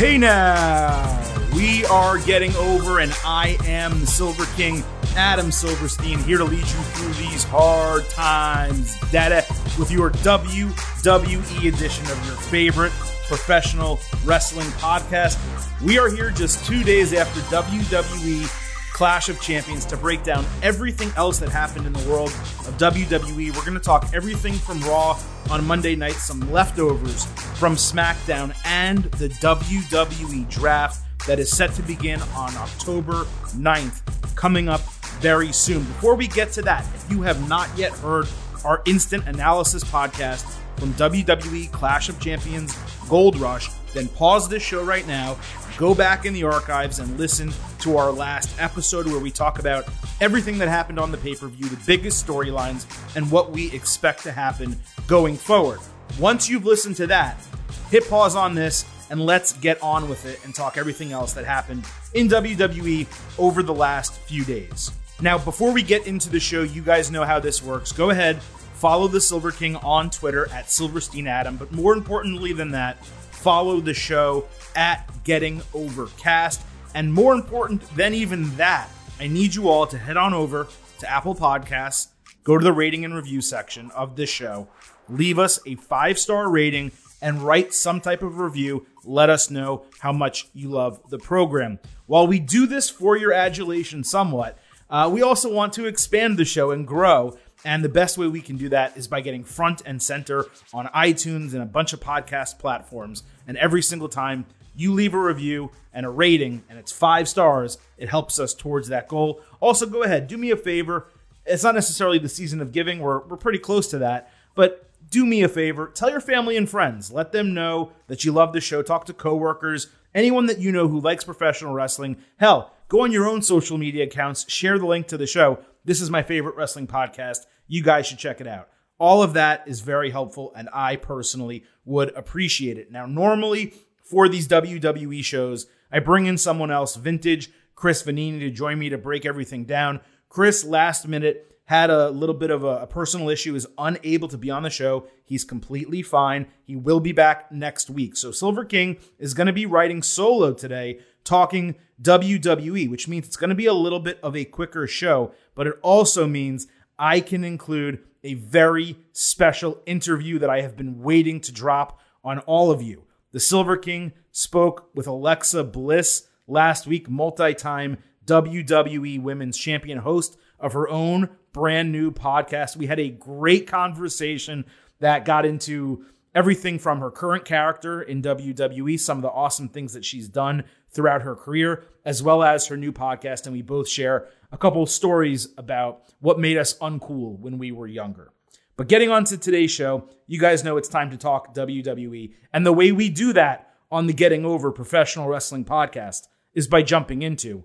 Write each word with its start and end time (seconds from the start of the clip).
Hey 0.00 0.16
now, 0.16 1.22
we 1.54 1.84
are 1.84 2.16
getting 2.20 2.56
over, 2.56 3.00
and 3.00 3.12
I 3.22 3.58
am 3.66 4.00
the 4.00 4.06
Silver 4.06 4.46
King, 4.56 4.82
Adam 5.14 5.52
Silverstein, 5.52 6.18
here 6.20 6.38
to 6.38 6.44
lead 6.44 6.60
you 6.60 6.64
through 6.64 7.12
these 7.12 7.44
hard 7.44 8.08
times. 8.08 8.98
Data 9.10 9.44
with 9.78 9.90
your 9.90 10.08
WWE 10.08 11.68
edition 11.68 12.06
of 12.06 12.26
your 12.26 12.34
favorite 12.36 12.92
professional 13.28 14.00
wrestling 14.24 14.68
podcast. 14.78 15.38
We 15.82 15.98
are 15.98 16.08
here 16.08 16.30
just 16.30 16.64
two 16.64 16.82
days 16.82 17.12
after 17.12 17.40
WWE 17.54 18.46
Clash 18.94 19.28
of 19.28 19.38
Champions 19.42 19.84
to 19.84 19.98
break 19.98 20.22
down 20.22 20.46
everything 20.62 21.10
else 21.18 21.38
that 21.40 21.50
happened 21.50 21.86
in 21.86 21.92
the 21.92 22.10
world 22.10 22.30
of 22.30 22.74
WWE. 22.78 23.54
We're 23.54 23.66
going 23.66 23.74
to 23.74 23.80
talk 23.80 24.08
everything 24.14 24.54
from 24.54 24.80
Raw 24.80 25.20
on 25.50 25.64
Monday 25.64 25.96
night, 25.96 26.14
some 26.14 26.40
leftovers 26.52 27.24
from 27.58 27.76
SmackDown, 27.76 28.56
and 28.64 29.04
the 29.04 29.28
WWE 29.28 30.48
draft 30.48 31.04
that 31.26 31.38
is 31.38 31.50
set 31.50 31.72
to 31.74 31.82
begin 31.82 32.20
on 32.34 32.54
October 32.56 33.24
9th, 33.56 34.00
coming 34.36 34.68
up 34.68 34.80
very 35.20 35.52
soon. 35.52 35.84
Before 35.84 36.14
we 36.14 36.26
get 36.28 36.52
to 36.52 36.62
that, 36.62 36.84
if 36.94 37.10
you 37.10 37.22
have 37.22 37.48
not 37.48 37.68
yet 37.76 37.92
heard 37.92 38.26
our 38.64 38.82
instant 38.86 39.26
analysis 39.26 39.84
podcast 39.84 40.56
from 40.76 40.92
WWE 40.94 41.70
Clash 41.72 42.08
of 42.08 42.18
Champions 42.20 42.76
Gold 43.08 43.36
Rush, 43.36 43.68
then 43.92 44.08
pause 44.08 44.48
this 44.48 44.62
show 44.62 44.82
right 44.82 45.06
now, 45.06 45.36
go 45.80 45.94
back 45.94 46.26
in 46.26 46.34
the 46.34 46.44
archives, 46.44 46.98
and 46.98 47.18
listen 47.18 47.50
to 47.78 47.96
our 47.96 48.12
last 48.12 48.54
episode 48.60 49.06
where 49.06 49.18
we 49.18 49.30
talk 49.30 49.58
about 49.58 49.86
everything 50.20 50.58
that 50.58 50.68
happened 50.68 51.00
on 51.00 51.10
the 51.10 51.16
pay 51.16 51.34
per 51.34 51.48
view, 51.48 51.66
the 51.70 51.82
biggest 51.86 52.24
storylines, 52.24 52.84
and 53.16 53.30
what 53.30 53.50
we 53.50 53.72
expect 53.72 54.22
to 54.22 54.30
happen 54.30 54.78
going 55.06 55.36
forward. 55.38 55.80
Once 56.18 56.50
you've 56.50 56.66
listened 56.66 56.96
to 56.96 57.06
that, 57.06 57.42
hit 57.90 58.06
pause 58.10 58.36
on 58.36 58.54
this 58.54 58.84
and 59.08 59.24
let's 59.24 59.54
get 59.54 59.82
on 59.82 60.06
with 60.06 60.26
it 60.26 60.44
and 60.44 60.54
talk 60.54 60.76
everything 60.76 61.12
else 61.12 61.32
that 61.32 61.46
happened 61.46 61.82
in 62.12 62.28
WWE 62.28 63.06
over 63.38 63.62
the 63.62 63.74
last 63.74 64.12
few 64.12 64.44
days. 64.44 64.92
Now, 65.22 65.38
before 65.38 65.72
we 65.72 65.82
get 65.82 66.06
into 66.06 66.28
the 66.28 66.40
show, 66.40 66.62
you 66.62 66.82
guys 66.82 67.10
know 67.10 67.24
how 67.24 67.40
this 67.40 67.62
works. 67.62 67.90
Go 67.90 68.10
ahead, 68.10 68.42
follow 68.74 69.08
the 69.08 69.20
Silver 69.20 69.50
King 69.50 69.76
on 69.76 70.10
Twitter 70.10 70.46
at 70.52 70.70
Silverstein 70.70 71.26
Adam, 71.26 71.56
but 71.56 71.72
more 71.72 71.94
importantly 71.94 72.52
than 72.52 72.70
that, 72.72 73.02
follow 73.04 73.80
the 73.80 73.94
show 73.94 74.46
at 74.74 75.08
Getting 75.24 75.62
Overcast. 75.74 76.62
And 76.94 77.12
more 77.12 77.34
important 77.34 77.82
than 77.96 78.14
even 78.14 78.56
that, 78.56 78.88
I 79.18 79.28
need 79.28 79.54
you 79.54 79.68
all 79.68 79.86
to 79.86 79.98
head 79.98 80.16
on 80.16 80.34
over 80.34 80.68
to 80.98 81.10
Apple 81.10 81.34
Podcasts, 81.34 82.08
go 82.42 82.58
to 82.58 82.64
the 82.64 82.72
rating 82.72 83.04
and 83.04 83.14
review 83.14 83.40
section 83.40 83.90
of 83.92 84.16
this 84.16 84.30
show, 84.30 84.68
leave 85.08 85.38
us 85.38 85.58
a 85.66 85.74
five 85.76 86.18
star 86.18 86.48
rating, 86.48 86.92
and 87.22 87.42
write 87.42 87.74
some 87.74 88.00
type 88.00 88.22
of 88.22 88.38
review. 88.38 88.86
Let 89.04 89.30
us 89.30 89.50
know 89.50 89.84
how 89.98 90.12
much 90.12 90.48
you 90.54 90.68
love 90.68 91.00
the 91.10 91.18
program. 91.18 91.78
While 92.06 92.26
we 92.26 92.38
do 92.38 92.66
this 92.66 92.90
for 92.90 93.16
your 93.16 93.32
adulation 93.32 94.04
somewhat, 94.04 94.58
uh, 94.88 95.08
we 95.12 95.22
also 95.22 95.52
want 95.52 95.72
to 95.74 95.86
expand 95.86 96.36
the 96.36 96.44
show 96.44 96.70
and 96.70 96.86
grow. 96.86 97.38
And 97.64 97.84
the 97.84 97.90
best 97.90 98.16
way 98.16 98.26
we 98.26 98.40
can 98.40 98.56
do 98.56 98.70
that 98.70 98.96
is 98.96 99.06
by 99.06 99.20
getting 99.20 99.44
front 99.44 99.82
and 99.84 100.02
center 100.02 100.46
on 100.72 100.86
iTunes 100.88 101.52
and 101.52 101.62
a 101.62 101.66
bunch 101.66 101.92
of 101.92 102.00
podcast 102.00 102.58
platforms. 102.58 103.22
And 103.46 103.58
every 103.58 103.82
single 103.82 104.08
time 104.08 104.46
you 104.80 104.94
leave 104.94 105.12
a 105.12 105.18
review 105.18 105.70
and 105.92 106.06
a 106.06 106.08
rating, 106.08 106.64
and 106.70 106.78
it's 106.78 106.90
five 106.90 107.28
stars, 107.28 107.76
it 107.98 108.08
helps 108.08 108.38
us 108.38 108.54
towards 108.54 108.88
that 108.88 109.08
goal. 109.08 109.42
Also, 109.60 109.84
go 109.84 110.02
ahead, 110.02 110.26
do 110.26 110.38
me 110.38 110.50
a 110.50 110.56
favor. 110.56 111.08
It's 111.44 111.62
not 111.62 111.74
necessarily 111.74 112.18
the 112.18 112.28
season 112.28 112.62
of 112.62 112.72
giving, 112.72 113.00
we're, 113.00 113.20
we're 113.26 113.36
pretty 113.36 113.58
close 113.58 113.88
to 113.88 113.98
that. 113.98 114.32
But 114.54 114.88
do 115.10 115.26
me 115.26 115.42
a 115.42 115.48
favor, 115.48 115.88
tell 115.88 116.10
your 116.10 116.20
family 116.20 116.56
and 116.56 116.68
friends. 116.68 117.12
Let 117.12 117.32
them 117.32 117.52
know 117.52 117.92
that 118.06 118.24
you 118.24 118.32
love 118.32 118.52
the 118.52 118.60
show. 118.60 118.82
Talk 118.82 119.04
to 119.06 119.12
coworkers, 119.12 119.88
anyone 120.14 120.46
that 120.46 120.60
you 120.60 120.72
know 120.72 120.88
who 120.88 121.00
likes 121.00 121.24
professional 121.24 121.74
wrestling. 121.74 122.16
Hell, 122.38 122.72
go 122.88 123.02
on 123.02 123.12
your 123.12 123.28
own 123.28 123.42
social 123.42 123.76
media 123.76 124.04
accounts, 124.04 124.50
share 124.50 124.78
the 124.78 124.86
link 124.86 125.08
to 125.08 125.18
the 125.18 125.26
show. 125.26 125.58
This 125.84 126.00
is 126.00 126.10
my 126.10 126.22
favorite 126.22 126.56
wrestling 126.56 126.86
podcast. 126.86 127.40
You 127.68 127.82
guys 127.82 128.06
should 128.06 128.18
check 128.18 128.40
it 128.40 128.46
out. 128.46 128.68
All 128.98 129.22
of 129.22 129.34
that 129.34 129.64
is 129.66 129.80
very 129.80 130.10
helpful, 130.10 130.52
and 130.54 130.68
I 130.72 130.96
personally 130.96 131.64
would 131.84 132.14
appreciate 132.16 132.76
it. 132.76 132.90
Now, 132.90 133.06
normally 133.06 133.74
for 134.10 134.28
these 134.28 134.48
WWE 134.48 135.22
shows, 135.24 135.66
I 135.92 136.00
bring 136.00 136.26
in 136.26 136.36
someone 136.36 136.70
else, 136.70 136.96
vintage 136.96 137.50
Chris 137.74 138.02
Vanini, 138.02 138.40
to 138.40 138.50
join 138.50 138.78
me 138.78 138.88
to 138.88 138.98
break 138.98 139.24
everything 139.24 139.64
down. 139.64 140.00
Chris, 140.28 140.64
last 140.64 141.06
minute, 141.06 141.46
had 141.64 141.88
a 141.88 142.10
little 142.10 142.34
bit 142.34 142.50
of 142.50 142.64
a, 142.64 142.78
a, 142.78 142.86
personal 142.88 143.28
issue, 143.28 143.54
is 143.54 143.66
unable 143.78 144.26
to 144.26 144.36
be 144.36 144.50
on 144.50 144.64
the 144.64 144.70
show. 144.70 145.06
He's 145.24 145.44
completely 145.44 146.02
fine. 146.02 146.48
He 146.64 146.74
will 146.74 146.98
be 146.98 147.12
back 147.12 147.52
next 147.52 147.88
week. 147.88 148.16
So 148.16 148.32
Silver 148.32 148.64
King 148.64 148.98
is 149.20 149.34
going 149.34 149.46
to 149.46 149.52
be 149.52 149.66
writing 149.66 150.02
solo 150.02 150.52
today, 150.52 150.98
talking 151.22 151.76
WWE, 152.02 152.90
which 152.90 153.06
means 153.06 153.28
it's 153.28 153.36
going 153.36 153.50
to 153.50 153.54
be 153.54 153.66
a 153.66 153.72
little 153.72 154.00
bit 154.00 154.18
of 154.20 154.36
a 154.36 154.44
quicker 154.44 154.88
show, 154.88 155.32
but 155.54 155.68
it 155.68 155.78
also 155.82 156.26
means 156.26 156.66
I 156.98 157.20
can 157.20 157.44
include 157.44 158.00
a 158.24 158.34
very 158.34 158.96
special 159.12 159.80
interview 159.86 160.40
that 160.40 160.50
I 160.50 160.62
have 160.62 160.76
been 160.76 161.00
waiting 161.00 161.40
to 161.42 161.52
drop 161.52 162.00
on 162.24 162.40
all 162.40 162.72
of 162.72 162.82
you. 162.82 163.04
The 163.32 163.38
Silver 163.38 163.76
King 163.76 164.12
spoke 164.32 164.90
with 164.92 165.06
Alexa 165.06 165.62
Bliss 165.62 166.26
last 166.48 166.88
week, 166.88 167.08
multi 167.08 167.54
time 167.54 167.98
WWE 168.26 169.22
Women's 169.22 169.56
Champion, 169.56 169.98
host 169.98 170.36
of 170.58 170.72
her 170.72 170.88
own 170.88 171.28
brand 171.52 171.92
new 171.92 172.10
podcast. 172.10 172.76
We 172.76 172.86
had 172.86 172.98
a 172.98 173.08
great 173.08 173.68
conversation 173.68 174.64
that 174.98 175.24
got 175.24 175.46
into 175.46 176.04
everything 176.34 176.80
from 176.80 176.98
her 176.98 177.10
current 177.12 177.44
character 177.44 178.02
in 178.02 178.20
WWE, 178.20 178.98
some 178.98 179.18
of 179.18 179.22
the 179.22 179.30
awesome 179.30 179.68
things 179.68 179.92
that 179.92 180.04
she's 180.04 180.28
done 180.28 180.64
throughout 180.90 181.22
her 181.22 181.36
career, 181.36 181.84
as 182.04 182.24
well 182.24 182.42
as 182.42 182.66
her 182.66 182.76
new 182.76 182.92
podcast. 182.92 183.44
And 183.44 183.52
we 183.52 183.62
both 183.62 183.88
share 183.88 184.26
a 184.50 184.58
couple 184.58 184.84
stories 184.86 185.48
about 185.56 186.02
what 186.18 186.40
made 186.40 186.56
us 186.56 186.76
uncool 186.78 187.38
when 187.38 187.58
we 187.58 187.70
were 187.70 187.86
younger. 187.86 188.32
But 188.80 188.88
getting 188.88 189.10
on 189.10 189.24
to 189.24 189.36
today's 189.36 189.70
show, 189.70 190.08
you 190.26 190.40
guys 190.40 190.64
know 190.64 190.78
it's 190.78 190.88
time 190.88 191.10
to 191.10 191.18
talk 191.18 191.54
WWE. 191.54 192.32
And 192.50 192.64
the 192.64 192.72
way 192.72 192.92
we 192.92 193.10
do 193.10 193.34
that 193.34 193.74
on 193.90 194.06
the 194.06 194.14
Getting 194.14 194.46
Over 194.46 194.72
Professional 194.72 195.28
Wrestling 195.28 195.66
podcast 195.66 196.28
is 196.54 196.66
by 196.66 196.80
jumping 196.80 197.20
into 197.20 197.64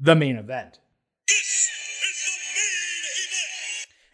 the 0.00 0.16
main 0.16 0.36
event. 0.36 0.80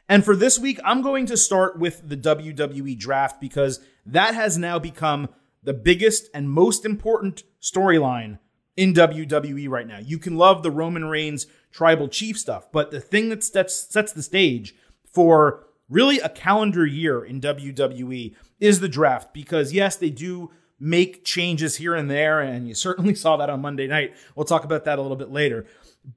And 0.09 0.25
for 0.25 0.35
this 0.35 0.59
week, 0.59 0.81
I'm 0.85 1.03
going 1.03 1.27
to 1.27 1.37
start 1.37 1.79
with 1.79 2.09
the 2.09 2.17
WWE 2.17 2.99
draft 2.99 3.41
because 3.41 3.79
that 4.05 4.35
has 4.35 4.59
now 4.59 4.81
become 4.81 5.29
the 5.63 5.73
biggest 5.73 6.31
and 6.35 6.51
most 6.51 6.85
important 6.85 7.45
storyline 7.63 8.41
in 8.77 8.93
WWE 8.93 9.69
right 9.69 9.87
now. 9.87 10.01
You 10.01 10.19
can 10.19 10.37
love 10.37 10.65
the 10.65 10.73
Roman 10.73 11.05
Reigns 11.05 11.47
tribal 11.71 12.09
chief 12.09 12.37
stuff, 12.37 12.73
but 12.73 12.91
the 12.91 12.99
thing 12.99 13.29
that 13.29 13.45
sets, 13.45 13.77
sets 13.89 14.13
the 14.13 14.25
stage 14.25 14.75
for 15.05 15.69
really 15.91 16.21
a 16.21 16.29
calendar 16.29 16.87
year 16.87 17.23
in 17.23 17.41
WWE 17.41 18.35
is 18.59 18.81
the 18.81 18.89
draft 18.89 19.35
because, 19.35 19.73
yes, 19.73 19.97
they 19.97 20.11
do 20.11 20.51
make 20.79 21.25
changes 21.25 21.77
here 21.77 21.95
and 21.95 22.11
there, 22.11 22.41
and 22.41 22.67
you 22.67 22.75
certainly 22.75 23.15
saw 23.17 23.37
that 23.37 23.51
on 23.51 23.61
Monday 23.61 23.87
night. 23.87 24.15
We'll 24.35 24.47
talk 24.47 24.65
about 24.65 24.85
that 24.87 24.99
a 24.99 25.03
little 25.03 25.17
bit 25.17 25.31
later. 25.31 25.67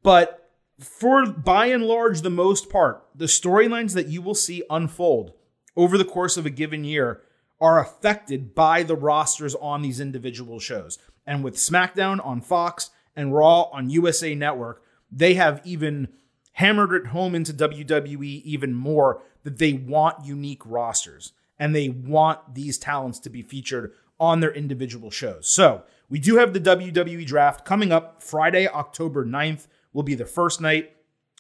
But 0.01 0.49
for 0.79 1.25
by 1.25 1.67
and 1.67 1.83
large, 1.83 2.21
the 2.21 2.29
most 2.29 2.69
part, 2.69 3.05
the 3.13 3.25
storylines 3.25 3.93
that 3.93 4.07
you 4.07 4.21
will 4.21 4.35
see 4.35 4.63
unfold 4.69 5.33
over 5.75 5.97
the 5.97 6.05
course 6.05 6.37
of 6.37 6.45
a 6.45 6.51
given 6.51 6.83
year 6.83 7.21
are 7.59 7.79
affected 7.79 8.55
by 8.55 8.83
the 8.83 8.95
rosters 8.95 9.55
on 9.55 9.81
these 9.81 9.99
individual 9.99 10.59
shows. 10.59 10.97
And 11.25 11.43
with 11.43 11.55
SmackDown 11.55 12.25
on 12.25 12.41
Fox 12.41 12.89
and 13.15 13.33
Raw 13.33 13.63
on 13.71 13.89
USA 13.89 14.35
Network, 14.35 14.83
they 15.11 15.35
have 15.35 15.61
even 15.63 16.09
hammered 16.53 16.93
it 16.93 17.07
home 17.07 17.35
into 17.35 17.53
WWE 17.53 18.41
even 18.43 18.73
more 18.73 19.21
that 19.43 19.57
they 19.57 19.73
want 19.73 20.25
unique 20.25 20.65
rosters 20.65 21.33
and 21.59 21.75
they 21.75 21.89
want 21.89 22.55
these 22.55 22.77
talents 22.77 23.19
to 23.19 23.29
be 23.29 23.41
featured 23.41 23.93
on 24.19 24.39
their 24.39 24.53
individual 24.53 25.11
shows. 25.11 25.49
So 25.49 25.83
we 26.09 26.19
do 26.19 26.37
have 26.37 26.53
the 26.53 26.59
WWE 26.59 27.25
draft 27.25 27.65
coming 27.65 27.91
up 27.91 28.21
Friday, 28.21 28.67
October 28.67 29.25
9th 29.25 29.67
will 29.93 30.03
be 30.03 30.15
the 30.15 30.25
first 30.25 30.59
night. 30.59 30.95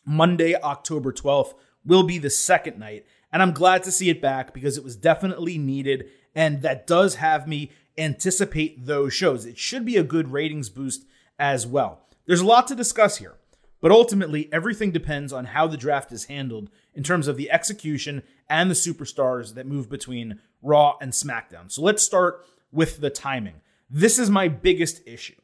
Monday, 0.05 0.55
October 0.55 1.11
12th, 1.11 1.53
will 1.85 2.03
be 2.03 2.17
the 2.17 2.29
second 2.29 2.79
night. 2.79 3.05
And 3.31 3.41
I'm 3.41 3.51
glad 3.51 3.83
to 3.83 3.91
see 3.91 4.09
it 4.09 4.21
back 4.21 4.53
because 4.53 4.77
it 4.77 4.83
was 4.83 4.95
definitely 4.95 5.57
needed. 5.57 6.09
And 6.35 6.61
that 6.61 6.87
does 6.87 7.15
have 7.15 7.47
me 7.47 7.71
anticipate 7.97 8.85
those 8.85 9.13
shows. 9.13 9.45
It 9.45 9.57
should 9.57 9.85
be 9.85 9.97
a 9.97 10.03
good 10.03 10.31
ratings 10.31 10.69
boost 10.69 11.05
as 11.39 11.65
well. 11.65 12.01
There's 12.25 12.41
a 12.41 12.45
lot 12.45 12.67
to 12.67 12.75
discuss 12.75 13.17
here, 13.17 13.35
but 13.83 13.91
ultimately, 13.91 14.47
everything 14.53 14.91
depends 14.91 15.33
on 15.33 15.43
how 15.43 15.67
the 15.67 15.75
draft 15.75 16.13
is 16.13 16.23
handled 16.25 16.69
in 16.93 17.03
terms 17.03 17.27
of 17.27 17.35
the 17.35 17.51
execution 17.51 18.23
and 18.49 18.71
the 18.71 18.75
superstars 18.75 19.55
that 19.55 19.67
move 19.67 19.89
between 19.89 20.39
Raw 20.61 20.95
and 21.01 21.11
SmackDown. 21.11 21.69
So 21.69 21.81
let's 21.81 22.01
start 22.01 22.45
with 22.71 23.01
the 23.01 23.09
timing. 23.09 23.55
This 23.89 24.17
is 24.17 24.29
my 24.29 24.47
biggest 24.47 25.05
issue. 25.05 25.35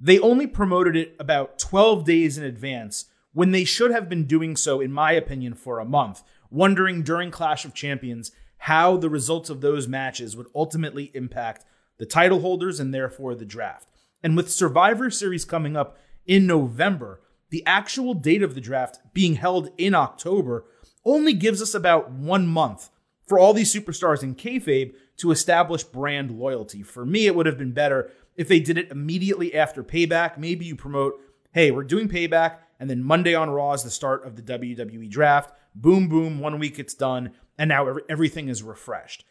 They 0.00 0.18
only 0.18 0.48
promoted 0.48 0.96
it 0.96 1.14
about 1.20 1.60
12 1.60 2.04
days 2.04 2.36
in 2.36 2.42
advance 2.42 3.04
when 3.34 3.52
they 3.52 3.62
should 3.62 3.92
have 3.92 4.08
been 4.08 4.24
doing 4.24 4.56
so, 4.56 4.80
in 4.80 4.92
my 4.92 5.12
opinion, 5.12 5.54
for 5.54 5.78
a 5.78 5.84
month, 5.84 6.24
wondering 6.50 7.04
during 7.04 7.30
Clash 7.30 7.64
of 7.64 7.72
Champions 7.72 8.32
how 8.56 8.96
the 8.96 9.08
results 9.08 9.48
of 9.48 9.60
those 9.60 9.86
matches 9.86 10.36
would 10.36 10.48
ultimately 10.56 11.12
impact 11.14 11.64
the 11.98 12.04
title 12.04 12.40
holders 12.40 12.80
and 12.80 12.92
therefore 12.92 13.36
the 13.36 13.44
draft. 13.44 13.86
And 14.24 14.36
with 14.36 14.50
Survivor 14.50 15.08
Series 15.08 15.44
coming 15.44 15.76
up 15.76 15.96
in 16.26 16.48
November, 16.48 17.20
the 17.50 17.64
actual 17.66 18.14
date 18.14 18.42
of 18.42 18.54
the 18.54 18.60
draft 18.60 18.98
being 19.12 19.34
held 19.34 19.70
in 19.76 19.94
October 19.94 20.64
only 21.04 21.32
gives 21.32 21.60
us 21.60 21.74
about 21.74 22.10
one 22.10 22.46
month 22.46 22.90
for 23.26 23.38
all 23.38 23.52
these 23.52 23.72
superstars 23.72 24.22
in 24.22 24.34
kayfabe 24.34 24.94
to 25.16 25.30
establish 25.30 25.84
brand 25.84 26.30
loyalty. 26.30 26.82
For 26.82 27.04
me, 27.04 27.26
it 27.26 27.34
would 27.34 27.46
have 27.46 27.58
been 27.58 27.72
better 27.72 28.10
if 28.36 28.48
they 28.48 28.60
did 28.60 28.78
it 28.78 28.90
immediately 28.90 29.54
after 29.54 29.84
payback. 29.84 30.38
Maybe 30.38 30.64
you 30.64 30.74
promote, 30.74 31.14
hey, 31.52 31.70
we're 31.70 31.84
doing 31.84 32.08
payback, 32.08 32.56
and 32.78 32.88
then 32.88 33.04
Monday 33.04 33.34
on 33.34 33.50
Raw 33.50 33.72
is 33.72 33.82
the 33.82 33.90
start 33.90 34.24
of 34.24 34.36
the 34.36 34.42
WWE 34.42 35.08
draft. 35.10 35.52
Boom, 35.74 36.08
boom, 36.08 36.40
one 36.40 36.58
week 36.58 36.78
it's 36.78 36.94
done, 36.94 37.32
and 37.58 37.68
now 37.68 37.98
everything 38.08 38.48
is 38.48 38.62
refreshed. 38.62 39.24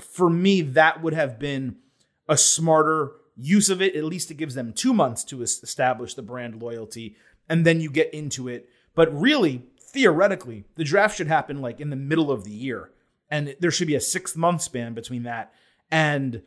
For 0.00 0.30
me, 0.30 0.60
that 0.60 1.02
would 1.02 1.14
have 1.14 1.38
been 1.38 1.76
a 2.28 2.36
smarter 2.36 3.12
use 3.36 3.70
of 3.70 3.82
it. 3.82 3.96
At 3.96 4.04
least 4.04 4.30
it 4.30 4.36
gives 4.36 4.54
them 4.54 4.72
two 4.72 4.94
months 4.94 5.24
to 5.24 5.42
establish 5.42 6.14
the 6.14 6.22
brand 6.22 6.62
loyalty, 6.62 7.16
and 7.50 7.66
then 7.66 7.80
you 7.80 7.90
get 7.90 8.14
into 8.14 8.48
it. 8.48 8.70
But 8.94 9.12
really, 9.12 9.64
theoretically, 9.78 10.64
the 10.76 10.84
draft 10.84 11.16
should 11.16 11.26
happen 11.26 11.60
like 11.60 11.80
in 11.80 11.90
the 11.90 11.96
middle 11.96 12.30
of 12.30 12.44
the 12.44 12.52
year. 12.52 12.92
And 13.28 13.56
there 13.60 13.70
should 13.70 13.88
be 13.88 13.96
a 13.96 14.00
six 14.00 14.34
month 14.34 14.62
span 14.62 14.94
between 14.94 15.24
that 15.24 15.52
and 15.90 16.42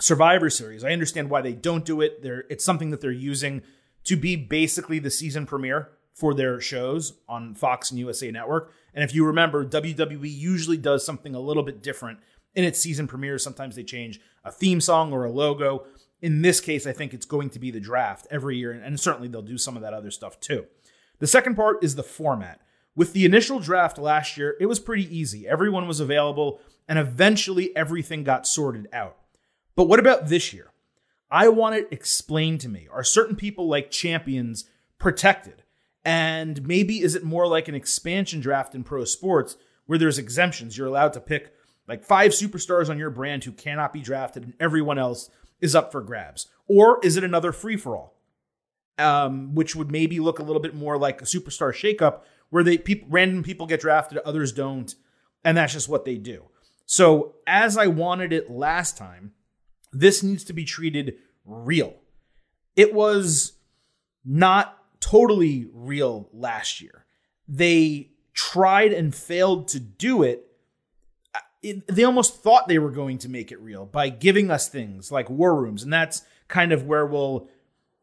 Survivor 0.00 0.50
Series. 0.50 0.84
I 0.84 0.92
understand 0.92 1.30
why 1.30 1.40
they 1.40 1.52
don't 1.52 1.84
do 1.84 2.00
it. 2.00 2.22
They're, 2.22 2.44
it's 2.50 2.64
something 2.64 2.90
that 2.90 3.00
they're 3.00 3.10
using 3.10 3.62
to 4.04 4.16
be 4.16 4.36
basically 4.36 4.98
the 4.98 5.10
season 5.10 5.46
premiere 5.46 5.90
for 6.12 6.34
their 6.34 6.60
shows 6.60 7.14
on 7.28 7.54
Fox 7.54 7.90
and 7.90 8.00
USA 8.00 8.30
Network. 8.30 8.72
And 8.94 9.04
if 9.04 9.14
you 9.14 9.24
remember, 9.24 9.64
WWE 9.64 10.30
usually 10.30 10.76
does 10.76 11.04
something 11.04 11.34
a 11.34 11.40
little 11.40 11.62
bit 11.62 11.82
different 11.82 12.18
in 12.54 12.64
its 12.64 12.78
season 12.80 13.06
premieres. 13.06 13.44
Sometimes 13.44 13.76
they 13.76 13.82
change 13.82 14.20
a 14.44 14.50
theme 14.50 14.80
song 14.80 15.12
or 15.12 15.24
a 15.24 15.30
logo. 15.30 15.86
In 16.20 16.42
this 16.42 16.60
case, 16.60 16.86
I 16.86 16.92
think 16.92 17.12
it's 17.12 17.26
going 17.26 17.50
to 17.50 17.58
be 17.58 17.70
the 17.70 17.80
draft 17.80 18.26
every 18.30 18.56
year, 18.56 18.72
and 18.72 18.98
certainly 18.98 19.28
they'll 19.28 19.42
do 19.42 19.58
some 19.58 19.76
of 19.76 19.82
that 19.82 19.92
other 19.92 20.10
stuff 20.10 20.40
too. 20.40 20.66
The 21.18 21.26
second 21.26 21.54
part 21.54 21.82
is 21.82 21.94
the 21.94 22.02
format. 22.02 22.60
With 22.94 23.12
the 23.12 23.26
initial 23.26 23.60
draft 23.60 23.98
last 23.98 24.36
year, 24.36 24.56
it 24.58 24.66
was 24.66 24.80
pretty 24.80 25.14
easy. 25.14 25.46
Everyone 25.46 25.86
was 25.86 26.00
available, 26.00 26.60
and 26.88 26.98
eventually 26.98 27.76
everything 27.76 28.24
got 28.24 28.46
sorted 28.46 28.88
out. 28.92 29.18
But 29.74 29.88
what 29.88 30.00
about 30.00 30.28
this 30.28 30.52
year? 30.54 30.72
I 31.30 31.48
want 31.48 31.74
it 31.74 31.88
explained 31.90 32.60
to 32.62 32.68
me. 32.68 32.88
Are 32.90 33.04
certain 33.04 33.36
people 33.36 33.68
like 33.68 33.90
champions 33.90 34.64
protected? 34.98 35.62
And 36.04 36.66
maybe 36.66 37.02
is 37.02 37.14
it 37.14 37.24
more 37.24 37.46
like 37.46 37.68
an 37.68 37.74
expansion 37.74 38.40
draft 38.40 38.74
in 38.74 38.84
pro 38.84 39.04
sports 39.04 39.56
where 39.86 39.98
there's 39.98 40.18
exemptions? 40.18 40.78
You're 40.78 40.86
allowed 40.86 41.12
to 41.14 41.20
pick 41.20 41.52
like 41.88 42.04
five 42.04 42.30
superstars 42.30 42.88
on 42.88 42.98
your 42.98 43.10
brand 43.10 43.44
who 43.44 43.52
cannot 43.52 43.92
be 43.92 44.00
drafted, 44.00 44.44
and 44.44 44.54
everyone 44.58 44.98
else 44.98 45.30
is 45.60 45.74
up 45.74 45.92
for 45.92 46.00
grabs. 46.00 46.48
Or 46.68 46.98
is 47.02 47.16
it 47.16 47.24
another 47.24 47.52
free 47.52 47.76
for 47.76 47.96
all? 47.96 48.16
um, 48.98 49.54
which 49.54 49.76
would 49.76 49.90
maybe 49.90 50.20
look 50.20 50.38
a 50.38 50.42
little 50.42 50.62
bit 50.62 50.74
more 50.74 50.98
like 50.98 51.20
a 51.20 51.26
superstar 51.26 51.72
shakeup, 51.72 52.20
where 52.50 52.62
they 52.62 52.82
random 53.08 53.42
people 53.42 53.66
get 53.66 53.80
drafted, 53.80 54.18
others 54.18 54.52
don't, 54.52 54.94
and 55.44 55.56
that's 55.56 55.72
just 55.72 55.88
what 55.88 56.04
they 56.04 56.16
do. 56.16 56.44
So 56.86 57.36
as 57.46 57.76
I 57.76 57.88
wanted 57.88 58.32
it 58.32 58.50
last 58.50 58.96
time, 58.96 59.32
this 59.92 60.22
needs 60.22 60.44
to 60.44 60.52
be 60.52 60.64
treated 60.64 61.16
real. 61.44 61.96
It 62.74 62.94
was 62.94 63.54
not 64.24 64.78
totally 65.00 65.68
real 65.72 66.28
last 66.32 66.80
year. 66.80 67.06
They 67.48 68.10
tried 68.32 68.92
and 68.92 69.14
failed 69.14 69.68
to 69.68 69.80
do 69.80 70.22
it. 70.22 70.45
It. 71.66 71.86
They 71.86 72.04
almost 72.04 72.42
thought 72.42 72.68
they 72.68 72.78
were 72.78 72.90
going 72.90 73.18
to 73.18 73.28
make 73.28 73.52
it 73.52 73.60
real 73.60 73.86
by 73.86 74.08
giving 74.08 74.50
us 74.50 74.68
things 74.68 75.10
like 75.12 75.28
war 75.28 75.54
rooms, 75.54 75.82
and 75.82 75.92
that's 75.92 76.22
kind 76.48 76.72
of 76.72 76.86
where 76.86 77.06
we'll 77.06 77.48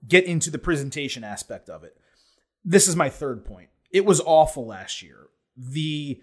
get 0.08 0.26
into 0.26 0.52
the 0.52 0.58
presentation 0.58 1.24
aspect 1.24 1.70
of 1.70 1.84
it. 1.84 1.98
This 2.66 2.88
is 2.88 2.96
my 2.96 3.10
third 3.10 3.46
point. 3.46 3.70
It 3.92 4.06
was 4.06 4.22
awful 4.22 4.66
last 4.66 5.02
year. 5.02 5.28
The 5.56 6.22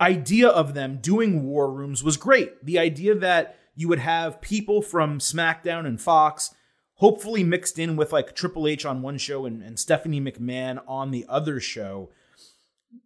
idea 0.00 0.48
of 0.48 0.74
them 0.74 0.98
doing 1.00 1.44
war 1.44 1.70
rooms 1.70 2.02
was 2.02 2.16
great. 2.16 2.64
The 2.64 2.78
idea 2.78 3.14
that 3.14 3.58
you 3.74 3.88
would 3.88 3.98
have 3.98 4.40
people 4.40 4.82
from 4.82 5.18
SmackDown 5.18 5.86
and 5.86 6.00
Fox, 6.00 6.54
hopefully 6.94 7.44
mixed 7.44 7.78
in 7.78 7.96
with 7.96 8.12
like 8.12 8.34
Triple 8.34 8.66
H 8.66 8.84
on 8.84 9.02
one 9.02 9.18
show 9.18 9.46
and, 9.46 9.62
and 9.62 9.78
Stephanie 9.78 10.20
McMahon 10.20 10.82
on 10.86 11.10
the 11.10 11.26
other 11.28 11.60
show, 11.60 12.10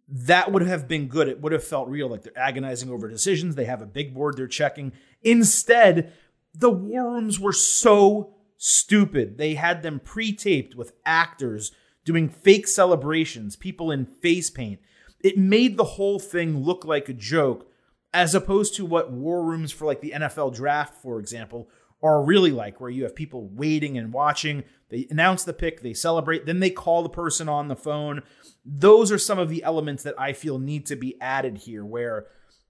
that 0.07 0.51
would 0.51 0.63
have 0.63 0.87
been 0.87 1.07
good. 1.07 1.27
It 1.27 1.41
would 1.41 1.51
have 1.51 1.63
felt 1.63 1.87
real, 1.87 2.09
like 2.09 2.23
they're 2.23 2.37
agonizing 2.37 2.89
over 2.89 3.07
decisions. 3.07 3.55
They 3.55 3.65
have 3.65 3.81
a 3.81 3.85
big 3.85 4.13
board 4.13 4.37
they're 4.37 4.47
checking. 4.47 4.91
Instead, 5.21 6.13
the 6.53 6.69
war 6.69 7.13
rooms 7.13 7.39
were 7.39 7.53
so 7.53 8.35
stupid. 8.57 9.37
They 9.37 9.55
had 9.55 9.81
them 9.83 9.99
pre 9.99 10.33
taped 10.33 10.75
with 10.75 10.93
actors 11.05 11.71
doing 12.03 12.29
fake 12.29 12.67
celebrations, 12.67 13.55
people 13.55 13.91
in 13.91 14.05
face 14.05 14.49
paint. 14.49 14.79
It 15.19 15.37
made 15.37 15.77
the 15.77 15.83
whole 15.83 16.19
thing 16.19 16.57
look 16.57 16.83
like 16.83 17.07
a 17.07 17.13
joke, 17.13 17.67
as 18.13 18.35
opposed 18.35 18.75
to 18.75 18.85
what 18.85 19.11
war 19.11 19.45
rooms 19.45 19.71
for 19.71 19.85
like 19.85 20.01
the 20.01 20.13
NFL 20.15 20.55
draft, 20.55 20.95
for 20.95 21.19
example, 21.19 21.69
are 22.03 22.23
really 22.23 22.51
like, 22.51 22.81
where 22.81 22.89
you 22.89 23.03
have 23.03 23.15
people 23.15 23.47
waiting 23.49 23.97
and 23.97 24.11
watching. 24.13 24.63
They 24.89 25.07
announce 25.09 25.43
the 25.43 25.53
pick, 25.53 25.81
they 25.81 25.93
celebrate, 25.93 26.45
then 26.45 26.59
they 26.59 26.69
call 26.69 27.03
the 27.03 27.09
person 27.09 27.47
on 27.47 27.67
the 27.67 27.75
phone. 27.75 28.23
Those 28.65 29.11
are 29.11 29.17
some 29.17 29.39
of 29.39 29.49
the 29.49 29.63
elements 29.63 30.03
that 30.03 30.19
I 30.19 30.33
feel 30.33 30.59
need 30.59 30.85
to 30.87 30.95
be 30.95 31.19
added 31.21 31.59
here, 31.59 31.85
where 31.85 32.25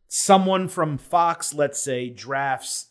someone 0.07 0.67
from 0.67 0.97
Fox, 0.97 1.53
let's 1.53 1.81
say, 1.81 2.09
drafts 2.09 2.89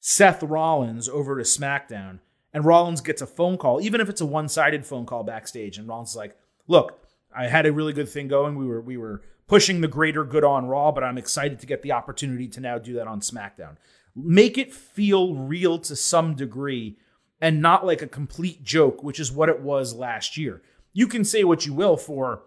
Seth 0.00 0.42
Rollins 0.42 1.08
over 1.08 1.36
to 1.36 1.42
SmackDown, 1.42 2.20
and 2.52 2.64
Rollins 2.64 3.00
gets 3.00 3.22
a 3.22 3.26
phone 3.26 3.56
call, 3.56 3.80
even 3.80 4.00
if 4.00 4.08
it's 4.08 4.20
a 4.20 4.26
one-sided 4.26 4.86
phone 4.86 5.06
call 5.06 5.24
backstage, 5.24 5.78
and 5.78 5.88
Rollins 5.88 6.10
is 6.10 6.16
like, 6.16 6.36
"Look, 6.68 7.00
I 7.34 7.48
had 7.48 7.66
a 7.66 7.72
really 7.72 7.92
good 7.92 8.08
thing 8.08 8.28
going. 8.28 8.54
We 8.56 8.66
were 8.66 8.80
we 8.80 8.96
were 8.96 9.22
pushing 9.46 9.80
the 9.80 9.88
greater 9.88 10.24
good 10.24 10.44
on 10.44 10.66
Raw, 10.66 10.92
but 10.92 11.04
I'm 11.04 11.18
excited 11.18 11.58
to 11.60 11.66
get 11.66 11.82
the 11.82 11.92
opportunity 11.92 12.48
to 12.48 12.60
now 12.60 12.78
do 12.78 12.94
that 12.94 13.06
on 13.06 13.20
SmackDown. 13.20 13.76
Make 14.14 14.58
it 14.58 14.72
feel 14.72 15.34
real 15.34 15.78
to 15.80 15.96
some 15.96 16.34
degree 16.34 16.98
and 17.40 17.60
not 17.60 17.84
like 17.84 18.02
a 18.02 18.06
complete 18.06 18.62
joke, 18.62 19.02
which 19.02 19.18
is 19.18 19.32
what 19.32 19.48
it 19.48 19.60
was 19.60 19.94
last 19.94 20.36
year. 20.36 20.62
You 20.92 21.08
can 21.08 21.24
say 21.24 21.44
what 21.44 21.66
you 21.66 21.74
will 21.74 21.96
for 21.96 22.42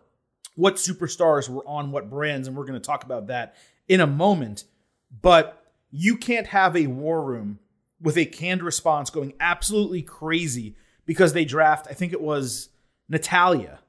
what 0.56 0.76
superstars 0.76 1.48
were 1.50 1.68
on 1.68 1.92
what 1.92 2.10
brands, 2.10 2.48
and 2.48 2.58
we're 2.58 2.66
going 2.66 2.80
to 2.80 2.86
talk 2.86 3.04
about 3.04 3.28
that 3.28 3.56
in 3.88 4.02
a 4.02 4.08
moment, 4.08 4.64
but 5.22 5.64
you 5.92 6.18
can't 6.18 6.48
have 6.48 6.76
a 6.76 6.88
war 6.88 7.24
room 7.24 7.60
with 8.02 8.18
a 8.18 8.26
canned 8.26 8.64
response 8.64 9.10
going 9.10 9.34
absolutely 9.40 10.02
crazy 10.02 10.76
because 11.06 11.34
they 11.34 11.46
draft, 11.46 11.88
I 11.90 11.94
think 11.94 12.12
it 12.12 12.22
was 12.22 12.70
Natalya, 13.08 13.80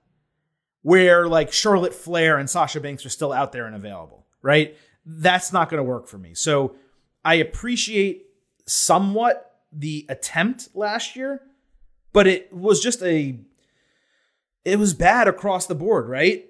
where 0.82 1.26
like 1.26 1.52
Charlotte 1.52 1.94
Flair 1.94 2.38
and 2.38 2.48
Sasha 2.48 2.80
Banks 2.80 3.04
are 3.06 3.10
still 3.10 3.32
out 3.32 3.52
there 3.52 3.66
and 3.66 3.74
available, 3.74 4.26
right? 4.42 4.76
That's 5.04 5.52
not 5.52 5.70
going 5.70 5.78
to 5.78 5.88
work 5.88 6.06
for 6.06 6.18
me. 6.18 6.34
So 6.34 6.76
I 7.28 7.34
appreciate 7.34 8.24
somewhat 8.66 9.60
the 9.70 10.06
attempt 10.08 10.70
last 10.74 11.14
year, 11.14 11.42
but 12.14 12.26
it 12.26 12.50
was 12.50 12.82
just 12.82 13.02
a 13.02 13.38
it 14.64 14.78
was 14.78 14.94
bad 14.94 15.28
across 15.28 15.66
the 15.66 15.74
board, 15.74 16.08
right? 16.08 16.46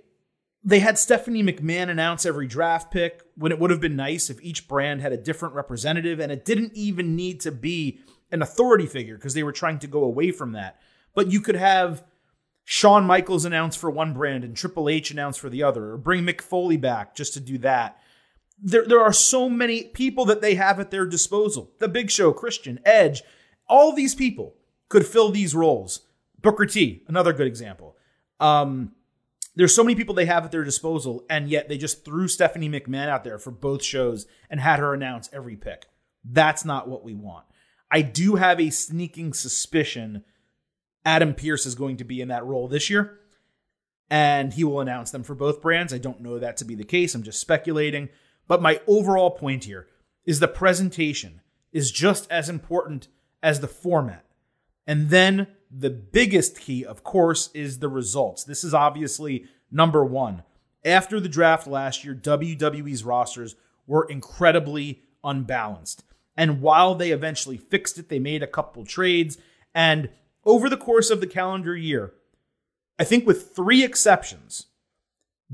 They 0.63 0.79
had 0.79 0.97
Stephanie 0.97 1.43
McMahon 1.43 1.89
announce 1.89 2.25
every 2.25 2.47
draft 2.47 2.93
pick 2.93 3.23
when 3.35 3.51
it 3.51 3.59
would 3.59 3.73
have 3.73 3.81
been 3.81 3.97
nice 3.97 4.31
if 4.31 4.41
each 4.41 4.69
brand 4.69 5.01
had 5.01 5.11
a 5.11 5.17
different 5.17 5.57
representative 5.57 6.21
and 6.21 6.31
it 6.31 6.45
didn't 6.45 6.77
even 6.77 7.17
need 7.17 7.41
to 7.41 7.51
be 7.51 7.99
an 8.31 8.41
authority 8.41 8.87
figure 8.87 9.17
because 9.17 9.35
they 9.35 9.43
were 9.43 9.51
trying 9.51 9.81
to 9.81 9.89
go 9.89 10.05
away 10.05 10.31
from 10.31 10.53
that. 10.53 10.81
But 11.13 11.33
you 11.33 11.41
could 11.41 11.57
have 11.57 12.05
Shawn 12.63 13.05
Michaels 13.05 13.45
announce 13.45 13.75
for 13.75 13.91
one 13.91 14.13
brand 14.13 14.45
and 14.45 14.57
Triple 14.57 14.89
H 14.89 15.11
announce 15.11 15.39
for 15.39 15.49
the 15.49 15.65
other, 15.65 15.91
or 15.91 15.99
bring 15.99 16.23
Mick 16.23 16.41
Foley 16.41 16.77
back 16.77 17.17
just 17.17 17.35
to 17.35 17.41
do 17.41 17.59
that. 17.59 18.01
There, 18.61 18.85
there 18.85 19.01
are 19.01 19.13
so 19.13 19.49
many 19.49 19.85
people 19.85 20.25
that 20.27 20.41
they 20.41 20.55
have 20.55 20.81
at 20.81 20.91
their 20.91 21.07
disposal. 21.07 21.73
The 21.79 21.89
Big 21.89 22.11
Show, 22.11 22.33
Christian, 22.33 22.81
Edge, 22.85 23.23
all 23.69 23.93
these 23.93 24.15
people 24.15 24.57
could 24.89 25.07
fill 25.07 25.31
these 25.31 25.55
roles. 25.55 26.01
Booker 26.41 26.67
T, 26.67 27.03
another 27.09 27.33
good 27.33 27.47
example. 27.47 27.97
Um, 28.41 28.93
there's 29.55 29.75
so 29.75 29.83
many 29.83 29.95
people 29.97 30.15
they 30.15 30.27
have 30.27 30.45
at 30.45 30.53
their 30.53 30.65
disposal, 30.65 31.25
and 31.29 31.49
yet 31.49 31.69
they 31.69 31.79
just 31.79 32.05
threw 32.05 32.29
Stephanie 32.29 32.69
McMahon 32.69 33.09
out 33.09 33.25
there 33.25 33.39
for 33.39 33.51
both 33.51 33.83
shows 33.83 34.27
and 34.49 34.61
had 34.61 34.79
her 34.79 34.95
announce 34.95 35.29
every 35.33 35.57
pick. 35.57 35.87
That's 36.25 36.65
not 36.65 36.89
what 36.89 37.05
we 37.05 37.15
want. 37.15 37.45
I 37.91 38.03
do 38.03 38.37
have 38.37 38.61
a 38.61 38.71
sneaking 38.71 39.33
suspicion 39.33 40.25
Adam 41.05 41.35
Pearce 41.35 41.65
is 41.65 41.75
going 41.75 41.97
to 41.97 42.05
be 42.05 42.21
in 42.21 42.29
that 42.29 42.45
role 42.45 42.69
this 42.69 42.91
year, 42.91 43.19
and 44.11 44.53
he 44.53 44.63
will 44.63 44.81
announce 44.81 45.11
them 45.11 45.23
for 45.23 45.35
both 45.35 45.63
brands. 45.63 45.93
I 45.93 45.99
don't 45.99 46.21
know 46.21 46.39
that 46.39 46.59
to 46.59 46.65
be 46.65 46.75
the 46.75 46.85
case. 46.85 47.15
I'm 47.15 47.23
just 47.23 47.41
speculating. 47.41 48.11
But 48.49 48.63
my 48.63 48.81
overall 48.87 49.31
point 49.31 49.65
here 49.65 49.87
is 50.25 50.41
the 50.41 50.49
presentation 50.49 51.43
is 51.73 51.93
just 51.93 52.31
as 52.31 52.49
important 52.49 53.09
as 53.43 53.61
the 53.61 53.69
format. 53.69 54.25
And 54.87 55.11
then 55.11 55.49
the 55.71 55.91
biggest 55.91 56.59
key, 56.59 56.85
of 56.85 57.05
course, 57.05 57.51
is 57.53 57.79
the 57.79 57.89
results. 57.89 58.43
This 58.43 58.65
is 58.65 58.75
obviously 58.75 59.45
number 59.71 60.05
one. 60.05 60.43
After 60.85 61.21
the 61.21 61.29
draft 61.29 61.67
last 61.67 62.05
year, 62.05 62.15
WWE's 62.15 63.05
rosters 63.05 63.55
were 63.87 64.07
incredibly 64.09 65.03
unbalanced. 65.23 66.05
And 66.37 66.63
while 66.63 66.95
they 66.95 67.11
eventually 67.11 67.57
fixed 67.57 67.99
it, 67.99 68.09
they 68.09 68.19
made 68.19 68.43
a 68.43 68.47
couple 68.47 68.85
trades. 68.85 69.37
And 69.75 70.09
over 70.45 70.71
the 70.71 70.77
course 70.77 71.11
of 71.11 71.21
the 71.21 71.27
calendar 71.27 71.77
year, 71.77 72.15
I 72.99 73.05
think 73.05 73.27
with 73.27 73.55
three 73.55 73.85
exceptions, 73.85 74.67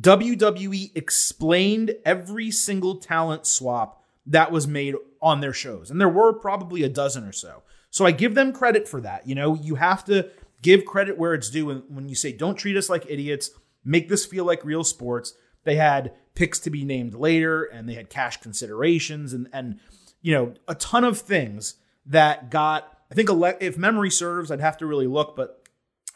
WWE 0.00 0.96
explained 0.96 1.94
every 2.04 2.50
single 2.50 2.96
talent 2.96 3.46
swap 3.46 4.02
that 4.26 4.50
was 4.50 4.66
made 4.66 4.94
on 5.22 5.40
their 5.40 5.52
shows. 5.52 5.90
And 5.90 6.00
there 6.00 6.08
were 6.08 6.32
probably 6.32 6.82
a 6.82 6.88
dozen 6.88 7.24
or 7.24 7.32
so. 7.32 7.62
So 7.90 8.04
I 8.04 8.10
give 8.10 8.34
them 8.34 8.52
credit 8.52 8.88
for 8.88 9.00
that. 9.02 9.26
You 9.26 9.34
know, 9.34 9.54
you 9.54 9.76
have 9.76 10.04
to 10.06 10.30
give 10.62 10.84
credit 10.84 11.16
where 11.16 11.34
it's 11.34 11.50
due. 11.50 11.70
And 11.70 11.82
when 11.88 12.08
you 12.08 12.14
say, 12.14 12.32
don't 12.32 12.56
treat 12.56 12.76
us 12.76 12.88
like 12.88 13.06
idiots, 13.08 13.50
make 13.84 14.08
this 14.08 14.26
feel 14.26 14.44
like 14.44 14.64
real 14.64 14.82
sports, 14.82 15.34
they 15.62 15.76
had 15.76 16.12
picks 16.34 16.58
to 16.60 16.70
be 16.70 16.84
named 16.84 17.14
later 17.14 17.62
and 17.62 17.88
they 17.88 17.94
had 17.94 18.10
cash 18.10 18.38
considerations 18.38 19.32
and, 19.32 19.48
and 19.52 19.78
you 20.22 20.32
know, 20.32 20.54
a 20.66 20.74
ton 20.74 21.04
of 21.04 21.20
things 21.20 21.74
that 22.06 22.50
got, 22.50 22.98
I 23.10 23.14
think, 23.14 23.28
if 23.60 23.78
memory 23.78 24.10
serves, 24.10 24.50
I'd 24.50 24.60
have 24.60 24.78
to 24.78 24.86
really 24.86 25.06
look, 25.06 25.36
but 25.36 25.62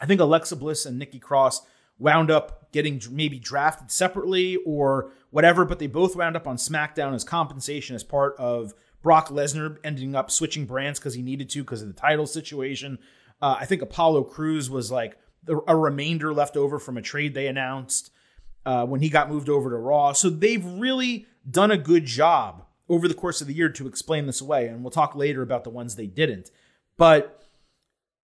I 0.01 0.05
think 0.05 0.19
Alexa 0.19 0.55
Bliss 0.55 0.85
and 0.85 0.97
Nikki 0.97 1.19
Cross 1.19 1.61
wound 1.97 2.31
up 2.31 2.58
getting 2.71 3.01
maybe 3.11 3.39
drafted 3.39 3.91
separately 3.91 4.57
or 4.65 5.11
whatever, 5.31 5.65
but 5.65 5.79
they 5.79 5.87
both 5.87 6.15
wound 6.15 6.35
up 6.35 6.47
on 6.47 6.57
SmackDown 6.57 7.13
as 7.13 7.23
compensation 7.23 7.95
as 7.95 8.03
part 8.03 8.35
of 8.37 8.73
Brock 9.01 9.29
Lesnar 9.29 9.77
ending 9.83 10.15
up 10.15 10.29
switching 10.29 10.65
brands 10.65 10.99
because 10.99 11.13
he 11.13 11.21
needed 11.21 11.49
to 11.51 11.63
because 11.63 11.81
of 11.81 11.87
the 11.87 11.93
title 11.93 12.27
situation. 12.27 12.99
Uh, 13.41 13.57
I 13.59 13.65
think 13.65 13.81
Apollo 13.81 14.25
Crews 14.25 14.69
was 14.69 14.91
like 14.91 15.17
a 15.67 15.75
remainder 15.75 16.33
left 16.33 16.57
over 16.57 16.79
from 16.79 16.97
a 16.97 17.01
trade 17.01 17.33
they 17.33 17.47
announced 17.47 18.11
uh, 18.65 18.85
when 18.85 19.01
he 19.01 19.09
got 19.09 19.29
moved 19.29 19.49
over 19.49 19.69
to 19.69 19.77
Raw. 19.77 20.13
So 20.13 20.29
they've 20.29 20.65
really 20.65 21.25
done 21.49 21.71
a 21.71 21.77
good 21.77 22.05
job 22.05 22.65
over 22.89 23.07
the 23.07 23.13
course 23.13 23.39
of 23.39 23.47
the 23.47 23.53
year 23.53 23.69
to 23.69 23.87
explain 23.87 24.25
this 24.25 24.41
away. 24.41 24.67
And 24.67 24.83
we'll 24.83 24.91
talk 24.91 25.15
later 25.15 25.41
about 25.41 25.63
the 25.63 25.69
ones 25.69 25.95
they 25.95 26.07
didn't. 26.07 26.51
But 26.97 27.47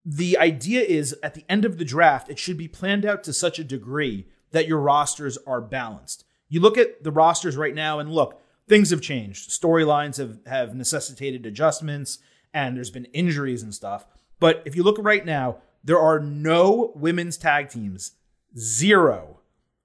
the 0.05 0.39
idea 0.39 0.81
is 0.81 1.15
at 1.23 1.35
the 1.35 1.45
end 1.49 1.65
of 1.65 1.79
the 1.79 1.85
draft, 1.85 2.31
it 2.31 2.39
should 2.39 2.57
be 2.57 2.69
planned 2.69 3.05
out 3.05 3.23
to 3.25 3.33
such 3.33 3.59
a 3.59 3.65
degree 3.65 4.27
that 4.53 4.69
your 4.69 4.79
rosters 4.79 5.39
are 5.47 5.61
balanced. 5.61 6.25
You 6.49 6.61
look 6.61 6.79
at 6.79 7.03
the 7.03 7.11
rosters 7.11 7.57
right 7.57 7.75
now, 7.75 7.99
and 7.99 8.13
look, 8.13 8.41
things 8.69 8.91
have 8.91 9.01
changed. 9.01 9.51
Storylines 9.51 10.19
have, 10.19 10.39
have 10.47 10.75
necessitated 10.75 11.47
adjustments, 11.47 12.19
and 12.55 12.77
there's 12.77 12.91
been 12.91 13.07
injuries 13.07 13.63
and 13.63 13.75
stuff. 13.75 14.07
But 14.39 14.63
if 14.65 14.77
you 14.77 14.83
look 14.83 14.99
right 14.99 15.25
now, 15.25 15.59
there 15.85 15.99
are 15.99 16.21
no 16.21 16.93
women's 16.95 17.37
tag 17.37 17.71
teams, 17.71 18.13
zero 18.57 19.41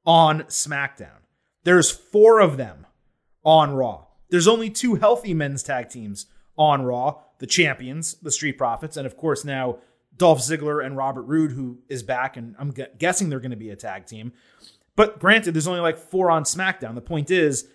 on 0.06 0.44
SmackDown. 0.44 1.22
There's 1.64 1.92
four 1.92 2.40
of 2.40 2.58
them 2.58 2.86
on 3.44 3.74
Raw. 3.74 4.06
There's 4.30 4.48
only 4.48 4.70
two 4.70 4.96
healthy 4.96 5.34
men's 5.34 5.64
tag 5.64 5.90
teams 5.90 6.28
on 6.58 6.84
Raw 6.84 7.22
the 7.40 7.48
champions, 7.48 8.16
the 8.16 8.32
Street 8.32 8.58
Profits, 8.58 8.98
and 8.98 9.06
of 9.06 9.18
course 9.18 9.46
now 9.46 9.78
Dolph 10.18 10.40
Ziggler 10.40 10.84
and 10.84 10.98
Robert 10.98 11.24
Roode, 11.24 11.52
who 11.52 11.80
is 11.90 12.04
back, 12.04 12.38
and 12.38 12.56
I'm 12.58 12.74
guessing 12.98 13.30
they're 13.30 13.40
going 13.40 13.52
to 13.52 13.58
be 13.58 13.70
a 13.70 13.76
tag 13.76 14.06
team. 14.06 14.34
But 14.96 15.20
granted, 15.20 15.54
there's 15.54 15.68
only 15.68 15.80
like 15.80 15.98
four 15.98 16.32
on 16.32 16.44
SmackDown. 16.44 16.96
The 16.96 17.02
point 17.02 17.30
is, 17.30 17.68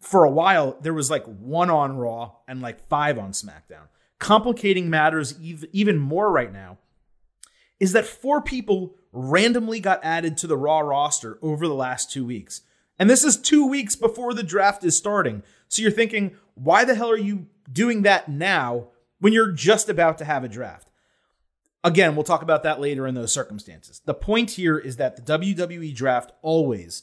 for 0.00 0.24
a 0.24 0.30
while, 0.30 0.76
there 0.80 0.94
was 0.94 1.10
like 1.10 1.24
one 1.24 1.70
on 1.70 1.96
Raw 1.96 2.32
and 2.48 2.60
like 2.60 2.88
five 2.88 3.18
on 3.18 3.32
SmackDown. 3.32 3.88
Complicating 4.18 4.90
matters 4.90 5.38
even 5.40 5.98
more 5.98 6.32
right 6.32 6.52
now 6.52 6.78
is 7.78 7.92
that 7.92 8.06
four 8.06 8.40
people 8.40 8.96
randomly 9.12 9.80
got 9.80 10.00
added 10.02 10.36
to 10.38 10.46
the 10.46 10.56
Raw 10.56 10.80
roster 10.80 11.38
over 11.42 11.68
the 11.68 11.74
last 11.74 12.10
two 12.10 12.24
weeks. 12.24 12.62
And 12.98 13.10
this 13.10 13.24
is 13.24 13.36
two 13.36 13.66
weeks 13.66 13.96
before 13.96 14.34
the 14.34 14.42
draft 14.42 14.84
is 14.84 14.96
starting. 14.96 15.42
So 15.68 15.82
you're 15.82 15.90
thinking, 15.90 16.36
why 16.54 16.84
the 16.84 16.94
hell 16.94 17.10
are 17.10 17.18
you 17.18 17.46
doing 17.70 18.02
that 18.02 18.28
now 18.28 18.88
when 19.20 19.32
you're 19.32 19.52
just 19.52 19.88
about 19.88 20.18
to 20.18 20.24
have 20.24 20.44
a 20.44 20.48
draft? 20.48 20.88
Again, 21.84 22.16
we'll 22.16 22.24
talk 22.24 22.40
about 22.40 22.62
that 22.62 22.80
later 22.80 23.06
in 23.06 23.14
those 23.14 23.32
circumstances. 23.32 24.00
The 24.06 24.14
point 24.14 24.52
here 24.52 24.78
is 24.78 24.96
that 24.96 25.16
the 25.16 25.38
WWE 25.38 25.94
draft 25.94 26.32
always, 26.40 27.02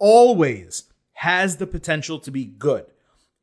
always 0.00 0.84
has 1.12 1.56
the 1.56 1.68
potential 1.68 2.18
to 2.20 2.32
be 2.32 2.44
good. 2.44 2.86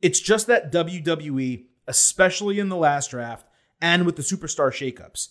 It's 0.02 0.20
just 0.20 0.46
that 0.48 0.70
WWE, 0.70 1.64
especially 1.86 2.58
in 2.58 2.68
the 2.68 2.76
last 2.76 3.10
draft 3.10 3.48
and 3.80 4.04
with 4.04 4.16
the 4.16 4.22
superstar 4.22 4.70
shakeups, 4.70 5.28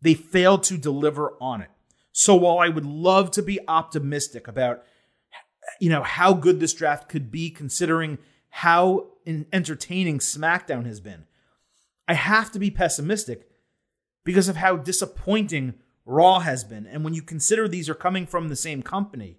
they 0.00 0.14
failed 0.14 0.62
to 0.64 0.78
deliver 0.78 1.34
on 1.42 1.60
it. 1.60 1.70
So 2.12 2.34
while 2.34 2.58
I 2.58 2.70
would 2.70 2.86
love 2.86 3.30
to 3.32 3.42
be 3.42 3.60
optimistic 3.68 4.48
about 4.48 4.82
you 5.80 5.90
know 5.90 6.02
how 6.02 6.32
good 6.32 6.60
this 6.60 6.72
draft 6.72 7.08
could 7.08 7.30
be 7.30 7.50
considering 7.50 8.18
how 8.48 9.08
entertaining 9.52 10.20
SmackDown 10.20 10.86
has 10.86 11.00
been, 11.00 11.24
I 12.08 12.14
have 12.14 12.50
to 12.52 12.58
be 12.58 12.70
pessimistic 12.70 13.45
because 14.26 14.48
of 14.48 14.56
how 14.56 14.76
disappointing 14.76 15.74
Raw 16.04 16.40
has 16.40 16.64
been. 16.64 16.86
And 16.86 17.04
when 17.04 17.14
you 17.14 17.22
consider 17.22 17.66
these 17.66 17.88
are 17.88 17.94
coming 17.94 18.26
from 18.26 18.48
the 18.48 18.56
same 18.56 18.82
company, 18.82 19.38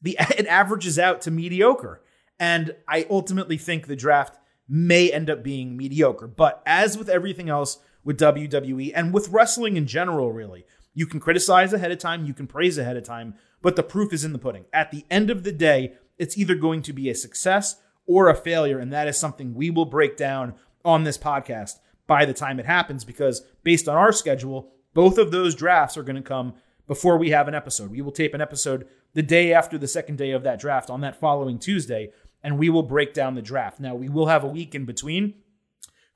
the 0.00 0.16
it 0.38 0.46
averages 0.46 0.98
out 0.98 1.20
to 1.22 1.32
mediocre. 1.32 2.02
And 2.38 2.76
I 2.86 3.06
ultimately 3.10 3.56
think 3.56 3.86
the 3.86 3.96
draft 3.96 4.38
may 4.68 5.10
end 5.10 5.30
up 5.30 5.42
being 5.42 5.76
mediocre. 5.76 6.28
But 6.28 6.62
as 6.66 6.98
with 6.98 7.08
everything 7.08 7.48
else 7.48 7.78
with 8.04 8.20
WWE 8.20 8.92
and 8.94 9.12
with 9.12 9.30
wrestling 9.30 9.76
in 9.76 9.86
general, 9.86 10.30
really, 10.30 10.66
you 10.94 11.06
can 11.06 11.18
criticize 11.18 11.72
ahead 11.72 11.90
of 11.90 11.98
time, 11.98 12.26
you 12.26 12.34
can 12.34 12.46
praise 12.46 12.76
ahead 12.78 12.96
of 12.96 13.04
time, 13.04 13.34
but 13.62 13.76
the 13.76 13.82
proof 13.82 14.12
is 14.12 14.24
in 14.24 14.32
the 14.32 14.38
pudding. 14.38 14.66
At 14.72 14.90
the 14.90 15.06
end 15.10 15.30
of 15.30 15.42
the 15.42 15.52
day, 15.52 15.94
it's 16.18 16.36
either 16.36 16.54
going 16.54 16.82
to 16.82 16.92
be 16.92 17.08
a 17.08 17.14
success 17.14 17.76
or 18.06 18.28
a 18.28 18.34
failure. 18.34 18.78
And 18.78 18.92
that 18.92 19.08
is 19.08 19.18
something 19.18 19.54
we 19.54 19.70
will 19.70 19.86
break 19.86 20.16
down 20.16 20.54
on 20.84 21.04
this 21.04 21.18
podcast 21.18 21.78
by 22.06 22.24
the 22.24 22.34
time 22.34 22.58
it 22.60 22.66
happens, 22.66 23.04
because 23.04 23.42
based 23.62 23.88
on 23.88 23.96
our 23.96 24.12
schedule, 24.12 24.72
both 24.94 25.18
of 25.18 25.30
those 25.30 25.54
drafts 25.54 25.96
are 25.96 26.02
going 26.02 26.16
to 26.16 26.22
come 26.22 26.54
before 26.86 27.16
we 27.18 27.30
have 27.30 27.48
an 27.48 27.54
episode. 27.54 27.90
We 27.90 28.00
will 28.00 28.12
tape 28.12 28.34
an 28.34 28.40
episode 28.40 28.86
the 29.14 29.22
day 29.22 29.52
after 29.52 29.76
the 29.76 29.88
second 29.88 30.16
day 30.18 30.30
of 30.30 30.42
that 30.44 30.60
draft 30.60 30.90
on 30.90 31.00
that 31.00 31.18
following 31.18 31.58
Tuesday, 31.58 32.12
and 32.42 32.58
we 32.58 32.70
will 32.70 32.82
break 32.82 33.12
down 33.12 33.34
the 33.34 33.42
draft. 33.42 33.80
Now, 33.80 33.94
we 33.94 34.08
will 34.08 34.26
have 34.26 34.44
a 34.44 34.48
week 34.48 34.74
in 34.74 34.84
between 34.84 35.34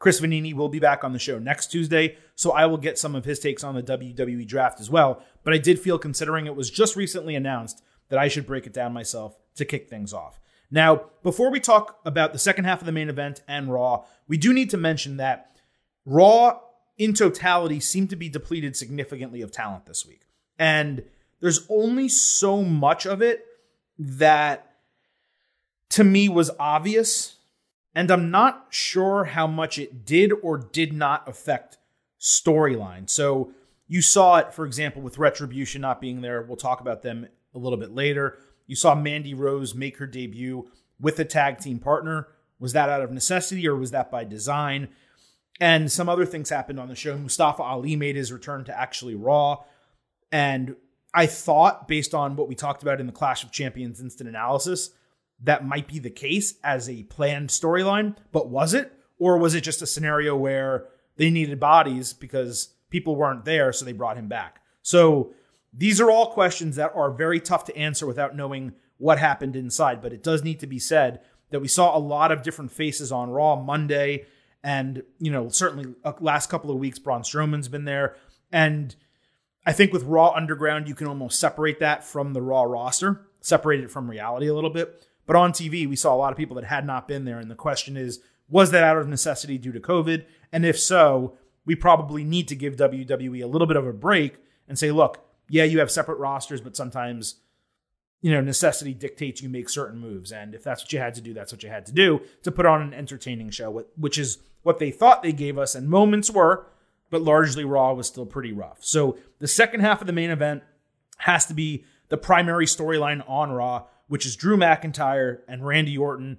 Chris 0.01 0.19
Vanini 0.19 0.55
will 0.55 0.71
be 0.71 0.79
back 0.79 1.05
on 1.05 1.13
the 1.13 1.19
show 1.19 1.39
next 1.39 1.67
Tuesday, 1.67 2.17
so 2.35 2.53
I 2.53 2.65
will 2.65 2.79
get 2.79 2.99
some 2.99 3.15
of 3.15 3.27
his 3.27 3.39
takes 3.39 3.63
on 3.63 3.75
the 3.75 3.83
WWE 3.83 4.49
draft 4.49 4.81
as 4.81 4.89
well. 4.89 5.23
But 5.45 5.53
I 5.53 5.59
did 5.59 5.79
feel, 5.79 5.99
considering 5.99 6.47
it 6.47 6.57
was 6.57 6.71
just 6.71 6.97
recently 6.97 7.37
announced, 7.37 7.83
that 8.09 8.19
I 8.19 8.27
should 8.27 8.47
break 8.47 8.67
it 8.67 8.73
down 8.73 8.95
myself 8.95 9.37
to 9.57 9.65
kick 9.67 9.89
things 9.89 10.15
off. 10.15 10.41
Now, 10.71 11.11
before 11.23 11.51
we 11.51 11.61
talk 11.61 12.01
about 12.05 12.33
the 12.33 12.39
second 12.39 12.65
half 12.65 12.81
of 12.81 12.87
the 12.87 12.93
main 12.93 13.11
event 13.11 13.43
and 13.47 13.71
Raw, 13.71 14.05
we 14.27 14.39
do 14.39 14.55
need 14.55 14.71
to 14.71 14.79
mention 14.79 15.19
that 15.19 15.50
Raw 16.11 16.59
in 16.99 17.15
totality 17.15 17.79
seemed 17.79 18.11
to 18.11 18.17
be 18.17 18.29
depleted 18.29 18.77
significantly 18.77 19.43
of 19.43 19.53
talent 19.53 19.87
this 19.87 20.05
week. 20.05 20.23
And 20.59 21.05
there's 21.41 21.65
only 21.71 22.09
so 22.09 22.63
much 22.63 23.07
of 23.07 23.23
it 23.23 23.47
that 23.99 24.75
to 25.91 26.05
me 26.05 26.29
was 26.29 26.51
obvious 26.59 27.37
and 27.95 28.11
I'm 28.11 28.31
not 28.31 28.67
sure 28.71 29.25
how 29.25 29.47
much 29.47 29.79
it 29.79 30.05
did 30.05 30.33
or 30.43 30.59
did 30.59 30.93
not 30.93 31.29
affect 31.29 31.79
storyline. 32.21 33.09
So 33.09 33.53
you 33.89 34.03
saw 34.03 34.37
it, 34.37 34.53
for 34.53 34.65
example, 34.65 35.03
with 35.03 35.19
Retribution 35.19 35.81
not 35.81 36.01
being 36.01 36.21
there. 36.21 36.43
We'll 36.43 36.57
talk 36.57 36.81
about 36.81 37.03
them 37.03 37.27
a 37.55 37.59
little 37.59 37.79
bit 37.79 37.93
later. 37.93 38.39
You 38.67 38.77
saw 38.77 38.95
Mandy 38.95 39.35
Rose 39.35 39.75
make 39.75 39.97
her 39.99 40.07
debut 40.07 40.71
with 41.01 41.19
a 41.19 41.25
tag 41.25 41.59
team 41.59 41.79
partner. 41.79 42.29
Was 42.61 42.73
that 42.75 42.89
out 42.89 43.03
of 43.03 43.11
necessity 43.11 43.67
or 43.67 43.75
was 43.75 43.91
that 43.91 44.11
by 44.11 44.25
design? 44.25 44.89
And 45.61 45.93
some 45.93 46.09
other 46.09 46.25
things 46.25 46.49
happened 46.49 46.81
on 46.81 46.89
the 46.89 46.95
show. 46.95 47.17
Mustafa 47.19 47.63
Ali 47.63 47.95
made 47.95 48.17
his 48.17 48.33
return 48.33 48.65
to 48.65 48.79
actually 48.79 49.15
Raw. 49.15 49.59
And 50.33 50.75
I 51.13 51.27
thought, 51.27 51.87
based 51.87 52.15
on 52.15 52.37
what 52.37 52.49
we 52.49 52.55
talked 52.55 52.83
about 52.83 53.01
in 53.01 53.07
the 53.07 53.13
Clash 53.13 53.45
of 53.45 53.53
Champions 53.53 54.01
instant 54.01 54.29
analysis, 54.29 54.91
that 55.43 55.67
might 55.67 55.89
be 55.89 55.99
the 55.99 56.11
case 56.11 56.55
as 56.65 56.89
a 56.89 57.03
planned 57.05 57.49
storyline, 57.49 58.17
but 58.33 58.49
was 58.49 58.75
it? 58.75 58.93
Or 59.19 59.39
was 59.39 59.55
it 59.55 59.63
just 59.63 59.83
a 59.83 59.87
scenario 59.87 60.35
where 60.35 60.87
they 61.17 61.31
needed 61.31 61.61
bodies 61.61 62.13
because 62.13 62.75
people 62.89 63.17
weren't 63.17 63.45
there, 63.45 63.73
so 63.73 63.85
they 63.85 63.93
brought 63.93 64.17
him 64.17 64.29
back? 64.29 64.61
So 64.83 65.35
these 65.73 66.01
are 66.01 66.11
all 66.11 66.33
questions 66.33 66.77
that 66.77 66.93
are 66.95 67.11
very 67.11 67.41
tough 67.41 67.65
to 67.65 67.77
answer 67.77 68.07
without 68.07 68.37
knowing 68.37 68.73
what 68.99 69.19
happened 69.19 69.57
inside. 69.57 70.01
But 70.01 70.13
it 70.13 70.23
does 70.23 70.43
need 70.43 70.61
to 70.61 70.67
be 70.67 70.79
said 70.79 71.21
that 71.51 71.61
we 71.61 71.69
saw 71.69 71.97
a 71.97 71.99
lot 71.99 72.33
of 72.33 72.43
different 72.43 72.71
faces 72.73 73.13
on 73.13 73.31
Raw 73.31 73.57
Monday. 73.57 74.27
And, 74.63 75.03
you 75.19 75.31
know, 75.31 75.49
certainly 75.49 75.95
uh, 76.05 76.13
last 76.21 76.51
couple 76.51 76.71
of 76.71 76.79
weeks, 76.79 76.99
Braun 76.99 77.23
Strowman's 77.23 77.69
been 77.69 77.85
there. 77.85 78.17
And 78.53 78.95
I 79.65 79.73
think 79.73 79.93
with 79.93 80.03
Raw 80.05 80.33
Underground, 80.33 80.89
you 80.89 80.95
can 80.95 81.07
almost 81.07 81.41
separate 81.41 81.81
that 81.81 82.05
from 82.05 82.33
the 82.33 82.43
Raw 82.43 82.63
roster, 82.63 83.27
separate 83.41 83.81
it 83.81 83.91
from 83.91 84.11
reality 84.11 84.49
a 84.49 84.55
little 84.55 84.71
bit. 84.71 85.07
But 85.27 85.37
on 85.37 85.53
TV, 85.53 85.89
we 85.89 85.97
saw 85.97 86.15
a 86.15 86.17
lot 86.17 86.33
of 86.33 86.37
people 86.37 86.57
that 86.57 86.65
had 86.65 86.87
not 86.87 87.09
been 87.09 87.25
there. 87.25 87.39
And 87.39 87.51
the 87.51 87.55
question 87.55 87.97
is, 87.97 88.21
was 88.49 88.71
that 88.73 88.83
out 88.83 88.97
of 88.97 89.09
necessity 89.09 89.59
due 89.59 89.73
to 89.73 89.81
COVID? 89.81 90.25
And 90.53 90.67
if 90.67 90.79
so, 90.79 91.39
we 91.65 91.75
probably 91.75 92.25
need 92.25 92.49
to 92.49 92.57
give 92.57 92.77
WWE 92.77 93.43
a 93.43 93.47
little 93.47 93.67
bit 93.67 93.77
of 93.77 93.87
a 93.87 93.93
break 93.93 94.39
and 94.69 94.79
say, 94.79 94.91
look, 94.91 95.25
yeah, 95.49 95.65
you 95.65 95.79
have 95.79 95.91
separate 95.91 96.19
rosters, 96.19 96.61
but 96.61 96.77
sometimes, 96.77 97.37
you 98.23 98.33
know, 98.33 98.41
necessity 98.41 98.95
dictates 98.95 99.43
you 99.43 99.49
make 99.49 99.69
certain 99.69 99.99
moves. 99.99 100.33
And 100.33 100.55
if 100.55 100.65
that's 100.65 100.83
what 100.83 100.93
you 100.93 100.99
had 100.99 101.15
to 101.15 101.21
do, 101.21 101.33
that's 101.33 101.53
what 101.53 101.63
you 101.63 101.69
had 101.69 101.87
to 101.87 101.93
do 101.93 102.23
to 102.43 102.51
put 102.51 102.67
on 102.67 102.83
an 102.83 102.95
entertaining 102.95 103.51
show, 103.51 103.85
which 103.97 104.19
is 104.19 104.39
what 104.63 104.79
they 104.79 104.91
thought 104.91 105.23
they 105.23 105.33
gave 105.33 105.59
us, 105.59 105.75
and 105.75 105.89
moments 105.89 106.31
were, 106.31 106.67
but 107.11 107.23
largely 107.23 107.65
Raw 107.65 107.93
was 107.93 108.07
still 108.07 108.27
pretty 108.27 108.53
rough. 108.53 108.79
So 108.81 109.19
the 109.39 109.49
second 109.49 109.81
half 109.81 110.01
of 110.01 110.07
the 110.07 110.13
main 110.13 110.31
event 110.31 110.63
has 111.19 111.47
to 111.47 111.55
be 111.55 111.85
the 112.09 112.17
primary 112.17 112.67
storyline 112.67 113.29
on 113.29 113.51
Raw, 113.51 113.87
which 114.09 114.27
is 114.27 114.37
Drew 114.37 114.57
McIntyre 114.57 115.39
and 115.49 115.67
Randy 115.67 115.97
Orton 115.97 116.39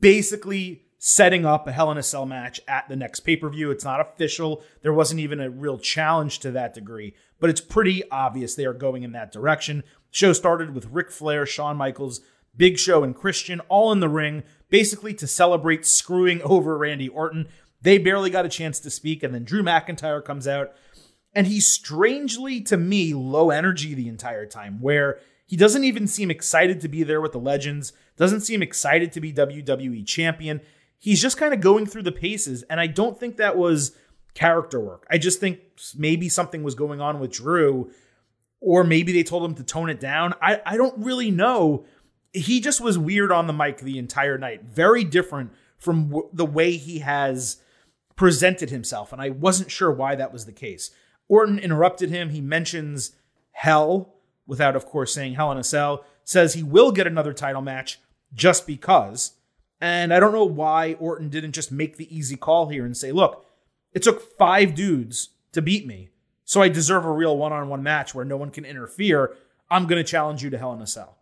basically 0.00 0.84
setting 0.98 1.46
up 1.46 1.66
a 1.66 1.72
Hell 1.72 1.90
in 1.90 1.98
a 1.98 2.02
Cell 2.02 2.26
match 2.26 2.60
at 2.66 2.88
the 2.88 2.96
next 2.96 3.20
pay 3.20 3.36
per 3.36 3.48
view. 3.48 3.70
It's 3.70 3.84
not 3.84 4.00
official. 4.00 4.62
There 4.82 4.92
wasn't 4.92 5.20
even 5.20 5.40
a 5.40 5.50
real 5.50 5.78
challenge 5.78 6.40
to 6.40 6.50
that 6.52 6.74
degree, 6.74 7.14
but 7.40 7.50
it's 7.50 7.60
pretty 7.60 8.08
obvious 8.10 8.54
they 8.54 8.66
are 8.66 8.72
going 8.72 9.02
in 9.04 9.12
that 9.12 9.32
direction. 9.32 9.84
Show 10.10 10.32
started 10.32 10.74
with 10.74 10.86
Ric 10.86 11.10
Flair, 11.10 11.46
Shawn 11.46 11.76
Michaels, 11.76 12.20
Big 12.58 12.78
Show, 12.78 13.02
and 13.02 13.16
Christian 13.16 13.60
all 13.70 13.90
in 13.92 14.00
the 14.00 14.08
ring, 14.08 14.42
basically 14.68 15.14
to 15.14 15.26
celebrate 15.26 15.86
screwing 15.86 16.42
over 16.44 16.76
Randy 16.76 17.08
Orton. 17.08 17.48
They 17.80 17.96
barely 17.96 18.28
got 18.28 18.44
a 18.44 18.50
chance 18.50 18.78
to 18.80 18.90
speak, 18.90 19.22
and 19.22 19.34
then 19.34 19.44
Drew 19.44 19.62
McIntyre 19.62 20.22
comes 20.22 20.46
out, 20.46 20.72
and 21.32 21.46
he's 21.46 21.66
strangely, 21.66 22.60
to 22.62 22.76
me, 22.76 23.14
low 23.14 23.50
energy 23.50 23.94
the 23.94 24.08
entire 24.08 24.44
time, 24.44 24.82
where 24.82 25.18
he 25.46 25.56
doesn't 25.56 25.84
even 25.84 26.06
seem 26.06 26.30
excited 26.30 26.82
to 26.82 26.88
be 26.88 27.02
there 27.02 27.22
with 27.22 27.32
the 27.32 27.38
legends, 27.38 27.94
doesn't 28.18 28.42
seem 28.42 28.60
excited 28.60 29.12
to 29.12 29.20
be 29.22 29.32
WWE 29.32 30.06
champion 30.06 30.60
he's 30.98 31.22
just 31.22 31.36
kind 31.36 31.54
of 31.54 31.60
going 31.60 31.86
through 31.86 32.02
the 32.02 32.12
paces. 32.12 32.64
And 32.64 32.80
I 32.80 32.86
don't 32.86 33.18
think 33.18 33.36
that 33.36 33.56
was 33.56 33.96
character 34.34 34.80
work. 34.80 35.06
I 35.10 35.18
just 35.18 35.40
think 35.40 35.60
maybe 35.96 36.28
something 36.28 36.62
was 36.62 36.74
going 36.74 37.00
on 37.00 37.20
with 37.20 37.32
Drew, 37.32 37.90
or 38.60 38.84
maybe 38.84 39.12
they 39.12 39.22
told 39.22 39.44
him 39.44 39.54
to 39.54 39.62
tone 39.62 39.88
it 39.88 40.00
down. 40.00 40.34
I, 40.42 40.60
I 40.66 40.76
don't 40.76 41.04
really 41.04 41.30
know. 41.30 41.86
He 42.38 42.60
just 42.60 42.80
was 42.80 42.98
weird 42.98 43.32
on 43.32 43.46
the 43.46 43.52
mic 43.52 43.78
the 43.78 43.98
entire 43.98 44.38
night. 44.38 44.64
Very 44.64 45.04
different 45.04 45.52
from 45.78 46.08
w- 46.08 46.28
the 46.32 46.46
way 46.46 46.72
he 46.76 47.00
has 47.00 47.58
presented 48.16 48.70
himself. 48.70 49.12
And 49.12 49.22
I 49.22 49.30
wasn't 49.30 49.70
sure 49.70 49.92
why 49.92 50.14
that 50.16 50.32
was 50.32 50.44
the 50.44 50.52
case. 50.52 50.90
Orton 51.28 51.58
interrupted 51.58 52.10
him. 52.10 52.30
He 52.30 52.40
mentions 52.40 53.12
hell 53.52 54.14
without, 54.46 54.74
of 54.74 54.86
course, 54.86 55.12
saying 55.12 55.34
hell 55.34 55.52
in 55.52 55.58
a 55.58 55.64
cell, 55.64 56.04
says 56.24 56.54
he 56.54 56.62
will 56.62 56.90
get 56.90 57.06
another 57.06 57.32
title 57.32 57.62
match 57.62 58.00
just 58.34 58.66
because. 58.66 59.32
And 59.80 60.12
I 60.12 60.20
don't 60.20 60.32
know 60.32 60.44
why 60.44 60.94
Orton 60.94 61.28
didn't 61.28 61.52
just 61.52 61.70
make 61.70 61.96
the 61.96 62.14
easy 62.14 62.36
call 62.36 62.68
here 62.68 62.84
and 62.84 62.96
say, 62.96 63.12
look, 63.12 63.44
it 63.92 64.02
took 64.02 64.36
five 64.36 64.74
dudes 64.74 65.30
to 65.52 65.62
beat 65.62 65.86
me. 65.86 66.10
So 66.44 66.62
I 66.62 66.68
deserve 66.68 67.04
a 67.04 67.12
real 67.12 67.36
one 67.36 67.52
on 67.52 67.68
one 67.68 67.82
match 67.82 68.14
where 68.14 68.24
no 68.24 68.36
one 68.36 68.50
can 68.50 68.64
interfere. 68.64 69.36
I'm 69.70 69.86
going 69.86 70.02
to 70.02 70.10
challenge 70.10 70.42
you 70.42 70.50
to 70.50 70.58
Hell 70.58 70.72
in 70.72 70.80
a 70.80 70.86
Cell. 70.86 71.17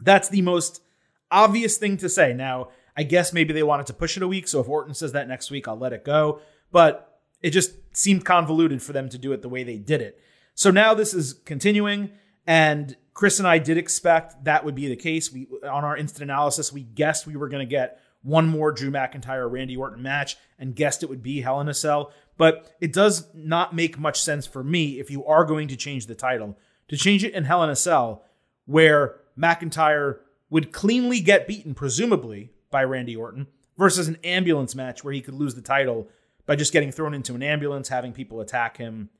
That's 0.00 0.28
the 0.28 0.42
most 0.42 0.82
obvious 1.30 1.76
thing 1.76 1.96
to 1.98 2.08
say. 2.08 2.32
Now, 2.32 2.68
I 2.96 3.02
guess 3.02 3.32
maybe 3.32 3.52
they 3.52 3.62
wanted 3.62 3.86
to 3.86 3.92
push 3.92 4.16
it 4.16 4.22
a 4.22 4.28
week. 4.28 4.48
So 4.48 4.60
if 4.60 4.68
Orton 4.68 4.94
says 4.94 5.12
that 5.12 5.28
next 5.28 5.50
week, 5.50 5.68
I'll 5.68 5.78
let 5.78 5.92
it 5.92 6.04
go. 6.04 6.40
But 6.72 7.20
it 7.40 7.50
just 7.50 7.72
seemed 7.96 8.24
convoluted 8.24 8.82
for 8.82 8.92
them 8.92 9.08
to 9.10 9.18
do 9.18 9.32
it 9.32 9.42
the 9.42 9.48
way 9.48 9.62
they 9.62 9.78
did 9.78 10.00
it. 10.00 10.20
So 10.54 10.70
now 10.70 10.94
this 10.94 11.14
is 11.14 11.32
continuing. 11.32 12.10
And 12.46 12.96
Chris 13.14 13.38
and 13.38 13.46
I 13.46 13.58
did 13.58 13.78
expect 13.78 14.44
that 14.44 14.64
would 14.64 14.74
be 14.74 14.88
the 14.88 14.96
case. 14.96 15.32
We 15.32 15.46
on 15.62 15.84
our 15.84 15.96
instant 15.96 16.22
analysis, 16.22 16.72
we 16.72 16.82
guessed 16.82 17.26
we 17.26 17.36
were 17.36 17.48
going 17.48 17.66
to 17.66 17.70
get 17.70 18.00
one 18.22 18.48
more 18.48 18.72
Drew 18.72 18.90
McIntyre 18.90 19.50
Randy 19.50 19.76
Orton 19.76 20.02
match 20.02 20.36
and 20.58 20.74
guessed 20.74 21.02
it 21.02 21.08
would 21.08 21.22
be 21.22 21.40
Hell 21.40 21.60
in 21.60 21.68
a 21.68 21.74
Cell. 21.74 22.12
But 22.36 22.76
it 22.80 22.92
does 22.92 23.32
not 23.34 23.74
make 23.74 23.98
much 23.98 24.20
sense 24.20 24.46
for 24.46 24.64
me 24.64 24.98
if 24.98 25.10
you 25.10 25.24
are 25.26 25.44
going 25.44 25.68
to 25.68 25.76
change 25.76 26.06
the 26.06 26.14
title 26.14 26.58
to 26.88 26.96
change 26.96 27.22
it 27.22 27.34
in 27.34 27.44
Hell 27.44 27.62
in 27.62 27.70
a 27.70 27.76
Cell, 27.76 28.24
where 28.64 29.16
McIntyre 29.38 30.18
would 30.50 30.72
cleanly 30.72 31.20
get 31.20 31.46
beaten, 31.46 31.74
presumably 31.74 32.52
by 32.70 32.82
Randy 32.84 33.14
Orton, 33.14 33.46
versus 33.76 34.08
an 34.08 34.18
ambulance 34.24 34.74
match 34.74 35.04
where 35.04 35.14
he 35.14 35.20
could 35.20 35.34
lose 35.34 35.54
the 35.54 35.62
title 35.62 36.08
by 36.46 36.56
just 36.56 36.72
getting 36.72 36.90
thrown 36.90 37.14
into 37.14 37.34
an 37.34 37.42
ambulance, 37.42 37.88
having 37.88 38.12
people 38.12 38.40
attack 38.40 38.78
him, 38.78 39.10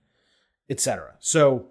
etc. 0.69 1.15
So 1.21 1.67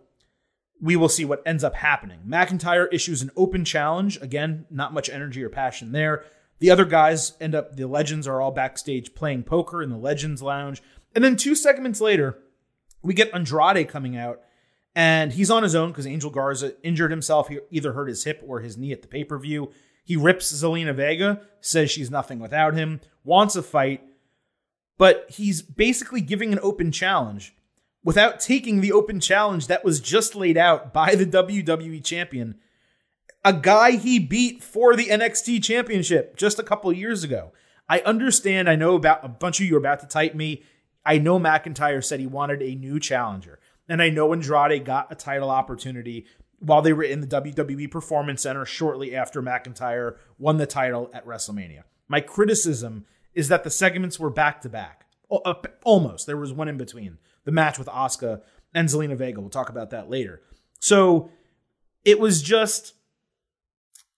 we 0.79 0.95
will 0.95 1.09
see 1.09 1.25
what 1.25 1.41
ends 1.45 1.63
up 1.63 1.75
happening. 1.75 2.19
McIntyre 2.27 2.87
issues 2.91 3.21
an 3.21 3.31
open 3.35 3.65
challenge. 3.65 4.21
Again, 4.21 4.65
not 4.69 4.93
much 4.93 5.09
energy 5.09 5.43
or 5.43 5.49
passion 5.49 5.91
there. 5.91 6.23
The 6.59 6.71
other 6.71 6.85
guys 6.85 7.33
end 7.41 7.55
up, 7.55 7.75
the 7.75 7.87
legends 7.87 8.27
are 8.27 8.41
all 8.41 8.51
backstage 8.51 9.13
playing 9.13 9.43
poker 9.43 9.81
in 9.81 9.89
the 9.89 9.97
Legends 9.97 10.41
Lounge. 10.41 10.81
And 11.13 11.23
then 11.23 11.35
two 11.35 11.55
segments 11.55 12.01
later, 12.01 12.37
we 13.01 13.13
get 13.13 13.33
Andrade 13.33 13.87
coming 13.87 14.17
out, 14.17 14.41
and 14.97 15.31
he's 15.31 15.51
on 15.51 15.61
his 15.61 15.75
own 15.75 15.91
because 15.91 16.07
Angel 16.07 16.31
Garza 16.31 16.73
injured 16.81 17.11
himself. 17.11 17.49
He 17.49 17.59
either 17.69 17.93
hurt 17.93 18.09
his 18.09 18.23
hip 18.23 18.43
or 18.43 18.61
his 18.61 18.77
knee 18.77 18.91
at 18.91 19.03
the 19.03 19.07
pay 19.07 19.23
per 19.23 19.37
view. 19.37 19.71
He 20.03 20.15
rips 20.15 20.51
Zelina 20.51 20.95
Vega, 20.95 21.41
says 21.61 21.91
she's 21.91 22.09
nothing 22.09 22.39
without 22.39 22.73
him, 22.73 23.01
wants 23.23 23.55
a 23.55 23.61
fight, 23.61 24.01
but 24.97 25.27
he's 25.29 25.61
basically 25.61 26.19
giving 26.19 26.51
an 26.51 26.59
open 26.63 26.91
challenge 26.91 27.53
without 28.03 28.39
taking 28.39 28.81
the 28.81 28.91
open 28.91 29.19
challenge 29.19 29.67
that 29.67 29.85
was 29.85 29.99
just 29.99 30.33
laid 30.33 30.57
out 30.57 30.93
by 30.93 31.13
the 31.13 31.27
WWE 31.27 32.03
champion, 32.03 32.55
a 33.45 33.53
guy 33.53 33.91
he 33.91 34.17
beat 34.17 34.63
for 34.63 34.95
the 34.95 35.09
NXT 35.09 35.63
championship 35.63 36.35
just 36.37 36.57
a 36.57 36.63
couple 36.63 36.91
years 36.91 37.23
ago. 37.23 37.51
I 37.87 37.99
understand, 37.99 38.67
I 38.67 38.75
know 38.75 38.95
about 38.95 39.23
a 39.23 39.29
bunch 39.29 39.59
of 39.59 39.67
you 39.67 39.75
are 39.75 39.79
about 39.79 39.99
to 39.99 40.07
type 40.07 40.33
me. 40.33 40.63
I 41.05 41.19
know 41.19 41.39
McIntyre 41.39 42.03
said 42.03 42.19
he 42.19 42.25
wanted 42.25 42.63
a 42.63 42.73
new 42.73 42.99
challenger. 42.99 43.59
And 43.89 44.01
I 44.01 44.09
know 44.09 44.33
Andrade 44.33 44.85
got 44.85 45.11
a 45.11 45.15
title 45.15 45.49
opportunity 45.49 46.25
while 46.59 46.81
they 46.81 46.93
were 46.93 47.03
in 47.03 47.21
the 47.21 47.27
WWE 47.27 47.89
Performance 47.89 48.41
Center 48.41 48.65
shortly 48.65 49.15
after 49.15 49.41
McIntyre 49.41 50.17
won 50.37 50.57
the 50.57 50.65
title 50.65 51.09
at 51.13 51.25
WrestleMania. 51.25 51.83
My 52.07 52.19
criticism 52.19 53.05
is 53.33 53.47
that 53.49 53.63
the 53.63 53.69
segments 53.69 54.19
were 54.19 54.29
back 54.29 54.61
to 54.61 54.69
back. 54.69 55.05
Almost. 55.83 56.25
There 56.25 56.37
was 56.37 56.53
one 56.53 56.67
in 56.67 56.77
between 56.77 57.17
the 57.43 57.51
match 57.51 57.77
with 57.77 57.87
Asuka 57.87 58.41
and 58.73 58.89
Zelina 58.89 59.15
Vega. 59.15 59.39
We'll 59.39 59.49
talk 59.49 59.69
about 59.69 59.91
that 59.91 60.09
later. 60.09 60.41
So 60.79 61.29
it 62.03 62.19
was 62.19 62.41
just 62.41 62.93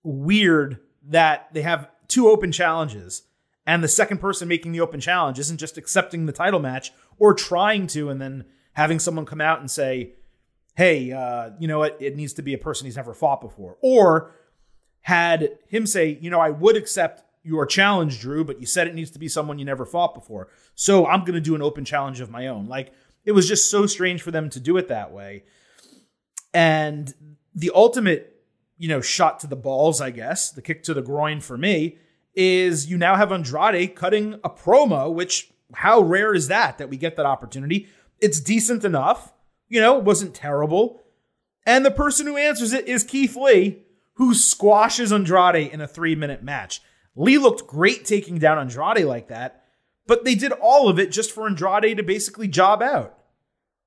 weird 0.04 0.80
that 1.08 1.54
they 1.54 1.62
have 1.62 1.90
two 2.08 2.30
open 2.30 2.52
challenges 2.52 3.24
and 3.66 3.84
the 3.84 3.88
second 3.88 4.20
person 4.20 4.48
making 4.48 4.72
the 4.72 4.82
open 4.82 5.00
challenge 5.00 5.38
isn't 5.38 5.60
just 5.60 5.78
accepting 5.78 6.26
the 6.26 6.32
title 6.32 6.60
match 6.60 6.92
or 7.18 7.34
trying 7.34 7.88
to 7.88 8.10
and 8.10 8.22
then 8.22 8.46
having 8.74 9.00
someone 9.00 9.26
come 9.26 9.42
out 9.42 9.60
and 9.60 9.70
say, 9.70 10.14
hey, 10.76 11.12
uh, 11.12 11.52
you 11.60 11.68
know 11.68 11.80
what? 11.80 11.98
It 12.00 12.16
needs 12.16 12.34
to 12.34 12.42
be 12.42 12.54
a 12.54 12.58
person 12.58 12.86
he's 12.86 12.96
never 12.96 13.14
fought 13.14 13.42
before. 13.42 13.78
Or 13.82 14.32
had 15.02 15.58
him 15.68 15.86
say, 15.86 16.18
you 16.22 16.30
know, 16.30 16.40
I 16.40 16.50
would 16.50 16.78
accept 16.78 17.24
your 17.44 17.66
challenge, 17.66 18.20
Drew, 18.20 18.44
but 18.44 18.60
you 18.60 18.66
said 18.66 18.88
it 18.88 18.96
needs 18.96 19.12
to 19.12 19.20
be 19.20 19.28
someone 19.28 19.60
you 19.60 19.66
never 19.66 19.86
fought 19.86 20.14
before. 20.14 20.50
So 20.76 21.06
I'm 21.08 21.22
going 21.22 21.34
to 21.34 21.42
do 21.42 21.56
an 21.56 21.62
open 21.62 21.86
challenge 21.86 22.22
of 22.22 22.30
my 22.30 22.48
own. 22.48 22.68
Like, 22.68 22.94
it 23.26 23.32
was 23.32 23.48
just 23.48 23.70
so 23.70 23.86
strange 23.86 24.22
for 24.22 24.32
them 24.32 24.50
to 24.52 24.60
do 24.60 24.78
it 24.78 24.88
that 24.88 25.12
way. 25.12 25.44
And 26.54 27.14
the 27.54 27.72
ultimate, 27.74 28.44
you 28.78 28.88
know, 28.88 29.02
shot 29.02 29.40
to 29.42 29.48
the 29.48 29.56
balls, 29.56 30.00
I 30.00 30.12
guess, 30.12 30.52
the 30.52 30.62
kick 30.62 30.84
to 30.84 30.94
the 30.94 31.02
groin 31.02 31.42
for 31.42 31.58
me, 31.58 31.98
is 32.36 32.90
you 32.90 32.98
now 32.98 33.16
have 33.16 33.32
Andrade 33.32 33.96
cutting 33.96 34.36
a 34.44 34.50
promo, 34.50 35.12
which 35.12 35.52
how 35.74 36.00
rare 36.02 36.34
is 36.34 36.48
that 36.48 36.78
that 36.78 36.90
we 36.90 36.98
get 36.98 37.16
that 37.18 37.26
opportunity? 37.26 37.88
It's 38.22 38.40
decent 38.40 38.84
enough, 38.84 39.34
you 39.68 39.80
know, 39.80 39.98
it 39.98 40.04
wasn't 40.04 40.34
terrible. 40.34 41.02
And 41.66 41.86
the 41.86 41.92
person 41.92 42.26
who 42.28 42.38
answers 42.38 42.74
it 42.74 42.88
is 42.88 43.04
Keith 43.04 43.36
Lee, 43.36 43.84
who 44.16 44.34
squashes 44.34 45.14
Andrade 45.14 45.72
in 45.72 45.82
a 45.82 45.88
three 45.88 46.16
minute 46.16 46.44
match. 46.44 46.82
Lee 47.16 47.38
looked 47.38 47.68
great 47.68 48.06
taking 48.06 48.38
down 48.38 48.58
Andrade 48.58 49.06
like 49.06 49.28
that, 49.28 49.64
but 50.08 50.26
they 50.26 50.36
did 50.36 50.52
all 50.52 50.90
of 50.90 51.00
it 51.00 51.12
just 51.12 51.32
for 51.32 51.48
Andrade 51.48 51.98
to 51.98 52.04
basically 52.04 52.48
job 52.48 52.82
out. 52.82 53.18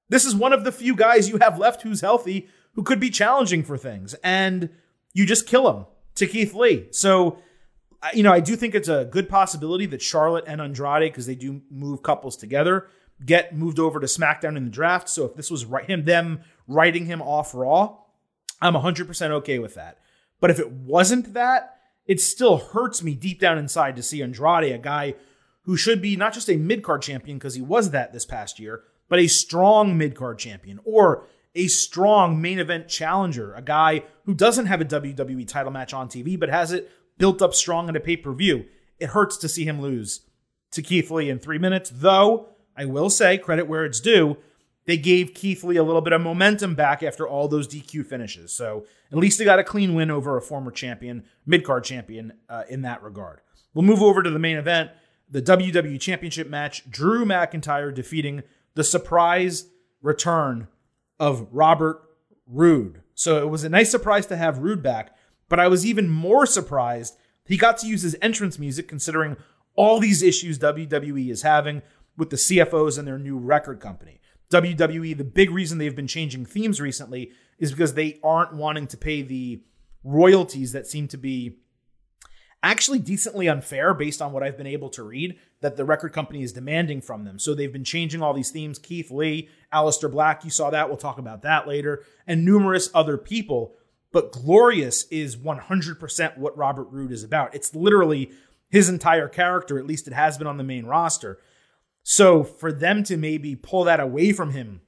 This 0.08 0.24
is 0.24 0.34
one 0.34 0.52
of 0.52 0.64
the 0.64 0.72
few 0.72 0.94
guys 0.94 1.28
you 1.28 1.38
have 1.38 1.58
left 1.58 1.82
who's 1.82 2.00
healthy 2.00 2.48
who 2.74 2.82
could 2.82 3.00
be 3.00 3.10
challenging 3.10 3.62
for 3.62 3.76
things, 3.76 4.14
and 4.22 4.70
you 5.12 5.26
just 5.26 5.46
kill 5.46 5.70
him 5.70 5.86
to 6.14 6.26
Keith 6.26 6.54
Lee. 6.54 6.88
So, 6.90 7.38
you 8.14 8.22
know, 8.22 8.32
I 8.32 8.40
do 8.40 8.56
think 8.56 8.74
it's 8.74 8.88
a 8.88 9.08
good 9.10 9.28
possibility 9.28 9.86
that 9.86 10.02
Charlotte 10.02 10.44
and 10.46 10.60
Andrade, 10.60 11.12
because 11.12 11.26
they 11.26 11.34
do 11.34 11.62
move 11.70 12.02
couples 12.02 12.36
together, 12.36 12.88
get 13.24 13.56
moved 13.56 13.78
over 13.78 14.00
to 14.00 14.06
SmackDown 14.06 14.56
in 14.56 14.64
the 14.64 14.70
draft. 14.70 15.08
So 15.08 15.24
if 15.24 15.34
this 15.34 15.50
was 15.50 15.64
right, 15.64 15.88
him, 15.88 16.04
them 16.04 16.40
writing 16.66 17.06
him 17.06 17.22
off 17.22 17.54
Raw, 17.54 17.98
I'm 18.60 18.74
100% 18.74 19.30
okay 19.30 19.58
with 19.58 19.74
that. 19.74 19.98
But 20.40 20.50
if 20.50 20.58
it 20.58 20.70
wasn't 20.70 21.34
that, 21.34 21.78
it 22.06 22.20
still 22.20 22.58
hurts 22.58 23.02
me 23.02 23.14
deep 23.14 23.40
down 23.40 23.58
inside 23.58 23.96
to 23.96 24.02
see 24.02 24.22
Andrade, 24.22 24.72
a 24.72 24.78
guy 24.78 25.14
who 25.62 25.76
should 25.76 26.02
be 26.02 26.16
not 26.16 26.34
just 26.34 26.50
a 26.50 26.56
mid 26.56 26.82
card 26.82 27.02
champion 27.02 27.38
because 27.38 27.54
he 27.54 27.62
was 27.62 27.90
that 27.90 28.12
this 28.12 28.24
past 28.24 28.58
year, 28.58 28.82
but 29.08 29.18
a 29.18 29.28
strong 29.28 29.96
mid 29.96 30.14
card 30.14 30.38
champion 30.38 30.80
or 30.84 31.26
a 31.54 31.68
strong 31.68 32.40
main 32.40 32.58
event 32.58 32.88
challenger, 32.88 33.54
a 33.54 33.62
guy 33.62 34.02
who 34.24 34.34
doesn't 34.34 34.66
have 34.66 34.80
a 34.80 34.86
WWE 34.86 35.46
title 35.46 35.70
match 35.70 35.92
on 35.92 36.08
TV 36.08 36.38
but 36.38 36.48
has 36.48 36.72
it 36.72 36.90
built 37.18 37.42
up 37.42 37.54
strong 37.54 37.88
in 37.88 37.96
a 37.96 38.00
pay 38.00 38.16
per 38.16 38.32
view. 38.32 38.64
It 38.98 39.10
hurts 39.10 39.36
to 39.38 39.48
see 39.48 39.64
him 39.64 39.80
lose 39.80 40.22
to 40.72 40.82
Keith 40.82 41.10
Lee 41.10 41.30
in 41.30 41.38
three 41.38 41.58
minutes, 41.58 41.90
though 41.92 42.48
I 42.82 42.86
will 42.86 43.10
say, 43.10 43.38
credit 43.38 43.68
where 43.68 43.84
it's 43.84 44.00
due, 44.00 44.36
they 44.86 44.96
gave 44.96 45.34
Keith 45.34 45.62
Lee 45.62 45.76
a 45.76 45.84
little 45.84 46.00
bit 46.00 46.12
of 46.12 46.20
momentum 46.20 46.74
back 46.74 47.02
after 47.02 47.26
all 47.26 47.46
those 47.46 47.68
DQ 47.68 48.04
finishes. 48.04 48.52
So 48.52 48.84
at 49.12 49.18
least 49.18 49.38
they 49.38 49.44
got 49.44 49.60
a 49.60 49.64
clean 49.64 49.94
win 49.94 50.10
over 50.10 50.36
a 50.36 50.42
former 50.42 50.72
champion, 50.72 51.24
mid 51.46 51.64
card 51.64 51.84
champion 51.84 52.32
uh, 52.48 52.64
in 52.68 52.82
that 52.82 53.02
regard. 53.02 53.40
We'll 53.72 53.84
move 53.84 54.02
over 54.02 54.22
to 54.22 54.30
the 54.30 54.38
main 54.38 54.56
event 54.56 54.90
the 55.30 55.40
WWE 55.40 55.98
Championship 55.98 56.46
match, 56.46 56.88
Drew 56.90 57.24
McIntyre 57.24 57.92
defeating 57.92 58.42
the 58.74 58.84
surprise 58.84 59.66
return 60.02 60.68
of 61.18 61.48
Robert 61.50 62.02
Roode. 62.46 63.02
So 63.14 63.38
it 63.38 63.48
was 63.48 63.64
a 63.64 63.70
nice 63.70 63.90
surprise 63.90 64.26
to 64.26 64.36
have 64.36 64.58
Roode 64.58 64.82
back, 64.82 65.16
but 65.48 65.58
I 65.58 65.68
was 65.68 65.86
even 65.86 66.10
more 66.10 66.44
surprised 66.44 67.16
he 67.46 67.56
got 67.56 67.78
to 67.78 67.86
use 67.86 68.02
his 68.02 68.16
entrance 68.20 68.58
music 68.58 68.88
considering 68.88 69.36
all 69.74 70.00
these 70.00 70.22
issues 70.22 70.58
WWE 70.58 71.30
is 71.30 71.42
having 71.42 71.80
with 72.16 72.30
the 72.30 72.36
CFOs 72.36 72.98
and 72.98 73.06
their 73.06 73.18
new 73.18 73.38
record 73.38 73.80
company. 73.80 74.20
WWE, 74.50 75.16
the 75.16 75.24
big 75.24 75.50
reason 75.50 75.78
they've 75.78 75.96
been 75.96 76.06
changing 76.06 76.44
themes 76.44 76.80
recently 76.80 77.32
is 77.58 77.70
because 77.70 77.94
they 77.94 78.20
aren't 78.22 78.54
wanting 78.54 78.86
to 78.88 78.96
pay 78.96 79.22
the 79.22 79.62
royalties 80.04 80.72
that 80.72 80.86
seem 80.86 81.08
to 81.08 81.16
be 81.16 81.56
actually 82.62 82.98
decently 82.98 83.48
unfair 83.48 83.92
based 83.92 84.22
on 84.22 84.32
what 84.32 84.42
I've 84.42 84.56
been 84.56 84.66
able 84.66 84.88
to 84.90 85.02
read 85.02 85.38
that 85.60 85.76
the 85.76 85.84
record 85.84 86.12
company 86.12 86.42
is 86.42 86.52
demanding 86.52 87.00
from 87.00 87.24
them. 87.24 87.38
So 87.38 87.54
they've 87.54 87.72
been 87.72 87.84
changing 87.84 88.22
all 88.22 88.34
these 88.34 88.50
themes. 88.50 88.78
Keith 88.78 89.10
Lee, 89.10 89.48
Aleister 89.72 90.10
Black, 90.10 90.44
you 90.44 90.50
saw 90.50 90.70
that. 90.70 90.88
We'll 90.88 90.96
talk 90.96 91.18
about 91.18 91.42
that 91.42 91.66
later, 91.66 92.04
and 92.26 92.44
numerous 92.44 92.90
other 92.94 93.16
people. 93.16 93.74
But 94.12 94.30
Glorious 94.32 95.04
is 95.10 95.36
100% 95.36 96.38
what 96.38 96.56
Robert 96.56 96.88
Roode 96.90 97.12
is 97.12 97.24
about. 97.24 97.54
It's 97.54 97.74
literally 97.74 98.30
his 98.68 98.88
entire 98.88 99.28
character, 99.28 99.78
at 99.78 99.86
least 99.86 100.06
it 100.06 100.12
has 100.12 100.38
been 100.38 100.46
on 100.46 100.58
the 100.58 100.64
main 100.64 100.86
roster. 100.86 101.38
So 102.02 102.42
for 102.42 102.72
them 102.72 103.02
to 103.04 103.16
maybe 103.16 103.56
pull 103.56 103.84
that 103.84 104.00
away 104.00 104.32
from 104.32 104.50
him, 104.50 104.80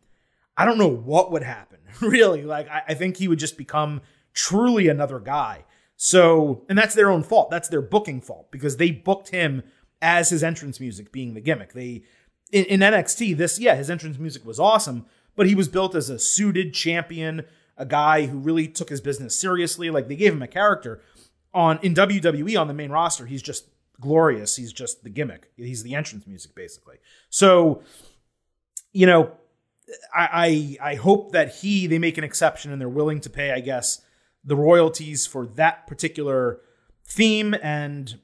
I 0.57 0.64
don't 0.64 0.79
know 0.79 0.88
what 0.88 1.31
would 1.33 1.42
happen. 1.42 1.79
really, 2.00 2.42
like 2.42 2.68
I, 2.68 2.83
I 2.88 2.94
think 2.94 3.16
he 3.16 3.29
would 3.29 3.38
just 3.38 3.57
become 3.57 4.03
truly 4.33 4.88
another 4.88 5.20
guy. 5.20 5.64
So, 5.96 6.64
and 6.68 6.77
that's 6.77 6.94
their 6.94 7.11
own 7.11 7.22
fault. 7.22 7.50
That's 7.50 7.68
their 7.68 7.83
booking 7.83 8.20
fault 8.20 8.50
because 8.50 8.77
they 8.77 8.90
booked 8.90 9.29
him 9.29 9.62
as 10.03 10.31
his 10.31 10.42
entrance 10.42 10.81
music 10.81 11.12
being 11.12 11.35
the 11.35 11.40
gimmick. 11.40 11.72
They 11.72 12.05
in, 12.53 12.64
in, 12.66 12.81
NXT, 12.81 13.37
this 13.37 13.59
yeah, 13.59 13.74
his 13.74 13.90
entrance 13.90 14.18
music 14.18 14.44
was 14.44 14.61
awesome, 14.61 15.07
but 15.37 15.46
he 15.46 15.55
was 15.55 15.68
built 15.68 15.94
as 15.94 16.11
a 16.11 16.18
suited 16.18 16.74
champion, 16.74 17.44
a 17.77 17.87
guy 17.87 18.27
who 18.27 18.38
really 18.38 18.68
took 18.68 18.90
his 18.90 19.00
business 19.00 19.38
seriously. 19.38 19.90
Like 19.90 20.09
they 20.09 20.16
gave 20.16 20.33
him 20.33 20.42
a 20.42 20.48
character 20.48 21.00
on 21.53 21.79
in 21.83 21.94
WWE 21.94 22.61
on 22.61 22.68
the 22.68 22.74
main 22.74 22.90
roster. 22.90 23.27
He's 23.27 23.42
just 23.42 23.68
glorious. 24.00 24.57
He's 24.57 24.72
just 24.72 25.02
the 25.04 25.11
gimmick. 25.11 25.50
He's 25.57 25.83
the 25.83 25.94
entrance 25.94 26.26
music 26.26 26.54
basically. 26.54 26.96
So, 27.30 27.83
you 28.92 29.07
know, 29.07 29.33
I, 30.14 30.78
I 30.80 30.90
I 30.92 30.94
hope 30.96 31.33
that 31.33 31.57
he 31.57 31.87
they 31.87 31.98
make 31.98 32.18
an 32.18 32.24
exception 32.24 32.72
and 32.72 32.80
they're 32.80 32.88
willing 32.88 33.20
to 33.20 33.30
pay, 33.30 33.52
I 33.52 33.61
guess, 33.61 34.00
the 34.44 34.57
royalties 34.57 35.26
for 35.26 35.46
that 35.46 35.87
particular 35.87 36.61
theme 37.07 37.54
and 37.62 38.18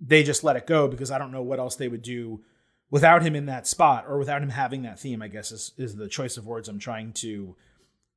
they 0.00 0.22
just 0.22 0.42
let 0.42 0.56
it 0.56 0.66
go 0.66 0.88
because 0.88 1.10
I 1.10 1.18
don't 1.18 1.30
know 1.30 1.42
what 1.42 1.58
else 1.58 1.76
they 1.76 1.88
would 1.88 2.02
do 2.02 2.40
without 2.90 3.22
him 3.22 3.34
in 3.34 3.46
that 3.46 3.66
spot 3.66 4.04
or 4.06 4.18
without 4.18 4.42
him 4.42 4.50
having 4.50 4.82
that 4.82 4.98
theme, 4.98 5.22
I 5.22 5.28
guess 5.28 5.50
is, 5.50 5.72
is 5.78 5.96
the 5.96 6.08
choice 6.08 6.36
of 6.36 6.46
words 6.46 6.68
I'm 6.68 6.78
trying 6.78 7.12
to 7.14 7.56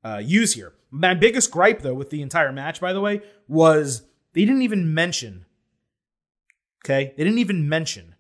uh, 0.04 0.22
use 0.24 0.54
here. 0.54 0.74
My 0.92 1.14
biggest 1.14 1.50
gripe, 1.50 1.82
though, 1.82 1.94
with 1.94 2.10
the 2.10 2.22
entire 2.22 2.52
match, 2.52 2.82
by 2.82 2.92
the 2.92 3.02
way, 3.02 3.22
was 3.48 4.04
they 4.34 4.42
didn't 4.42 4.64
even 4.64 4.94
mention, 4.94 5.46
okay, 6.86 7.14
they 7.18 7.24
didn't 7.24 7.40
even 7.40 7.68
mention 7.68 8.16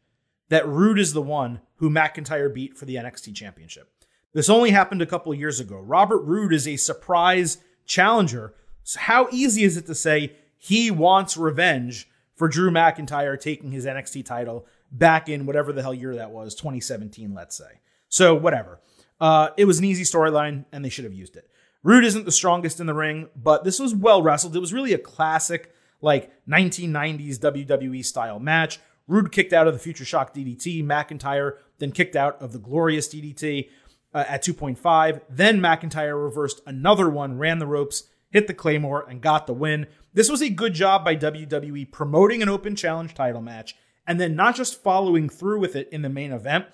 that 0.49 0.67
Roode 0.67 0.99
is 0.99 1.13
the 1.13 1.21
one 1.21 1.61
who 1.75 1.89
McIntyre 1.89 2.53
beat 2.53 2.77
for 2.77 2.85
the 2.85 2.95
NXT 2.95 3.35
Championship. 3.35 3.89
This 4.33 4.49
only 4.49 4.71
happened 4.71 5.01
a 5.01 5.05
couple 5.05 5.33
years 5.33 5.59
ago. 5.59 5.77
Robert 5.79 6.19
Roode 6.23 6.53
is 6.53 6.67
a 6.67 6.75
surprise 6.75 7.59
challenger 7.85 8.53
so 8.85 8.99
how 8.99 9.27
easy 9.31 9.63
is 9.63 9.77
it 9.77 9.87
to 9.87 9.95
say 9.95 10.33
he 10.57 10.91
wants 10.91 11.35
revenge 11.35 12.07
for 12.35 12.47
Drew 12.47 12.69
McIntyre 12.69 13.39
taking 13.39 13.71
his 13.71 13.85
NXT 13.85 14.25
title 14.25 14.67
back 14.91 15.27
in 15.27 15.47
whatever 15.47 15.73
the 15.73 15.81
hell 15.81 15.93
year 15.93 16.15
that 16.15 16.31
was, 16.31 16.53
2017, 16.53 17.33
let's 17.33 17.57
say. 17.57 17.81
So 18.07 18.35
whatever. 18.35 18.79
Uh, 19.19 19.49
it 19.57 19.65
was 19.65 19.79
an 19.79 19.85
easy 19.85 20.03
storyline, 20.03 20.65
and 20.71 20.85
they 20.85 20.89
should 20.89 21.03
have 21.03 21.13
used 21.13 21.35
it. 21.35 21.49
Roode 21.81 22.05
isn't 22.05 22.25
the 22.25 22.31
strongest 22.31 22.79
in 22.79 22.85
the 22.85 22.93
ring, 22.93 23.29
but 23.35 23.63
this 23.63 23.79
was 23.79 23.95
well 23.95 24.21
wrestled. 24.21 24.55
It 24.55 24.59
was 24.59 24.73
really 24.73 24.93
a 24.93 24.99
classic, 24.99 25.73
like 26.01 26.31
1990s 26.47 27.39
WWE 27.39 28.03
style 28.03 28.39
match. 28.39 28.79
Roode 29.07 29.31
kicked 29.31 29.53
out 29.53 29.67
of 29.67 29.73
the 29.73 29.79
Future 29.79 30.05
Shock 30.05 30.33
DDT. 30.33 30.83
McIntyre 30.83 31.57
then 31.77 31.91
kicked 31.91 32.15
out 32.15 32.41
of 32.41 32.51
the 32.53 32.59
Glorious 32.59 33.07
DDT 33.07 33.69
uh, 34.13 34.23
at 34.27 34.43
2.5. 34.43 35.21
Then 35.29 35.59
McIntyre 35.59 36.21
reversed 36.21 36.61
another 36.65 37.09
one, 37.09 37.37
ran 37.37 37.59
the 37.59 37.67
ropes, 37.67 38.03
hit 38.31 38.47
the 38.47 38.53
Claymore, 38.53 39.05
and 39.07 39.21
got 39.21 39.45
the 39.45 39.53
win. 39.53 39.87
This 40.13 40.29
was 40.29 40.41
a 40.41 40.49
good 40.49 40.73
job 40.73 41.03
by 41.03 41.15
WWE 41.15 41.91
promoting 41.91 42.41
an 42.41 42.49
open 42.49 42.75
challenge 42.75 43.13
title 43.13 43.41
match 43.41 43.75
and 44.07 44.19
then 44.19 44.35
not 44.35 44.55
just 44.55 44.81
following 44.81 45.29
through 45.29 45.59
with 45.59 45.75
it 45.75 45.89
in 45.91 46.01
the 46.01 46.09
main 46.09 46.31
event, 46.31 46.65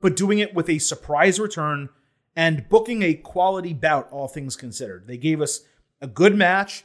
but 0.00 0.16
doing 0.16 0.38
it 0.38 0.54
with 0.54 0.68
a 0.68 0.78
surprise 0.78 1.38
return 1.38 1.88
and 2.34 2.68
booking 2.68 3.02
a 3.02 3.14
quality 3.14 3.72
bout, 3.72 4.08
all 4.10 4.28
things 4.28 4.56
considered. 4.56 5.06
They 5.06 5.16
gave 5.16 5.40
us 5.40 5.60
a 6.00 6.06
good 6.06 6.34
match 6.34 6.84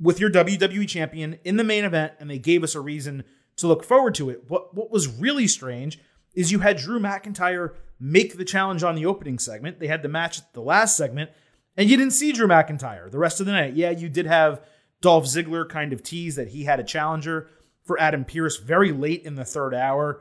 with 0.00 0.20
your 0.20 0.30
WWE 0.30 0.88
champion 0.88 1.38
in 1.44 1.56
the 1.56 1.64
main 1.64 1.84
event, 1.84 2.12
and 2.18 2.28
they 2.28 2.38
gave 2.38 2.62
us 2.62 2.74
a 2.74 2.80
reason 2.80 3.24
to 3.56 3.66
look 3.66 3.84
forward 3.84 4.14
to 4.16 4.30
it. 4.30 4.44
What, 4.48 4.74
what 4.74 4.90
was 4.90 5.08
really 5.08 5.46
strange 5.46 5.98
is 6.34 6.52
you 6.52 6.60
had 6.60 6.76
Drew 6.76 7.00
McIntyre 7.00 7.74
make 7.98 8.36
the 8.36 8.44
challenge 8.44 8.82
on 8.82 8.94
the 8.94 9.06
opening 9.06 9.38
segment. 9.38 9.80
They 9.80 9.86
had 9.86 10.02
the 10.02 10.08
match 10.08 10.38
at 10.38 10.52
the 10.52 10.60
last 10.60 10.96
segment, 10.96 11.30
and 11.76 11.88
you 11.88 11.96
didn't 11.96 12.12
see 12.12 12.32
Drew 12.32 12.46
McIntyre 12.46 13.10
the 13.10 13.18
rest 13.18 13.40
of 13.40 13.46
the 13.46 13.52
night. 13.52 13.74
Yeah, 13.74 13.90
you 13.90 14.08
did 14.08 14.26
have 14.26 14.62
Dolph 15.00 15.24
Ziggler 15.24 15.68
kind 15.68 15.92
of 15.92 16.02
tease 16.02 16.36
that 16.36 16.48
he 16.48 16.64
had 16.64 16.80
a 16.80 16.84
challenger 16.84 17.48
for 17.84 17.98
Adam 17.98 18.24
Pearce 18.24 18.58
very 18.58 18.92
late 18.92 19.22
in 19.22 19.36
the 19.36 19.44
third 19.44 19.74
hour. 19.74 20.20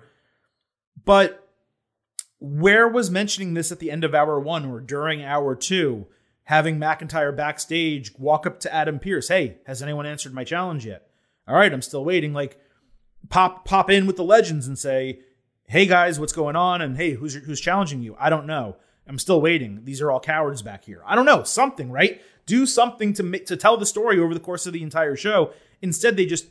But 1.04 1.46
where 2.40 2.88
was 2.88 3.10
mentioning 3.10 3.54
this 3.54 3.72
at 3.72 3.80
the 3.80 3.92
end 3.92 4.04
of 4.04 4.16
hour 4.16 4.40
one 4.40 4.66
or 4.66 4.80
during 4.80 5.24
hour 5.24 5.56
two, 5.56 6.08
having 6.46 6.78
McIntyre 6.78 7.36
backstage 7.36 8.18
walk 8.18 8.48
up 8.48 8.60
to 8.62 8.74
Adam 8.74 9.00
Pearce? 9.00 9.28
Hey, 9.28 9.58
has 9.66 9.84
anyone 9.84 10.06
answered 10.06 10.34
my 10.34 10.44
challenge 10.44 10.86
yet? 10.86 11.08
All 11.48 11.56
right, 11.56 11.72
I'm 11.72 11.82
still 11.82 12.04
waiting. 12.04 12.34
Like, 12.34 12.60
pop 13.30 13.66
pop 13.66 13.90
in 13.90 14.08
with 14.08 14.16
the 14.16 14.24
legends 14.24 14.68
and 14.68 14.78
say, 14.78 15.20
"Hey 15.68 15.86
guys, 15.86 16.20
what's 16.20 16.34
going 16.34 16.56
on?" 16.56 16.82
And 16.82 16.98
hey, 16.98 17.12
who's 17.12 17.36
who's 17.36 17.62
challenging 17.62 18.02
you? 18.02 18.16
I 18.20 18.30
don't 18.30 18.48
know. 18.48 18.78
I'm 19.08 19.20
still 19.20 19.42
waiting. 19.42 19.82
These 19.84 20.02
are 20.02 20.12
all 20.12 20.20
cowards 20.20 20.62
back 20.62 20.86
here. 20.86 21.02
I 21.06 21.16
don't 21.16 21.26
know, 21.26 21.44
something, 21.44 21.92
right? 21.92 22.22
Do 22.48 22.66
something 22.66 23.14
to 23.14 23.24
make, 23.24 23.46
to 23.48 23.58
tell 23.58 23.78
the 23.78 23.86
story 23.86 24.20
over 24.20 24.34
the 24.34 24.40
course 24.40 24.66
of 24.66 24.74
the 24.74 24.82
entire 24.82 25.16
show. 25.16 25.54
Instead, 25.82 26.18
they 26.18 26.26
just 26.26 26.48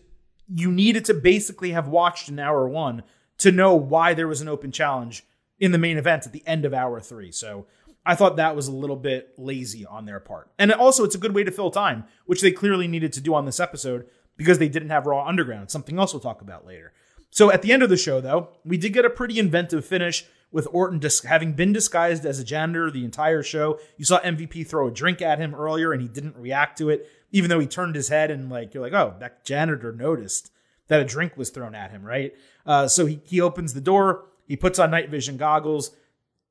you 0.48 0.70
needed 0.70 1.04
to 1.06 1.14
basically 1.14 1.70
have 1.70 1.88
watched 1.88 2.28
an 2.28 2.38
hour 2.38 2.68
1 2.68 3.02
to 3.38 3.50
know 3.50 3.74
why 3.74 4.14
there 4.14 4.28
was 4.28 4.40
an 4.40 4.48
open 4.48 4.70
challenge 4.70 5.24
in 5.58 5.72
the 5.72 5.78
main 5.78 5.96
event 5.96 6.26
at 6.26 6.32
the 6.32 6.46
end 6.46 6.64
of 6.64 6.74
hour 6.74 7.00
3. 7.00 7.32
So, 7.32 7.66
I 8.06 8.14
thought 8.14 8.36
that 8.36 8.56
was 8.56 8.68
a 8.68 8.72
little 8.72 8.96
bit 8.96 9.34
lazy 9.38 9.86
on 9.86 10.04
their 10.04 10.20
part. 10.20 10.50
And 10.58 10.72
also, 10.72 11.04
it's 11.04 11.14
a 11.14 11.18
good 11.18 11.34
way 11.34 11.44
to 11.44 11.50
fill 11.50 11.70
time, 11.70 12.04
which 12.26 12.42
they 12.42 12.50
clearly 12.50 12.86
needed 12.86 13.12
to 13.14 13.20
do 13.20 13.34
on 13.34 13.46
this 13.46 13.60
episode 13.60 14.06
because 14.36 14.58
they 14.58 14.68
didn't 14.68 14.90
have 14.90 15.06
Raw 15.06 15.26
Underground, 15.26 15.70
something 15.70 15.98
else 15.98 16.12
we'll 16.12 16.20
talk 16.20 16.42
about 16.42 16.66
later. 16.66 16.92
So 17.30 17.50
at 17.50 17.62
the 17.62 17.72
end 17.72 17.82
of 17.82 17.88
the 17.88 17.96
show, 17.96 18.20
though, 18.20 18.50
we 18.64 18.76
did 18.76 18.92
get 18.92 19.04
a 19.04 19.10
pretty 19.10 19.38
inventive 19.38 19.84
finish 19.84 20.24
with 20.52 20.68
Orton 20.70 21.00
dis- 21.00 21.24
having 21.24 21.54
been 21.54 21.72
disguised 21.72 22.24
as 22.24 22.38
a 22.38 22.44
janitor 22.44 22.90
the 22.90 23.04
entire 23.04 23.42
show. 23.42 23.80
You 23.96 24.04
saw 24.04 24.20
MVP 24.20 24.68
throw 24.68 24.86
a 24.86 24.92
drink 24.92 25.20
at 25.20 25.40
him 25.40 25.52
earlier 25.52 25.92
and 25.92 26.00
he 26.00 26.06
didn't 26.06 26.36
react 26.36 26.78
to 26.78 26.90
it, 26.90 27.08
even 27.32 27.50
though 27.50 27.58
he 27.58 27.66
turned 27.66 27.96
his 27.96 28.08
head 28.08 28.30
and 28.30 28.50
like 28.50 28.72
you're 28.72 28.82
like, 28.82 28.92
oh, 28.92 29.16
that 29.18 29.44
janitor 29.44 29.92
noticed 29.92 30.52
that 30.86 31.00
a 31.00 31.04
drink 31.04 31.36
was 31.36 31.50
thrown 31.50 31.74
at 31.74 31.90
him, 31.90 32.04
right? 32.04 32.34
Uh, 32.64 32.86
so 32.86 33.04
he 33.06 33.20
he 33.24 33.40
opens 33.40 33.74
the 33.74 33.80
door, 33.80 34.26
he 34.46 34.56
puts 34.56 34.78
on 34.78 34.92
night 34.92 35.10
vision 35.10 35.36
goggles, 35.36 35.90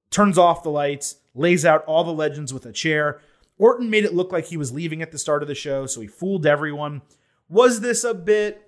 turns 0.09 0.37
off 0.37 0.63
the 0.63 0.69
lights, 0.69 1.15
lays 1.35 1.65
out 1.65 1.83
all 1.85 2.03
the 2.03 2.13
legends 2.13 2.53
with 2.53 2.65
a 2.65 2.71
chair. 2.71 3.19
Orton 3.57 3.89
made 3.89 4.05
it 4.05 4.13
look 4.13 4.31
like 4.31 4.45
he 4.45 4.57
was 4.57 4.71
leaving 4.71 5.01
at 5.01 5.11
the 5.11 5.17
start 5.17 5.41
of 5.41 5.47
the 5.47 5.55
show, 5.55 5.85
so 5.85 6.01
he 6.01 6.07
fooled 6.07 6.45
everyone. 6.45 7.01
Was 7.49 7.81
this 7.81 8.03
a 8.03 8.13
bit 8.13 8.67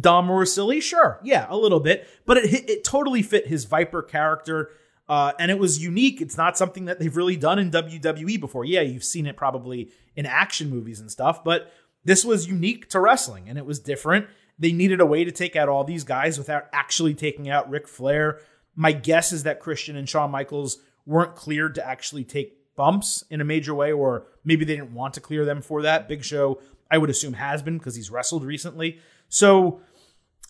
dumb 0.00 0.30
or 0.30 0.44
silly? 0.46 0.80
Sure, 0.80 1.20
yeah, 1.22 1.46
a 1.48 1.56
little 1.56 1.80
bit, 1.80 2.06
but 2.26 2.36
it 2.36 2.68
it 2.68 2.84
totally 2.84 3.22
fit 3.22 3.46
his 3.46 3.64
Viper 3.64 4.02
character. 4.02 4.70
Uh, 5.06 5.32
and 5.38 5.50
it 5.50 5.58
was 5.58 5.82
unique. 5.82 6.22
It's 6.22 6.36
not 6.36 6.56
something 6.56 6.86
that 6.86 6.98
they've 6.98 7.14
really 7.14 7.36
done 7.36 7.58
in 7.58 7.70
WWE 7.70 8.40
before. 8.40 8.64
Yeah, 8.64 8.80
you've 8.80 9.04
seen 9.04 9.26
it 9.26 9.36
probably 9.36 9.90
in 10.16 10.24
action 10.24 10.70
movies 10.70 10.98
and 10.98 11.10
stuff, 11.10 11.44
but 11.44 11.70
this 12.04 12.24
was 12.24 12.46
unique 12.46 12.88
to 12.90 13.00
wrestling 13.00 13.48
and 13.48 13.58
it 13.58 13.66
was 13.66 13.80
different. 13.80 14.26
They 14.58 14.72
needed 14.72 15.00
a 15.00 15.06
way 15.06 15.24
to 15.24 15.32
take 15.32 15.56
out 15.56 15.68
all 15.68 15.84
these 15.84 16.04
guys 16.04 16.38
without 16.38 16.68
actually 16.72 17.14
taking 17.14 17.50
out 17.50 17.68
Ric 17.68 17.88
Flair. 17.88 18.40
My 18.76 18.92
guess 18.92 19.32
is 19.32 19.42
that 19.42 19.60
Christian 19.60 19.96
and 19.96 20.08
Shawn 20.08 20.30
Michaels 20.30 20.78
weren't 21.06 21.34
cleared 21.34 21.74
to 21.76 21.86
actually 21.86 22.24
take 22.24 22.56
bumps 22.76 23.24
in 23.30 23.40
a 23.40 23.44
major 23.44 23.74
way, 23.74 23.92
or 23.92 24.26
maybe 24.44 24.64
they 24.64 24.76
didn't 24.76 24.94
want 24.94 25.14
to 25.14 25.20
clear 25.20 25.44
them 25.44 25.62
for 25.62 25.82
that. 25.82 26.08
Big 26.08 26.24
Show, 26.24 26.60
I 26.90 26.98
would 26.98 27.10
assume, 27.10 27.34
has 27.34 27.62
been 27.62 27.78
because 27.78 27.94
he's 27.94 28.10
wrestled 28.10 28.44
recently. 28.44 28.98
So 29.28 29.80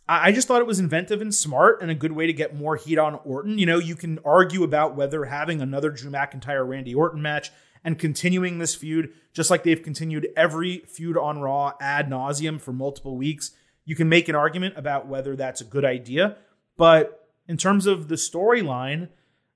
I 0.09 0.33
just 0.33 0.49
thought 0.49 0.61
it 0.61 0.67
was 0.67 0.81
inventive 0.81 1.23
and 1.23 1.35
smart 1.35 1.81
and 1.81 1.91
a 1.91 1.95
good 1.95 2.13
way 2.13 2.27
to 2.27 2.33
get 2.33 2.55
more 2.55 2.77
heat 2.77 2.99
on 2.99 3.15
Orton. 3.25 3.59
You 3.59 3.67
know, 3.67 3.79
you 3.79 3.97
can 3.97 4.19
argue 4.25 4.63
about 4.63 4.97
whether 4.97 5.25
having 5.25 5.61
another 5.61 5.91
Drew 5.91 6.11
McIntyre 6.11 6.67
Randy 6.67 6.95
Orton 6.95 7.23
match 7.23 7.51
and 7.83 7.99
continuing 7.99 8.59
this 8.59 8.75
feud, 8.75 9.13
just 9.33 9.51
like 9.51 9.63
they've 9.63 9.83
continued 9.83 10.29
every 10.37 10.81
feud 10.87 11.17
on 11.17 11.41
Raw 11.41 11.73
ad 11.81 12.09
nauseum 12.09 12.61
for 12.61 12.73
multiple 12.73 13.17
weeks, 13.17 13.53
you 13.85 13.95
can 13.95 14.09
make 14.09 14.29
an 14.29 14.35
argument 14.35 14.75
about 14.77 15.07
whether 15.07 15.37
that's 15.37 15.61
a 15.61 15.65
good 15.65 15.85
idea. 15.85 16.37
But 16.77 17.29
in 17.47 17.57
terms 17.57 17.87
of 17.87 18.09
the 18.09 18.15
storyline, 18.15 19.09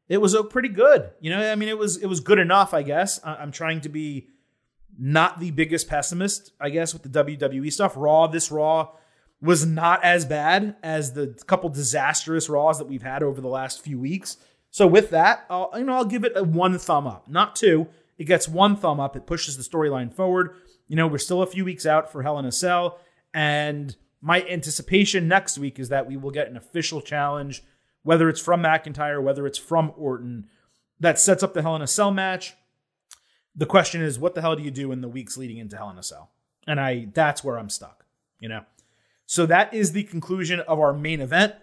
it 0.09 0.19
was 0.19 0.37
pretty 0.51 0.71
good. 0.71 1.11
You 1.21 1.31
know, 1.31 1.51
I 1.51 1.55
mean, 1.55 1.69
it 1.69 1.79
was 1.79 1.97
it 1.99 2.07
was 2.07 2.21
good 2.21 2.39
enough, 2.39 2.75
I 2.75 2.83
guess. 2.83 3.21
I'm 3.25 3.53
trying 3.53 3.83
to 3.83 3.89
be 3.89 4.29
not 4.99 5.39
the 5.39 5.51
biggest 5.51 5.89
pessimist, 5.89 6.53
I 6.61 6.71
guess, 6.71 6.93
with 6.93 7.03
the 7.03 7.25
WWE 7.25 7.73
stuff. 7.73 7.95
Raw, 7.97 8.27
this 8.27 8.51
Raw 8.51 8.91
was 9.41 9.65
not 9.65 10.03
as 10.03 10.25
bad 10.25 10.77
as 10.83 11.13
the 11.13 11.39
couple 11.47 11.69
disastrous 11.69 12.49
Raws 12.49 12.79
that 12.79 12.89
we've 12.89 13.03
had 13.03 13.23
over 13.23 13.41
the 13.41 13.49
last 13.49 13.83
few 13.83 13.99
weeks. 13.99 14.39
So 14.71 14.87
with 14.87 15.11
that, 15.11 15.47
I'll, 15.49 15.71
you 15.77 15.85
know, 15.85 15.95
I'll 15.95 16.05
give 16.05 16.25
it 16.25 16.33
a 16.35 16.43
one 16.43 16.77
thumb 16.79 17.07
up, 17.07 17.29
not 17.29 17.55
two. 17.55 17.87
It 18.19 18.25
gets 18.25 18.49
one 18.49 18.77
thumb 18.77 18.99
up. 18.99 19.15
It 19.17 19.27
pushes 19.27 19.57
the 19.57 19.63
storyline 19.63 20.13
forward. 20.13 20.57
You 20.89 20.97
know, 20.97 21.07
we're 21.07 21.19
still 21.19 21.43
a 21.43 21.47
few 21.47 21.65
weeks 21.65 21.87
out 21.87 22.11
for 22.11 22.23
Hell 22.23 22.39
in 22.39 22.45
a 22.45 22.53
Cell, 22.53 22.99
and 23.33 23.95
my 24.21 24.43
anticipation 24.43 25.29
next 25.29 25.59
week 25.59 25.79
is 25.79 25.91
that 25.91 26.09
we 26.09 26.17
will 26.17 26.31
get 26.31 26.49
an 26.49 26.57
official 26.57 27.01
challenge, 27.01 27.63
whether 28.03 28.29
it's 28.29 28.41
from 28.41 28.63
McIntyre, 28.63 29.23
whether 29.23 29.47
it's 29.47 29.59
from 29.59 29.93
Orton, 29.97 30.49
that 31.01 31.19
sets 31.19 31.43
up 31.43 31.55
the 31.55 31.63
Hell 31.63 31.77
in 31.77 31.83
a 31.83 31.87
Cell 31.87 32.11
match. 32.11 32.55
The 33.55 33.67
question 33.67 34.03
is, 34.03 34.19
what 34.19 34.35
the 34.35 34.41
hell 34.41 34.57
do 34.57 34.63
you 34.63 34.71
do 34.71 34.93
in 34.93 35.01
the 35.01 35.09
weeks 35.09 35.37
leading 35.37 35.59
into 35.59 35.77
Hell 35.77 35.91
in 35.91 35.99
a 35.99 36.03
Cell? 36.03 36.31
And 36.67 36.81
I 36.81 37.09
that's 37.13 37.43
where 37.43 37.59
I'm 37.59 37.71
stuck, 37.71 38.05
you 38.41 38.49
know. 38.49 38.63
So 39.27 39.47
that 39.47 39.75
is 39.75 39.93
the 39.93 40.05
conclusion 40.05 40.61
of 40.61 40.79
our 40.79 40.93
main 40.93 41.21
event. 41.21 41.55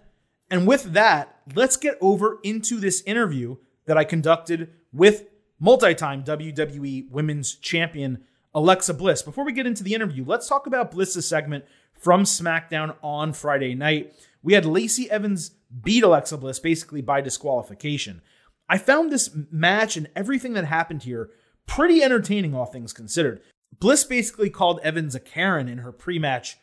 And 0.51 0.67
with 0.67 0.93
that, 0.93 1.41
let's 1.55 1.77
get 1.77 1.97
over 1.99 2.37
into 2.43 2.79
this 2.79 3.01
interview 3.01 3.57
that 3.85 3.97
I 3.97 4.03
conducted 4.03 4.69
with 4.93 5.25
multi-time 5.59 6.23
WWE 6.23 7.09
Women's 7.09 7.55
Champion 7.55 8.23
Alexa 8.53 8.93
Bliss. 8.93 9.21
Before 9.21 9.45
we 9.45 9.51
get 9.51 9.65
into 9.65 9.83
the 9.83 9.93
interview, 9.93 10.23
let's 10.25 10.47
talk 10.47 10.67
about 10.67 10.91
Bliss's 10.91 11.27
segment 11.27 11.65
from 11.97 12.23
SmackDown 12.23 12.95
on 13.01 13.33
Friday 13.33 13.73
night. 13.73 14.13
We 14.43 14.53
had 14.53 14.65
Lacey 14.65 15.09
Evans 15.09 15.51
beat 15.83 16.03
Alexa 16.03 16.37
Bliss 16.37 16.59
basically 16.59 17.01
by 17.01 17.21
disqualification. 17.21 18.21
I 18.67 18.77
found 18.77 19.11
this 19.11 19.29
match 19.51 19.95
and 19.95 20.09
everything 20.15 20.53
that 20.53 20.65
happened 20.65 21.03
here 21.03 21.29
pretty 21.67 22.03
entertaining, 22.03 22.55
all 22.55 22.65
things 22.65 22.93
considered. 22.93 23.41
Bliss 23.79 24.03
basically 24.03 24.49
called 24.49 24.79
Evans 24.83 25.15
a 25.15 25.19
Karen 25.19 25.67
in 25.67 25.79
her 25.79 25.91
pre 25.91 26.19
match 26.19 26.57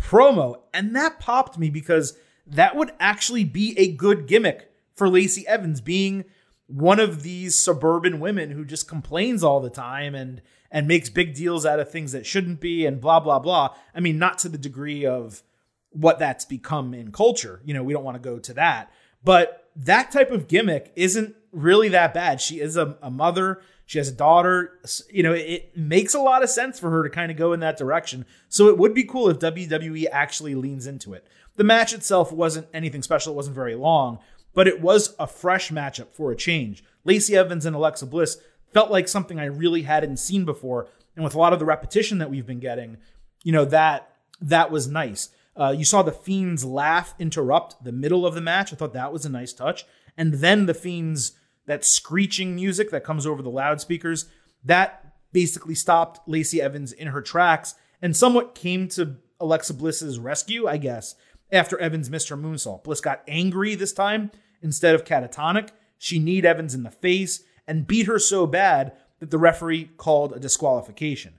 promo, 0.00 0.62
and 0.72 0.94
that 0.94 1.20
popped 1.20 1.58
me 1.58 1.70
because 1.70 2.16
that 2.46 2.76
would 2.76 2.92
actually 2.98 3.44
be 3.44 3.78
a 3.78 3.92
good 3.92 4.26
gimmick 4.26 4.70
for 4.94 5.08
Lacey 5.08 5.46
Evans 5.46 5.80
being 5.80 6.24
one 6.66 7.00
of 7.00 7.22
these 7.22 7.56
suburban 7.56 8.20
women 8.20 8.50
who 8.50 8.64
just 8.64 8.88
complains 8.88 9.42
all 9.42 9.60
the 9.60 9.70
time 9.70 10.14
and 10.14 10.42
and 10.70 10.86
makes 10.86 11.08
big 11.08 11.34
deals 11.34 11.64
out 11.64 11.80
of 11.80 11.90
things 11.90 12.12
that 12.12 12.26
shouldn't 12.26 12.60
be 12.60 12.84
and 12.84 13.00
blah 13.00 13.20
blah 13.20 13.38
blah. 13.38 13.74
I 13.94 14.00
mean, 14.00 14.18
not 14.18 14.38
to 14.38 14.48
the 14.48 14.58
degree 14.58 15.06
of 15.06 15.42
what 15.90 16.18
that's 16.18 16.44
become 16.44 16.94
in 16.94 17.12
culture. 17.12 17.60
You 17.64 17.74
know, 17.74 17.82
we 17.82 17.92
don't 17.92 18.04
want 18.04 18.16
to 18.16 18.22
go 18.22 18.38
to 18.38 18.54
that. 18.54 18.92
But 19.24 19.68
that 19.76 20.10
type 20.10 20.30
of 20.30 20.48
gimmick 20.48 20.92
isn't 20.96 21.34
really 21.52 21.88
that 21.90 22.14
bad. 22.14 22.40
She 22.40 22.60
is 22.60 22.76
a, 22.76 22.96
a 23.02 23.10
mother. 23.10 23.62
She 23.86 23.98
has 23.98 24.08
a 24.08 24.12
daughter. 24.12 24.78
You 25.10 25.22
know, 25.22 25.32
it 25.32 25.76
makes 25.76 26.14
a 26.14 26.20
lot 26.20 26.42
of 26.42 26.50
sense 26.50 26.78
for 26.78 26.90
her 26.90 27.02
to 27.02 27.10
kind 27.10 27.30
of 27.30 27.36
go 27.36 27.52
in 27.52 27.60
that 27.60 27.78
direction. 27.78 28.26
So 28.48 28.68
it 28.68 28.78
would 28.78 28.94
be 28.94 29.04
cool 29.04 29.28
if 29.28 29.38
WWE 29.38 30.06
actually 30.12 30.54
leans 30.54 30.86
into 30.86 31.14
it. 31.14 31.26
The 31.56 31.64
match 31.64 31.92
itself 31.92 32.30
wasn't 32.30 32.68
anything 32.72 33.02
special. 33.02 33.32
It 33.32 33.36
wasn't 33.36 33.56
very 33.56 33.74
long, 33.74 34.18
but 34.54 34.68
it 34.68 34.80
was 34.80 35.16
a 35.18 35.26
fresh 35.26 35.70
matchup 35.70 36.12
for 36.12 36.30
a 36.30 36.36
change. 36.36 36.84
Lacey 37.04 37.36
Evans 37.36 37.66
and 37.66 37.74
Alexa 37.74 38.06
Bliss 38.06 38.38
felt 38.72 38.90
like 38.90 39.08
something 39.08 39.40
I 39.40 39.46
really 39.46 39.82
hadn't 39.82 40.18
seen 40.18 40.44
before. 40.44 40.88
And 41.16 41.24
with 41.24 41.34
a 41.34 41.38
lot 41.38 41.52
of 41.52 41.58
the 41.58 41.64
repetition 41.64 42.18
that 42.18 42.30
we've 42.30 42.46
been 42.46 42.60
getting, 42.60 42.98
you 43.42 43.52
know, 43.52 43.64
that 43.64 44.12
that 44.40 44.70
was 44.70 44.86
nice. 44.86 45.30
Uh, 45.58 45.74
you 45.76 45.84
saw 45.84 46.02
the 46.02 46.12
Fiend's 46.12 46.64
laugh 46.64 47.14
interrupt 47.18 47.82
the 47.82 47.92
middle 47.92 48.24
of 48.24 48.34
the 48.34 48.40
match. 48.40 48.72
I 48.72 48.76
thought 48.76 48.92
that 48.92 49.12
was 49.12 49.24
a 49.24 49.30
nice 49.30 49.52
touch. 49.52 49.84
And 50.16 50.34
then 50.34 50.66
the 50.66 50.74
Fiend's 50.74 51.32
that 51.66 51.84
screeching 51.84 52.54
music 52.54 52.90
that 52.90 53.04
comes 53.04 53.26
over 53.26 53.42
the 53.42 53.50
loudspeakers, 53.50 54.26
that 54.64 55.14
basically 55.32 55.74
stopped 55.74 56.26
Lacey 56.26 56.62
Evans 56.62 56.92
in 56.92 57.08
her 57.08 57.20
tracks 57.20 57.74
and 58.00 58.16
somewhat 58.16 58.54
came 58.54 58.88
to 58.88 59.16
Alexa 59.40 59.74
Bliss's 59.74 60.18
rescue, 60.18 60.66
I 60.66 60.78
guess, 60.78 61.14
after 61.52 61.78
Evans 61.78 62.10
missed 62.10 62.28
her 62.30 62.36
moonsault. 62.36 62.84
Bliss 62.84 63.00
got 63.00 63.22
angry 63.28 63.74
this 63.74 63.92
time 63.92 64.30
instead 64.62 64.94
of 64.94 65.04
catatonic. 65.04 65.68
She 65.98 66.18
kneed 66.18 66.44
Evans 66.44 66.74
in 66.74 66.82
the 66.84 66.90
face 66.90 67.42
and 67.66 67.86
beat 67.86 68.06
her 68.06 68.18
so 68.18 68.46
bad 68.46 68.92
that 69.20 69.30
the 69.30 69.38
referee 69.38 69.90
called 69.96 70.32
a 70.32 70.40
disqualification. 70.40 71.34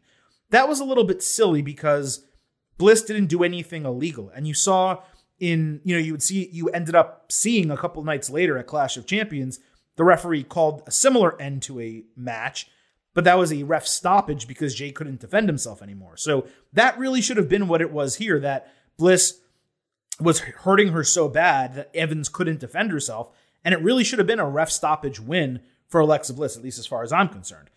That 0.52 0.68
was 0.68 0.80
a 0.80 0.86
little 0.86 1.04
bit 1.04 1.24
silly 1.24 1.62
because 1.62 2.26
Bliss 2.80 3.04
didn't 3.04 3.28
do 3.28 3.44
anything 3.44 3.86
illegal. 3.86 4.32
And 4.34 4.48
you 4.48 4.56
saw 4.56 5.04
in, 5.40 5.82
you 5.84 5.96
know, 5.96 6.02
you 6.02 6.14
would 6.14 6.24
see, 6.24 6.50
you 6.52 6.70
ended 6.70 6.96
up 6.96 7.32
seeing 7.32 7.70
a 7.70 7.78
couple 7.78 8.04
nights 8.04 8.32
later 8.32 8.58
at 8.58 8.66
Clash 8.66 8.98
of 8.98 9.06
Champions 9.06 9.60
the 10.00 10.06
referee 10.06 10.46
called 10.46 10.82
a 10.88 10.92
similar 10.92 11.40
end 11.42 11.62
to 11.62 11.82
a 11.82 12.06
match, 12.16 12.70
but 13.14 13.26
that 13.26 13.38
was 13.38 13.52
a 13.52 13.64
ref 13.64 13.86
stoppage 13.86 14.48
because 14.48 14.74
Jey 14.74 14.94
couldn't 14.94 15.20
defend 15.20 15.50
himself 15.50 15.82
anymore. 15.82 16.16
So 16.16 16.48
that 16.72 16.98
really 16.98 17.20
should 17.20 17.36
have 17.36 17.50
been 17.50 17.68
what 17.68 17.82
it 17.82 17.92
was 17.92 18.16
here 18.16 18.40
that 18.40 18.74
Bliss 18.96 19.42
was 20.18 20.40
hurting 20.40 20.94
her 20.94 21.04
so 21.04 21.28
bad 21.28 21.76
that 21.76 21.92
Evans 21.94 22.30
couldn't 22.30 22.62
defend 22.62 22.94
herself. 22.94 23.36
And 23.66 23.74
it 23.74 23.82
really 23.82 24.06
should 24.06 24.20
have 24.20 24.28
been 24.28 24.40
a 24.40 24.50
ref 24.50 24.72
stoppage 24.72 25.20
win 25.20 25.60
for 25.90 26.00
Alexa 26.00 26.34
Bliss, 26.34 26.56
at 26.56 26.64
least 26.64 26.80
as 26.80 26.88
far 26.88 27.04
as 27.04 27.12
I'm 27.12 27.28
concerned. 27.28 27.70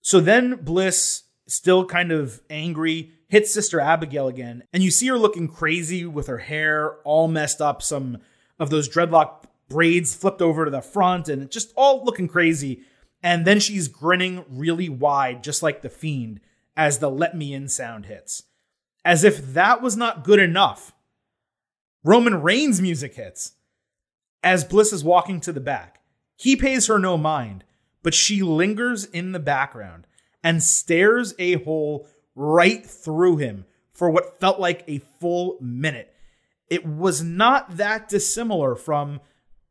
So 0.00 0.20
then 0.20 0.54
Bliss, 0.62 1.24
still 1.48 1.84
kind 1.84 2.12
of 2.12 2.40
angry, 2.48 3.10
hits 3.28 3.52
Sister 3.52 3.80
Abigail 3.80 4.28
again. 4.28 4.62
And 4.72 4.82
you 4.82 4.90
see 4.90 5.08
her 5.08 5.18
looking 5.18 5.48
crazy 5.48 6.04
with 6.04 6.26
her 6.28 6.38
hair 6.38 6.96
all 7.04 7.28
messed 7.28 7.60
up, 7.60 7.82
some 7.82 8.18
of 8.58 8.70
those 8.70 8.88
dreadlock 8.88 9.44
braids 9.68 10.14
flipped 10.14 10.42
over 10.42 10.64
to 10.64 10.70
the 10.70 10.80
front 10.80 11.28
and 11.28 11.50
just 11.50 11.72
all 11.76 12.04
looking 12.04 12.28
crazy. 12.28 12.82
And 13.22 13.46
then 13.46 13.60
she's 13.60 13.88
grinning 13.88 14.44
really 14.48 14.88
wide, 14.88 15.42
just 15.42 15.62
like 15.62 15.82
the 15.82 15.90
fiend, 15.90 16.40
as 16.76 16.98
the 16.98 17.10
let 17.10 17.36
me 17.36 17.52
in 17.52 17.68
sound 17.68 18.06
hits. 18.06 18.44
As 19.04 19.24
if 19.24 19.54
that 19.54 19.82
was 19.82 19.96
not 19.96 20.24
good 20.24 20.38
enough. 20.38 20.92
Roman 22.04 22.42
Reigns 22.42 22.80
music 22.80 23.14
hits 23.14 23.52
as 24.42 24.64
Bliss 24.64 24.92
is 24.92 25.02
walking 25.02 25.40
to 25.40 25.52
the 25.52 25.60
back. 25.60 26.00
He 26.36 26.54
pays 26.54 26.86
her 26.86 26.98
no 26.98 27.18
mind, 27.18 27.64
but 28.02 28.14
she 28.14 28.42
lingers 28.42 29.04
in 29.04 29.32
the 29.32 29.40
background 29.40 30.06
and 30.42 30.62
stares 30.62 31.34
a 31.38 31.54
hole 31.64 32.08
right 32.34 32.84
through 32.84 33.36
him 33.36 33.64
for 33.92 34.10
what 34.10 34.38
felt 34.40 34.60
like 34.60 34.84
a 34.86 35.02
full 35.20 35.58
minute. 35.60 36.14
It 36.70 36.86
was 36.86 37.22
not 37.22 37.76
that 37.78 38.08
dissimilar 38.08 38.76
from 38.76 39.20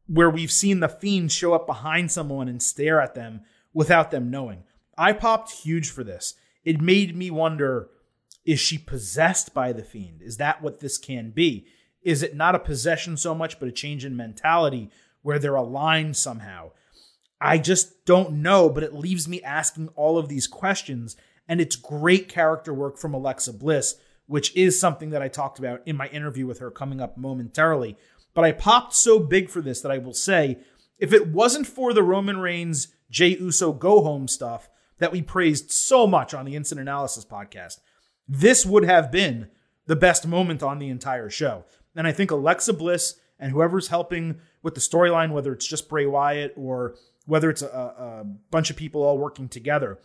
where 0.08 0.30
we've 0.30 0.52
seen 0.52 0.80
the 0.80 0.90
fiend 0.90 1.32
show 1.32 1.54
up 1.54 1.68
behind 1.68 2.12
someone 2.12 2.48
and 2.48 2.62
stare 2.62 3.02
at 3.02 3.16
them 3.16 3.42
without 3.74 4.12
them 4.12 4.30
knowing. 4.30 4.64
I 4.98 5.14
popped 5.14 5.52
huge 5.52 5.90
for 5.90 6.04
this. 6.04 6.34
It 6.64 6.82
made 6.82 7.16
me 7.16 7.30
wonder 7.32 7.90
is 8.46 8.60
she 8.62 8.78
possessed 8.78 9.54
by 9.54 9.74
the 9.74 9.84
fiend? 9.84 10.22
Is 10.22 10.38
that 10.38 10.62
what 10.62 10.80
this 10.80 10.98
can 10.98 11.32
be? 11.32 11.68
Is 12.02 12.24
it 12.24 12.36
not 12.36 12.56
a 12.56 12.60
possession 12.60 13.18
so 13.18 13.36
much, 13.36 13.60
but 13.60 13.68
a 13.68 13.74
change 13.74 14.06
in 14.06 14.16
mentality 14.16 14.90
where 15.22 15.38
they're 15.38 15.56
aligned 15.56 16.16
somehow? 16.16 16.72
I 17.40 17.58
just 17.58 18.06
don't 18.06 18.42
know, 18.42 18.70
but 18.70 18.84
it 18.84 18.94
leaves 18.94 19.28
me 19.28 19.42
asking 19.44 19.90
all 19.96 20.18
of 20.18 20.28
these 20.30 20.48
questions. 20.48 21.16
And 21.48 21.62
it's 21.62 21.76
great 21.76 22.28
character 22.28 22.74
work 22.74 22.98
from 22.98 23.14
Alexa 23.14 23.54
Bliss, 23.54 23.96
which 24.26 24.56
is 24.56 24.80
something 24.80 25.12
that 25.12 25.22
I 25.22 25.28
talked 25.28 25.60
about 25.60 25.82
in 25.86 25.96
my 25.96 26.08
interview 26.08 26.46
with 26.46 26.60
her 26.60 26.72
coming 26.72 27.00
up 27.00 27.18
momentarily. 27.18 27.98
But 28.34 28.44
I 28.44 28.52
popped 28.52 28.94
so 28.94 29.20
big 29.20 29.50
for 29.50 29.62
this 29.62 29.82
that 29.82 29.92
I 29.92 29.98
will 29.98 30.14
say, 30.14 30.60
if 31.00 31.14
it 31.14 31.28
wasn't 31.28 31.68
for 31.68 31.94
the 31.94 32.04
Roman 32.04 32.38
Reigns 32.38 32.90
Jey 33.10 33.38
Uso 33.38 33.72
go 33.72 34.04
home 34.04 34.28
stuff 34.28 34.70
that 35.00 35.12
we 35.12 35.22
praised 35.22 35.72
so 35.72 36.08
much 36.08 36.34
on 36.34 36.46
the 36.46 36.56
Instant 36.56 36.82
Analysis 36.82 37.24
podcast, 37.24 37.78
this 38.28 38.66
would 38.66 38.84
have 38.84 39.12
been 39.12 39.48
the 39.86 39.96
best 39.96 40.28
moment 40.28 40.62
on 40.62 40.80
the 40.80 40.90
entire 40.90 41.30
show. 41.30 41.64
And 41.96 42.06
I 42.06 42.12
think 42.12 42.30
Alexa 42.30 42.74
Bliss 42.74 43.16
and 43.40 43.52
whoever's 43.52 43.88
helping 43.88 44.40
with 44.62 44.76
the 44.76 44.82
storyline, 44.82 45.32
whether 45.32 45.54
it's 45.54 45.68
just 45.68 45.88
Bray 45.88 46.06
Wyatt 46.06 46.54
or 46.58 46.96
whether 47.28 47.50
it's 47.50 47.62
a, 47.62 47.68
a, 47.68 48.24
bunch 48.50 48.72
of 48.72 48.76
people 48.76 49.04
all 49.04 49.18
working 49.18 49.48
together, 49.48 50.00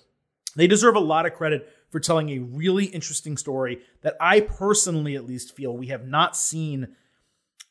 they 0.56 0.66
deserve 0.66 0.96
a 0.96 1.00
lot 1.00 1.24
of 1.24 1.34
credit 1.34 1.68
for 1.88 2.00
telling 2.00 2.28
a 2.28 2.38
really 2.38 2.86
interesting 2.86 3.36
story 3.36 3.80
that 4.02 4.16
I 4.20 4.40
personally, 4.40 5.16
at 5.16 5.26
least, 5.26 5.56
feel 5.56 5.74
we 5.74 5.86
have 5.86 6.06
not 6.06 6.36
seen 6.36 6.88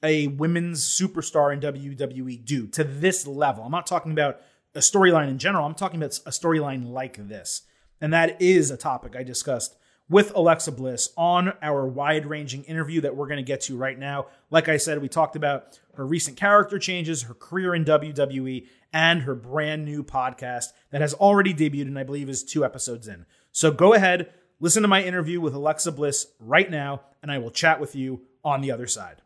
a 0.03 0.27
women's 0.27 0.83
superstar 0.83 1.53
in 1.53 1.59
WWE 1.59 2.43
do 2.43 2.67
to 2.67 2.83
this 2.83 3.27
level. 3.27 3.63
I'm 3.63 3.71
not 3.71 3.85
talking 3.85 4.11
about 4.11 4.41
a 4.73 4.79
storyline 4.79 5.29
in 5.29 5.37
general. 5.37 5.65
I'm 5.65 5.75
talking 5.75 6.01
about 6.01 6.17
a 6.25 6.31
storyline 6.31 6.89
like 6.89 7.27
this. 7.27 7.63
And 7.99 8.13
that 8.13 8.41
is 8.41 8.71
a 8.71 8.77
topic 8.77 9.15
I 9.15 9.23
discussed 9.23 9.75
with 10.11 10.35
Alexa 10.35 10.73
Bliss 10.73 11.09
on 11.15 11.53
our 11.61 11.87
wide 11.87 12.25
ranging 12.25 12.65
interview 12.65 12.99
that 12.99 13.15
we're 13.15 13.27
going 13.27 13.37
to 13.37 13.43
get 13.43 13.61
to 13.61 13.77
right 13.77 13.97
now. 13.97 14.25
Like 14.49 14.67
I 14.67 14.75
said, 14.75 15.01
we 15.01 15.07
talked 15.07 15.37
about 15.37 15.79
her 15.95 16.05
recent 16.05 16.35
character 16.35 16.77
changes, 16.77 17.23
her 17.23 17.33
career 17.33 17.73
in 17.73 17.85
WWE, 17.85 18.67
and 18.91 19.21
her 19.21 19.33
brand 19.35 19.85
new 19.85 20.03
podcast 20.03 20.73
that 20.91 20.99
has 20.99 21.13
already 21.13 21.53
debuted 21.53 21.83
and 21.83 21.97
I 21.97 22.03
believe 22.03 22.27
is 22.27 22.43
two 22.43 22.65
episodes 22.65 23.07
in. 23.07 23.25
So 23.53 23.71
go 23.71 23.93
ahead, 23.93 24.33
listen 24.59 24.81
to 24.81 24.89
my 24.89 25.01
interview 25.01 25.39
with 25.39 25.53
Alexa 25.53 25.93
Bliss 25.93 26.27
right 26.41 26.69
now, 26.69 27.03
and 27.23 27.31
I 27.31 27.37
will 27.37 27.49
chat 27.49 27.79
with 27.79 27.95
you 27.95 28.23
on 28.43 28.59
the 28.59 28.71
other 28.71 28.87
side. 28.87 29.21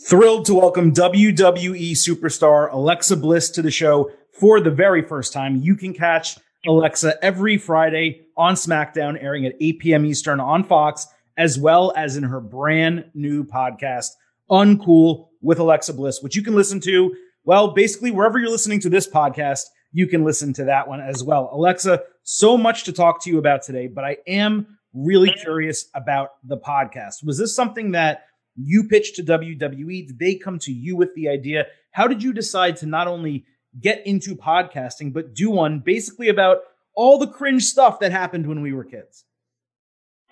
Thrilled 0.00 0.46
to 0.46 0.54
welcome 0.54 0.94
WWE 0.94 1.90
superstar 1.92 2.72
Alexa 2.72 3.18
Bliss 3.18 3.50
to 3.50 3.60
the 3.60 3.70
show 3.70 4.10
for 4.32 4.60
the 4.60 4.70
very 4.70 5.02
first 5.02 5.34
time. 5.34 5.56
You 5.56 5.76
can 5.76 5.92
catch 5.92 6.38
Alexa 6.66 7.22
every 7.24 7.58
Friday 7.58 8.26
on 8.36 8.54
SmackDown, 8.54 9.22
airing 9.22 9.46
at 9.46 9.54
8 9.60 9.78
p.m. 9.78 10.06
Eastern 10.06 10.40
on 10.40 10.64
Fox, 10.64 11.06
as 11.36 11.58
well 11.58 11.92
as 11.96 12.16
in 12.16 12.24
her 12.24 12.40
brand 12.40 13.10
new 13.14 13.44
podcast, 13.44 14.08
Uncool 14.50 15.28
with 15.40 15.58
Alexa 15.58 15.94
Bliss, 15.94 16.22
which 16.22 16.36
you 16.36 16.42
can 16.42 16.54
listen 16.54 16.80
to, 16.80 17.14
well, 17.44 17.74
basically 17.74 18.10
wherever 18.10 18.38
you're 18.38 18.50
listening 18.50 18.80
to 18.80 18.88
this 18.88 19.08
podcast, 19.08 19.62
you 19.92 20.06
can 20.06 20.24
listen 20.24 20.52
to 20.54 20.64
that 20.64 20.88
one 20.88 21.00
as 21.00 21.22
well. 21.22 21.48
Alexa, 21.52 22.02
so 22.22 22.56
much 22.56 22.84
to 22.84 22.92
talk 22.92 23.22
to 23.22 23.30
you 23.30 23.38
about 23.38 23.62
today, 23.62 23.86
but 23.86 24.04
I 24.04 24.18
am 24.26 24.78
really 24.92 25.32
curious 25.32 25.86
about 25.94 26.30
the 26.44 26.56
podcast. 26.56 27.24
Was 27.24 27.38
this 27.38 27.54
something 27.54 27.92
that 27.92 28.24
you 28.56 28.84
pitched 28.84 29.16
to 29.16 29.22
WWE? 29.22 30.08
Did 30.08 30.18
they 30.18 30.34
come 30.34 30.58
to 30.60 30.72
you 30.72 30.96
with 30.96 31.14
the 31.14 31.28
idea? 31.28 31.66
How 31.92 32.06
did 32.06 32.22
you 32.22 32.32
decide 32.32 32.76
to 32.78 32.86
not 32.86 33.06
only 33.06 33.44
get 33.80 34.06
into 34.06 34.34
podcasting, 34.34 35.12
but 35.12 35.34
do 35.34 35.50
one 35.50 35.80
basically 35.80 36.28
about 36.28 36.58
all 36.94 37.18
the 37.18 37.26
cringe 37.26 37.64
stuff 37.64 38.00
that 38.00 38.12
happened 38.12 38.46
when 38.46 38.62
we 38.62 38.72
were 38.72 38.84
kids? 38.84 39.24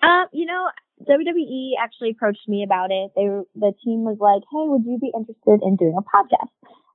Um, 0.01 0.25
you 0.33 0.45
know, 0.45 0.69
WWE 1.09 1.71
actually 1.81 2.11
approached 2.11 2.47
me 2.47 2.63
about 2.63 2.91
it. 2.91 3.11
They 3.15 3.27
were, 3.27 3.43
the 3.55 3.73
team 3.83 4.03
was 4.03 4.17
like, 4.19 4.43
"Hey, 4.51 4.67
would 4.69 4.85
you 4.85 4.99
be 4.99 5.11
interested 5.15 5.65
in 5.65 5.75
doing 5.75 5.95
a 5.97 6.01
podcast?" 6.01 6.51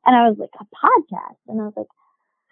And 0.07 0.17
I 0.17 0.29
was 0.29 0.39
like, 0.39 0.51
"A 0.59 0.65
podcast?" 0.65 1.39
And 1.49 1.61
I 1.61 1.65
was 1.65 1.75
like, 1.77 1.91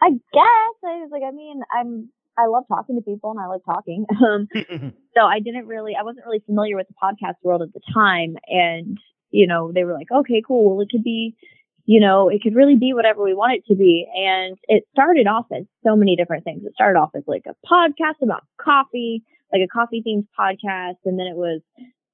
"I 0.03 0.11
guess." 0.11 0.75
I 0.85 1.01
was 1.03 1.11
like, 1.13 1.23
"I 1.27 1.31
mean, 1.31 1.61
I'm 1.73 2.11
I 2.39 2.47
love 2.47 2.65
talking 2.69 2.95
to 2.95 3.03
people 3.03 3.33
and 3.33 3.41
I 3.41 3.47
like 3.47 3.65
talking. 3.65 4.07
Um, 4.19 4.49
so 5.15 5.23
I 5.23 5.41
didn't 5.41 5.67
really, 5.67 5.95
I 5.99 6.03
wasn't 6.03 6.27
really 6.27 6.43
familiar 6.45 6.77
with 6.77 6.87
the 6.89 6.95
podcast 7.03 7.35
world 7.43 7.63
at 7.63 7.73
the 7.73 7.81
time. 7.93 8.37
And, 8.47 8.99
you 9.31 9.47
know, 9.47 9.73
they 9.73 9.85
were 9.85 9.95
like, 9.95 10.11
okay, 10.11 10.43
cool. 10.47 10.77
Well, 10.77 10.83
it 10.83 10.91
could 10.91 11.05
be, 11.05 11.37
you 11.89 12.01
know, 12.01 12.29
it 12.29 12.43
could 12.43 12.55
really 12.55 12.77
be 12.77 12.93
whatever 12.93 13.25
we 13.25 13.33
want 13.33 13.55
it 13.57 13.65
to 13.67 13.75
be. 13.75 14.07
And 14.15 14.59
it 14.69 14.85
started 14.93 15.27
off 15.27 15.47
as 15.51 15.65
so 15.83 15.97
many 15.97 16.17
different 16.17 16.45
things. 16.45 16.63
It 16.63 16.75
started 16.75 16.99
off 16.99 17.13
as 17.17 17.23
like 17.27 17.47
a 17.49 17.57
podcast 17.67 18.21
about 18.21 18.45
coffee, 18.61 19.23
like 19.51 19.63
a 19.65 19.73
coffee 19.73 20.05
themed 20.07 20.27
podcast. 20.39 21.01
And 21.07 21.19
then 21.19 21.27
it 21.27 21.35
was, 21.35 21.63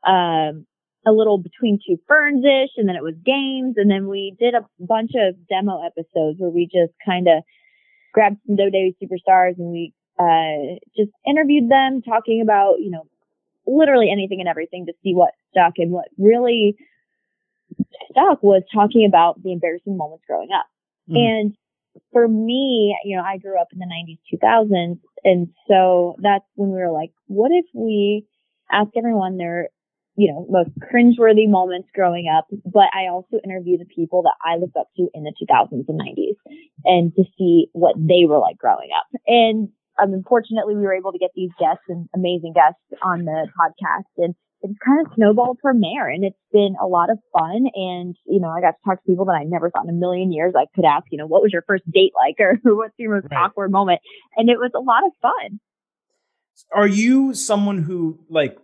um, 0.07 0.65
a 1.05 1.11
little 1.11 1.39
between 1.39 1.81
two 1.85 1.99
ferns 2.07 2.45
ish. 2.45 2.71
And 2.77 2.89
then 2.89 2.95
it 2.95 3.03
was 3.03 3.17
games. 3.27 3.75
And 3.77 3.91
then 3.91 4.07
we 4.07 4.37
did 4.39 4.55
a 4.55 4.65
bunch 4.79 5.11
of 5.17 5.35
demo 5.49 5.83
episodes 5.85 6.39
where 6.39 6.51
we 6.51 6.67
just 6.67 6.95
kind 7.05 7.27
of 7.27 7.43
grabbed 8.13 8.37
some 8.47 8.57
WWE 8.57 8.95
superstars 9.03 9.59
and 9.59 9.73
we 9.73 9.93
uh, 10.21 10.79
just 10.97 11.11
interviewed 11.27 11.69
them 11.69 12.01
talking 12.01 12.43
about, 12.43 12.77
you 12.79 12.93
know, 12.93 13.09
literally 13.67 14.09
anything 14.09 14.39
and 14.39 14.49
everything 14.49 14.87
to 14.87 14.93
see 15.03 15.15
what 15.15 15.35
stuck 15.51 15.75
and 15.79 15.91
what 15.91 16.07
really 16.17 16.77
stuck 18.15 18.43
was 18.43 18.63
talking 18.73 19.05
about 19.07 19.43
the 19.43 19.53
embarrassing 19.53 19.97
moments 19.97 20.25
growing 20.27 20.49
up. 20.55 20.67
Mm. 21.11 21.17
And 21.19 21.57
for 22.13 22.27
me, 22.27 22.97
you 23.05 23.17
know, 23.17 23.23
I 23.23 23.39
grew 23.39 23.61
up 23.61 23.69
in 23.73 23.79
the 23.79 23.87
90s, 23.87 24.19
2000s. 24.33 24.99
And 25.25 25.49
so 25.69 26.17
that's 26.23 26.45
when 26.55 26.71
we 26.71 26.79
were 26.79 26.93
like, 26.93 27.11
what 27.27 27.51
if 27.53 27.67
we 27.75 28.27
ask 28.71 28.91
everyone 28.97 29.37
their, 29.37 29.69
you 30.17 30.33
know, 30.33 30.47
most 30.49 30.71
cringeworthy 30.79 31.49
moments 31.49 31.89
growing 31.95 32.27
up, 32.29 32.47
but 32.65 32.89
I 32.95 33.09
also 33.11 33.39
interview 33.45 33.79
the 33.79 33.87
people 33.87 34.23
that 34.23 34.35
I 34.45 34.57
looked 34.57 34.77
up 34.77 34.89
to 34.97 35.09
in 35.13 35.25
the 35.25 35.33
2000s 35.43 35.85
and 35.89 36.01
90s 36.01 36.37
and 36.85 37.15
to 37.17 37.25
see 37.37 37.69
what 37.73 37.95
they 37.97 38.25
were 38.27 38.39
like 38.39 38.59
growing 38.59 38.91
up. 38.97 39.07
And 39.27 39.69
um, 40.03 40.13
unfortunately, 40.13 40.75
we 40.75 40.83
were 40.83 40.95
able 40.95 41.13
to 41.13 41.19
get 41.19 41.31
these 41.35 41.51
guests 41.59 41.85
and 41.89 42.09
amazing 42.15 42.53
guests 42.53 42.83
on 43.03 43.25
the 43.25 43.47
podcast, 43.59 44.11
and 44.19 44.35
it's 44.65 44.79
kind 44.83 45.07
of 45.07 45.13
snowballed 45.15 45.59
from 45.61 45.83
there. 45.83 46.09
And 46.09 46.25
it's 46.25 46.39
been 46.51 46.75
a 46.83 46.87
lot 46.87 47.11
of 47.11 47.19
fun. 47.33 47.67
And 47.75 48.17
you 48.25 48.41
know, 48.41 48.49
I 48.49 48.63
got 48.63 48.73
to 48.73 48.77
talk 48.85 48.97
to 48.97 49.07
people 49.07 49.27
that 49.27 49.37
I 49.39 49.45
never 49.45 49.71
thought 49.71 49.85
in 49.85 49.91
a 49.91 49.93
million 49.93 50.33
years 50.33 50.55
I 50.57 50.65
could 50.75 50.87
ask. 50.87 51.05
You 51.11 51.19
know, 51.19 51.27
what 51.27 51.43
was 51.43 51.53
your 51.53 51.63
first 51.67 51.85
date 51.91 52.13
like, 52.17 52.37
or 52.41 52.59
what's 52.75 52.95
your 52.97 53.15
most 53.15 53.31
right. 53.31 53.45
awkward 53.45 53.71
moment? 53.71 54.01
And 54.37 54.49
it 54.49 54.57
was 54.57 54.71
a 54.75 54.81
lot 54.81 55.05
of 55.07 55.13
fun. 55.21 55.61
Are 56.75 56.89
you 56.89 57.35
someone 57.35 57.83
who 57.83 58.19
like 58.31 58.57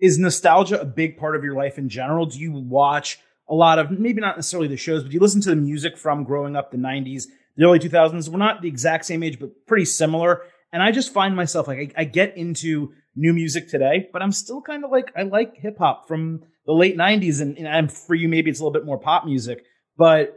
is 0.00 0.18
nostalgia 0.18 0.80
a 0.80 0.84
big 0.84 1.16
part 1.16 1.36
of 1.36 1.44
your 1.44 1.54
life 1.54 1.78
in 1.78 1.88
general? 1.88 2.26
Do 2.26 2.40
you 2.40 2.52
watch 2.52 3.20
a 3.48 3.54
lot 3.54 3.78
of 3.78 3.92
maybe 3.92 4.20
not 4.20 4.36
necessarily 4.36 4.68
the 4.68 4.76
shows, 4.76 5.04
but 5.04 5.12
you 5.12 5.20
listen 5.20 5.40
to 5.42 5.50
the 5.50 5.56
music 5.56 5.96
from 5.96 6.24
growing 6.24 6.56
up 6.56 6.72
the 6.72 6.78
90s, 6.78 7.26
the 7.56 7.64
early 7.64 7.78
2000s? 7.78 8.28
We're 8.28 8.38
not 8.38 8.60
the 8.60 8.68
exact 8.68 9.04
same 9.04 9.22
age, 9.22 9.38
but 9.38 9.66
pretty 9.66 9.84
similar. 9.84 10.42
And 10.74 10.82
I 10.82 10.90
just 10.90 11.12
find 11.12 11.36
myself 11.36 11.68
like 11.68 11.94
I, 11.96 12.02
I 12.02 12.04
get 12.04 12.36
into 12.36 12.92
new 13.14 13.32
music 13.32 13.68
today, 13.68 14.08
but 14.12 14.22
I'm 14.22 14.32
still 14.32 14.60
kind 14.60 14.84
of 14.84 14.90
like 14.90 15.12
I 15.16 15.22
like 15.22 15.54
hip 15.56 15.78
hop 15.78 16.08
from 16.08 16.42
the 16.66 16.72
late 16.72 16.96
'90s, 16.96 17.40
and, 17.40 17.56
and 17.56 17.92
for 17.92 18.16
you 18.16 18.28
maybe 18.28 18.50
it's 18.50 18.58
a 18.58 18.64
little 18.64 18.72
bit 18.72 18.84
more 18.84 18.98
pop 18.98 19.24
music, 19.24 19.62
but 19.96 20.36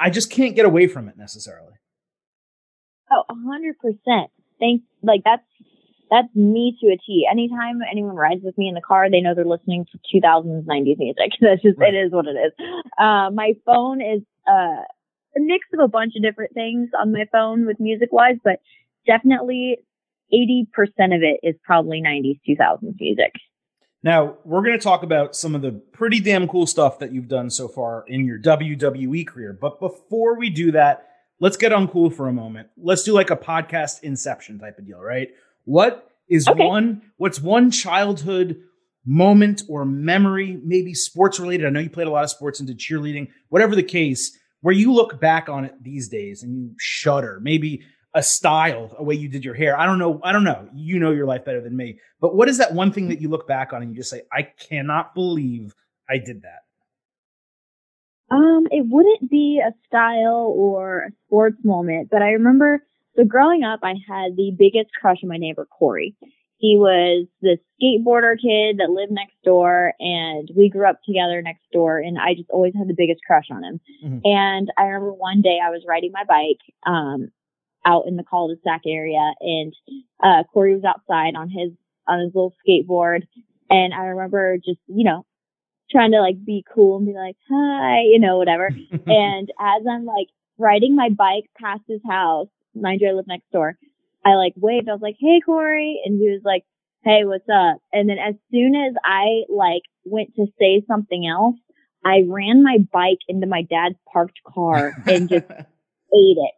I 0.00 0.08
just 0.08 0.30
can't 0.30 0.56
get 0.56 0.64
away 0.64 0.86
from 0.86 1.06
it 1.10 1.18
necessarily. 1.18 1.74
Oh, 3.12 3.24
a 3.28 3.34
hundred 3.34 3.76
percent. 3.78 4.30
Thank 4.58 4.84
like 5.02 5.20
that's 5.22 5.44
that's 6.10 6.34
me 6.34 6.74
to 6.80 6.86
a 6.86 6.96
T. 6.96 7.28
Anytime 7.30 7.80
anyone 7.92 8.16
rides 8.16 8.40
with 8.42 8.56
me 8.56 8.68
in 8.68 8.74
the 8.74 8.80
car, 8.80 9.10
they 9.10 9.20
know 9.20 9.34
they're 9.34 9.44
listening 9.44 9.84
to 9.92 10.18
2000s, 10.18 10.64
90s 10.64 10.98
music. 10.98 11.32
That's 11.42 11.60
just 11.60 11.76
right. 11.76 11.92
it 11.92 11.98
is 11.98 12.12
what 12.12 12.24
it 12.24 12.30
is. 12.30 12.52
Uh, 12.98 13.28
my 13.28 13.52
phone 13.66 14.00
is 14.00 14.22
uh, 14.48 14.80
a 15.36 15.40
mix 15.40 15.66
of 15.74 15.80
a 15.80 15.88
bunch 15.88 16.14
of 16.16 16.22
different 16.22 16.54
things 16.54 16.88
on 16.98 17.12
my 17.12 17.26
phone 17.30 17.66
with 17.66 17.78
music 17.78 18.08
wise, 18.10 18.36
but 18.42 18.60
definitely 19.08 19.78
80% 20.32 20.66
of 21.16 21.22
it 21.22 21.40
is 21.42 21.56
probably 21.64 22.00
90s, 22.00 22.38
2000s 22.48 22.94
music. 23.00 23.32
Now, 24.04 24.36
we're 24.44 24.62
going 24.62 24.78
to 24.78 24.82
talk 24.82 25.02
about 25.02 25.34
some 25.34 25.56
of 25.56 25.62
the 25.62 25.72
pretty 25.72 26.20
damn 26.20 26.46
cool 26.46 26.66
stuff 26.66 27.00
that 27.00 27.12
you've 27.12 27.26
done 27.26 27.50
so 27.50 27.66
far 27.66 28.04
in 28.06 28.24
your 28.24 28.38
WWE 28.38 29.26
career. 29.26 29.58
But 29.60 29.80
before 29.80 30.38
we 30.38 30.50
do 30.50 30.70
that, 30.72 31.08
let's 31.40 31.56
get 31.56 31.72
uncool 31.72 32.14
for 32.14 32.28
a 32.28 32.32
moment. 32.32 32.68
Let's 32.76 33.02
do 33.02 33.12
like 33.12 33.30
a 33.30 33.36
podcast 33.36 34.02
inception 34.02 34.60
type 34.60 34.78
of 34.78 34.86
deal, 34.86 35.00
right? 35.00 35.28
What 35.64 36.08
is 36.28 36.46
okay. 36.46 36.64
one, 36.64 37.02
what's 37.16 37.40
one 37.40 37.72
childhood 37.72 38.62
moment 39.04 39.62
or 39.68 39.84
memory, 39.84 40.60
maybe 40.62 40.94
sports 40.94 41.40
related? 41.40 41.66
I 41.66 41.70
know 41.70 41.80
you 41.80 41.90
played 41.90 42.06
a 42.06 42.10
lot 42.10 42.24
of 42.24 42.30
sports 42.30 42.60
into 42.60 42.74
cheerleading, 42.74 43.28
whatever 43.48 43.74
the 43.74 43.82
case, 43.82 44.38
where 44.60 44.74
you 44.74 44.92
look 44.92 45.20
back 45.20 45.48
on 45.48 45.64
it 45.64 45.74
these 45.82 46.08
days 46.08 46.44
and 46.44 46.56
you 46.56 46.74
shudder. 46.78 47.40
Maybe 47.42 47.82
a 48.14 48.22
style, 48.22 48.94
a 48.98 49.04
way 49.04 49.14
you 49.14 49.28
did 49.28 49.44
your 49.44 49.54
hair. 49.54 49.78
I 49.78 49.86
don't 49.86 49.98
know. 49.98 50.20
I 50.24 50.32
don't 50.32 50.44
know. 50.44 50.68
You 50.74 50.98
know 50.98 51.10
your 51.10 51.26
life 51.26 51.44
better 51.44 51.60
than 51.60 51.76
me. 51.76 51.98
But 52.20 52.34
what 52.34 52.48
is 52.48 52.58
that 52.58 52.74
one 52.74 52.92
thing 52.92 53.08
that 53.08 53.20
you 53.20 53.28
look 53.28 53.46
back 53.46 53.72
on 53.72 53.82
and 53.82 53.90
you 53.90 53.96
just 53.98 54.10
say, 54.10 54.22
I 54.32 54.42
cannot 54.42 55.14
believe 55.14 55.74
I 56.08 56.18
did 56.18 56.42
that? 56.42 56.64
Um, 58.30 58.66
it 58.70 58.84
wouldn't 58.88 59.30
be 59.30 59.62
a 59.66 59.72
style 59.86 60.52
or 60.56 61.04
a 61.04 61.10
sports 61.26 61.58
moment, 61.64 62.08
but 62.10 62.20
I 62.20 62.32
remember 62.32 62.82
so 63.18 63.24
growing 63.24 63.64
up, 63.64 63.80
I 63.82 63.94
had 64.08 64.36
the 64.36 64.52
biggest 64.56 64.90
crush 65.00 65.18
on 65.24 65.28
my 65.28 65.38
neighbor, 65.38 65.66
Corey. 65.66 66.14
He 66.58 66.76
was 66.76 67.26
this 67.40 67.58
skateboarder 67.80 68.34
kid 68.34 68.78
that 68.78 68.90
lived 68.90 69.12
next 69.12 69.34
door 69.44 69.92
and 69.98 70.48
we 70.56 70.68
grew 70.68 70.88
up 70.88 70.98
together 71.06 71.40
next 71.42 71.62
door 71.72 71.98
and 71.98 72.18
I 72.18 72.34
just 72.34 72.50
always 72.50 72.74
had 72.76 72.88
the 72.88 72.96
biggest 72.96 73.20
crush 73.26 73.46
on 73.50 73.64
him. 73.64 73.80
Mm-hmm. 74.04 74.18
And 74.24 74.72
I 74.76 74.84
remember 74.84 75.12
one 75.12 75.40
day 75.40 75.58
I 75.64 75.70
was 75.70 75.84
riding 75.86 76.12
my 76.12 76.24
bike, 76.24 76.60
um, 76.86 77.30
out 77.84 78.04
in 78.06 78.16
the 78.16 78.24
cul-de-sac 78.24 78.82
area 78.86 79.32
and 79.40 79.72
uh 80.22 80.42
Corey 80.52 80.74
was 80.74 80.84
outside 80.84 81.34
on 81.36 81.48
his 81.48 81.72
on 82.06 82.20
his 82.20 82.34
little 82.34 82.54
skateboard 82.66 83.22
and 83.70 83.92
I 83.92 84.06
remember 84.06 84.56
just, 84.56 84.80
you 84.86 85.04
know, 85.04 85.24
trying 85.90 86.12
to 86.12 86.20
like 86.20 86.42
be 86.44 86.64
cool 86.74 86.98
and 86.98 87.06
be 87.06 87.14
like, 87.14 87.36
hi, 87.48 88.02
you 88.10 88.18
know, 88.18 88.38
whatever. 88.38 88.66
and 89.06 89.48
as 89.60 89.82
I'm 89.88 90.04
like 90.04 90.28
riding 90.58 90.96
my 90.96 91.10
bike 91.10 91.44
past 91.60 91.82
his 91.88 92.00
house, 92.08 92.48
mind 92.74 93.00
you, 93.00 93.08
I 93.08 93.12
live 93.12 93.26
next 93.26 93.50
door, 93.52 93.78
I 94.24 94.34
like 94.34 94.54
waved. 94.56 94.88
I 94.88 94.92
was 94.92 95.02
like, 95.02 95.16
hey, 95.18 95.40
Corey. 95.44 96.00
And 96.04 96.18
he 96.18 96.30
was 96.30 96.42
like, 96.44 96.64
hey, 97.04 97.24
what's 97.24 97.48
up? 97.48 97.80
And 97.92 98.08
then 98.08 98.18
as 98.18 98.34
soon 98.50 98.74
as 98.74 98.94
I 99.04 99.42
like 99.48 99.82
went 100.04 100.34
to 100.36 100.46
say 100.58 100.82
something 100.86 101.26
else, 101.26 101.56
I 102.04 102.24
ran 102.26 102.62
my 102.62 102.78
bike 102.92 103.18
into 103.28 103.46
my 103.46 103.62
dad's 103.62 103.96
parked 104.12 104.40
car 104.46 104.94
and 105.06 105.28
just 105.28 105.46
ate 105.50 105.66
it 106.38 106.54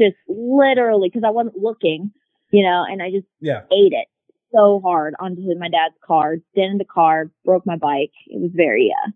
just 0.00 0.16
literally 0.28 1.08
because 1.08 1.24
I 1.26 1.30
wasn't 1.30 1.58
looking, 1.58 2.12
you 2.50 2.64
know, 2.64 2.84
and 2.88 3.02
I 3.02 3.10
just 3.10 3.26
yeah. 3.40 3.62
ate 3.70 3.92
it 3.92 4.08
so 4.52 4.80
hard 4.82 5.14
onto 5.20 5.42
my 5.58 5.68
dad's 5.68 5.94
car, 6.04 6.36
dented 6.54 6.80
the 6.80 6.84
car, 6.84 7.30
broke 7.44 7.66
my 7.66 7.76
bike. 7.76 8.12
It 8.26 8.40
was 8.40 8.50
very, 8.54 8.92
uh, 9.04 9.10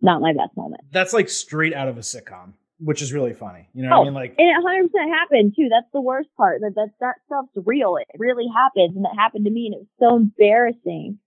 not 0.00 0.20
my 0.20 0.32
best 0.32 0.56
moment. 0.56 0.82
That's 0.90 1.12
like 1.12 1.28
straight 1.28 1.74
out 1.74 1.88
of 1.88 1.96
a 1.96 2.00
sitcom, 2.00 2.52
which 2.78 3.02
is 3.02 3.12
really 3.12 3.32
funny. 3.32 3.68
You 3.74 3.84
know 3.84 3.96
oh, 3.96 4.02
I 4.02 4.04
mean? 4.04 4.14
Like, 4.14 4.34
and 4.38 4.48
it 4.48 4.64
100% 4.64 5.14
happened 5.14 5.54
too. 5.56 5.68
That's 5.70 5.90
the 5.92 6.00
worst 6.00 6.28
part. 6.36 6.60
That, 6.60 6.74
that, 6.76 6.90
that 7.00 7.14
stuff's 7.26 7.66
real. 7.66 7.96
It 7.96 8.06
really 8.18 8.46
happened. 8.54 8.96
And 8.96 9.04
that 9.04 9.16
happened 9.18 9.44
to 9.44 9.50
me. 9.50 9.66
And 9.66 9.74
it 9.74 9.80
was 9.80 9.88
so 9.98 10.16
embarrassing. 10.16 11.18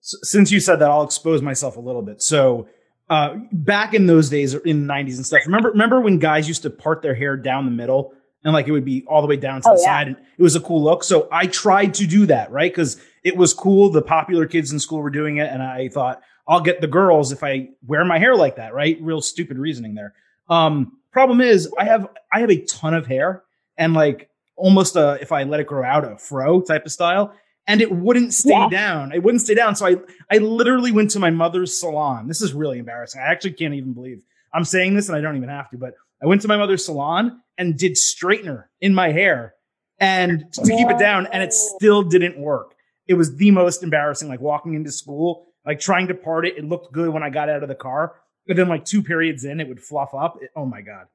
So, 0.00 0.18
since 0.22 0.50
you 0.50 0.60
said 0.60 0.76
that, 0.76 0.90
I'll 0.90 1.04
expose 1.04 1.42
myself 1.42 1.76
a 1.76 1.80
little 1.80 2.02
bit. 2.02 2.22
So, 2.22 2.68
uh, 3.08 3.36
back 3.52 3.94
in 3.94 4.06
those 4.06 4.30
days 4.30 4.54
in 4.54 4.86
the 4.86 4.92
90s 4.92 5.16
and 5.16 5.26
stuff, 5.26 5.42
remember, 5.44 5.70
remember 5.70 6.00
when 6.00 6.18
guys 6.18 6.48
used 6.48 6.62
to 6.62 6.70
part 6.70 7.02
their 7.02 7.14
hair 7.14 7.36
down 7.36 7.66
the 7.66 7.70
middle 7.70 8.14
and 8.44 8.52
like 8.52 8.66
it 8.68 8.72
would 8.72 8.84
be 8.84 9.04
all 9.06 9.20
the 9.20 9.28
way 9.28 9.36
down 9.36 9.62
to 9.62 9.70
oh, 9.70 9.74
the 9.74 9.80
yeah. 9.80 9.86
side 9.86 10.06
and 10.08 10.16
it 10.16 10.42
was 10.42 10.56
a 10.56 10.60
cool 10.60 10.82
look. 10.82 11.04
So 11.04 11.28
I 11.30 11.46
tried 11.46 11.94
to 11.94 12.06
do 12.06 12.26
that, 12.26 12.50
right? 12.50 12.72
Cause 12.74 13.00
it 13.22 13.36
was 13.36 13.54
cool. 13.54 13.90
The 13.90 14.02
popular 14.02 14.46
kids 14.46 14.72
in 14.72 14.80
school 14.80 15.00
were 15.00 15.10
doing 15.10 15.36
it. 15.36 15.50
And 15.50 15.62
I 15.62 15.88
thought 15.88 16.22
I'll 16.48 16.60
get 16.60 16.80
the 16.80 16.88
girls 16.88 17.32
if 17.32 17.44
I 17.44 17.70
wear 17.86 18.04
my 18.04 18.18
hair 18.18 18.34
like 18.34 18.56
that, 18.56 18.74
right? 18.74 18.98
Real 19.00 19.20
stupid 19.20 19.58
reasoning 19.58 19.94
there. 19.94 20.14
Um, 20.48 20.98
problem 21.12 21.40
is 21.40 21.72
I 21.78 21.84
have 21.84 22.08
I 22.32 22.40
have 22.40 22.50
a 22.50 22.64
ton 22.64 22.94
of 22.94 23.06
hair 23.06 23.44
and 23.76 23.94
like 23.94 24.28
almost 24.56 24.96
a 24.96 25.18
if 25.20 25.30
I 25.32 25.44
let 25.44 25.60
it 25.60 25.66
grow 25.66 25.84
out 25.84 26.04
a 26.04 26.16
fro 26.18 26.60
type 26.60 26.84
of 26.84 26.92
style 26.92 27.34
and 27.66 27.80
it 27.80 27.92
wouldn't 27.92 28.34
stay 28.34 28.50
yeah. 28.50 28.68
down. 28.68 29.12
It 29.12 29.22
wouldn't 29.22 29.42
stay 29.42 29.54
down. 29.54 29.76
So 29.76 29.86
I 29.86 29.96
I 30.30 30.38
literally 30.38 30.90
went 30.90 31.10
to 31.12 31.20
my 31.20 31.30
mother's 31.30 31.78
salon. 31.78 32.26
This 32.26 32.42
is 32.42 32.52
really 32.52 32.78
embarrassing. 32.78 33.20
I 33.20 33.30
actually 33.30 33.52
can't 33.52 33.74
even 33.74 33.92
believe 33.92 34.20
I'm 34.52 34.64
saying 34.64 34.94
this 34.94 35.08
and 35.08 35.16
I 35.16 35.20
don't 35.20 35.36
even 35.36 35.48
have 35.48 35.70
to, 35.70 35.78
but 35.78 35.94
I 36.22 36.26
went 36.26 36.42
to 36.42 36.48
my 36.48 36.56
mother's 36.56 36.84
salon 36.84 37.40
and 37.58 37.76
did 37.76 37.92
straightener 37.92 38.64
in 38.80 38.94
my 38.94 39.10
hair 39.10 39.54
and 39.98 40.44
to 40.52 40.62
keep 40.62 40.88
it 40.88 40.98
down 40.98 41.26
and 41.32 41.42
it 41.42 41.52
still 41.52 42.02
didn't 42.02 42.38
work. 42.38 42.74
It 43.06 43.14
was 43.14 43.36
the 43.36 43.50
most 43.50 43.82
embarrassing 43.82 44.28
like 44.28 44.40
walking 44.40 44.74
into 44.74 44.92
school, 44.92 45.48
like 45.66 45.80
trying 45.80 46.08
to 46.08 46.14
part 46.14 46.46
it. 46.46 46.56
It 46.56 46.64
looked 46.64 46.92
good 46.92 47.08
when 47.10 47.22
I 47.22 47.30
got 47.30 47.48
out 47.48 47.62
of 47.62 47.68
the 47.68 47.74
car, 47.74 48.14
but 48.46 48.56
then 48.56 48.68
like 48.68 48.84
two 48.84 49.02
periods 49.02 49.44
in 49.44 49.60
it 49.60 49.68
would 49.68 49.82
fluff 49.82 50.14
up. 50.14 50.38
It, 50.40 50.50
oh 50.56 50.66
my 50.66 50.80
god. 50.80 51.06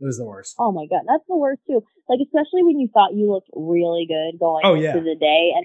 It 0.00 0.04
was 0.04 0.18
the 0.18 0.26
worst. 0.26 0.54
Oh 0.58 0.72
my 0.72 0.86
god, 0.90 1.02
that's 1.08 1.24
the 1.26 1.36
worst 1.36 1.62
too. 1.66 1.82
Like 2.08 2.20
especially 2.22 2.62
when 2.62 2.78
you 2.78 2.88
thought 2.92 3.14
you 3.14 3.32
looked 3.32 3.48
really 3.54 4.06
good 4.06 4.38
going 4.38 4.62
oh, 4.64 4.74
into 4.74 4.84
yeah. 4.84 4.92
the 4.92 5.16
day 5.18 5.52
and 5.56 5.64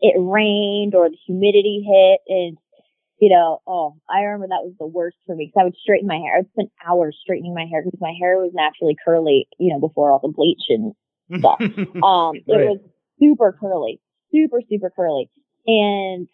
it 0.00 0.14
rained 0.18 0.94
or 0.94 1.08
the 1.08 1.18
humidity 1.26 1.86
hit 1.86 2.20
and 2.26 2.58
you 3.20 3.28
know, 3.28 3.60
oh, 3.66 3.96
I 4.08 4.22
remember 4.22 4.48
that 4.48 4.64
was 4.64 4.72
the 4.78 4.86
worst 4.86 5.18
for 5.26 5.36
me 5.36 5.46
because 5.46 5.60
I 5.60 5.64
would 5.64 5.76
straighten 5.76 6.08
my 6.08 6.16
hair. 6.16 6.38
I'd 6.38 6.48
spend 6.52 6.70
hours 6.84 7.18
straightening 7.20 7.54
my 7.54 7.66
hair 7.70 7.82
because 7.84 8.00
my 8.00 8.14
hair 8.18 8.38
was 8.38 8.52
naturally 8.54 8.96
curly, 9.04 9.46
you 9.58 9.72
know, 9.72 9.78
before 9.78 10.10
all 10.10 10.20
the 10.20 10.32
bleach 10.32 10.64
and 10.70 10.94
stuff. 11.38 11.60
um, 12.02 12.36
it 12.36 12.48
right. 12.48 12.66
was 12.66 12.80
super 13.20 13.54
curly, 13.60 14.00
super, 14.32 14.60
super 14.68 14.88
curly. 14.88 15.30
And 15.66 16.28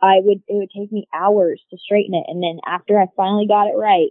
I 0.00 0.22
would, 0.22 0.42
it 0.46 0.54
would 0.54 0.70
take 0.70 0.92
me 0.92 1.08
hours 1.12 1.60
to 1.70 1.76
straighten 1.76 2.14
it. 2.14 2.24
And 2.28 2.40
then 2.40 2.60
after 2.64 2.98
I 2.98 3.06
finally 3.16 3.48
got 3.48 3.66
it 3.66 3.76
right, 3.76 4.10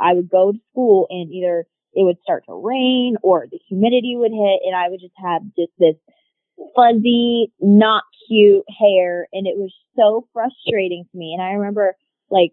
I 0.00 0.14
would 0.14 0.28
go 0.28 0.50
to 0.50 0.58
school 0.72 1.06
and 1.10 1.30
either 1.30 1.64
it 1.94 2.02
would 2.04 2.18
start 2.22 2.44
to 2.46 2.54
rain 2.54 3.16
or 3.22 3.46
the 3.48 3.60
humidity 3.68 4.16
would 4.16 4.32
hit 4.32 4.60
and 4.66 4.74
I 4.74 4.88
would 4.88 5.00
just 5.00 5.14
have 5.22 5.42
just 5.56 5.70
this 5.78 5.94
fuzzy, 6.74 7.52
not 7.60 8.04
cute 8.28 8.64
hair. 8.68 9.28
And 9.32 9.46
it 9.46 9.56
was 9.56 9.72
so 9.96 10.26
frustrating 10.32 11.04
to 11.10 11.18
me. 11.18 11.34
And 11.36 11.42
I 11.42 11.52
remember 11.52 11.94
like, 12.30 12.52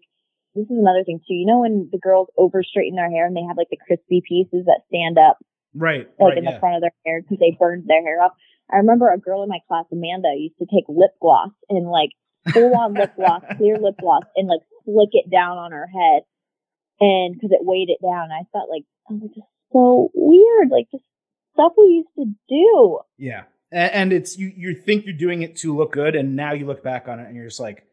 this 0.54 0.64
is 0.64 0.78
another 0.78 1.04
thing 1.04 1.20
too. 1.20 1.34
You 1.34 1.46
know, 1.46 1.60
when 1.60 1.88
the 1.92 1.98
girls 1.98 2.28
over 2.36 2.62
straighten 2.62 2.96
their 2.96 3.10
hair 3.10 3.26
and 3.26 3.36
they 3.36 3.46
have 3.46 3.56
like 3.56 3.70
the 3.70 3.78
crispy 3.78 4.22
pieces 4.26 4.66
that 4.66 4.82
stand 4.88 5.18
up. 5.18 5.38
Right. 5.74 6.08
Like 6.18 6.34
right, 6.34 6.38
in 6.38 6.44
yeah. 6.44 6.54
the 6.54 6.60
front 6.60 6.76
of 6.76 6.82
their 6.82 6.94
hair 7.06 7.22
because 7.22 7.38
they 7.38 7.56
burned 7.58 7.86
their 7.86 8.02
hair 8.02 8.20
up. 8.20 8.34
I 8.72 8.76
remember 8.76 9.10
a 9.10 9.18
girl 9.18 9.42
in 9.42 9.48
my 9.48 9.60
class, 9.68 9.84
Amanda, 9.92 10.34
used 10.36 10.58
to 10.58 10.66
take 10.66 10.84
lip 10.88 11.12
gloss 11.20 11.50
and 11.68 11.88
like 11.88 12.10
full 12.52 12.74
on 12.76 12.94
lip 12.94 13.14
gloss, 13.16 13.42
clear 13.56 13.78
lip 13.78 13.96
gloss 14.00 14.24
and 14.34 14.48
like 14.48 14.62
flick 14.84 15.10
it 15.12 15.30
down 15.30 15.58
on 15.58 15.72
her 15.72 15.86
head. 15.86 16.22
And 17.00 17.40
cause 17.40 17.50
it 17.50 17.64
weighed 17.64 17.88
it 17.88 18.02
down. 18.02 18.28
I 18.30 18.44
thought 18.52 18.68
like, 18.68 18.84
oh, 19.10 19.18
this 19.22 19.30
is 19.36 19.42
so 19.72 20.10
weird. 20.12 20.68
Like 20.70 20.90
just 20.90 21.04
stuff 21.54 21.72
we 21.78 22.04
used 22.04 22.14
to 22.18 22.34
do. 22.48 22.98
Yeah 23.16 23.44
and 23.72 24.12
it's 24.12 24.36
you 24.36 24.52
you 24.56 24.74
think 24.74 25.04
you're 25.04 25.16
doing 25.16 25.42
it 25.42 25.56
to 25.56 25.76
look 25.76 25.92
good 25.92 26.16
and 26.16 26.34
now 26.36 26.52
you 26.52 26.66
look 26.66 26.82
back 26.82 27.08
on 27.08 27.20
it 27.20 27.26
and 27.26 27.36
you're 27.36 27.46
just 27.46 27.60
like 27.60 27.84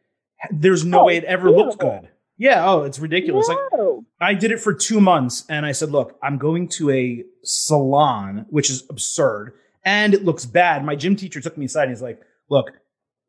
there's 0.52 0.86
no 0.86 1.02
oh, 1.02 1.06
way 1.06 1.18
it 1.18 1.24
ever 1.24 1.50
beautiful. 1.50 1.66
looked 1.68 1.80
good. 1.80 2.10
Yeah 2.38 2.70
oh 2.70 2.84
it's 2.84 3.00
ridiculous. 3.00 3.48
No. 3.48 4.06
like 4.20 4.30
i 4.30 4.34
did 4.34 4.52
it 4.52 4.60
for 4.60 4.74
two 4.74 5.00
months 5.02 5.46
and 5.50 5.66
i 5.66 5.72
said 5.72 5.92
look 5.92 6.18
i'm 6.24 6.38
going 6.38 6.68
to 6.70 6.90
a 6.92 7.24
salon 7.44 8.46
which 8.50 8.70
is 8.70 8.84
absurd 8.90 9.54
and 9.86 10.14
it 10.14 10.26
looks 10.26 10.46
bad. 10.46 10.84
My 10.84 10.96
gym 10.96 11.16
teacher 11.16 11.40
took 11.40 11.58
me 11.58 11.66
aside 11.66 11.84
and 11.84 11.92
he's 11.92 12.02
like 12.02 12.22
look 12.50 12.72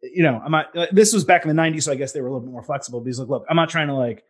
you 0.03 0.23
know 0.23 0.41
i'm 0.45 0.53
not 0.53 0.77
uh, 0.77 0.87
this 0.93 1.13
was 1.13 1.25
back 1.25 1.45
in 1.45 1.55
the 1.55 1.61
90s 1.61 1.85
so 1.85 1.93
i 1.93 1.95
guess 1.95 2.13
they 2.13 2.21
were 2.21 2.29
a 2.29 2.31
little 2.31 2.47
bit 2.47 2.53
more 2.53 2.63
flexible 2.63 3.01
but 3.01 3.07
he's 3.07 3.19
like 3.19 3.29
look 3.29 3.45
i'm 3.51 3.57
not 3.57 3.69
trying 3.69 3.89
to 3.89 3.95
like 3.95 4.25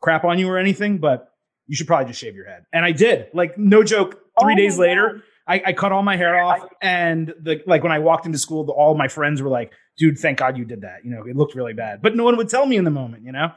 crap 0.00 0.24
on 0.24 0.38
you 0.38 0.48
or 0.48 0.58
anything 0.58 0.98
but 0.98 1.28
you 1.66 1.76
should 1.76 1.86
probably 1.86 2.06
just 2.06 2.18
shave 2.18 2.34
your 2.34 2.46
head 2.46 2.64
and 2.72 2.84
i 2.84 2.92
did. 2.92 3.28
Like 3.32 3.56
no 3.56 3.82
joke 3.82 4.20
three 4.40 4.54
oh 4.54 4.56
days 4.56 4.78
later 4.78 5.10
God 5.12 5.22
I, 5.46 5.62
I, 5.66 5.72
cut 5.72 5.92
all 5.92 6.02
my 6.02 6.16
hair 6.16 6.42
off, 6.42 6.68
and 6.80 7.34
the 7.40 7.60
like 7.66 7.82
when 7.82 7.92
I 7.92 7.98
walked 7.98 8.26
into 8.26 8.38
school, 8.38 8.64
the, 8.64 8.72
all 8.72 8.94
my 8.94 9.08
friends 9.08 9.42
were 9.42 9.48
like, 9.48 9.72
"Dude, 9.98 10.18
thank 10.18 10.38
God 10.38 10.56
you 10.56 10.64
did 10.64 10.82
that." 10.82 11.04
You 11.04 11.10
know, 11.10 11.24
it 11.24 11.36
looked 11.36 11.54
really 11.54 11.72
bad, 11.72 12.00
but 12.00 12.16
no 12.16 12.24
one 12.24 12.36
would 12.36 12.48
tell 12.48 12.66
me 12.66 12.76
in 12.76 12.84
the 12.84 12.90
moment. 12.90 13.24
You 13.24 13.32
know, 13.32 13.52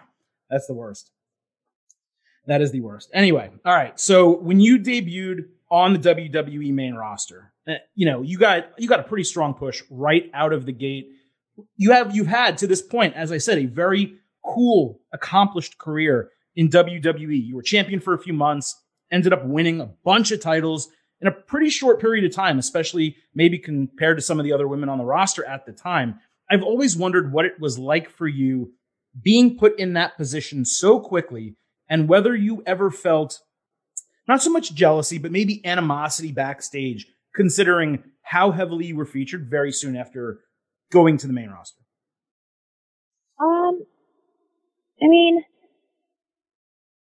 that's 0.49 0.67
the 0.67 0.73
worst. 0.73 1.11
That 2.47 2.61
is 2.61 2.71
the 2.71 2.81
worst. 2.81 3.09
Anyway, 3.13 3.49
all 3.63 3.75
right. 3.75 3.99
So 3.99 4.37
when 4.37 4.59
you 4.59 4.79
debuted 4.79 5.45
on 5.69 5.93
the 5.93 5.99
WWE 5.99 6.73
main 6.73 6.95
roster, 6.95 7.53
eh, 7.67 7.77
you 7.93 8.05
know 8.05 8.21
you 8.21 8.37
got 8.37 8.69
you 8.77 8.87
got 8.87 8.99
a 8.99 9.03
pretty 9.03 9.23
strong 9.23 9.53
push 9.53 9.83
right 9.89 10.29
out 10.33 10.53
of 10.53 10.65
the 10.65 10.73
gate. 10.73 11.09
You 11.77 11.91
have 11.91 12.15
you've 12.15 12.27
had 12.27 12.57
to 12.59 12.67
this 12.67 12.81
point, 12.81 13.15
as 13.15 13.31
I 13.31 13.37
said, 13.37 13.59
a 13.59 13.65
very 13.65 14.15
cool, 14.43 15.01
accomplished 15.13 15.77
career 15.77 16.31
in 16.55 16.69
WWE. 16.69 17.45
You 17.45 17.55
were 17.55 17.61
champion 17.61 17.99
for 17.99 18.13
a 18.13 18.19
few 18.19 18.33
months, 18.33 18.75
ended 19.11 19.33
up 19.33 19.45
winning 19.45 19.81
a 19.81 19.89
bunch 20.03 20.31
of 20.31 20.41
titles 20.41 20.89
in 21.25 21.31
a 21.31 21.35
pretty 21.35 21.71
short 21.71 21.99
period 21.99 22.23
of 22.23 22.31
time, 22.31 22.59
especially 22.59 23.15
maybe 23.33 23.57
compared 23.57 24.15
to 24.15 24.21
some 24.21 24.39
of 24.39 24.43
the 24.43 24.53
other 24.53 24.67
women 24.67 24.89
on 24.89 24.99
the 24.99 25.03
roster 25.03 25.43
at 25.43 25.65
the 25.65 25.71
time. 25.71 26.19
I've 26.51 26.61
always 26.61 26.95
wondered 26.95 27.33
what 27.33 27.45
it 27.45 27.59
was 27.59 27.79
like 27.79 28.11
for 28.11 28.27
you 28.27 28.73
being 29.23 29.57
put 29.57 29.79
in 29.79 29.93
that 29.93 30.17
position 30.17 30.65
so 30.65 30.99
quickly 30.99 31.55
and 31.89 32.07
whether 32.07 32.35
you 32.35 32.61
ever 32.67 32.91
felt 32.91 33.39
not 34.27 34.43
so 34.43 34.51
much 34.51 34.75
jealousy, 34.75 35.17
but 35.17 35.31
maybe 35.31 35.65
animosity 35.65 36.31
backstage, 36.31 37.07
considering 37.33 38.03
how 38.21 38.51
heavily 38.51 38.85
you 38.85 38.95
were 38.95 39.05
featured 39.05 39.49
very 39.49 39.71
soon 39.71 39.95
after 39.95 40.41
going 40.91 41.17
to 41.17 41.25
the 41.25 41.33
main 41.33 41.49
roster. 41.49 41.81
Um, 43.41 43.81
I 45.01 45.07
mean, 45.07 45.43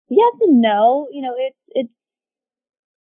yes 0.09 0.33
and 0.43 0.61
no. 0.61 1.09
You 1.11 1.23
know, 1.23 1.35
it's 1.37 1.59
it's 1.69 1.93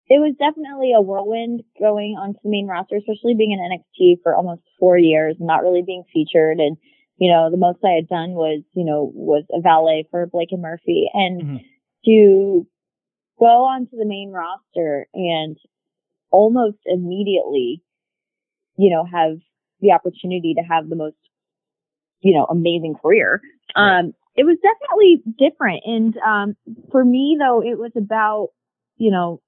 it 0.09 0.19
was 0.19 0.35
definitely 0.39 0.93
a 0.95 1.01
whirlwind 1.01 1.63
going 1.79 2.15
onto 2.19 2.39
the 2.43 2.49
main 2.49 2.67
roster, 2.67 2.95
especially 2.95 3.35
being 3.35 3.51
in 3.51 3.59
NXT 3.59 4.23
for 4.23 4.35
almost 4.35 4.61
four 4.79 4.97
years, 4.97 5.35
not 5.39 5.63
really 5.63 5.83
being 5.85 6.03
featured. 6.13 6.59
And, 6.59 6.77
you 7.17 7.31
know, 7.31 7.51
the 7.51 7.57
most 7.57 7.79
I 7.83 7.95
had 7.95 8.07
done 8.07 8.31
was, 8.31 8.63
you 8.73 8.85
know, 8.85 9.11
was 9.13 9.43
a 9.51 9.59
valet 9.59 10.07
for 10.09 10.25
Blake 10.25 10.49
and 10.51 10.61
Murphy. 10.61 11.09
And 11.13 11.41
mm-hmm. 11.41 11.57
to 12.05 12.67
go 13.37 13.65
onto 13.65 13.97
the 13.97 14.05
main 14.05 14.31
roster 14.31 15.07
and 15.13 15.57
almost 16.31 16.77
immediately, 16.85 17.83
you 18.77 18.89
know, 18.89 19.03
have 19.03 19.37
the 19.81 19.91
opportunity 19.91 20.53
to 20.55 20.61
have 20.61 20.87
the 20.87 20.95
most, 20.95 21.17
you 22.21 22.33
know, 22.33 22.45
amazing 22.45 22.95
career. 22.95 23.41
Um, 23.75 24.13
it 24.35 24.45
was 24.45 24.57
definitely 24.63 25.21
different. 25.37 25.83
And, 25.85 26.15
um, 26.25 26.55
for 26.91 27.03
me 27.03 27.37
though, 27.37 27.61
it 27.61 27.77
was 27.77 27.91
about, 27.97 28.49
you 28.95 29.11
know, 29.11 29.41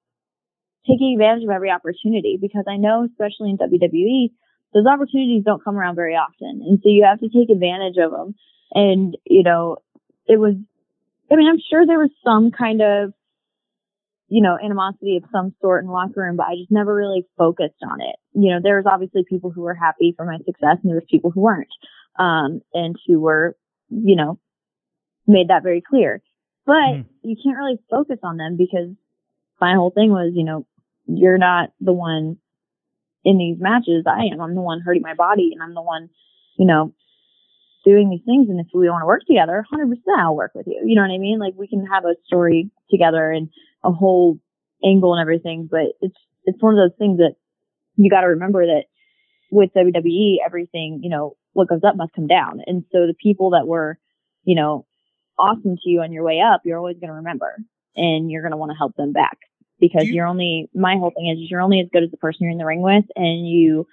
taking 0.86 1.14
advantage 1.14 1.44
of 1.44 1.50
every 1.50 1.70
opportunity 1.70 2.38
because 2.40 2.64
I 2.68 2.76
know, 2.76 3.04
especially 3.04 3.50
in 3.50 3.58
WWE, 3.58 4.30
those 4.72 4.86
opportunities 4.86 5.44
don't 5.44 5.62
come 5.62 5.76
around 5.76 5.96
very 5.96 6.14
often. 6.14 6.62
And 6.66 6.78
so 6.82 6.88
you 6.88 7.04
have 7.04 7.20
to 7.20 7.28
take 7.28 7.50
advantage 7.50 7.96
of 7.98 8.12
them. 8.12 8.34
And, 8.72 9.16
you 9.24 9.42
know, 9.42 9.78
it 10.26 10.38
was, 10.38 10.54
I 11.30 11.36
mean, 11.36 11.48
I'm 11.48 11.60
sure 11.70 11.86
there 11.86 11.98
was 11.98 12.10
some 12.24 12.50
kind 12.50 12.80
of, 12.80 13.12
you 14.28 14.42
know, 14.42 14.56
animosity 14.62 15.16
of 15.16 15.24
some 15.32 15.54
sort 15.60 15.82
in 15.82 15.88
the 15.88 15.92
locker 15.92 16.20
room, 16.20 16.36
but 16.36 16.46
I 16.46 16.54
just 16.54 16.70
never 16.70 16.94
really 16.94 17.26
focused 17.36 17.82
on 17.82 18.00
it. 18.00 18.16
You 18.32 18.54
know, 18.54 18.60
there 18.62 18.76
was 18.76 18.86
obviously 18.86 19.24
people 19.28 19.50
who 19.50 19.62
were 19.62 19.74
happy 19.74 20.14
for 20.16 20.24
my 20.24 20.38
success 20.38 20.78
and 20.82 20.90
there 20.90 20.94
was 20.94 21.08
people 21.10 21.32
who 21.32 21.40
weren't, 21.40 21.68
um, 22.16 22.60
and 22.72 22.94
who 23.06 23.18
were, 23.18 23.56
you 23.88 24.14
know, 24.14 24.38
made 25.26 25.48
that 25.48 25.64
very 25.64 25.82
clear. 25.82 26.22
But 26.64 26.74
mm. 26.74 27.04
you 27.22 27.36
can't 27.42 27.58
really 27.58 27.80
focus 27.90 28.18
on 28.22 28.36
them 28.36 28.56
because 28.56 28.90
my 29.60 29.74
whole 29.74 29.90
thing 29.90 30.10
was, 30.10 30.32
you 30.34 30.44
know, 30.44 30.66
you're 31.18 31.38
not 31.38 31.70
the 31.80 31.92
one 31.92 32.38
in 33.24 33.38
these 33.38 33.56
matches. 33.60 34.04
I 34.06 34.32
am. 34.32 34.40
I'm 34.40 34.54
the 34.54 34.60
one 34.60 34.80
hurting 34.80 35.02
my 35.02 35.14
body 35.14 35.50
and 35.52 35.62
I'm 35.62 35.74
the 35.74 35.82
one, 35.82 36.08
you 36.56 36.66
know, 36.66 36.94
doing 37.84 38.10
these 38.10 38.24
things. 38.24 38.48
And 38.48 38.60
if 38.60 38.66
we 38.74 38.88
want 38.88 39.02
to 39.02 39.06
work 39.06 39.22
together, 39.26 39.64
100% 39.72 39.94
I'll 40.18 40.36
work 40.36 40.52
with 40.54 40.66
you. 40.66 40.82
You 40.84 40.94
know 40.94 41.02
what 41.02 41.14
I 41.14 41.18
mean? 41.18 41.38
Like 41.38 41.54
we 41.56 41.68
can 41.68 41.86
have 41.86 42.04
a 42.04 42.16
story 42.26 42.70
together 42.90 43.30
and 43.30 43.48
a 43.84 43.92
whole 43.92 44.38
angle 44.84 45.14
and 45.14 45.20
everything, 45.20 45.68
but 45.70 45.92
it's, 46.00 46.16
it's 46.44 46.62
one 46.62 46.74
of 46.74 46.78
those 46.78 46.98
things 46.98 47.18
that 47.18 47.34
you 47.96 48.10
got 48.10 48.22
to 48.22 48.28
remember 48.28 48.66
that 48.66 48.84
with 49.50 49.70
WWE, 49.76 50.36
everything, 50.44 51.00
you 51.02 51.10
know, 51.10 51.36
what 51.52 51.68
goes 51.68 51.80
up 51.86 51.96
must 51.96 52.14
come 52.14 52.26
down. 52.26 52.60
And 52.66 52.84
so 52.92 53.06
the 53.06 53.14
people 53.20 53.50
that 53.50 53.66
were, 53.66 53.98
you 54.44 54.54
know, 54.54 54.86
awesome 55.38 55.76
to 55.76 55.88
you 55.88 56.00
on 56.00 56.12
your 56.12 56.24
way 56.24 56.40
up, 56.40 56.62
you're 56.64 56.78
always 56.78 56.96
going 56.96 57.08
to 57.08 57.14
remember 57.14 57.56
and 57.96 58.30
you're 58.30 58.42
going 58.42 58.52
to 58.52 58.56
want 58.56 58.70
to 58.70 58.78
help 58.78 58.94
them 58.96 59.12
back 59.12 59.38
because 59.80 60.04
you, 60.06 60.22
are 60.22 60.26
only 60.26 60.68
my 60.74 60.96
whole 60.96 61.10
thing 61.10 61.28
is 61.28 61.50
you're 61.50 61.60
only 61.60 61.80
as 61.80 61.88
good 61.92 62.02
as 62.02 62.10
the 62.10 62.16
person 62.16 62.38
you're 62.42 62.52
in 62.52 62.58
the 62.58 62.64
ring 62.64 62.82
with 62.82 63.04
and 63.16 63.48
you 63.48 63.86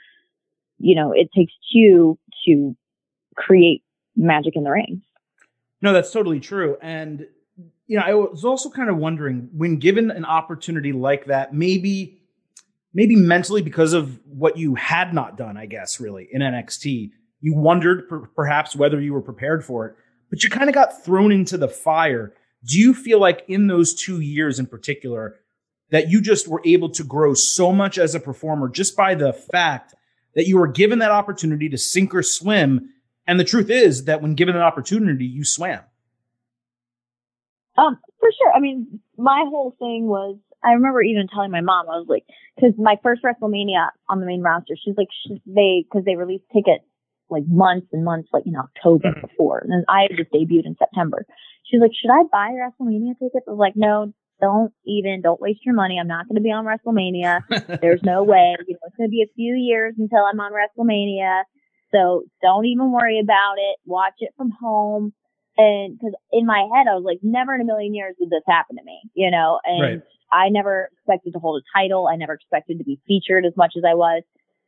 you 0.78 0.96
know 0.96 1.12
it 1.14 1.30
takes 1.36 1.54
two 1.74 2.18
to 2.46 2.76
create 3.36 3.84
magic 4.16 4.56
in 4.56 4.64
the 4.64 4.72
ring 4.72 5.02
no 5.82 5.94
that's 5.94 6.12
totally 6.12 6.40
true 6.40 6.78
and 6.82 7.26
you 7.88 7.98
know 7.98 8.04
i 8.06 8.14
was 8.14 8.46
also 8.46 8.70
kind 8.70 8.90
of 8.90 8.98
wondering 8.98 9.50
when 9.54 9.78
given 9.78 10.12
an 10.12 10.26
opportunity 10.26 10.92
like 10.92 11.26
that 11.26 11.54
maybe 11.54 12.20
maybe 12.94 13.16
mentally 13.16 13.62
because 13.62 13.94
of 13.94 14.20
what 14.26 14.58
you 14.58 14.76
had 14.76 15.14
not 15.14 15.38
done 15.38 15.58
i 15.58 15.66
guess 15.66 16.00
really 16.00 16.28
in 16.32 16.42
nxt 16.42 17.12
you 17.40 17.56
wondered 17.56 18.10
per- 18.10 18.28
perhaps 18.36 18.76
whether 18.76 19.00
you 19.00 19.14
were 19.14 19.22
prepared 19.22 19.64
for 19.64 19.88
it 19.88 19.96
but 20.30 20.44
you 20.44 20.50
kind 20.50 20.70
of 20.70 20.76
got 20.76 21.04
thrown 21.04 21.32
into 21.32 21.58
the 21.58 21.68
fire. 21.68 22.34
Do 22.66 22.80
you 22.80 22.94
feel 22.94 23.20
like 23.20 23.44
in 23.48 23.68
those 23.68 23.94
two 23.94 24.20
years 24.20 24.60
in 24.60 24.66
particular 24.66 25.36
that 25.92 26.10
you 26.10 26.22
just 26.22 26.48
were 26.48 26.62
able 26.66 26.90
to 26.90 27.04
grow 27.04 27.34
so 27.34 27.72
much 27.72 27.98
as 27.98 28.16
a 28.16 28.20
performer 28.20 28.70
just 28.70 28.96
by 28.96 29.16
the 29.16 29.34
fact 29.34 29.96
that 30.36 30.48
you 30.48 30.58
were 30.58 30.68
given 30.68 31.00
that 31.00 31.12
opportunity 31.12 31.70
to 31.70 31.78
sink 31.78 32.14
or 32.14 32.24
swim? 32.24 32.90
And 33.26 33.40
the 33.40 33.44
truth 33.44 33.70
is 33.70 34.06
that 34.06 34.22
when 34.22 34.36
given 34.36 34.56
an 34.56 34.62
opportunity, 34.62 35.26
you 35.26 35.44
swam. 35.44 35.82
Um, 37.78 38.00
for 38.20 38.30
sure. 38.38 38.52
I 38.56 38.60
mean, 38.60 39.00
my 39.18 39.44
whole 39.48 39.76
thing 39.78 40.08
was, 40.08 40.38
I 40.64 40.72
remember 40.72 41.02
even 41.02 41.28
telling 41.28 41.52
my 41.52 41.62
mom, 41.62 41.86
I 41.88 41.98
was 41.98 42.08
like, 42.10 42.24
cause 42.60 42.74
my 42.78 42.96
first 43.04 43.22
WrestleMania 43.24 43.90
on 44.10 44.20
the 44.20 44.26
main 44.26 44.42
roster, 44.42 44.76
she's 44.84 44.96
like, 44.98 45.10
she, 45.24 45.42
they, 45.46 45.86
cause 45.92 46.04
they 46.06 46.16
released 46.16 46.46
tickets 46.52 46.84
like 47.30 47.44
months 47.48 47.88
and 47.92 48.04
months, 48.04 48.30
like 48.34 48.44
in 48.46 48.56
October 48.56 49.10
mm-hmm. 49.10 49.22
before. 49.22 49.60
And 49.60 49.72
then 49.72 49.86
I 49.88 50.08
just 50.16 50.32
debuted 50.32 50.66
in 50.66 50.76
September. 50.80 51.26
She's 51.66 51.82
like, 51.82 51.92
should 51.94 52.10
I 52.10 52.24
buy 52.32 52.56
WrestleMania 52.56 53.20
tickets? 53.20 53.46
I 53.48 53.52
was 53.52 53.60
like, 53.60 53.76
no, 53.76 54.14
don't 54.40 54.72
even, 54.86 55.22
don't 55.22 55.42
waste 55.42 55.66
your 55.66 55.76
money. 55.76 55.98
I'm 56.00 56.08
not 56.08 56.28
going 56.28 56.36
to 56.36 56.42
be 56.42 56.52
on 56.52 56.66
WrestleMania. 56.66 57.80
There's 57.82 58.04
no 58.04 58.24
way. 58.24 58.56
You 58.68 58.74
know, 58.74 58.80
it's 58.86 58.96
going 58.96 59.10
to 59.10 59.12
be 59.12 59.24
a 59.24 59.34
few 59.36 59.56
years 59.56 59.96
until 59.98 60.20
I'm 60.20 60.40
on 60.40 60.52
WrestleMania. 60.52 61.44
So 61.92 62.24
don't 62.42 62.66
even 62.66 62.92
worry 62.92 63.20
about 63.20 63.56
it. 63.58 63.78
Watch 63.86 64.16
it 64.20 64.34
from 64.38 64.52
home. 64.52 65.14
And 65.58 66.00
cause 66.00 66.14
in 66.32 66.46
my 66.46 66.68
head, 66.76 66.86
I 66.88 66.94
was 66.94 67.04
like, 67.04 67.20
never 67.24 67.56
in 67.56 67.62
a 67.62 67.66
million 67.66 67.96
years 67.96 68.16
would 68.20 68.30
this 68.30 68.44
happen 68.48 68.78
to 68.78 68.84
me, 68.84 69.02
you 69.16 69.32
know, 69.32 69.60
and 69.66 69.82
right. 69.82 70.02
I 70.32 70.50
never 70.50 70.90
expected 70.94 71.34
to 71.34 71.40
hold 71.40 71.64
a 71.64 71.80
title. 71.80 72.08
I 72.08 72.16
never 72.16 72.34
expected 72.34 72.78
to 72.78 72.84
be 72.84 73.00
featured 73.08 73.46
as 73.46 73.54
much 73.58 73.74
as 73.76 73.84
I 73.88 73.96
was. 73.96 74.22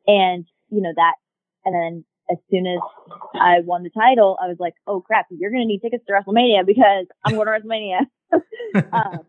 And, 0.08 0.46
you 0.70 0.82
know, 0.82 0.94
that, 0.96 1.14
and 1.64 1.76
then 1.76 2.06
as 2.32 2.38
soon 2.50 2.66
as 2.66 2.80
I 3.36 3.60
won 3.64 3.84
the 3.84 3.90
title, 3.90 4.38
I 4.42 4.48
was 4.48 4.58
like, 4.60 4.74
oh 4.88 5.02
crap, 5.02 5.28
you're 5.30 5.52
going 5.52 5.64
to 5.64 5.68
need 5.68 5.82
tickets 5.82 6.06
to 6.08 6.14
WrestleMania 6.14 6.66
because 6.66 7.06
I'm 7.24 7.36
going 7.36 7.46
to 7.46 7.54
WrestleMania. 7.54 8.00
um, 8.94 9.26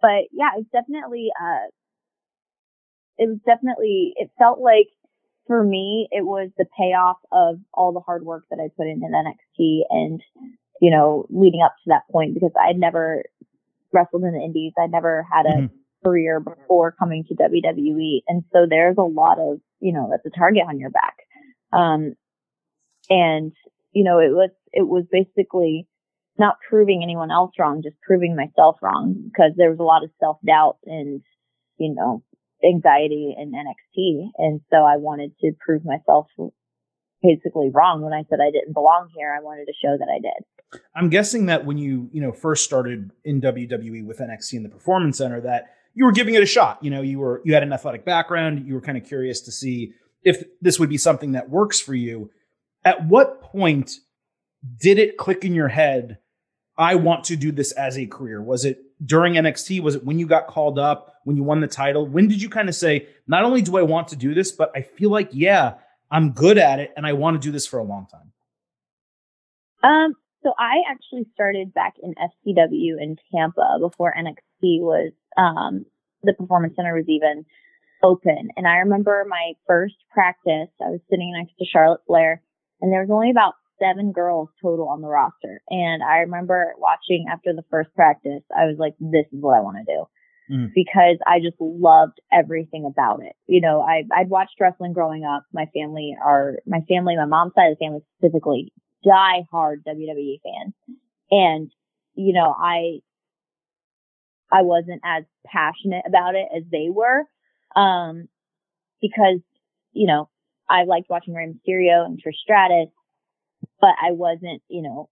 but 0.00 0.28
yeah, 0.32 0.50
it's 0.56 0.70
definitely, 0.70 1.28
uh, 1.40 1.68
it 3.18 3.28
was 3.28 3.38
definitely, 3.44 4.14
it 4.16 4.30
felt 4.38 4.60
like 4.60 4.88
for 5.46 5.64
me, 5.64 6.08
it 6.12 6.24
was 6.24 6.50
the 6.56 6.66
payoff 6.78 7.16
of 7.32 7.56
all 7.72 7.92
the 7.92 8.00
hard 8.00 8.24
work 8.24 8.44
that 8.50 8.60
I 8.62 8.68
put 8.76 8.86
in 8.86 9.02
in 9.02 9.12
NXT 9.12 9.80
and, 9.90 10.22
you 10.80 10.90
know, 10.90 11.26
leading 11.30 11.62
up 11.64 11.74
to 11.84 11.88
that 11.88 12.02
point 12.12 12.34
because 12.34 12.52
I'd 12.60 12.78
never 12.78 13.24
wrestled 13.92 14.22
in 14.22 14.34
the 14.34 14.40
indies. 14.40 14.74
I'd 14.78 14.92
never 14.92 15.26
had 15.30 15.46
a 15.46 15.48
mm-hmm. 15.48 15.74
career 16.04 16.38
before 16.38 16.92
coming 16.92 17.24
to 17.24 17.34
WWE. 17.34 18.20
And 18.28 18.44
so 18.52 18.66
there's 18.68 18.98
a 18.98 19.02
lot 19.02 19.38
of, 19.38 19.58
you 19.80 19.92
know, 19.92 20.08
that's 20.10 20.26
a 20.26 20.38
target 20.38 20.64
on 20.68 20.78
your 20.78 20.90
back. 20.90 21.16
Um, 21.72 22.14
and, 23.10 23.52
you 23.92 24.04
know, 24.04 24.18
it 24.18 24.30
was, 24.30 24.50
it 24.72 24.86
was 24.86 25.04
basically 25.10 25.88
not 26.38 26.56
proving 26.68 27.02
anyone 27.02 27.30
else 27.30 27.52
wrong, 27.58 27.82
just 27.82 28.00
proving 28.02 28.36
myself 28.36 28.76
wrong 28.82 29.14
because 29.24 29.52
there 29.56 29.70
was 29.70 29.78
a 29.78 29.84
lot 29.84 30.04
of 30.04 30.10
self 30.20 30.38
doubt 30.46 30.78
and, 30.84 31.22
you 31.78 31.94
know, 31.94 32.22
anxiety 32.64 33.34
in 33.36 33.52
NXT. 33.52 34.30
And 34.38 34.60
so 34.70 34.78
I 34.78 34.96
wanted 34.96 35.32
to 35.40 35.52
prove 35.64 35.84
myself 35.84 36.26
basically 37.22 37.70
wrong 37.72 38.02
when 38.02 38.12
I 38.12 38.24
said 38.28 38.38
I 38.40 38.50
didn't 38.50 38.74
belong 38.74 39.08
here. 39.16 39.34
I 39.36 39.42
wanted 39.42 39.66
to 39.66 39.72
show 39.82 39.96
that 39.98 40.08
I 40.08 40.20
did. 40.20 40.80
I'm 40.94 41.08
guessing 41.08 41.46
that 41.46 41.64
when 41.64 41.78
you, 41.78 42.10
you 42.12 42.20
know, 42.20 42.32
first 42.32 42.64
started 42.64 43.10
in 43.24 43.40
WWE 43.40 44.04
with 44.04 44.18
NXT 44.18 44.54
in 44.54 44.62
the 44.62 44.68
Performance 44.68 45.18
Center 45.18 45.40
that 45.40 45.66
you 45.94 46.04
were 46.04 46.12
giving 46.12 46.34
it 46.34 46.42
a 46.42 46.46
shot. 46.46 46.78
You 46.82 46.90
know, 46.90 47.00
you 47.00 47.18
were 47.18 47.40
you 47.44 47.54
had 47.54 47.62
an 47.62 47.72
athletic 47.72 48.04
background, 48.04 48.66
you 48.66 48.74
were 48.74 48.80
kind 48.80 48.98
of 48.98 49.04
curious 49.04 49.40
to 49.42 49.52
see 49.52 49.92
if 50.22 50.44
this 50.60 50.78
would 50.78 50.90
be 50.90 50.98
something 50.98 51.32
that 51.32 51.48
works 51.48 51.80
for 51.80 51.94
you. 51.94 52.30
At 52.84 53.06
what 53.06 53.40
point 53.40 53.92
did 54.80 54.98
it 54.98 55.16
click 55.16 55.44
in 55.44 55.54
your 55.54 55.68
head, 55.68 56.18
I 56.78 56.94
want 56.94 57.24
to 57.24 57.36
do 57.36 57.50
this 57.50 57.72
as 57.72 57.98
a 57.98 58.06
career? 58.06 58.40
Was 58.40 58.64
it 58.64 58.80
during 59.04 59.34
NXT? 59.34 59.82
Was 59.82 59.96
it 59.96 60.04
when 60.04 60.18
you 60.18 60.26
got 60.26 60.46
called 60.46 60.78
up, 60.78 61.16
when 61.24 61.36
you 61.36 61.42
won 61.42 61.60
the 61.60 61.66
title? 61.66 62.06
When 62.06 62.28
did 62.28 62.40
you 62.40 62.48
kind 62.48 62.68
of 62.68 62.74
say, 62.74 63.08
not 63.26 63.44
only 63.44 63.62
do 63.62 63.76
I 63.76 63.82
want 63.82 64.08
to 64.08 64.16
do 64.16 64.32
this, 64.32 64.52
but 64.52 64.70
I 64.74 64.82
feel 64.82 65.10
like, 65.10 65.28
yeah, 65.32 65.74
I'm 66.10 66.30
good 66.30 66.56
at 66.56 66.78
it 66.78 66.92
and 66.96 67.04
I 67.04 67.12
want 67.14 67.40
to 67.40 67.44
do 67.44 67.50
this 67.50 67.66
for 67.66 67.78
a 67.78 67.84
long 67.84 68.06
time? 68.06 68.32
Um, 69.82 70.14
so 70.44 70.52
I 70.56 70.82
actually 70.88 71.26
started 71.34 71.74
back 71.74 71.94
in 72.00 72.14
FCW 72.14 73.02
in 73.02 73.16
Tampa 73.34 73.78
before 73.80 74.14
NXT 74.16 74.80
was, 74.80 75.12
um, 75.36 75.84
the 76.22 76.32
Performance 76.32 76.74
Center 76.76 76.94
was 76.94 77.08
even 77.08 77.44
open. 78.04 78.50
And 78.56 78.66
I 78.66 78.76
remember 78.78 79.24
my 79.28 79.54
first 79.66 79.96
practice, 80.12 80.70
I 80.80 80.90
was 80.90 81.00
sitting 81.10 81.32
next 81.36 81.58
to 81.58 81.66
Charlotte 81.66 82.00
Flair 82.06 82.40
and 82.80 82.92
there 82.92 83.00
was 83.00 83.10
only 83.10 83.30
about 83.30 83.54
seven 83.80 84.12
girls 84.12 84.48
total 84.62 84.88
on 84.88 85.00
the 85.00 85.08
roster. 85.08 85.60
And 85.68 86.02
I 86.02 86.18
remember 86.18 86.74
watching 86.78 87.26
after 87.30 87.52
the 87.52 87.64
first 87.70 87.94
practice, 87.94 88.42
I 88.54 88.66
was 88.66 88.76
like, 88.78 88.94
this 88.98 89.26
is 89.32 89.40
what 89.40 89.56
I 89.56 89.60
want 89.60 89.78
to 89.78 89.92
do. 89.92 90.04
Mm. 90.50 90.68
Because 90.74 91.18
I 91.26 91.40
just 91.40 91.56
loved 91.60 92.20
everything 92.32 92.86
about 92.86 93.22
it. 93.22 93.34
You 93.46 93.60
know, 93.60 93.82
I, 93.82 94.04
I'd 94.14 94.30
watched 94.30 94.54
wrestling 94.60 94.92
growing 94.92 95.24
up. 95.24 95.44
My 95.52 95.66
family 95.74 96.14
are, 96.24 96.56
my 96.66 96.80
family, 96.88 97.16
my 97.16 97.26
mom's 97.26 97.52
side 97.54 97.70
of 97.70 97.78
the 97.78 97.84
family 97.84 98.00
specifically, 98.18 98.72
die 99.04 99.44
hard 99.50 99.84
WWE 99.86 100.40
fans. 100.42 100.74
And, 101.30 101.70
you 102.14 102.32
know, 102.32 102.54
I, 102.58 103.00
I 104.50 104.62
wasn't 104.62 105.02
as 105.04 105.24
passionate 105.46 106.04
about 106.06 106.34
it 106.34 106.48
as 106.56 106.62
they 106.70 106.88
were. 106.90 107.24
Um, 107.76 108.28
because, 109.00 109.40
you 109.92 110.06
know, 110.06 110.30
I 110.68 110.84
liked 110.84 111.08
watching 111.08 111.34
Rey 111.34 111.46
Mysterio 111.46 112.04
and 112.04 112.18
Trish 112.18 112.36
Stratus, 112.42 112.88
but 113.80 113.94
I 114.00 114.12
wasn't, 114.12 114.62
you 114.68 114.82
know, 114.82 115.08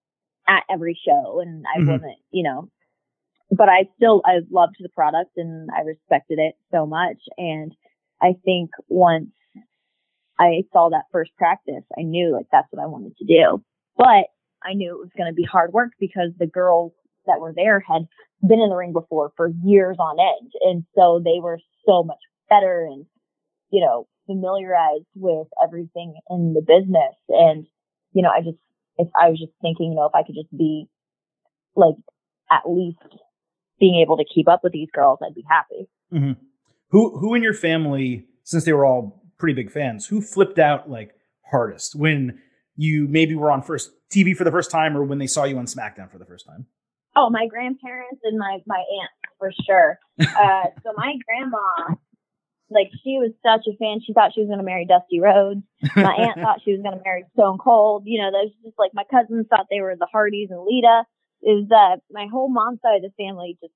at 0.49 0.63
every 0.71 0.99
show 1.07 1.41
and 1.41 1.65
I 1.67 1.81
mm-hmm. 1.81 1.91
wasn't, 1.91 2.19
you 2.31 2.45
know, 2.45 2.71
but 3.51 3.69
I 3.69 3.89
still, 3.97 4.23
I 4.25 4.41
loved 4.51 4.77
the 4.79 4.89
product 4.89 5.33
and 5.37 5.69
I 5.77 5.83
respected 5.83 6.39
it 6.39 6.55
so 6.73 6.87
much. 6.87 7.19
And 7.37 7.73
I 8.21 8.35
think 8.45 8.71
once 8.89 9.31
I 10.39 10.63
saw 10.73 10.91
that 10.91 11.05
first 11.13 11.31
practice, 11.37 11.85
I 11.99 12.03
knew 12.03 12.33
like 12.33 12.47
that's 12.51 12.69
what 12.71 12.83
I 12.83 12.87
wanted 12.87 13.17
to 13.19 13.25
do, 13.25 13.63
but 13.97 14.27
I 14.63 14.75
knew 14.75 14.91
it 14.91 14.99
was 14.99 15.11
going 15.17 15.31
to 15.31 15.35
be 15.35 15.45
hard 15.45 15.73
work 15.73 15.93
because 16.01 16.31
the 16.39 16.47
girls 16.47 16.93
that 17.27 17.41
were 17.41 17.53
there 17.55 17.81
had 17.81 18.07
been 18.47 18.61
in 18.61 18.69
the 18.69 18.77
ring 18.77 18.93
before 18.93 19.33
for 19.37 19.51
years 19.65 19.97
on 19.99 20.19
end. 20.19 20.51
And 20.63 20.85
so 20.95 21.21
they 21.25 21.41
were 21.41 21.59
so 21.87 22.03
much 22.03 22.19
better 22.49 22.87
and, 22.91 23.07
you 23.71 23.85
know, 23.85 24.07
familiarized 24.27 25.07
with 25.15 25.47
everything 25.63 26.15
in 26.31 26.55
the 26.55 26.61
business. 26.61 27.15
And, 27.29 27.67
you 28.17 28.23
know, 28.23 28.31
I 28.31 28.41
just, 28.41 28.57
if 28.97 29.09
I 29.15 29.29
was 29.29 29.39
just 29.39 29.53
thinking, 29.61 29.91
you 29.91 29.95
know, 29.95 30.07
if 30.07 30.15
I 30.15 30.23
could 30.23 30.35
just 30.35 30.51
be 30.57 30.89
like 31.77 31.97
at 32.51 32.63
least 32.67 32.97
being 33.79 34.01
able 34.01 34.17
to 34.17 34.25
keep 34.25 34.49
up 34.49 34.65
with 34.65 34.73
these 34.73 34.89
girls, 34.91 35.19
I'd 35.23 35.35
be 35.35 35.45
happy. 35.47 35.87
Mm-hmm. 36.11 36.41
Who, 36.93 37.19
who 37.19 37.35
in 37.35 37.43
your 37.43 37.53
family, 37.53 38.25
since 38.43 38.65
they 38.65 38.73
were 38.73 38.87
all 38.87 39.23
pretty 39.37 39.53
big 39.53 39.71
fans, 39.71 40.07
who 40.07 40.23
flipped 40.23 40.59
out 40.59 40.89
like 40.89 41.13
hardest 41.51 41.95
when 41.95 42.39
you 42.75 43.07
maybe 43.07 43.35
were 43.35 43.53
on 43.53 43.61
first 43.61 43.91
TV 44.11 44.35
for 44.35 44.45
the 44.45 44.51
first 44.51 44.71
time 44.71 44.97
or 44.97 45.05
when 45.05 45.19
they 45.19 45.27
saw 45.27 45.45
you 45.45 45.59
on 45.59 45.67
SmackDown 45.67 46.11
for 46.11 46.17
the 46.17 46.25
first 46.25 46.47
time? 46.47 46.65
Oh, 47.17 47.29
my 47.29 47.47
grandparents 47.47 48.23
and 48.25 48.39
my, 48.39 48.61
my 48.67 48.79
aunt 48.79 49.11
for 49.39 49.53
sure. 49.67 49.99
Uh, 50.19 50.65
so 50.83 50.93
my 50.97 51.15
grandma 51.29 51.97
like 52.71 52.91
she 53.05 53.19
was 53.19 53.31
such 53.43 53.67
a 53.67 53.77
fan. 53.77 54.01
She 54.05 54.13
thought 54.13 54.35
she 54.35 54.41
was 54.41 54.49
going 54.49 54.59
to 54.59 54.65
marry 54.65 54.87
Dusty 54.87 55.21
Rhodes. 55.21 55.63
My 55.95 56.15
aunt 56.19 56.41
thought 56.41 56.61
she 56.65 56.73
was 56.73 56.83
going 56.83 56.97
to 56.99 57.05
marry 57.05 57.25
Stone 57.35 57.59
Cold. 57.59 58.05
You 58.07 58.23
know, 58.23 58.31
those 58.33 58.53
just 58.65 58.79
like 58.79 58.93
my 58.95 59.05
cousins 59.11 59.47
thought 59.49 59.67
they 59.71 59.81
were 59.81 59.95
the 59.99 60.09
Hardys 60.11 60.51
and 60.51 60.65
Lita. 60.65 61.05
Is 61.43 61.69
that 61.69 62.01
my 62.11 62.27
whole 62.31 62.49
mom's 62.49 62.81
side 62.83 62.97
of 62.97 63.03
the 63.03 63.15
family 63.23 63.57
just 63.61 63.75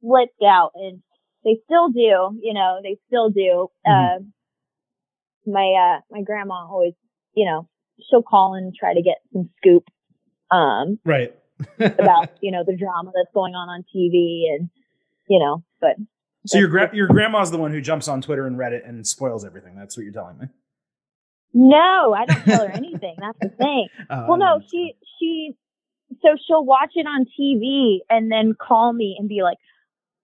flipped 0.00 0.42
out, 0.42 0.72
and 0.74 1.02
they 1.44 1.60
still 1.64 1.90
do. 1.90 2.38
You 2.40 2.54
know, 2.54 2.80
they 2.82 2.98
still 3.08 3.30
do. 3.30 3.68
Mm-hmm. 3.86 3.92
Uh, 3.92 5.52
my 5.52 5.96
uh, 5.96 6.00
my 6.10 6.22
grandma 6.22 6.66
always, 6.66 6.94
you 7.34 7.44
know, 7.44 7.68
she'll 8.08 8.22
call 8.22 8.54
and 8.54 8.74
try 8.74 8.94
to 8.94 9.02
get 9.02 9.18
some 9.32 9.50
scoop. 9.58 9.84
Um, 10.50 10.98
right. 11.04 11.34
about 11.78 12.30
you 12.40 12.50
know 12.50 12.64
the 12.66 12.74
drama 12.74 13.12
that's 13.14 13.34
going 13.34 13.54
on 13.54 13.68
on 13.68 13.84
TV 13.94 14.48
and 14.54 14.70
you 15.28 15.38
know, 15.38 15.62
but 15.78 15.96
so 16.46 16.58
your 16.58 16.68
gra- 16.68 16.94
your 16.94 17.06
grandma's 17.06 17.50
the 17.50 17.58
one 17.58 17.72
who 17.72 17.80
jumps 17.80 18.08
on 18.08 18.22
Twitter 18.22 18.46
and 18.46 18.56
Reddit 18.56 18.88
and 18.88 19.06
spoils 19.06 19.44
everything. 19.44 19.76
That's 19.76 19.96
what 19.96 20.04
you're 20.04 20.12
telling 20.12 20.38
me. 20.38 20.46
No, 21.52 22.14
I 22.14 22.24
don't 22.26 22.44
tell 22.44 22.66
her 22.66 22.72
anything. 22.72 23.16
That's 23.18 23.38
the 23.40 23.48
thing. 23.48 23.88
Uh, 24.08 24.24
well, 24.28 24.38
no, 24.38 24.60
she 24.70 24.94
she 25.18 25.56
so 26.22 26.36
she'll 26.46 26.64
watch 26.64 26.92
it 26.94 27.06
on 27.06 27.26
TV 27.38 27.98
and 28.08 28.30
then 28.30 28.54
call 28.54 28.92
me 28.92 29.16
and 29.18 29.28
be 29.28 29.42
like, 29.42 29.58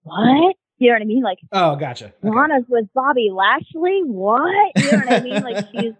"What?" 0.02 0.56
You 0.78 0.90
know 0.90 0.96
what 0.96 1.02
I 1.02 1.06
mean? 1.06 1.22
Like, 1.22 1.38
oh, 1.52 1.76
gotcha. 1.76 2.06
Okay. 2.06 2.36
Lana's 2.36 2.64
with 2.68 2.86
Bobby 2.94 3.30
Lashley. 3.32 4.02
What? 4.04 4.72
You 4.76 4.92
know 4.92 4.98
what 4.98 5.12
I 5.12 5.20
mean? 5.20 5.42
Like 5.42 5.66
she's 5.72 5.94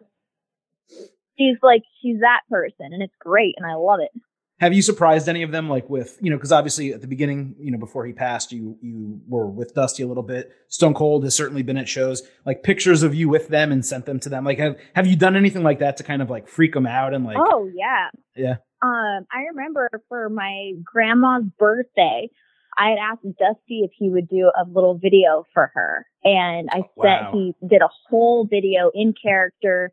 she's 1.39 1.57
like 1.63 1.83
she's 2.03 2.21
that 2.21 2.43
person, 2.51 2.93
and 2.93 3.03
it's 3.03 3.15
great, 3.19 3.55
and 3.57 3.67
I 3.67 3.75
love 3.75 4.01
it. 4.01 4.11
Have 4.59 4.73
you 4.73 4.81
surprised 4.81 5.29
any 5.29 5.43
of 5.43 5.51
them, 5.53 5.69
like 5.69 5.91
with 5.91 6.17
you 6.21 6.31
know, 6.31 6.37
because 6.37 6.53
obviously 6.53 6.93
at 6.93 7.03
the 7.03 7.07
beginning, 7.07 7.55
you 7.61 7.71
know, 7.71 7.79
before 7.79 8.07
he 8.07 8.13
passed, 8.13 8.53
you 8.53 8.79
you 8.81 9.21
were 9.29 9.47
with 9.47 9.75
Dusty 9.75 10.03
a 10.03 10.07
little 10.07 10.23
bit. 10.23 10.51
Stone 10.69 10.95
Cold 10.95 11.25
has 11.25 11.35
certainly 11.35 11.63
been 11.63 11.77
at 11.77 11.89
shows, 11.89 12.23
like 12.47 12.63
pictures 12.63 13.03
of 13.03 13.15
you 13.15 13.29
with 13.29 13.49
them 13.49 13.71
and 13.71 13.85
sent 13.85 14.07
them 14.07 14.19
to 14.21 14.29
them. 14.31 14.45
Like, 14.45 14.59
have 14.59 14.77
have 14.95 15.07
you 15.07 15.17
done 15.17 15.37
anything 15.37 15.63
like 15.63 15.81
that 15.81 15.99
to 15.99 16.05
kind 16.05 16.23
of 16.23 16.31
like 16.31 16.49
freak 16.49 16.73
them 16.73 16.87
out 16.87 17.13
and 17.13 17.25
like? 17.25 17.37
Oh 17.39 17.71
yeah, 17.75 18.09
yeah. 18.35 18.57
um, 18.83 19.27
I 19.31 19.43
remember 19.55 19.91
for 20.09 20.31
my 20.31 20.73
grandma's 20.83 21.45
birthday, 21.59 22.31
I 22.79 22.91
had 22.91 22.99
asked 22.99 23.23
Dusty 23.39 23.83
if 23.85 23.91
he 23.95 24.09
would 24.09 24.29
do 24.29 24.51
a 24.59 24.65
little 24.67 24.97
video 24.97 25.45
for 25.53 25.71
her. 25.75 26.07
And 26.25 26.71
I 26.73 26.81
Wow. 26.97 27.31
sent, 27.31 27.35
he 27.35 27.55
did 27.69 27.83
a 27.83 27.89
whole 28.09 28.47
video 28.47 28.91
in 28.95 29.13
character 29.23 29.93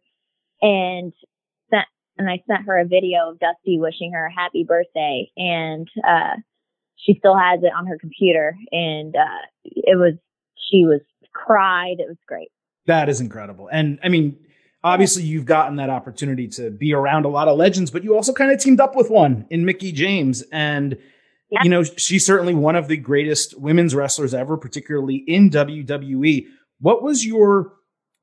and 0.62 1.12
and 2.18 2.30
I 2.30 2.42
sent 2.48 2.66
her 2.68 2.80
a 2.80 2.86
video 2.86 3.30
of 3.32 3.40
Dusty 3.40 3.80
wishing 3.80 4.14
her 4.14 4.26
a 4.28 4.34
happy 4.34 4.64
birthday. 4.68 5.30
And, 5.38 5.88
uh, 6.08 6.36
she 6.96 7.16
still 7.20 7.38
has 7.38 7.60
it 7.64 7.72
on 7.78 7.86
her 7.88 7.98
computer 7.98 8.56
and, 8.72 9.16
uh, 9.16 9.42
it 9.66 9.98
was, 9.98 10.14
she 10.56 10.86
was 10.86 11.02
cried. 11.34 11.96
It 12.00 12.08
was 12.08 12.18
great. 12.28 12.50
That 12.86 13.10
is 13.10 13.20
incredible. 13.20 13.68
And 13.72 14.00
I 14.04 14.10
mean, 14.10 14.38
obviously 14.84 15.24
you've 15.24 15.46
gotten 15.46 15.78
that 15.78 15.90
opportunity 15.90 16.48
to 16.50 16.70
be 16.72 16.94
around 16.94 17.26
a 17.26 17.30
lot 17.30 17.48
of 17.48 17.58
legends, 17.58 17.92
but 17.92 18.04
you 18.04 18.16
also 18.16 18.34
kind 18.34 18.52
of 18.52 18.60
teamed 18.60 18.80
up 18.80 18.96
with 18.96 19.10
one 19.10 19.46
in 19.50 19.66
Mickie 19.66 19.92
James. 19.92 20.44
And, 20.52 20.98
Yeah. 21.50 21.60
you 21.64 21.70
know, 21.70 21.84
she's 21.84 22.26
certainly 22.26 22.54
one 22.54 22.76
of 22.76 22.88
the 22.88 22.98
greatest 22.98 23.60
women's 23.60 23.94
wrestlers 23.96 24.34
ever, 24.34 24.58
particularly 24.58 25.24
in 25.28 25.50
WWE. 25.50 26.46
What 26.80 27.04
was 27.04 27.26
your 27.26 27.74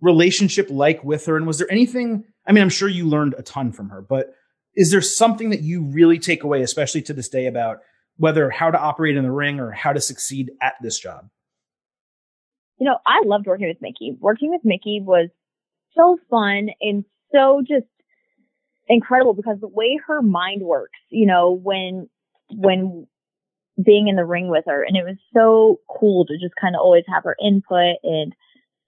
relationship 0.01 0.68
like 0.70 1.03
with 1.05 1.26
her? 1.26 1.36
And 1.36 1.47
was 1.47 1.59
there 1.59 1.70
anything, 1.70 2.24
I 2.51 2.53
mean, 2.53 2.62
I'm 2.62 2.68
sure 2.68 2.88
you 2.88 3.07
learned 3.07 3.36
a 3.38 3.42
ton 3.42 3.72
from 3.72 3.88
her, 3.88 4.03
but 4.03 4.34
is 4.74 4.90
there 4.90 5.01
something 5.01 5.51
that 5.51 5.62
you 5.62 5.84
really 5.84 6.18
take 6.18 6.42
away, 6.42 6.62
especially 6.62 7.01
to 7.03 7.14
this 7.14 7.28
day, 7.28 7.46
about 7.46 7.78
whether 8.16 8.51
how 8.51 8.70
to 8.70 8.78
operate 8.78 9.16
in 9.16 9.22
the 9.22 9.30
ring 9.30 9.59
or 9.59 9.70
how 9.70 9.92
to 9.94 10.01
succeed 10.01 10.51
at 10.61 10.74
this 10.82 10.98
job? 10.98 11.30
you 12.80 12.86
know, 12.86 12.98
I 13.07 13.20
loved 13.26 13.46
working 13.46 13.68
with 13.68 13.76
Mickie. 13.80 14.16
Working 14.18 14.51
with 14.51 14.62
Mickie 14.64 15.03
was 15.05 15.28
so 15.94 16.18
fun 16.30 16.70
and 16.80 17.05
so 17.30 17.61
just 17.61 17.86
incredible 18.88 19.34
because 19.34 19.59
the 19.61 19.68
way 19.68 20.01
her 20.07 20.22
mind 20.22 20.62
works, 20.62 20.98
you 21.11 21.26
know, 21.26 21.53
when, 21.53 22.09
when 22.51 23.07
being 23.82 24.09
in 24.09 24.16
the 24.16 24.24
ring 24.24 24.48
with 24.48 24.64
her 24.66 24.82
and 24.82 24.96
it 24.96 25.05
was 25.05 25.18
so 25.34 25.78
cool 25.88 26.24
to 26.24 26.38
just 26.38 26.55
kind 26.59 26.74
of 26.74 26.80
always 26.80 27.05
have 27.07 27.24
her 27.24 27.36
input 27.44 27.96
and, 28.03 28.34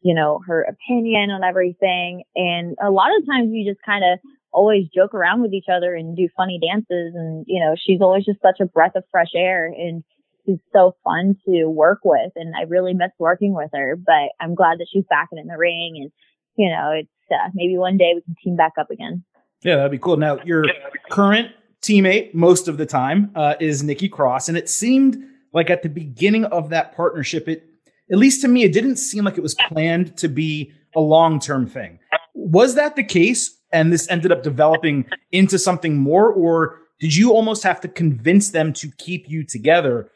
you 0.02 0.14
know, 0.14 0.40
her 0.46 0.62
opinion 0.62 1.30
on 1.30 1.44
everything. 1.44 2.24
And 2.34 2.76
a 2.82 2.90
lot 2.90 3.10
of 3.16 3.26
times 3.26 3.50
you 3.52 3.70
just 3.70 3.84
kind 3.84 4.04
of 4.04 4.18
always 4.52 4.84
joke 4.94 5.14
around 5.14 5.42
with 5.42 5.52
each 5.52 5.66
other 5.72 5.94
and 5.94 6.16
do 6.16 6.28
funny 6.36 6.60
dances. 6.60 7.14
And, 7.14 7.44
you 7.46 7.60
know, 7.60 7.74
she's 7.76 8.00
always 8.00 8.24
just 8.24 8.42
such 8.42 8.60
a 8.60 8.66
breath 8.66 8.92
of 8.96 9.04
fresh 9.10 9.30
air 9.34 9.66
and 9.66 10.04
she's 10.44 10.58
so 10.72 10.94
fun 11.04 11.36
to 11.46 11.66
work 11.66 12.00
with. 12.04 12.32
And 12.36 12.54
I 12.56 12.62
really 12.62 12.94
miss 12.94 13.12
working 13.18 13.54
with 13.54 13.70
her, 13.72 13.96
but 13.96 14.30
I'm 14.40 14.54
glad 14.54 14.78
that 14.78 14.88
she's 14.92 15.04
back 15.08 15.28
in 15.32 15.46
the 15.46 15.56
ring. 15.56 15.94
And, 16.02 16.10
you 16.56 16.70
know, 16.70 16.92
it's 16.92 17.08
uh, 17.30 17.48
maybe 17.54 17.78
one 17.78 17.96
day 17.96 18.12
we 18.14 18.22
can 18.22 18.34
team 18.42 18.56
back 18.56 18.72
up 18.78 18.90
again. 18.90 19.24
Yeah, 19.62 19.76
that'd 19.76 19.92
be 19.92 19.98
cool. 19.98 20.16
Now, 20.16 20.38
your 20.44 20.64
current 21.10 21.52
teammate 21.82 22.34
most 22.34 22.68
of 22.68 22.78
the 22.78 22.86
time 22.86 23.30
uh, 23.34 23.54
is 23.60 23.82
Nikki 23.82 24.08
Cross, 24.08 24.48
and 24.48 24.58
it 24.58 24.68
seemed 24.68 25.16
like 25.52 25.70
at 25.70 25.82
the 25.82 25.88
beginning 25.88 26.44
of 26.46 26.70
that 26.70 26.96
partnership, 26.96 27.48
it 27.48 27.71
at 28.12 28.18
least 28.18 28.42
to 28.42 28.48
me, 28.48 28.62
it 28.62 28.72
didn't 28.72 28.96
seem 28.96 29.24
like 29.24 29.38
it 29.38 29.42
was 29.42 29.56
planned 29.68 30.16
to 30.18 30.28
be 30.28 30.72
a 30.94 31.00
long 31.00 31.40
term 31.40 31.66
thing. 31.66 31.98
Was 32.34 32.74
that 32.74 32.94
the 32.94 33.04
case? 33.04 33.58
And 33.72 33.90
this 33.90 34.08
ended 34.10 34.30
up 34.30 34.42
developing 34.42 35.06
into 35.30 35.58
something 35.58 35.96
more, 35.96 36.30
or 36.30 36.78
did 37.00 37.16
you 37.16 37.32
almost 37.32 37.62
have 37.62 37.80
to 37.80 37.88
convince 37.88 38.50
them 38.50 38.74
to 38.74 38.90
keep 38.98 39.30
you 39.30 39.44
together? 39.44 40.10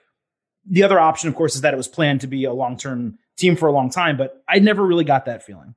The 0.68 0.82
other 0.82 1.00
option, 1.00 1.30
of 1.30 1.34
course, 1.34 1.54
is 1.54 1.62
that 1.62 1.72
it 1.72 1.78
was 1.78 1.88
planned 1.88 2.20
to 2.20 2.26
be 2.26 2.44
a 2.44 2.52
long 2.52 2.76
term 2.76 3.18
team 3.38 3.56
for 3.56 3.66
a 3.66 3.72
long 3.72 3.88
time, 3.88 4.18
but 4.18 4.42
I 4.46 4.58
never 4.58 4.84
really 4.84 5.04
got 5.04 5.24
that 5.24 5.42
feeling. 5.42 5.74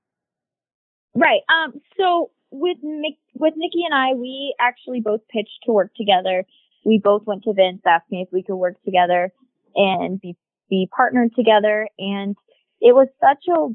Right. 1.16 1.42
Um. 1.48 1.80
So 1.98 2.32
with 2.52 2.78
Mick, 2.84 3.18
with 3.34 3.54
Nikki 3.56 3.84
and 3.86 3.94
I, 3.94 4.14
we 4.14 4.54
actually 4.60 5.00
both 5.00 5.22
pitched 5.30 5.60
to 5.66 5.72
work 5.72 5.92
together. 5.96 6.46
We 6.84 7.00
both 7.02 7.26
went 7.26 7.44
to 7.44 7.54
Vince 7.54 7.82
asking 7.88 8.22
if 8.22 8.28
we 8.34 8.44
could 8.44 8.56
work 8.56 8.82
together 8.84 9.32
and 9.76 10.20
be 10.20 10.36
be 10.70 10.90
partnered 10.96 11.36
together, 11.36 11.88
and 11.98 12.36
it 12.82 12.96
was 12.96 13.08
such 13.20 13.46
a 13.50 13.70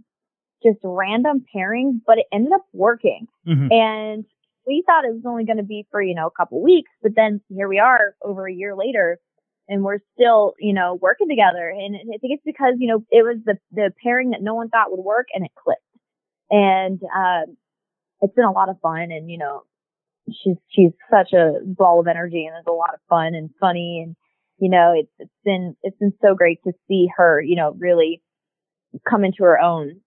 just 0.62 0.78
random 0.82 1.45
pairing, 1.53 2.01
but 2.07 2.18
it 2.18 2.26
ended 2.32 2.53
up 2.53 2.64
working. 2.72 3.26
Mhm. 3.47 3.72
And 3.72 4.24
we 4.66 4.82
thought 4.86 5.05
it 5.05 5.12
was 5.12 5.26
only 5.26 5.45
going 5.45 5.59
to 5.59 5.62
be 5.62 5.86
for 5.90 6.01
you 6.01 6.14
know 6.14 6.26
a 6.26 6.30
couple 6.30 6.62
weeks, 6.62 6.90
but 7.03 7.14
then 7.14 7.40
here 7.49 7.68
we 7.68 7.78
are 7.78 8.14
over 8.22 8.47
a 8.49 8.53
year 8.53 8.74
later. 8.74 9.18
And 9.66 9.82
we're 9.82 10.01
still, 10.12 10.53
you 10.59 10.74
know, 10.74 10.99
working 11.01 11.26
together. 11.26 11.70
And 11.70 11.97
I 11.97 12.18
think 12.18 12.34
it's 12.34 12.45
because, 12.45 12.74
you 12.78 12.86
know, 12.86 13.03
it 13.11 13.22
was 13.22 13.38
the, 13.47 13.57
the 13.72 13.95
pairing 14.03 14.28
that 14.32 14.42
no 14.42 14.55
one 14.55 14.68
thought 14.68 14.90
would 14.90 15.03
work 15.03 15.28
and 15.34 15.42
it 15.42 15.53
clicked 15.57 15.80
and 16.51 17.01
um, 17.16 17.57
it's 18.20 18.34
been 18.34 18.45
a 18.45 18.53
lot 18.53 18.68
of 18.68 18.80
fun. 18.80 19.11
And 19.11 19.30
you 19.30 19.38
know, 19.38 19.62
she's 20.28 20.57
she's 20.68 20.92
such 21.11 21.32
a 21.32 21.55
ball 21.64 22.01
of 22.01 22.07
energy, 22.07 22.47
and 22.47 22.57
it's 22.59 22.68
a 22.68 22.72
lot 22.72 22.95
of 22.95 23.01
fun 23.09 23.34
and 23.34 23.51
funny. 23.61 24.03
And 24.05 24.16
you 24.64 24.70
know, 24.70 24.94
it's 24.96 25.12
it's 25.18 25.30
been 25.44 25.76
it's 25.82 25.98
been 25.98 26.14
so 26.22 26.34
great 26.34 26.58
to 26.64 26.72
see 26.88 27.06
her, 27.18 27.38
you 27.38 27.54
know, 27.54 27.76
really 27.78 28.22
come 29.06 29.22
into 29.22 29.42
her 29.42 29.60
own 29.60 30.00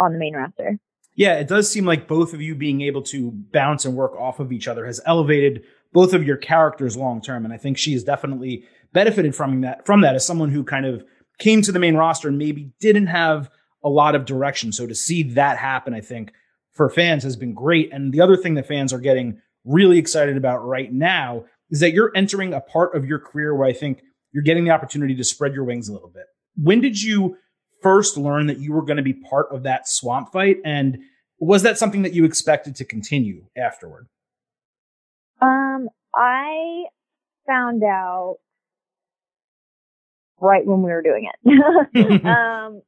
on 0.00 0.12
the 0.12 0.18
main 0.18 0.34
roster. 0.34 0.80
Yeah, 1.14 1.34
it 1.34 1.46
does 1.46 1.70
seem 1.70 1.84
like 1.84 2.08
both 2.08 2.34
of 2.34 2.42
you 2.42 2.56
being 2.56 2.80
able 2.80 3.02
to 3.02 3.30
bounce 3.30 3.84
and 3.84 3.94
work 3.94 4.16
off 4.16 4.40
of 4.40 4.50
each 4.50 4.66
other 4.66 4.84
has 4.84 5.00
elevated 5.06 5.62
both 5.92 6.12
of 6.12 6.26
your 6.26 6.36
characters 6.36 6.96
long 6.96 7.22
term, 7.22 7.44
and 7.44 7.54
I 7.54 7.56
think 7.56 7.78
she 7.78 7.92
has 7.92 8.02
definitely 8.02 8.64
benefited 8.92 9.36
from 9.36 9.60
that. 9.60 9.86
From 9.86 10.00
that, 10.00 10.16
as 10.16 10.26
someone 10.26 10.50
who 10.50 10.64
kind 10.64 10.86
of 10.86 11.04
came 11.38 11.62
to 11.62 11.70
the 11.70 11.78
main 11.78 11.94
roster 11.94 12.26
and 12.26 12.36
maybe 12.36 12.72
didn't 12.80 13.06
have 13.06 13.48
a 13.84 13.88
lot 13.88 14.16
of 14.16 14.24
direction, 14.24 14.72
so 14.72 14.88
to 14.88 14.94
see 14.96 15.22
that 15.34 15.56
happen, 15.56 15.94
I 15.94 16.00
think 16.00 16.32
for 16.72 16.90
fans 16.90 17.22
has 17.22 17.36
been 17.36 17.54
great. 17.54 17.92
And 17.92 18.12
the 18.12 18.22
other 18.22 18.36
thing 18.36 18.54
that 18.54 18.66
fans 18.66 18.92
are 18.92 18.98
getting 18.98 19.40
really 19.64 19.98
excited 19.98 20.36
about 20.36 20.66
right 20.66 20.92
now 20.92 21.44
is 21.74 21.80
that 21.80 21.92
you're 21.92 22.12
entering 22.14 22.54
a 22.54 22.60
part 22.60 22.94
of 22.94 23.04
your 23.04 23.18
career 23.18 23.52
where 23.52 23.68
I 23.68 23.72
think 23.72 24.04
you're 24.30 24.44
getting 24.44 24.64
the 24.64 24.70
opportunity 24.70 25.16
to 25.16 25.24
spread 25.24 25.54
your 25.54 25.64
wings 25.64 25.88
a 25.88 25.92
little 25.92 26.08
bit. 26.08 26.26
When 26.54 26.80
did 26.80 27.02
you 27.02 27.36
first 27.82 28.16
learn 28.16 28.46
that 28.46 28.58
you 28.58 28.72
were 28.72 28.82
going 28.82 28.98
to 28.98 29.02
be 29.02 29.12
part 29.12 29.48
of 29.50 29.64
that 29.64 29.88
swamp 29.88 30.30
fight? 30.30 30.58
And 30.64 30.98
was 31.40 31.64
that 31.64 31.76
something 31.76 32.02
that 32.02 32.12
you 32.12 32.24
expected 32.24 32.76
to 32.76 32.84
continue 32.84 33.46
afterward? 33.58 34.06
Um, 35.42 35.88
I 36.14 36.84
found 37.44 37.82
out 37.82 38.36
right 40.40 40.64
when 40.64 40.82
we 40.82 40.92
were 40.92 41.02
doing 41.02 41.28
it. 41.44 42.24
um, 42.24 42.82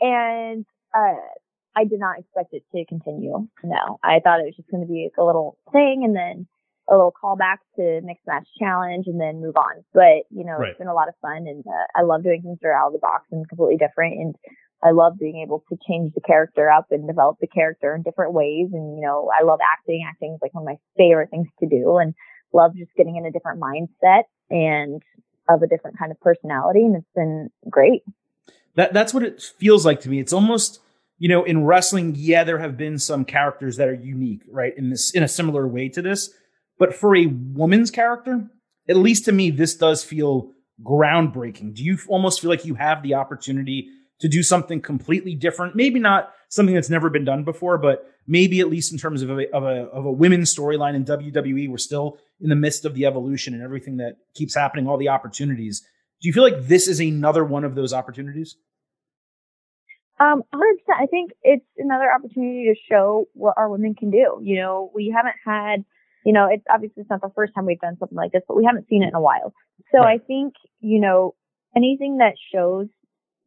and 0.00 0.64
uh, 0.96 1.20
I 1.76 1.84
did 1.84 2.00
not 2.00 2.20
expect 2.20 2.54
it 2.54 2.62
to 2.74 2.86
continue. 2.86 3.48
No, 3.62 3.98
I 4.02 4.20
thought 4.20 4.40
it 4.40 4.46
was 4.46 4.56
just 4.56 4.70
going 4.70 4.82
to 4.82 4.90
be 4.90 5.10
like 5.12 5.22
a 5.22 5.26
little 5.26 5.58
thing, 5.72 6.04
and 6.04 6.16
then 6.16 6.46
a 6.88 6.94
little 6.94 7.12
callback 7.12 7.58
to 7.76 8.00
mixed 8.02 8.26
match 8.26 8.46
challenge, 8.58 9.06
and 9.06 9.20
then 9.20 9.40
move 9.40 9.56
on. 9.56 9.84
But 9.94 10.26
you 10.30 10.44
know, 10.44 10.56
Right. 10.58 10.70
it's 10.70 10.78
been 10.78 10.88
a 10.88 10.94
lot 10.94 11.08
of 11.08 11.14
fun, 11.22 11.46
and 11.46 11.64
uh, 11.66 11.86
I 11.96 12.02
love 12.02 12.22
doing 12.22 12.42
things 12.42 12.58
that 12.60 12.68
are 12.68 12.74
out 12.74 12.88
of 12.88 12.92
the 12.94 12.98
box 12.98 13.24
and 13.30 13.48
completely 13.48 13.76
different. 13.76 14.14
And 14.20 14.34
I 14.82 14.90
love 14.90 15.18
being 15.18 15.42
able 15.44 15.62
to 15.68 15.78
change 15.88 16.12
the 16.14 16.20
character 16.20 16.68
up 16.68 16.86
and 16.90 17.06
develop 17.06 17.36
the 17.40 17.46
character 17.46 17.94
in 17.94 18.02
different 18.02 18.32
ways. 18.32 18.70
And 18.72 18.96
you 18.96 19.02
know, 19.06 19.30
I 19.32 19.44
love 19.44 19.60
acting. 19.62 20.04
Acting 20.08 20.34
is 20.34 20.40
like 20.42 20.54
one 20.54 20.62
of 20.62 20.66
my 20.66 20.78
favorite 20.96 21.30
things 21.30 21.48
to 21.60 21.68
do, 21.68 21.98
and 21.98 22.14
love 22.52 22.74
just 22.76 22.90
getting 22.96 23.16
in 23.16 23.24
a 23.26 23.30
different 23.30 23.60
mindset 23.60 24.24
and 24.50 25.02
of 25.48 25.62
a 25.62 25.66
different 25.66 25.98
kind 25.98 26.12
of 26.12 26.20
personality. 26.20 26.80
And 26.80 26.96
it's 26.96 27.14
been 27.14 27.48
great. 27.70 28.02
That 28.74 28.92
that's 28.92 29.14
what 29.14 29.22
it 29.22 29.40
feels 29.40 29.84
like 29.86 30.00
to 30.02 30.08
me. 30.10 30.18
It's 30.18 30.32
almost 30.32 30.80
you 31.18 31.28
know 31.28 31.44
in 31.44 31.64
wrestling, 31.64 32.14
yeah, 32.16 32.42
there 32.42 32.58
have 32.58 32.76
been 32.76 32.98
some 32.98 33.24
characters 33.24 33.76
that 33.76 33.88
are 33.88 33.94
unique, 33.94 34.42
right? 34.50 34.76
In 34.76 34.90
this 34.90 35.12
in 35.12 35.22
a 35.22 35.28
similar 35.28 35.66
way 35.68 35.88
to 35.90 36.02
this, 36.02 36.30
but 36.78 36.94
for 36.94 37.16
a 37.16 37.26
woman's 37.26 37.90
character, 37.90 38.48
at 38.88 38.96
least 38.96 39.24
to 39.26 39.32
me, 39.32 39.50
this 39.50 39.74
does 39.76 40.02
feel 40.02 40.52
groundbreaking. 40.82 41.74
Do 41.74 41.84
you 41.84 41.98
almost 42.08 42.40
feel 42.40 42.50
like 42.50 42.64
you 42.64 42.74
have 42.74 43.02
the 43.02 43.14
opportunity 43.14 43.88
to 44.20 44.28
do 44.28 44.42
something 44.42 44.80
completely 44.80 45.34
different? 45.34 45.76
Maybe 45.76 46.00
not 46.00 46.32
something 46.48 46.74
that's 46.74 46.90
never 46.90 47.10
been 47.10 47.24
done 47.24 47.44
before, 47.44 47.78
but 47.78 48.06
maybe 48.26 48.60
at 48.60 48.68
least 48.68 48.92
in 48.92 48.98
terms 48.98 49.22
of 49.22 49.30
a 49.30 49.50
of 49.54 49.64
a 49.64 49.86
of 49.90 50.04
a 50.04 50.12
women's 50.12 50.54
storyline 50.54 50.94
in 50.94 51.04
WWE, 51.04 51.68
we're 51.68 51.78
still 51.78 52.18
in 52.40 52.48
the 52.48 52.56
midst 52.56 52.84
of 52.84 52.94
the 52.94 53.06
evolution 53.06 53.54
and 53.54 53.62
everything 53.62 53.98
that 53.98 54.16
keeps 54.34 54.54
happening, 54.54 54.86
all 54.86 54.96
the 54.96 55.08
opportunities. 55.08 55.82
Do 56.20 56.28
you 56.28 56.32
feel 56.32 56.44
like 56.44 56.66
this 56.66 56.88
is 56.88 57.00
another 57.00 57.44
one 57.44 57.64
of 57.64 57.74
those 57.74 57.92
opportunities? 57.92 58.56
Um, 60.20 60.42
100%. 60.54 60.60
I 60.96 61.06
think 61.06 61.32
it's 61.42 61.66
another 61.78 62.06
opportunity 62.12 62.72
to 62.72 62.80
show 62.88 63.26
what 63.32 63.54
our 63.56 63.68
women 63.68 63.94
can 63.94 64.10
do. 64.10 64.38
You 64.40 64.60
know, 64.60 64.92
we 64.94 65.12
haven't 65.14 65.34
had, 65.44 65.84
you 66.24 66.32
know, 66.32 66.48
it's 66.50 66.64
obviously 66.70 67.02
it's 67.02 67.10
not 67.10 67.20
the 67.20 67.32
first 67.34 67.52
time 67.54 67.66
we've 67.66 67.80
done 67.80 67.96
something 67.98 68.16
like 68.16 68.32
this, 68.32 68.42
but 68.46 68.56
we 68.56 68.64
haven't 68.64 68.88
seen 68.88 69.02
it 69.02 69.08
in 69.08 69.14
a 69.14 69.20
while. 69.20 69.52
So 69.90 69.98
Right. 69.98 70.20
I 70.20 70.24
think, 70.24 70.54
you 70.80 71.00
know, 71.00 71.34
anything 71.76 72.18
that 72.18 72.34
shows 72.54 72.88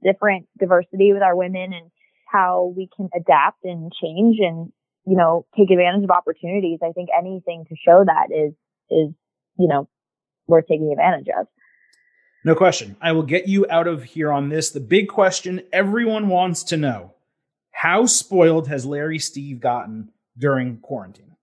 different 0.03 0.47
diversity 0.59 1.13
with 1.13 1.21
our 1.21 1.36
women 1.36 1.73
and 1.73 1.91
how 2.32 2.73
we 2.76 2.89
can 2.95 3.09
adapt 3.15 3.63
and 3.63 3.91
change 3.93 4.38
and, 4.39 4.71
you 5.05 5.15
know, 5.15 5.45
take 5.57 5.71
advantage 5.71 6.03
of 6.03 6.11
opportunities. 6.11 6.80
I 6.84 6.91
think 6.91 7.09
anything 7.17 7.65
to 7.69 7.76
show 7.76 8.03
that 8.05 8.28
is, 8.32 8.53
is, 8.89 9.13
you 9.57 9.67
know, 9.67 9.88
worth 10.47 10.65
taking 10.67 10.91
advantage 10.91 11.28
of. 11.39 11.47
No 12.43 12.55
question. 12.55 12.95
I 13.01 13.11
will 13.13 13.23
get 13.23 13.47
you 13.47 13.65
out 13.69 13.88
of 13.88 14.03
here 14.03 14.32
on 14.32 14.49
this. 14.49 14.69
The 14.69 14.80
big 14.80 15.07
question 15.07 15.63
everyone 15.73 16.28
wants 16.28 16.63
to 16.65 16.78
know 16.78 17.15
How 17.71 18.05
spoiled 18.05 18.67
has 18.67 18.86
Larry 18.86 19.17
Steve 19.17 19.59
gotten 19.59 20.11
during 20.38 20.78
quarantine? 20.78 21.35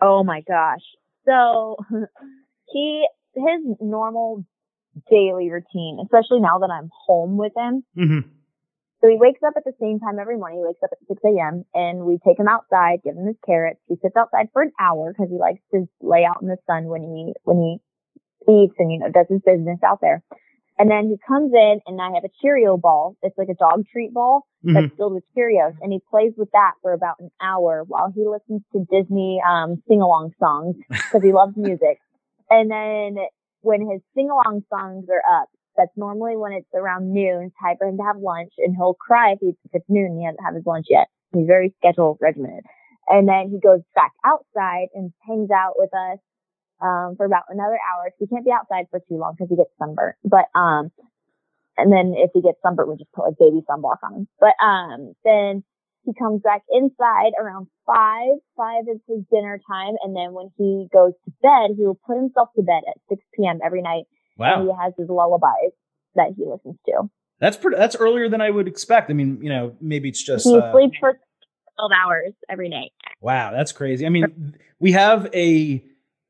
Oh 0.00 0.24
my 0.24 0.42
gosh. 0.46 0.82
So 1.26 1.76
he 2.68 3.06
his 3.34 3.76
normal 3.80 4.44
daily 5.10 5.50
routine, 5.50 5.98
especially 6.02 6.40
now 6.40 6.58
that 6.60 6.70
I'm 6.70 6.90
home 7.06 7.36
with 7.36 7.52
him. 7.56 7.84
Mm-hmm. 7.96 8.28
So 9.02 9.10
he 9.10 9.18
wakes 9.20 9.40
up 9.46 9.54
at 9.56 9.64
the 9.64 9.74
same 9.80 10.00
time 10.00 10.18
every 10.18 10.38
morning. 10.38 10.60
He 10.60 10.64
wakes 10.64 10.82
up 10.82 10.90
at 10.92 11.06
6 11.06 11.20
a.m. 11.24 11.64
and 11.74 12.06
we 12.06 12.18
take 12.26 12.38
him 12.38 12.48
outside, 12.48 13.00
give 13.04 13.14
him 13.14 13.26
his 13.26 13.36
carrots. 13.44 13.78
He 13.88 13.96
sits 14.00 14.16
outside 14.16 14.48
for 14.52 14.62
an 14.62 14.72
hour 14.80 15.12
because 15.12 15.30
he 15.30 15.36
likes 15.36 15.60
to 15.74 15.86
lay 16.00 16.24
out 16.24 16.40
in 16.40 16.48
the 16.48 16.56
sun 16.66 16.86
when 16.86 17.02
he, 17.02 17.34
when 17.44 17.58
he 17.60 17.76
eats 18.50 18.74
and, 18.78 18.90
you 18.90 18.98
know, 18.98 19.10
does 19.12 19.26
his 19.28 19.42
business 19.44 19.78
out 19.84 20.00
there. 20.00 20.22
And 20.78 20.90
then 20.90 21.08
he 21.08 21.16
comes 21.26 21.52
in 21.54 21.80
and 21.86 22.00
I 22.00 22.10
have 22.14 22.24
a 22.24 22.30
Cheerio 22.40 22.76
ball. 22.76 23.16
It's 23.22 23.36
like 23.38 23.48
a 23.48 23.54
dog 23.54 23.84
treat 23.90 24.12
ball 24.12 24.42
Mhm. 24.64 24.74
that's 24.74 24.94
filled 24.96 25.14
with 25.14 25.24
Cheerios 25.34 25.74
and 25.80 25.92
he 25.92 26.00
plays 26.10 26.34
with 26.36 26.50
that 26.52 26.74
for 26.82 26.92
about 26.92 27.18
an 27.20 27.30
hour 27.40 27.84
while 27.86 28.10
he 28.14 28.26
listens 28.26 28.62
to 28.72 28.84
Disney, 28.90 29.40
um, 29.46 29.82
sing 29.88 30.02
along 30.02 30.32
songs 30.38 30.76
because 30.88 31.22
he 31.22 31.32
loves 31.32 31.56
music. 31.56 31.98
And 32.50 32.70
then 32.70 33.16
when 33.62 33.80
his 33.88 34.02
sing 34.14 34.30
along 34.30 34.64
songs 34.68 35.06
are 35.10 35.22
up, 35.40 35.48
that's 35.76 35.96
normally 35.96 36.36
when 36.36 36.52
it's 36.52 36.72
around 36.74 37.12
noon, 37.12 37.52
time 37.60 37.76
for 37.78 37.86
him 37.86 37.96
to 37.98 38.02
have 38.02 38.16
lunch 38.16 38.52
and 38.58 38.74
he'll 38.74 38.94
cry 38.94 39.32
if, 39.32 39.40
he, 39.40 39.48
if 39.64 39.74
it's 39.74 39.88
noon 39.88 40.12
and 40.12 40.18
he 40.18 40.24
hasn't 40.24 40.44
had 40.44 40.54
his 40.54 40.66
lunch 40.66 40.86
yet. 40.88 41.08
He's 41.32 41.46
very 41.46 41.74
schedule 41.78 42.16
regimented. 42.20 42.64
And 43.08 43.28
then 43.28 43.50
he 43.50 43.60
goes 43.60 43.82
back 43.94 44.12
outside 44.24 44.88
and 44.94 45.12
hangs 45.26 45.50
out 45.50 45.74
with 45.76 45.90
us 45.94 46.18
um, 46.80 47.14
for 47.16 47.26
about 47.26 47.44
another 47.48 47.78
hour. 47.78 48.10
He 48.18 48.26
can't 48.26 48.44
be 48.44 48.52
outside 48.52 48.86
for 48.90 49.00
too 49.00 49.16
long 49.16 49.34
because 49.36 49.50
he 49.50 49.56
gets 49.56 49.70
sunburnt. 49.78 50.16
But 50.24 50.46
um, 50.54 50.90
and 51.76 51.92
then 51.92 52.14
if 52.16 52.30
he 52.34 52.42
gets 52.42 52.58
sunburnt, 52.62 52.88
we 52.88 52.96
just 52.96 53.12
put 53.12 53.26
like 53.26 53.38
baby 53.38 53.60
sunblock 53.68 54.00
on 54.02 54.14
him. 54.14 54.28
But 54.40 54.54
um, 54.64 55.14
then 55.24 55.64
he 56.04 56.12
comes 56.14 56.40
back 56.42 56.62
inside 56.70 57.32
around 57.38 57.66
five. 57.86 58.38
Five 58.56 58.84
is 58.88 59.00
his 59.08 59.24
dinner 59.30 59.60
time, 59.68 59.94
and 60.02 60.16
then 60.16 60.32
when 60.32 60.50
he 60.56 60.88
goes 60.92 61.12
to 61.24 61.32
bed, 61.42 61.76
he 61.76 61.84
will 61.84 61.98
put 62.06 62.16
himself 62.16 62.48
to 62.56 62.62
bed 62.62 62.82
at 62.88 62.96
6 63.08 63.22
p.m. 63.34 63.58
every 63.64 63.82
night, 63.82 64.04
and 64.38 64.68
he 64.68 64.74
has 64.80 64.92
his 64.96 65.08
lullabies 65.08 65.72
that 66.14 66.28
he 66.36 66.44
listens 66.44 66.76
to. 66.86 67.10
that's 67.40 67.56
pretty. 67.56 67.76
That's 67.76 67.96
earlier 67.96 68.28
than 68.28 68.40
I 68.40 68.50
would 68.50 68.68
expect. 68.68 69.10
I 69.10 69.14
mean, 69.14 69.38
you 69.42 69.50
know, 69.50 69.76
maybe 69.80 70.08
it's 70.08 70.22
just. 70.22 70.44
He 70.44 70.56
uh, 70.56 70.72
sleeps 70.72 70.96
for 70.98 71.18
12 71.78 71.90
hours 71.92 72.32
every 72.48 72.68
night. 72.68 72.92
Wow, 73.20 73.52
that's 73.52 73.72
crazy. 73.72 74.06
I 74.06 74.08
mean, 74.08 74.54
we 74.78 74.92
have 74.92 75.28
a. 75.34 75.84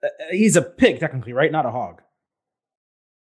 Uh, 0.07 0.25
he's 0.31 0.57
a 0.57 0.63
pig, 0.63 1.01
technically, 1.01 1.33
right? 1.33 1.51
Not 1.51 1.67
a 1.67 1.71
hog. 1.71 2.03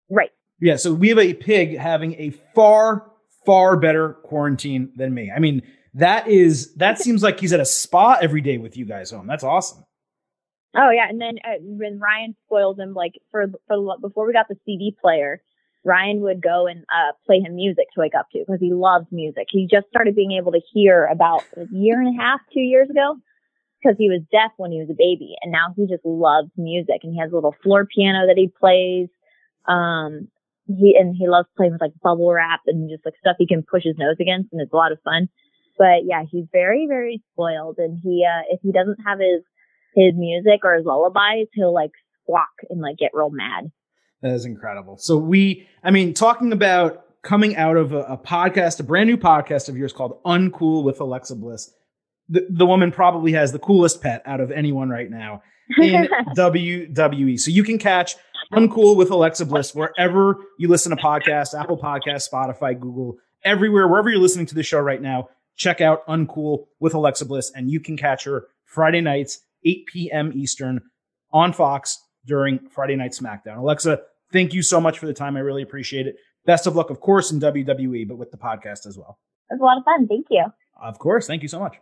Right. 0.10 0.32
Yeah, 0.60 0.76
so 0.76 0.94
we 0.94 1.10
have 1.10 1.20
a 1.20 1.34
pig 1.34 1.78
having 1.78 2.16
a 2.16 2.32
far, 2.54 3.12
far 3.46 3.78
better 3.78 4.14
quarantine 4.24 4.92
than 4.96 5.14
me. 5.14 5.32
I 5.34 5.40
mean, 5.40 5.62
that 5.94 6.28
is 6.28 6.74
that 6.76 7.00
seems 7.00 7.24
like 7.24 7.40
he's 7.40 7.54
at 7.54 7.60
a 7.60 7.66
spa 7.66 8.18
every 8.22 8.42
day 8.42 8.58
with 8.58 8.78
you 8.78 8.86
guys 8.86 9.12
home. 9.12 9.28
That's 9.28 9.44
awesome. 9.44 9.86
Oh 10.76 10.92
yeah, 10.92 11.08
and 11.10 11.20
then 11.20 11.38
uh, 11.44 11.58
when 11.62 12.00
Ryan 12.00 12.36
spoils 12.46 12.78
him, 12.78 12.94
like 12.94 13.14
for 13.32 13.48
for 13.68 13.98
before 14.00 14.28
we 14.28 14.34
got 14.34 14.48
the 14.50 14.58
CD 14.66 14.96
player, 15.02 15.42
Ryan 15.84 16.22
would 16.22 16.42
go 16.42 16.68
and 16.68 16.82
uh, 16.94 17.14
play 17.26 17.40
him 17.40 17.56
music 17.56 17.88
to 17.96 18.02
wake 18.02 18.14
up 18.14 18.28
to 18.34 18.40
because 18.40 18.60
he 18.60 18.74
loves 18.74 19.08
music. 19.12 19.48
He 19.50 19.68
just 19.70 19.88
started 19.88 20.16
being 20.16 20.34
able 20.34 20.52
to 20.52 20.62
hear 20.74 21.06
about 21.06 21.44
a 21.58 21.66
year 21.72 22.00
and 22.00 22.20
a 22.20 22.22
half, 22.22 22.42
two 22.54 22.60
years 22.60 22.90
ago, 22.90 23.18
because 23.82 23.98
he 23.98 24.10
was 24.10 24.22
deaf 24.32 24.52
when 24.58 24.72
he 24.72 24.80
was 24.80 24.90
a 24.90 24.98
baby, 24.98 25.36
and 25.42 25.52
now 25.52 25.74
he 25.76 25.88
just 25.88 26.06
loves 26.06 26.50
music. 26.58 27.02
And 27.04 27.14
he 27.14 27.20
has 27.20 27.32
a 27.32 27.36
little 27.36 27.56
floor 27.64 27.86
piano 27.86 28.28
that 28.28 28.38
he 28.38 28.48
plays. 28.48 29.08
Um, 29.68 30.28
he 30.68 30.96
and 31.00 31.16
he 31.16 31.28
loves 31.28 31.48
playing 31.58 31.74
with 31.74 31.82
like 31.82 31.94
bubble 32.04 32.32
wrap 32.32 32.62
and 32.68 32.90
just 32.90 33.06
like 33.06 33.16
stuff 33.20 33.38
he 33.40 33.48
can 33.48 33.64
push 33.64 33.84
his 33.84 33.98
nose 33.98 34.18
against, 34.20 34.52
and 34.52 34.62
it's 34.62 34.74
a 34.74 34.76
lot 34.76 34.92
of 34.92 35.02
fun. 35.04 35.30
But 35.78 36.06
yeah, 36.06 36.24
he's 36.30 36.46
very 36.52 36.86
very 36.88 37.24
spoiled, 37.34 37.78
and 37.78 38.00
he 38.04 38.26
uh, 38.26 38.44
if 38.50 38.60
he 38.62 38.72
doesn't 38.72 39.00
have 39.06 39.20
his 39.20 39.44
his 39.96 40.14
music 40.16 40.62
or 40.64 40.76
his 40.76 40.86
lullabies, 40.86 41.48
he'll 41.54 41.74
like 41.74 41.92
squawk 42.22 42.50
and 42.70 42.82
like 42.82 42.98
get 42.98 43.12
real 43.14 43.32
mad. 43.32 43.72
That 44.22 44.34
is 44.34 44.46
incredible. 44.46 44.98
So 44.98 45.18
we, 45.18 45.68
I 45.84 45.92
mean, 45.92 46.14
talking 46.14 46.52
about 46.52 47.06
coming 47.22 47.56
out 47.56 47.78
of 47.78 47.94
a, 47.94 48.00
a 48.00 48.18
podcast, 48.18 48.80
a 48.80 48.84
brand 48.84 49.10
new 49.10 49.18
podcast 49.18 49.70
of 49.70 49.78
yours 49.78 49.94
called 49.94 50.22
Uncool 50.24 50.84
with 50.84 51.00
Alexa 51.00 51.36
Bliss. 51.36 51.74
The, 52.30 52.46
the 52.50 52.66
woman 52.66 52.92
probably 52.92 53.32
has 53.34 53.52
the 53.52 53.60
coolest 53.60 54.02
pet 54.02 54.22
out 54.26 54.40
of 54.40 54.52
anyone 54.52 54.90
right 54.90 55.10
now 55.10 55.42
in 55.78 56.08
WWE. 56.38 57.40
So 57.40 57.52
you 57.52 57.64
can 57.64 57.78
catch 57.78 58.16
Uncool 58.54 58.96
with 58.96 59.10
Alexa 59.12 59.46
Bliss 59.46 59.74
wherever 59.76 60.38
you 60.58 60.68
listen 60.68 60.96
to 60.96 61.02
podcasts, 61.02 61.60
Apple 61.60 61.78
Podcasts, 61.78 62.30
Spotify, 62.32 62.80
Google, 62.80 63.18
everywhere, 63.44 63.88
wherever 63.88 64.10
you're 64.10 64.20
listening 64.20 64.46
to 64.48 64.56
the 64.56 64.64
show 64.64 64.80
right 64.80 65.02
now. 65.02 65.30
Check 65.56 65.82
out 65.82 66.06
Uncool 66.08 66.66
with 66.80 66.94
Alexa 66.94 67.26
Bliss, 67.26 67.52
and 67.54 67.70
you 67.70 67.80
can 67.80 67.98
catch 67.98 68.24
her 68.24 68.48
Friday 68.66 69.02
nights, 69.02 69.40
8 69.66 69.86
p.m. 69.88 70.32
Eastern 70.34 70.80
on 71.34 71.52
Fox 71.52 72.02
during 72.26 72.60
Friday 72.70 72.96
Night 72.96 73.12
SmackDown. 73.12 73.58
Alexa, 73.58 74.00
thank 74.32 74.54
you 74.54 74.62
so 74.62 74.80
much 74.80 75.00
for 75.00 75.06
the 75.06 75.14
time. 75.14 75.36
I 75.36 75.42
really 75.42 75.62
appreciate 75.64 76.08
it. 76.08 76.16
Best 76.46 76.66
of 76.66 76.76
luck, 76.76 76.90
of 76.90 77.02
course, 77.02 77.32
in 77.32 77.40
WWE, 77.40 78.08
but 78.08 78.18
with 78.18 78.32
the 78.32 78.38
podcast 78.38 78.86
as 78.86 78.98
well. 78.98 79.20
it 79.50 79.56
was 79.56 79.62
a 79.62 79.64
lot 79.64 79.78
of 79.78 79.84
fun. 79.84 80.08
Thank 80.08 80.28
you. 80.30 80.46
Of 80.82 80.98
course. 80.98 81.28
Thank 81.28 81.42
you 81.42 81.50
so 81.50 81.60
much. 81.60 81.76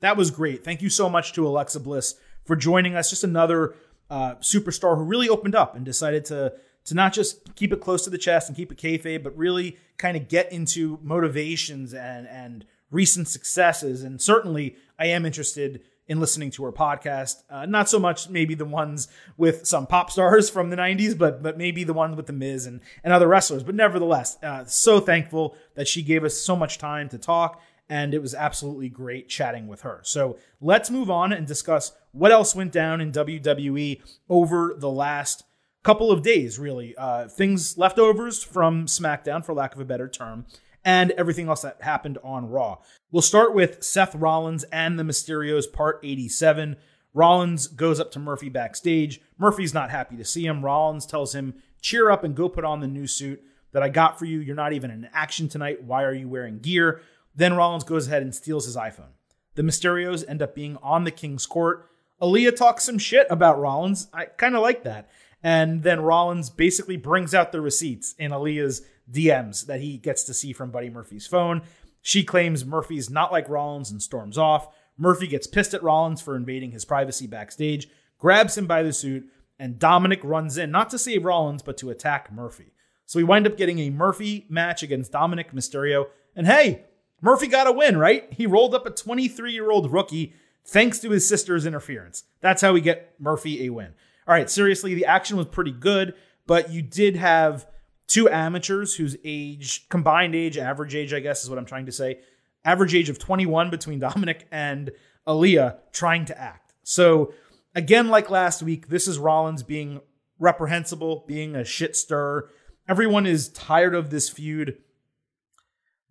That 0.00 0.16
was 0.16 0.30
great. 0.30 0.64
Thank 0.64 0.82
you 0.82 0.90
so 0.90 1.08
much 1.08 1.32
to 1.34 1.46
Alexa 1.46 1.80
Bliss 1.80 2.16
for 2.44 2.56
joining 2.56 2.94
us. 2.94 3.10
Just 3.10 3.24
another 3.24 3.74
uh, 4.08 4.34
superstar 4.36 4.96
who 4.96 5.04
really 5.04 5.28
opened 5.28 5.54
up 5.54 5.76
and 5.76 5.84
decided 5.84 6.24
to 6.26 6.54
to 6.82 6.94
not 6.94 7.12
just 7.12 7.54
keep 7.54 7.72
it 7.72 7.80
close 7.80 8.04
to 8.04 8.10
the 8.10 8.18
chest 8.18 8.48
and 8.48 8.56
keep 8.56 8.72
it 8.72 8.78
kayfabe, 8.78 9.22
but 9.22 9.36
really 9.36 9.76
kind 9.98 10.16
of 10.16 10.28
get 10.28 10.50
into 10.50 10.98
motivations 11.02 11.94
and 11.94 12.26
and 12.26 12.64
recent 12.90 13.28
successes. 13.28 14.02
And 14.02 14.20
certainly, 14.20 14.76
I 14.98 15.06
am 15.06 15.24
interested 15.24 15.82
in 16.08 16.18
listening 16.18 16.50
to 16.50 16.64
her 16.64 16.72
podcast. 16.72 17.44
Uh, 17.48 17.64
not 17.66 17.88
so 17.88 18.00
much 18.00 18.28
maybe 18.28 18.56
the 18.56 18.64
ones 18.64 19.06
with 19.36 19.64
some 19.64 19.86
pop 19.86 20.10
stars 20.10 20.50
from 20.50 20.70
the 20.70 20.76
90s, 20.76 21.16
but 21.16 21.42
but 21.42 21.56
maybe 21.56 21.84
the 21.84 21.92
ones 21.92 22.16
with 22.16 22.26
the 22.26 22.32
Miz 22.32 22.66
and, 22.66 22.80
and 23.04 23.12
other 23.12 23.28
wrestlers. 23.28 23.62
But 23.62 23.76
nevertheless, 23.76 24.36
uh, 24.42 24.64
so 24.64 24.98
thankful 24.98 25.56
that 25.74 25.86
she 25.86 26.02
gave 26.02 26.24
us 26.24 26.36
so 26.36 26.56
much 26.56 26.78
time 26.78 27.08
to 27.10 27.18
talk. 27.18 27.62
And 27.90 28.14
it 28.14 28.22
was 28.22 28.34
absolutely 28.34 28.88
great 28.88 29.28
chatting 29.28 29.66
with 29.66 29.82
her. 29.82 30.00
So 30.04 30.38
let's 30.60 30.90
move 30.90 31.10
on 31.10 31.32
and 31.32 31.46
discuss 31.46 31.92
what 32.12 32.32
else 32.32 32.54
went 32.54 32.72
down 32.72 33.00
in 33.00 33.12
WWE 33.12 34.00
over 34.28 34.74
the 34.78 34.88
last 34.88 35.42
couple 35.82 36.10
of 36.10 36.22
days, 36.22 36.58
really. 36.58 36.94
Uh, 36.96 37.26
things 37.28 37.76
leftovers 37.76 38.42
from 38.42 38.86
SmackDown, 38.86 39.44
for 39.44 39.54
lack 39.54 39.74
of 39.74 39.80
a 39.80 39.84
better 39.84 40.08
term, 40.08 40.46
and 40.84 41.10
everything 41.12 41.48
else 41.48 41.62
that 41.62 41.82
happened 41.82 42.18
on 42.22 42.48
Raw. 42.48 42.78
We'll 43.10 43.22
start 43.22 43.54
with 43.54 43.82
Seth 43.82 44.14
Rollins 44.14 44.64
and 44.64 44.98
the 44.98 45.02
Mysterios, 45.02 45.70
part 45.70 46.00
87. 46.02 46.76
Rollins 47.12 47.66
goes 47.66 47.98
up 47.98 48.12
to 48.12 48.18
Murphy 48.18 48.48
backstage. 48.48 49.20
Murphy's 49.36 49.74
not 49.74 49.90
happy 49.90 50.16
to 50.16 50.24
see 50.24 50.46
him. 50.46 50.64
Rollins 50.64 51.06
tells 51.06 51.34
him, 51.34 51.54
cheer 51.80 52.10
up 52.10 52.22
and 52.24 52.36
go 52.36 52.48
put 52.48 52.64
on 52.64 52.80
the 52.80 52.86
new 52.86 53.06
suit 53.06 53.42
that 53.72 53.82
I 53.82 53.88
got 53.88 54.18
for 54.18 54.26
you. 54.26 54.38
You're 54.38 54.56
not 54.56 54.72
even 54.72 54.90
in 54.90 55.08
action 55.12 55.48
tonight. 55.48 55.82
Why 55.82 56.04
are 56.04 56.14
you 56.14 56.28
wearing 56.28 56.58
gear? 56.58 57.00
Then 57.34 57.54
Rollins 57.54 57.84
goes 57.84 58.06
ahead 58.06 58.22
and 58.22 58.34
steals 58.34 58.66
his 58.66 58.76
iPhone. 58.76 59.12
The 59.54 59.62
Mysterios 59.62 60.24
end 60.28 60.42
up 60.42 60.54
being 60.54 60.76
on 60.82 61.04
the 61.04 61.10
King's 61.10 61.46
Court. 61.46 61.88
Aaliyah 62.20 62.56
talks 62.56 62.84
some 62.84 62.98
shit 62.98 63.26
about 63.30 63.60
Rollins. 63.60 64.08
I 64.12 64.26
kind 64.26 64.54
of 64.54 64.62
like 64.62 64.84
that. 64.84 65.08
And 65.42 65.82
then 65.82 66.00
Rollins 66.00 66.50
basically 66.50 66.96
brings 66.96 67.34
out 67.34 67.50
the 67.50 67.60
receipts 67.60 68.14
in 68.18 68.30
Aaliyah's 68.30 68.82
DMs 69.10 69.66
that 69.66 69.80
he 69.80 69.96
gets 69.96 70.24
to 70.24 70.34
see 70.34 70.52
from 70.52 70.70
Buddy 70.70 70.90
Murphy's 70.90 71.26
phone. 71.26 71.62
She 72.02 72.22
claims 72.22 72.64
Murphy's 72.64 73.10
not 73.10 73.32
like 73.32 73.48
Rollins 73.48 73.90
and 73.90 74.02
storms 74.02 74.38
off. 74.38 74.68
Murphy 74.96 75.26
gets 75.26 75.46
pissed 75.46 75.74
at 75.74 75.82
Rollins 75.82 76.20
for 76.20 76.36
invading 76.36 76.72
his 76.72 76.84
privacy 76.84 77.26
backstage, 77.26 77.88
grabs 78.18 78.56
him 78.56 78.66
by 78.66 78.82
the 78.82 78.92
suit, 78.92 79.24
and 79.58 79.78
Dominic 79.78 80.20
runs 80.22 80.58
in, 80.58 80.70
not 80.70 80.90
to 80.90 80.98
save 80.98 81.24
Rollins, 81.24 81.62
but 81.62 81.76
to 81.78 81.90
attack 81.90 82.32
Murphy. 82.32 82.72
So 83.06 83.18
we 83.18 83.24
wind 83.24 83.46
up 83.46 83.56
getting 83.56 83.78
a 83.78 83.90
Murphy 83.90 84.46
match 84.48 84.82
against 84.82 85.12
Dominic 85.12 85.52
Mysterio. 85.52 86.06
And 86.36 86.46
hey, 86.46 86.84
Murphy 87.20 87.46
got 87.46 87.66
a 87.66 87.72
win, 87.72 87.98
right? 87.98 88.32
He 88.32 88.46
rolled 88.46 88.74
up 88.74 88.86
a 88.86 88.90
23 88.90 89.52
year 89.52 89.70
old 89.70 89.92
rookie 89.92 90.34
thanks 90.64 90.98
to 91.00 91.10
his 91.10 91.28
sister's 91.28 91.66
interference. 91.66 92.24
That's 92.40 92.62
how 92.62 92.72
we 92.72 92.80
get 92.80 93.14
Murphy 93.18 93.66
a 93.66 93.70
win. 93.70 93.92
All 94.26 94.34
right, 94.34 94.48
seriously, 94.48 94.94
the 94.94 95.06
action 95.06 95.36
was 95.36 95.46
pretty 95.46 95.72
good, 95.72 96.14
but 96.46 96.70
you 96.70 96.82
did 96.82 97.16
have 97.16 97.66
two 98.06 98.28
amateurs 98.28 98.94
whose 98.94 99.16
age, 99.24 99.88
combined 99.88 100.34
age, 100.34 100.58
average 100.58 100.94
age, 100.94 101.12
I 101.12 101.20
guess 101.20 101.42
is 101.42 101.50
what 101.50 101.58
I'm 101.58 101.66
trying 101.66 101.86
to 101.86 101.92
say, 101.92 102.20
average 102.64 102.94
age 102.94 103.08
of 103.08 103.18
21 103.18 103.70
between 103.70 103.98
Dominic 104.00 104.46
and 104.50 104.90
Aaliyah 105.26 105.78
trying 105.92 106.24
to 106.26 106.40
act. 106.40 106.74
So, 106.82 107.32
again, 107.74 108.08
like 108.08 108.30
last 108.30 108.62
week, 108.62 108.88
this 108.88 109.06
is 109.06 109.18
Rollins 109.18 109.62
being 109.62 110.00
reprehensible, 110.38 111.24
being 111.26 111.54
a 111.54 111.64
shit 111.64 111.94
stir. 111.94 112.48
Everyone 112.88 113.26
is 113.26 113.48
tired 113.48 113.94
of 113.94 114.10
this 114.10 114.28
feud, 114.28 114.78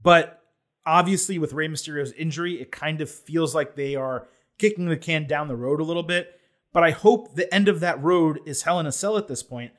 but 0.01 0.38
obviously, 0.85 1.37
with 1.37 1.53
Rey 1.53 1.67
Mysterio's 1.67 2.11
injury, 2.13 2.61
it 2.61 2.71
kind 2.71 3.01
of 3.01 3.09
feels 3.09 3.53
like 3.53 3.75
they 3.75 3.95
are 3.95 4.27
kicking 4.57 4.85
the 4.85 4.97
can 4.97 5.27
down 5.27 5.47
the 5.47 5.55
road 5.55 5.79
a 5.79 5.85
little 5.85 6.03
bit. 6.03 6.39
But 6.71 6.83
I 6.83 6.91
hope 6.91 7.33
the 7.33 7.51
end 7.53 7.67
of 7.67 7.79
that 7.79 8.01
road 8.01 8.39
is 8.45 8.63
Hell 8.63 8.79
in 8.79 8.85
a 8.85 8.91
Cell 8.91 9.17
at 9.17 9.27
this 9.27 9.41
point. 9.41 9.71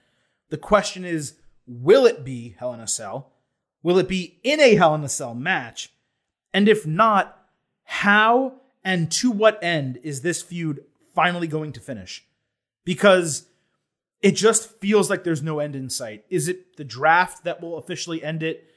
The 0.49 0.59
question 0.59 1.05
is, 1.05 1.35
will 1.67 2.07
it 2.07 2.25
be 2.25 2.57
Hell 2.59 2.75
in 2.75 2.81
a 2.81 2.89
Cell? 2.89 3.33
Will 3.83 3.99
it 3.99 4.09
be 4.09 4.41
in 4.43 4.61
a 4.61 4.75
Hell 4.75 4.95
in 4.95 5.05
a 5.05 5.09
Cell 5.09 5.35
match? 5.35 5.93
And 6.53 6.69
if 6.69 6.87
not, 6.87 7.37
how 7.85 8.55
and 8.85 9.11
to 9.13 9.31
what 9.31 9.63
end 9.63 10.01
is 10.03 10.23
this 10.23 10.43
feud 10.43 10.85
finally 11.15 11.47
going 11.47 11.73
to 11.73 11.81
finish? 11.81 12.25
Because 12.85 13.47
it 14.21 14.33
just 14.33 14.79
feels 14.81 15.09
like 15.09 15.25
there's 15.25 15.43
no 15.43 15.61
end 15.61 15.77
in 15.77 15.89
sight. 15.91 16.25
Is 16.29 16.49
it 16.49 16.77
the 16.77 16.85
draft 16.85 17.45
that 17.45 17.61
will 17.61 17.79
officially 17.79 18.23
end 18.23 18.43
it? 18.43 18.70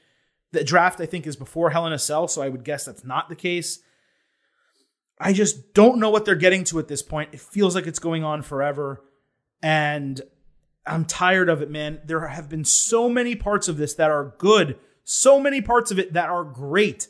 The 0.54 0.62
draft, 0.62 1.00
I 1.00 1.06
think, 1.06 1.26
is 1.26 1.34
before 1.34 1.70
Hell 1.70 1.86
in 1.86 1.92
a 1.92 1.98
Cell, 1.98 2.28
so 2.28 2.40
I 2.40 2.48
would 2.48 2.62
guess 2.62 2.84
that's 2.84 3.04
not 3.04 3.28
the 3.28 3.34
case. 3.34 3.80
I 5.18 5.32
just 5.32 5.74
don't 5.74 5.98
know 5.98 6.10
what 6.10 6.24
they're 6.24 6.36
getting 6.36 6.62
to 6.64 6.78
at 6.78 6.86
this 6.86 7.02
point. 7.02 7.30
It 7.32 7.40
feels 7.40 7.74
like 7.74 7.88
it's 7.88 7.98
going 7.98 8.22
on 8.22 8.42
forever. 8.42 9.02
And 9.62 10.20
I'm 10.86 11.04
tired 11.06 11.48
of 11.48 11.60
it, 11.60 11.70
man. 11.70 12.00
There 12.04 12.28
have 12.28 12.48
been 12.48 12.64
so 12.64 13.08
many 13.08 13.34
parts 13.34 13.66
of 13.66 13.76
this 13.78 13.94
that 13.94 14.10
are 14.10 14.34
good, 14.38 14.78
so 15.02 15.40
many 15.40 15.60
parts 15.60 15.90
of 15.90 15.98
it 15.98 16.12
that 16.12 16.28
are 16.28 16.44
great. 16.44 17.08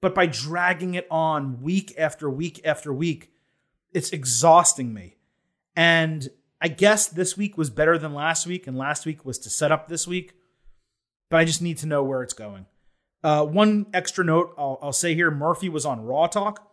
But 0.00 0.14
by 0.14 0.26
dragging 0.26 0.94
it 0.94 1.06
on 1.10 1.62
week 1.62 1.94
after 1.96 2.28
week 2.28 2.60
after 2.64 2.92
week, 2.92 3.30
it's 3.92 4.10
exhausting 4.10 4.92
me. 4.92 5.16
And 5.76 6.28
I 6.60 6.68
guess 6.68 7.06
this 7.06 7.36
week 7.36 7.56
was 7.56 7.70
better 7.70 7.98
than 7.98 8.14
last 8.14 8.48
week, 8.48 8.66
and 8.66 8.76
last 8.76 9.06
week 9.06 9.24
was 9.24 9.38
to 9.40 9.50
set 9.50 9.70
up 9.70 9.88
this 9.88 10.08
week. 10.08 10.34
But 11.32 11.40
I 11.40 11.46
just 11.46 11.62
need 11.62 11.78
to 11.78 11.86
know 11.86 12.04
where 12.04 12.22
it's 12.22 12.34
going. 12.34 12.66
Uh, 13.24 13.46
one 13.46 13.86
extra 13.94 14.22
note 14.22 14.54
I'll, 14.58 14.78
I'll 14.82 14.92
say 14.92 15.14
here 15.14 15.30
Murphy 15.30 15.70
was 15.70 15.86
on 15.86 16.04
Raw 16.04 16.26
Talk. 16.26 16.70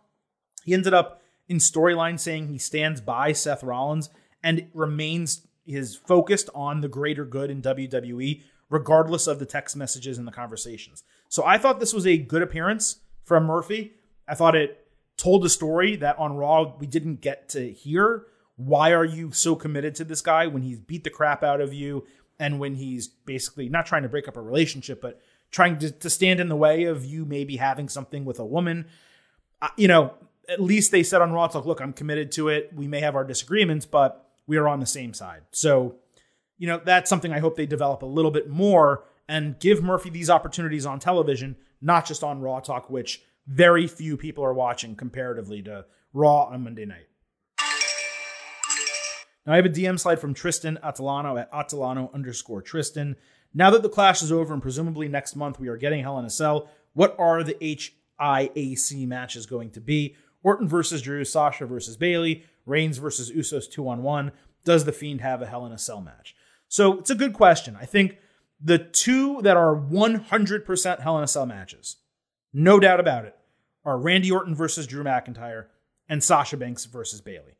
He 0.64 0.74
ended 0.74 0.92
up 0.92 1.22
in 1.48 1.56
storyline 1.56 2.20
saying 2.20 2.48
he 2.48 2.58
stands 2.58 3.00
by 3.00 3.32
Seth 3.32 3.62
Rollins 3.62 4.10
and 4.42 4.68
remains 4.74 5.46
is 5.66 5.96
focused 5.96 6.50
on 6.54 6.82
the 6.82 6.88
greater 6.88 7.24
good 7.24 7.50
in 7.50 7.62
WWE, 7.62 8.42
regardless 8.68 9.26
of 9.26 9.38
the 9.38 9.46
text 9.46 9.76
messages 9.76 10.18
and 10.18 10.28
the 10.28 10.32
conversations. 10.32 11.04
So 11.30 11.42
I 11.42 11.56
thought 11.56 11.80
this 11.80 11.94
was 11.94 12.06
a 12.06 12.18
good 12.18 12.42
appearance 12.42 12.98
from 13.24 13.46
Murphy. 13.46 13.94
I 14.28 14.34
thought 14.34 14.54
it 14.54 14.86
told 15.16 15.42
a 15.46 15.48
story 15.48 15.96
that 15.96 16.18
on 16.18 16.36
Raw 16.36 16.76
we 16.78 16.86
didn't 16.86 17.22
get 17.22 17.48
to 17.50 17.72
hear. 17.72 18.26
Why 18.56 18.92
are 18.92 19.06
you 19.06 19.32
so 19.32 19.56
committed 19.56 19.94
to 19.94 20.04
this 20.04 20.20
guy 20.20 20.46
when 20.48 20.60
he's 20.60 20.80
beat 20.80 21.04
the 21.04 21.08
crap 21.08 21.42
out 21.42 21.62
of 21.62 21.72
you 21.72 22.04
and 22.40 22.58
when 22.58 22.74
he's 22.74 23.06
basically 23.06 23.68
not 23.68 23.86
trying 23.86 24.02
to 24.02 24.08
break 24.08 24.26
up 24.26 24.36
a 24.36 24.40
relationship, 24.40 25.00
but 25.00 25.20
trying 25.50 25.78
to, 25.78 25.90
to 25.90 26.10
stand 26.10 26.40
in 26.40 26.48
the 26.48 26.56
way 26.56 26.84
of 26.84 27.04
you 27.04 27.24
maybe 27.24 27.56
having 27.56 27.88
something 27.88 28.24
with 28.24 28.40
a 28.40 28.44
woman? 28.44 28.86
Uh, 29.62 29.68
you 29.76 29.86
know, 29.86 30.14
at 30.48 30.60
least 30.60 30.90
they 30.90 31.02
said 31.02 31.20
on 31.20 31.32
Raw 31.32 31.46
Talk, 31.46 31.66
look, 31.66 31.80
I'm 31.80 31.92
committed 31.92 32.32
to 32.32 32.48
it. 32.48 32.72
We 32.74 32.88
may 32.88 33.00
have 33.00 33.14
our 33.14 33.24
disagreements, 33.24 33.86
but 33.86 34.26
we 34.46 34.56
are 34.56 34.66
on 34.66 34.80
the 34.80 34.86
same 34.86 35.12
side. 35.12 35.42
So, 35.52 35.96
you 36.58 36.66
know, 36.66 36.80
that's 36.82 37.08
something 37.08 37.32
I 37.32 37.38
hope 37.38 37.56
they 37.56 37.66
develop 37.66 38.02
a 38.02 38.06
little 38.06 38.30
bit 38.30 38.48
more 38.48 39.04
and 39.28 39.60
give 39.60 39.82
Murphy 39.82 40.10
these 40.10 40.30
opportunities 40.30 40.86
on 40.86 40.98
television, 40.98 41.56
not 41.80 42.06
just 42.06 42.24
on 42.24 42.40
Raw 42.40 42.60
Talk, 42.60 42.90
which 42.90 43.22
very 43.46 43.86
few 43.86 44.16
people 44.16 44.44
are 44.44 44.54
watching 44.54 44.96
comparatively 44.96 45.62
to 45.62 45.84
Raw 46.12 46.44
on 46.44 46.64
Monday 46.64 46.86
night. 46.86 47.06
Now 49.46 49.54
I 49.54 49.56
have 49.56 49.66
a 49.66 49.70
DM 49.70 49.98
slide 49.98 50.20
from 50.20 50.34
Tristan 50.34 50.78
Atalano 50.84 51.40
at 51.40 51.52
Atalano 51.52 52.12
underscore 52.12 52.62
Tristan. 52.62 53.16
Now 53.54 53.70
that 53.70 53.82
the 53.82 53.88
clash 53.88 54.22
is 54.22 54.30
over 54.30 54.52
and 54.52 54.62
presumably 54.62 55.08
next 55.08 55.34
month 55.34 55.58
we 55.58 55.68
are 55.68 55.76
getting 55.76 56.02
Hell 56.02 56.18
in 56.18 56.24
a 56.24 56.30
Cell, 56.30 56.68
what 56.92 57.16
are 57.18 57.42
the 57.42 57.54
HIAC 57.54 59.06
matches 59.06 59.46
going 59.46 59.70
to 59.70 59.80
be? 59.80 60.16
Orton 60.42 60.68
versus 60.68 61.02
Drew, 61.02 61.24
Sasha 61.24 61.66
versus 61.66 61.96
Bayley, 61.96 62.44
Reigns 62.66 62.98
versus 62.98 63.30
Usos 63.32 63.70
two 63.70 63.88
on 63.88 64.02
one. 64.02 64.32
Does 64.64 64.84
the 64.84 64.92
Fiend 64.92 65.20
have 65.20 65.42
a 65.42 65.46
Hell 65.46 65.66
in 65.66 65.72
a 65.72 65.78
Cell 65.78 66.00
match? 66.00 66.34
So 66.68 66.98
it's 66.98 67.10
a 67.10 67.14
good 67.14 67.32
question. 67.32 67.76
I 67.80 67.86
think 67.86 68.18
the 68.60 68.78
two 68.78 69.40
that 69.42 69.56
are 69.56 69.74
100% 69.74 71.00
Hell 71.00 71.18
in 71.18 71.24
a 71.24 71.28
Cell 71.28 71.46
matches, 71.46 71.96
no 72.52 72.78
doubt 72.78 73.00
about 73.00 73.24
it, 73.24 73.36
are 73.84 73.98
Randy 73.98 74.30
Orton 74.30 74.54
versus 74.54 74.86
Drew 74.86 75.02
McIntyre 75.02 75.66
and 76.08 76.22
Sasha 76.22 76.56
Banks 76.56 76.84
versus 76.84 77.20
Bayley. 77.20 77.54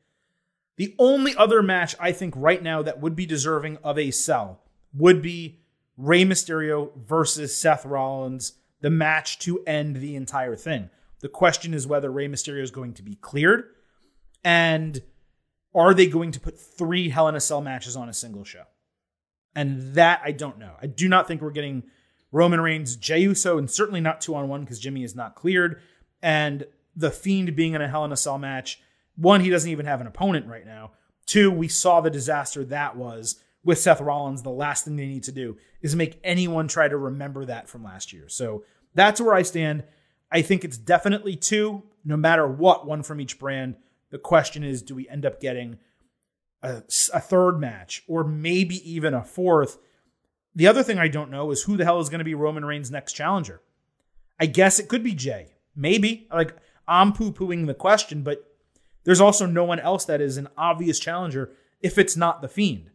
The 0.80 0.94
only 0.98 1.36
other 1.36 1.62
match 1.62 1.94
I 2.00 2.10
think 2.12 2.32
right 2.34 2.62
now 2.62 2.80
that 2.80 3.02
would 3.02 3.14
be 3.14 3.26
deserving 3.26 3.76
of 3.84 3.98
a 3.98 4.10
cell 4.10 4.62
would 4.94 5.20
be 5.20 5.60
Rey 5.98 6.24
Mysterio 6.24 6.96
versus 6.96 7.54
Seth 7.54 7.84
Rollins, 7.84 8.54
the 8.80 8.88
match 8.88 9.38
to 9.40 9.62
end 9.66 9.96
the 9.96 10.16
entire 10.16 10.56
thing. 10.56 10.88
The 11.18 11.28
question 11.28 11.74
is 11.74 11.86
whether 11.86 12.10
Rey 12.10 12.28
Mysterio 12.28 12.62
is 12.62 12.70
going 12.70 12.94
to 12.94 13.02
be 13.02 13.16
cleared 13.16 13.64
and 14.42 15.02
are 15.74 15.92
they 15.92 16.06
going 16.06 16.32
to 16.32 16.40
put 16.40 16.58
three 16.58 17.10
Hell 17.10 17.28
in 17.28 17.34
a 17.34 17.40
Cell 17.40 17.60
matches 17.60 17.94
on 17.94 18.08
a 18.08 18.14
single 18.14 18.44
show? 18.44 18.64
And 19.54 19.96
that 19.96 20.22
I 20.24 20.32
don't 20.32 20.58
know. 20.58 20.76
I 20.80 20.86
do 20.86 21.10
not 21.10 21.28
think 21.28 21.42
we're 21.42 21.50
getting 21.50 21.82
Roman 22.32 22.62
Reigns, 22.62 22.96
Jey 22.96 23.20
Uso, 23.20 23.58
and 23.58 23.70
certainly 23.70 24.00
not 24.00 24.22
two 24.22 24.34
on 24.34 24.48
one 24.48 24.62
because 24.62 24.80
Jimmy 24.80 25.04
is 25.04 25.14
not 25.14 25.34
cleared. 25.34 25.82
And 26.22 26.64
the 26.96 27.10
Fiend 27.10 27.54
being 27.54 27.74
in 27.74 27.82
a 27.82 27.88
Hell 27.88 28.06
in 28.06 28.12
a 28.12 28.16
Cell 28.16 28.38
match, 28.38 28.80
one, 29.20 29.40
he 29.40 29.50
doesn't 29.50 29.70
even 29.70 29.86
have 29.86 30.00
an 30.00 30.06
opponent 30.06 30.46
right 30.46 30.66
now. 30.66 30.92
Two, 31.26 31.50
we 31.50 31.68
saw 31.68 32.00
the 32.00 32.10
disaster 32.10 32.64
that 32.64 32.96
was 32.96 33.42
with 33.62 33.78
Seth 33.78 34.00
Rollins. 34.00 34.42
The 34.42 34.50
last 34.50 34.84
thing 34.84 34.96
they 34.96 35.06
need 35.06 35.24
to 35.24 35.32
do 35.32 35.58
is 35.82 35.94
make 35.94 36.18
anyone 36.24 36.68
try 36.68 36.88
to 36.88 36.96
remember 36.96 37.44
that 37.44 37.68
from 37.68 37.84
last 37.84 38.12
year. 38.12 38.28
So 38.28 38.64
that's 38.94 39.20
where 39.20 39.34
I 39.34 39.42
stand. 39.42 39.84
I 40.32 40.42
think 40.42 40.64
it's 40.64 40.78
definitely 40.78 41.36
two, 41.36 41.82
no 42.04 42.16
matter 42.16 42.46
what, 42.46 42.86
one 42.86 43.02
from 43.02 43.20
each 43.20 43.38
brand. 43.38 43.76
The 44.10 44.18
question 44.18 44.64
is, 44.64 44.82
do 44.82 44.94
we 44.94 45.08
end 45.08 45.26
up 45.26 45.40
getting 45.40 45.78
a, 46.62 46.82
a 47.12 47.20
third 47.20 47.58
match 47.58 48.02
or 48.08 48.24
maybe 48.24 48.76
even 48.90 49.14
a 49.14 49.22
fourth? 49.22 49.78
The 50.54 50.66
other 50.66 50.82
thing 50.82 50.98
I 50.98 51.08
don't 51.08 51.30
know 51.30 51.50
is 51.50 51.62
who 51.62 51.76
the 51.76 51.84
hell 51.84 52.00
is 52.00 52.08
going 52.08 52.18
to 52.20 52.24
be 52.24 52.34
Roman 52.34 52.64
Reigns' 52.64 52.90
next 52.90 53.12
challenger. 53.12 53.60
I 54.40 54.46
guess 54.46 54.78
it 54.78 54.88
could 54.88 55.04
be 55.04 55.14
Jey. 55.14 55.54
Maybe. 55.76 56.26
Like, 56.32 56.56
I'm 56.88 57.12
poo 57.12 57.32
pooing 57.32 57.66
the 57.66 57.74
question, 57.74 58.22
but 58.22 58.49
there's 59.04 59.20
also 59.20 59.46
no 59.46 59.64
one 59.64 59.80
else 59.80 60.04
that 60.04 60.20
is 60.20 60.36
an 60.36 60.48
obvious 60.56 60.98
challenger 60.98 61.52
if 61.80 61.98
it's 61.98 62.16
not 62.16 62.42
The 62.42 62.48
Fiend. 62.48 62.90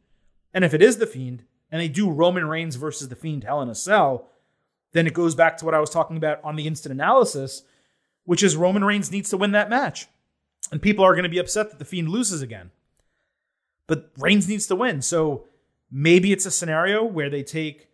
And 0.53 0.63
if 0.63 0.73
it 0.73 0.81
is 0.81 0.97
The 0.97 1.07
Fiend, 1.07 1.43
and 1.71 1.81
they 1.81 1.87
do 1.87 2.09
Roman 2.09 2.47
Reigns 2.47 2.75
versus 2.75 3.09
The 3.09 3.15
Fiend 3.15 3.43
Hell 3.43 3.61
in 3.61 3.69
a 3.69 3.75
Cell, 3.75 4.29
then 4.93 5.07
it 5.07 5.13
goes 5.13 5.35
back 5.35 5.57
to 5.57 5.65
what 5.65 5.73
I 5.73 5.79
was 5.79 5.89
talking 5.89 6.15
about 6.15 6.39
on 6.43 6.55
the 6.55 6.67
instant 6.67 6.93
analysis, 6.93 7.63
which 8.23 8.43
is 8.43 8.55
Roman 8.55 8.83
Reigns 8.83 9.11
needs 9.11 9.29
to 9.31 9.37
win 9.37 9.51
that 9.51 9.69
match. 9.69 10.07
And 10.71 10.81
people 10.81 11.03
are 11.03 11.13
going 11.13 11.23
to 11.23 11.29
be 11.29 11.37
upset 11.37 11.69
that 11.69 11.79
the 11.79 11.85
Fiend 11.85 12.09
loses 12.09 12.41
again. 12.41 12.71
But 13.87 14.11
Reigns 14.17 14.47
needs 14.47 14.67
to 14.67 14.75
win. 14.75 15.01
So 15.01 15.47
maybe 15.91 16.31
it's 16.31 16.45
a 16.45 16.51
scenario 16.51 17.03
where 17.03 17.29
they 17.29 17.43
take 17.43 17.89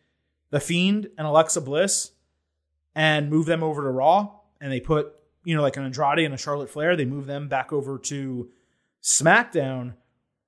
the 0.52 0.60
Fiend 0.60 1.10
and 1.18 1.26
Alexa 1.26 1.62
Bliss 1.62 2.12
and 2.94 3.30
move 3.30 3.46
them 3.46 3.64
over 3.64 3.82
to 3.82 3.90
Raw 3.90 4.32
and 4.60 4.72
they 4.72 4.80
put, 4.80 5.14
you 5.44 5.56
know, 5.56 5.62
like 5.62 5.78
an 5.78 5.84
Andrade 5.84 6.26
and 6.26 6.34
a 6.34 6.38
Charlotte 6.38 6.70
Flair, 6.70 6.96
they 6.96 7.06
move 7.06 7.26
them 7.26 7.48
back 7.48 7.74
over 7.74 7.98
to 8.00 8.50
SmackDown. 9.02 9.96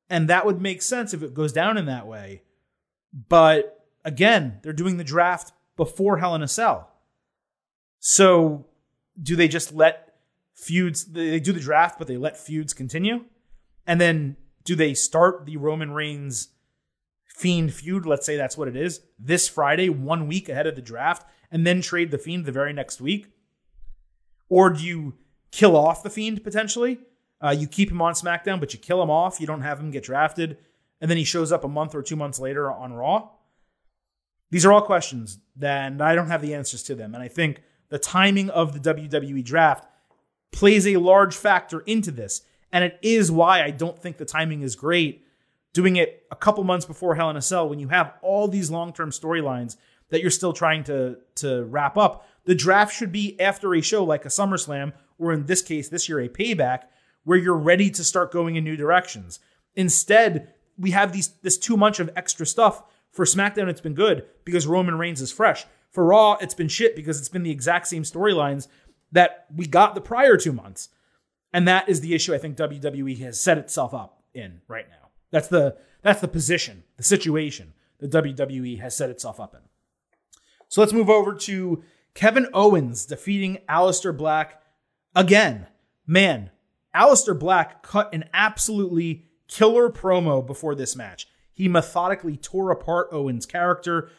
And 0.10 0.30
that 0.30 0.46
would 0.46 0.62
make 0.62 0.82
sense 0.82 1.14
if 1.14 1.24
it 1.24 1.34
goes 1.34 1.54
down 1.54 1.78
in 1.78 1.86
that 1.86 2.08
way. 2.08 2.44
But 3.30 3.86
again, 4.06 4.60
they're 4.62 4.74
doing 4.74 4.98
the 4.98 5.04
draft 5.04 5.52
before 5.76 6.18
Hell 6.18 6.36
in 6.36 6.44
a 6.44 6.48
Cell. 6.48 6.92
So 8.00 8.68
do 9.22 9.36
they 9.36 9.48
just 9.48 9.74
let 9.74 10.14
feuds 10.54 11.06
they 11.06 11.40
do 11.40 11.52
the 11.52 11.60
draft 11.60 11.98
but 11.98 12.08
they 12.08 12.18
let 12.18 12.38
feuds 12.38 12.74
continue 12.74 13.26
and 13.88 14.00
then 14.00 14.38
do 14.64 14.76
they 14.76 14.94
start 14.94 15.46
the 15.46 15.58
roman 15.58 15.92
reigns 15.92 16.50
fiend 17.26 17.74
feud 17.74 18.06
let's 18.06 18.26
say 18.26 18.38
that's 18.38 18.58
what 18.58 18.68
it 18.68 18.76
is 18.76 19.02
this 19.18 19.48
friday 19.48 19.90
one 19.90 20.28
week 20.28 20.48
ahead 20.50 20.68
of 20.68 20.76
the 20.76 20.82
draft 20.82 21.28
and 21.52 21.66
then 21.66 21.82
trade 21.82 22.12
the 22.12 22.18
fiend 22.18 22.46
the 22.46 22.52
very 22.52 22.72
next 22.72 23.02
week 23.02 23.32
or 24.50 24.70
do 24.70 24.84
you 24.84 25.16
kill 25.52 25.76
off 25.76 26.04
the 26.04 26.10
fiend 26.10 26.44
potentially? 26.44 27.00
Uh, 27.42 27.52
you 27.58 27.68
keep 27.68 27.92
him 27.92 28.02
on 28.02 28.14
smackdown 28.14 28.60
but 28.60 28.74
you 28.74 28.80
kill 28.80 29.02
him 29.02 29.10
off. 29.10 29.40
You 29.40 29.48
don't 29.48 29.62
have 29.62 29.80
him 29.80 29.92
get 29.92 30.04
drafted. 30.04 30.58
And 31.02 31.10
then 31.10 31.18
he 31.18 31.24
shows 31.24 31.52
up 31.52 31.64
a 31.64 31.68
month 31.68 31.96
or 31.96 32.02
two 32.02 32.16
months 32.16 32.40
later 32.40 32.72
on 32.72 32.94
raw. 32.94 33.30
These 34.52 34.66
are 34.66 34.72
all 34.72 34.82
questions 34.82 35.40
that 35.56 36.02
i 36.02 36.16
don't 36.16 36.28
have 36.28 36.42
the 36.42 36.54
answers 36.54 36.84
to 36.84 36.96
them. 36.96 37.14
And 37.14 37.24
i 37.24 37.28
think 37.28 37.62
the 37.90 38.00
timing 38.00 38.50
of 38.50 38.74
the 38.74 38.94
wwe 38.94 39.44
draft 39.44 39.86
plays 40.52 40.88
a 40.88 40.98
large 40.98 41.36
factor 41.36 41.82
into 41.82 42.12
this. 42.12 42.42
And 42.72 42.84
it 42.84 42.98
is 43.02 43.32
why 43.32 43.64
I 43.64 43.72
don't 43.72 44.00
think 44.00 44.18
the 44.18 44.26
timing 44.26 44.62
is 44.62 44.76
great 44.76 45.26
doing 45.74 45.96
it 45.96 46.26
a 46.32 46.36
couple 46.36 46.64
months 46.64 46.86
before 46.86 47.16
Hell 47.16 47.30
in 47.30 47.36
a 47.36 47.42
Cell 47.42 47.68
when 47.68 47.80
you 47.80 47.90
have 47.90 48.14
all 48.22 48.48
these 48.48 48.72
long 48.72 48.94
term 48.94 49.10
storylines 49.10 49.76
that 50.10 50.22
you're 50.22 50.32
still 50.32 50.54
trying 50.54 50.84
to, 50.86 51.18
to 51.36 51.64
wrap 51.66 51.98
up. 51.98 52.28
The 52.46 52.56
draft 52.56 52.96
should 52.96 53.12
be 53.12 53.40
after 53.40 53.74
a 53.74 53.82
show 53.82 54.04
like 54.04 54.26
a 54.26 54.30
SummerSlam, 54.30 54.94
or 55.18 55.32
in 55.32 55.46
this 55.46 55.62
case, 55.62 55.90
this 55.90 56.10
year, 56.10 56.20
a 56.20 56.30
payback, 56.30 56.84
where 57.24 57.38
you're 57.38 57.58
ready 57.58 57.90
to 57.92 58.04
start 58.04 58.32
going 58.32 58.56
in 58.56 58.64
new 58.64 58.76
directions. 58.76 59.40
Instead, 59.76 60.54
we 60.78 60.92
have 60.92 61.14
these 61.14 61.30
this 61.42 61.58
too 61.58 61.78
much 61.78 62.00
of 62.00 62.10
extra 62.16 62.46
stuff. 62.46 62.84
For 63.12 63.26
SmackDown, 63.26 63.70
it's 63.70 63.82
been 63.82 63.94
good 63.94 64.26
because 64.44 64.66
Roman 64.66 64.98
Reigns 64.98 65.22
is 65.22 65.32
fresh. 65.32 65.66
For 65.92 66.04
Raw, 66.04 66.38
it's 66.42 66.56
been 66.56 66.68
shit 66.68 66.96
because 66.96 67.20
it's 67.20 67.30
been 67.30 67.44
the 67.44 67.52
exact 67.52 67.88
same 67.88 68.04
storylines 68.04 68.68
that 69.12 69.46
we 69.56 69.68
got 69.68 69.94
the 69.94 70.02
prior 70.02 70.36
two 70.36 70.52
months. 70.52 70.90
And 71.54 71.68
that 71.68 71.88
is 71.88 72.02
the 72.02 72.16
issue 72.16 72.34
I 72.34 72.40
think 72.40 72.58
WWE 72.58 73.20
has 73.20 73.40
set 73.40 73.60
itself 73.60 73.94
up 73.94 74.24
in 74.34 74.62
right 74.68 74.90
now. 74.90 75.10
That's 75.30 75.48
the 75.48 75.78
that's 76.02 76.20
the 76.20 76.28
position, 76.28 76.84
the 76.98 77.04
situation 77.04 77.74
that 78.00 78.12
WWE 78.12 78.80
has 78.80 78.98
set 78.98 79.10
itself 79.10 79.40
up 79.40 79.54
in. 79.54 79.62
So 80.68 80.82
let's 80.82 80.94
move 80.94 81.10
over 81.10 81.36
to 81.36 81.84
Kevin 82.14 82.48
Owens 82.54 83.06
defeating 83.06 83.60
Aleister 83.70 84.16
Black 84.16 84.62
again. 85.16 85.68
Man, 86.06 86.52
Aleister 86.96 87.38
Black 87.38 87.84
cut 87.84 88.14
an 88.14 88.26
absolutely 88.34 89.26
killer 89.48 89.90
promo 89.90 90.46
before 90.46 90.76
this 90.76 90.96
match. 90.96 91.28
He 91.54 91.68
methodically 91.68 92.38
tore 92.38 92.72
apart 92.72 93.10
Owens' 93.12 93.46
character 93.46 94.10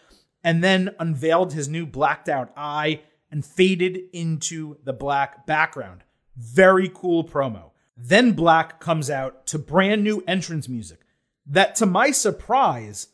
and 0.42 0.62
then 0.62 0.94
unveiled 0.98 1.52
his 1.52 1.68
new 1.68 1.86
blacked 1.86 2.28
out 2.28 2.52
eye 2.56 3.00
and 3.30 3.44
faded 3.44 3.98
into 4.12 4.76
the 4.84 4.92
black 4.92 5.46
background. 5.46 6.04
Very 6.36 6.90
cool 6.92 7.24
promo. 7.24 7.70
Then 7.96 8.32
Black 8.32 8.80
comes 8.80 9.08
out 9.08 9.46
to 9.48 9.58
brand 9.58 10.02
new 10.02 10.22
entrance 10.26 10.68
music 10.68 11.00
that, 11.46 11.74
to 11.76 11.86
my 11.86 12.10
surprise, 12.10 13.08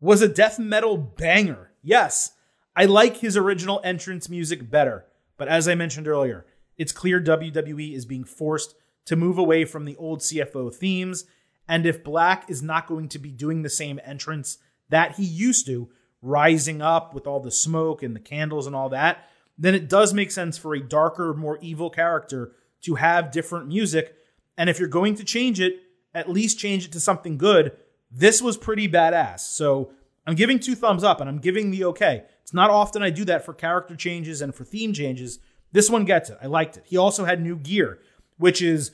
was 0.00 0.22
a 0.22 0.28
death 0.28 0.58
metal 0.58 0.96
banger. 0.96 1.72
Yes, 1.82 2.33
I 2.76 2.86
like 2.86 3.18
his 3.18 3.36
original 3.36 3.80
entrance 3.84 4.28
music 4.28 4.70
better, 4.70 5.06
but 5.36 5.48
as 5.48 5.68
I 5.68 5.74
mentioned 5.74 6.08
earlier, 6.08 6.44
it's 6.76 6.92
clear 6.92 7.20
WWE 7.20 7.94
is 7.94 8.04
being 8.04 8.24
forced 8.24 8.74
to 9.06 9.16
move 9.16 9.38
away 9.38 9.64
from 9.64 9.84
the 9.84 9.96
old 9.96 10.20
CFO 10.20 10.74
themes. 10.74 11.24
And 11.68 11.86
if 11.86 12.02
Black 12.02 12.50
is 12.50 12.62
not 12.62 12.86
going 12.86 13.08
to 13.10 13.18
be 13.18 13.30
doing 13.30 13.62
the 13.62 13.70
same 13.70 14.00
entrance 14.04 14.58
that 14.88 15.16
he 15.16 15.24
used 15.24 15.66
to, 15.66 15.88
rising 16.20 16.80
up 16.80 17.14
with 17.14 17.26
all 17.26 17.38
the 17.38 17.50
smoke 17.50 18.02
and 18.02 18.16
the 18.16 18.20
candles 18.20 18.66
and 18.66 18.74
all 18.74 18.88
that, 18.88 19.28
then 19.58 19.74
it 19.74 19.88
does 19.88 20.14
make 20.14 20.30
sense 20.30 20.58
for 20.58 20.74
a 20.74 20.80
darker, 20.80 21.34
more 21.34 21.58
evil 21.60 21.90
character 21.90 22.52
to 22.80 22.96
have 22.96 23.30
different 23.30 23.68
music. 23.68 24.14
And 24.56 24.68
if 24.68 24.78
you're 24.78 24.88
going 24.88 25.14
to 25.16 25.24
change 25.24 25.60
it, 25.60 25.80
at 26.14 26.30
least 26.30 26.58
change 26.58 26.86
it 26.86 26.92
to 26.92 27.00
something 27.00 27.36
good. 27.36 27.72
This 28.10 28.40
was 28.40 28.56
pretty 28.56 28.88
badass. 28.88 29.40
So 29.40 29.92
I'm 30.26 30.34
giving 30.34 30.58
two 30.58 30.74
thumbs 30.74 31.04
up 31.04 31.20
and 31.20 31.28
I'm 31.28 31.38
giving 31.38 31.70
the 31.70 31.84
okay. 31.84 32.24
It's 32.44 32.52
not 32.52 32.68
often 32.68 33.02
I 33.02 33.08
do 33.08 33.24
that 33.24 33.42
for 33.42 33.54
character 33.54 33.96
changes 33.96 34.42
and 34.42 34.54
for 34.54 34.64
theme 34.64 34.92
changes. 34.92 35.38
This 35.72 35.88
one 35.88 36.04
gets 36.04 36.28
it. 36.28 36.36
I 36.42 36.46
liked 36.46 36.76
it. 36.76 36.84
He 36.86 36.98
also 36.98 37.24
had 37.24 37.40
new 37.40 37.56
gear, 37.56 38.00
which 38.36 38.60
is 38.60 38.90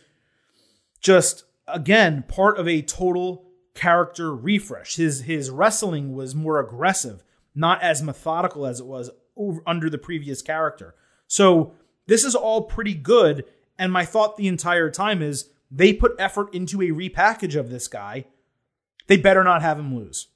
just 1.01 1.43
again 1.67 2.25
part 2.29 2.59
of 2.59 2.69
a 2.69 2.81
total 2.81 3.45
character 3.75 4.33
refresh. 4.33 4.95
His 4.95 5.23
his 5.23 5.51
wrestling 5.51 6.15
was 6.15 6.33
more 6.33 6.61
aggressive, 6.61 7.25
not 7.53 7.83
as 7.83 8.05
methodical 8.05 8.67
as 8.67 8.79
it 8.79 8.87
was 8.87 9.11
over, 9.37 9.61
under 9.67 9.91
the 9.91 9.99
previous 9.99 10.43
character. 10.43 10.95
So 11.27 11.75
this 12.07 12.23
is 12.23 12.37
all 12.37 12.63
pretty 12.63 12.95
good. 12.95 13.47
And 13.81 13.93
my 13.93 14.05
thought 14.05 14.37
the 14.37 14.47
entire 14.47 14.91
time 14.91 15.23
is 15.23 15.51
they 15.73 15.93
put 15.93 16.15
effort 16.21 16.55
into 16.55 16.81
a 16.83 16.91
repackage 16.91 17.59
of 17.59 17.69
this 17.69 17.89
guy. 17.89 18.27
They 19.09 19.17
better 19.17 19.43
not 19.43 19.63
have 19.63 19.77
him 19.77 19.97
lose. 19.97 20.29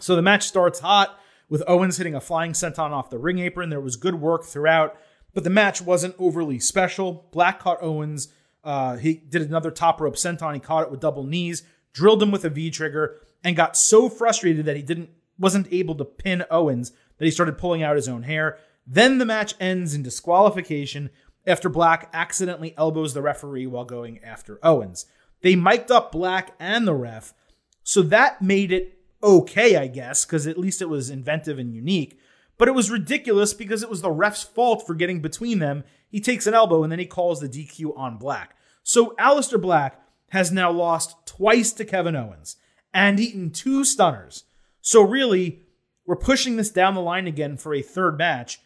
So 0.00 0.16
the 0.16 0.22
match 0.22 0.42
starts 0.48 0.80
hot 0.80 1.16
with 1.48 1.62
Owens 1.66 1.96
hitting 1.96 2.14
a 2.14 2.20
flying 2.20 2.52
senton 2.52 2.90
off 2.90 3.10
the 3.10 3.18
ring 3.18 3.38
apron. 3.38 3.70
There 3.70 3.80
was 3.80 3.96
good 3.96 4.16
work 4.16 4.44
throughout 4.44 4.96
but 5.34 5.44
the 5.44 5.50
match 5.50 5.82
wasn't 5.82 6.14
overly 6.18 6.58
special. 6.60 7.26
Black 7.32 7.58
caught 7.58 7.82
Owens. 7.82 8.28
Uh, 8.62 8.96
he 8.96 9.14
did 9.14 9.42
another 9.42 9.70
top 9.70 10.00
rope 10.00 10.14
senton. 10.14 10.54
He 10.54 10.60
caught 10.60 10.84
it 10.84 10.90
with 10.90 11.00
double 11.00 11.24
knees, 11.24 11.64
drilled 11.92 12.22
him 12.22 12.30
with 12.30 12.44
a 12.44 12.50
V 12.50 12.70
trigger, 12.70 13.20
and 13.42 13.56
got 13.56 13.76
so 13.76 14.08
frustrated 14.08 14.64
that 14.64 14.76
he 14.76 14.82
didn't 14.82 15.10
wasn't 15.36 15.70
able 15.72 15.96
to 15.96 16.04
pin 16.04 16.44
Owens 16.50 16.92
that 17.18 17.24
he 17.24 17.30
started 17.30 17.58
pulling 17.58 17.82
out 17.82 17.96
his 17.96 18.08
own 18.08 18.22
hair. 18.22 18.56
Then 18.86 19.18
the 19.18 19.26
match 19.26 19.54
ends 19.58 19.92
in 19.92 20.04
disqualification 20.04 21.10
after 21.46 21.68
Black 21.68 22.08
accidentally 22.12 22.72
elbows 22.78 23.12
the 23.12 23.22
referee 23.22 23.66
while 23.66 23.84
going 23.84 24.22
after 24.22 24.60
Owens. 24.62 25.06
They 25.42 25.56
mic'd 25.56 25.90
up 25.90 26.12
Black 26.12 26.54
and 26.60 26.86
the 26.86 26.94
ref, 26.94 27.34
so 27.82 28.00
that 28.02 28.40
made 28.40 28.72
it 28.72 28.98
okay, 29.24 29.76
I 29.76 29.86
guess, 29.86 30.24
because 30.24 30.46
at 30.46 30.58
least 30.58 30.82
it 30.82 30.88
was 30.88 31.10
inventive 31.10 31.58
and 31.58 31.74
unique. 31.74 32.20
But 32.58 32.68
it 32.68 32.74
was 32.74 32.90
ridiculous 32.90 33.52
because 33.54 33.82
it 33.82 33.90
was 33.90 34.02
the 34.02 34.10
ref's 34.10 34.42
fault 34.42 34.86
for 34.86 34.94
getting 34.94 35.20
between 35.20 35.58
them. 35.58 35.82
He 36.08 36.20
takes 36.20 36.46
an 36.46 36.54
elbow 36.54 36.84
and 36.84 36.92
then 36.92 37.00
he 37.00 37.06
calls 37.06 37.40
the 37.40 37.48
DQ 37.48 37.98
on 37.98 38.18
Black. 38.18 38.56
So 38.84 39.14
Aleister 39.18 39.60
Black 39.60 40.00
has 40.30 40.52
now 40.52 40.70
lost 40.70 41.26
twice 41.26 41.72
to 41.72 41.84
Kevin 41.84 42.14
Owens 42.14 42.56
and 42.92 43.18
eaten 43.18 43.50
two 43.50 43.84
stunners. 43.84 44.44
So 44.80 45.02
really, 45.02 45.62
we're 46.06 46.16
pushing 46.16 46.56
this 46.56 46.70
down 46.70 46.94
the 46.94 47.00
line 47.00 47.26
again 47.26 47.56
for 47.56 47.74
a 47.74 47.82
third 47.82 48.18
match 48.18 48.60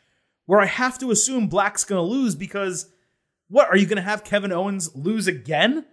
where 0.45 0.61
I 0.61 0.67
have 0.67 0.99
to 0.99 1.11
assume 1.11 1.47
Black's 1.47 1.85
going 1.85 1.99
to 1.99 2.15
lose 2.15 2.35
because 2.35 2.91
what 3.49 3.69
are 3.69 3.77
you 3.77 3.87
going 3.87 3.97
to 3.97 4.03
have 4.03 4.25
Kevin 4.25 4.53
Owens 4.53 4.95
lose 4.95 5.27
again? 5.27 5.87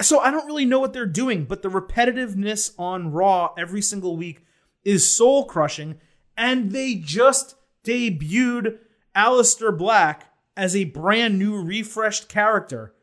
So 0.00 0.20
I 0.20 0.30
don't 0.30 0.46
really 0.46 0.64
know 0.64 0.78
what 0.78 0.92
they're 0.92 1.06
doing, 1.06 1.44
but 1.44 1.62
the 1.62 1.68
repetitiveness 1.68 2.72
on 2.78 3.10
Raw 3.10 3.52
every 3.58 3.82
single 3.82 4.16
week 4.16 4.44
is 4.84 5.08
soul 5.08 5.44
crushing 5.44 6.00
and 6.36 6.70
they 6.70 6.94
just 6.94 7.56
debuted 7.84 8.78
Aleister 9.16 9.76
Black 9.76 10.32
as 10.56 10.76
a 10.76 10.84
brand 10.84 11.38
new 11.38 11.60
refreshed 11.60 12.28
character. 12.28 12.94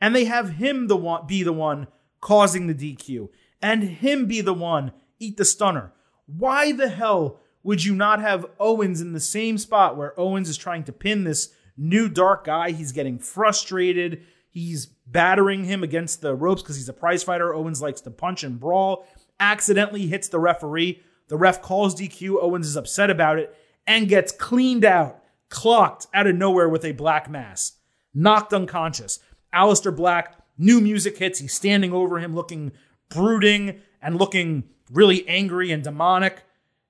And 0.00 0.16
they 0.16 0.24
have 0.24 0.54
him 0.54 0.88
the 0.88 0.96
one 0.96 1.26
be 1.26 1.42
the 1.42 1.52
one 1.52 1.86
causing 2.20 2.66
the 2.66 2.74
DQ 2.74 3.28
and 3.60 3.84
him 3.84 4.26
be 4.26 4.40
the 4.40 4.54
one 4.54 4.92
eat 5.20 5.36
the 5.36 5.44
stunner. 5.44 5.92
Why 6.26 6.72
the 6.72 6.88
hell 6.88 7.40
would 7.62 7.84
you 7.84 7.94
not 7.94 8.20
have 8.20 8.46
Owens 8.58 9.00
in 9.00 9.12
the 9.12 9.20
same 9.20 9.58
spot 9.58 9.96
where 9.96 10.18
Owens 10.18 10.48
is 10.48 10.56
trying 10.56 10.84
to 10.84 10.92
pin 10.92 11.24
this 11.24 11.52
new 11.76 12.08
dark 12.08 12.44
guy? 12.44 12.72
He's 12.72 12.92
getting 12.92 13.18
frustrated. 13.18 14.22
He's 14.50 14.86
battering 15.12 15.64
him 15.64 15.82
against 15.82 16.20
the 16.20 16.34
ropes 16.34 16.62
because 16.62 16.76
he's 16.76 16.88
a 16.88 16.94
prize 16.94 17.22
fighter. 17.22 17.54
Owens 17.54 17.82
likes 17.82 18.00
to 18.02 18.10
punch 18.10 18.42
and 18.42 18.58
brawl. 18.58 19.06
Accidentally 19.38 20.06
hits 20.06 20.28
the 20.28 20.40
referee. 20.40 21.00
The 21.28 21.36
ref 21.36 21.62
calls 21.62 21.94
DQ. 21.94 22.42
Owens 22.42 22.66
is 22.66 22.76
upset 22.76 23.10
about 23.10 23.38
it 23.38 23.54
and 23.86 24.08
gets 24.08 24.32
cleaned 24.32 24.84
out, 24.84 25.22
clocked 25.48 26.06
out 26.14 26.26
of 26.26 26.36
nowhere 26.36 26.68
with 26.68 26.84
a 26.84 26.92
black 26.92 27.28
mass, 27.30 27.72
knocked 28.14 28.52
unconscious. 28.52 29.18
Aleister 29.54 29.94
Black, 29.94 30.38
new 30.56 30.80
music 30.80 31.18
hits. 31.18 31.38
He's 31.38 31.52
standing 31.52 31.92
over 31.92 32.18
him 32.18 32.34
looking 32.34 32.72
brooding 33.08 33.80
and 34.00 34.18
looking 34.18 34.64
really 34.90 35.28
angry 35.28 35.70
and 35.70 35.82
demonic. 35.82 36.42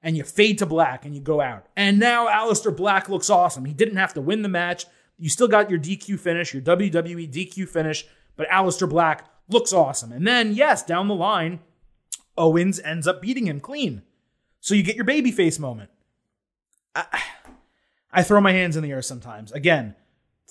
And 0.02 0.16
you 0.16 0.24
fade 0.24 0.58
to 0.58 0.66
black 0.66 1.04
and 1.04 1.14
you 1.14 1.20
go 1.20 1.40
out. 1.40 1.66
And 1.76 1.98
now 1.98 2.26
Aleister 2.26 2.76
Black 2.76 3.08
looks 3.08 3.30
awesome. 3.30 3.64
He 3.64 3.72
didn't 3.72 3.96
have 3.96 4.14
to 4.14 4.20
win 4.20 4.42
the 4.42 4.48
match. 4.48 4.86
You 5.22 5.28
still 5.28 5.46
got 5.46 5.70
your 5.70 5.78
DQ 5.78 6.18
finish, 6.18 6.52
your 6.52 6.64
WWE 6.64 7.32
DQ 7.32 7.68
finish, 7.68 8.04
but 8.34 8.48
Aleister 8.48 8.90
Black 8.90 9.24
looks 9.48 9.72
awesome. 9.72 10.10
And 10.10 10.26
then, 10.26 10.52
yes, 10.52 10.82
down 10.82 11.06
the 11.06 11.14
line, 11.14 11.60
Owens 12.36 12.80
ends 12.80 13.06
up 13.06 13.22
beating 13.22 13.46
him 13.46 13.60
clean. 13.60 14.02
So 14.58 14.74
you 14.74 14.82
get 14.82 14.96
your 14.96 15.04
baby 15.04 15.30
face 15.30 15.60
moment. 15.60 15.90
I, 16.96 17.22
I 18.10 18.24
throw 18.24 18.40
my 18.40 18.50
hands 18.50 18.76
in 18.76 18.82
the 18.82 18.90
air 18.90 19.00
sometimes. 19.00 19.52
Again, 19.52 19.94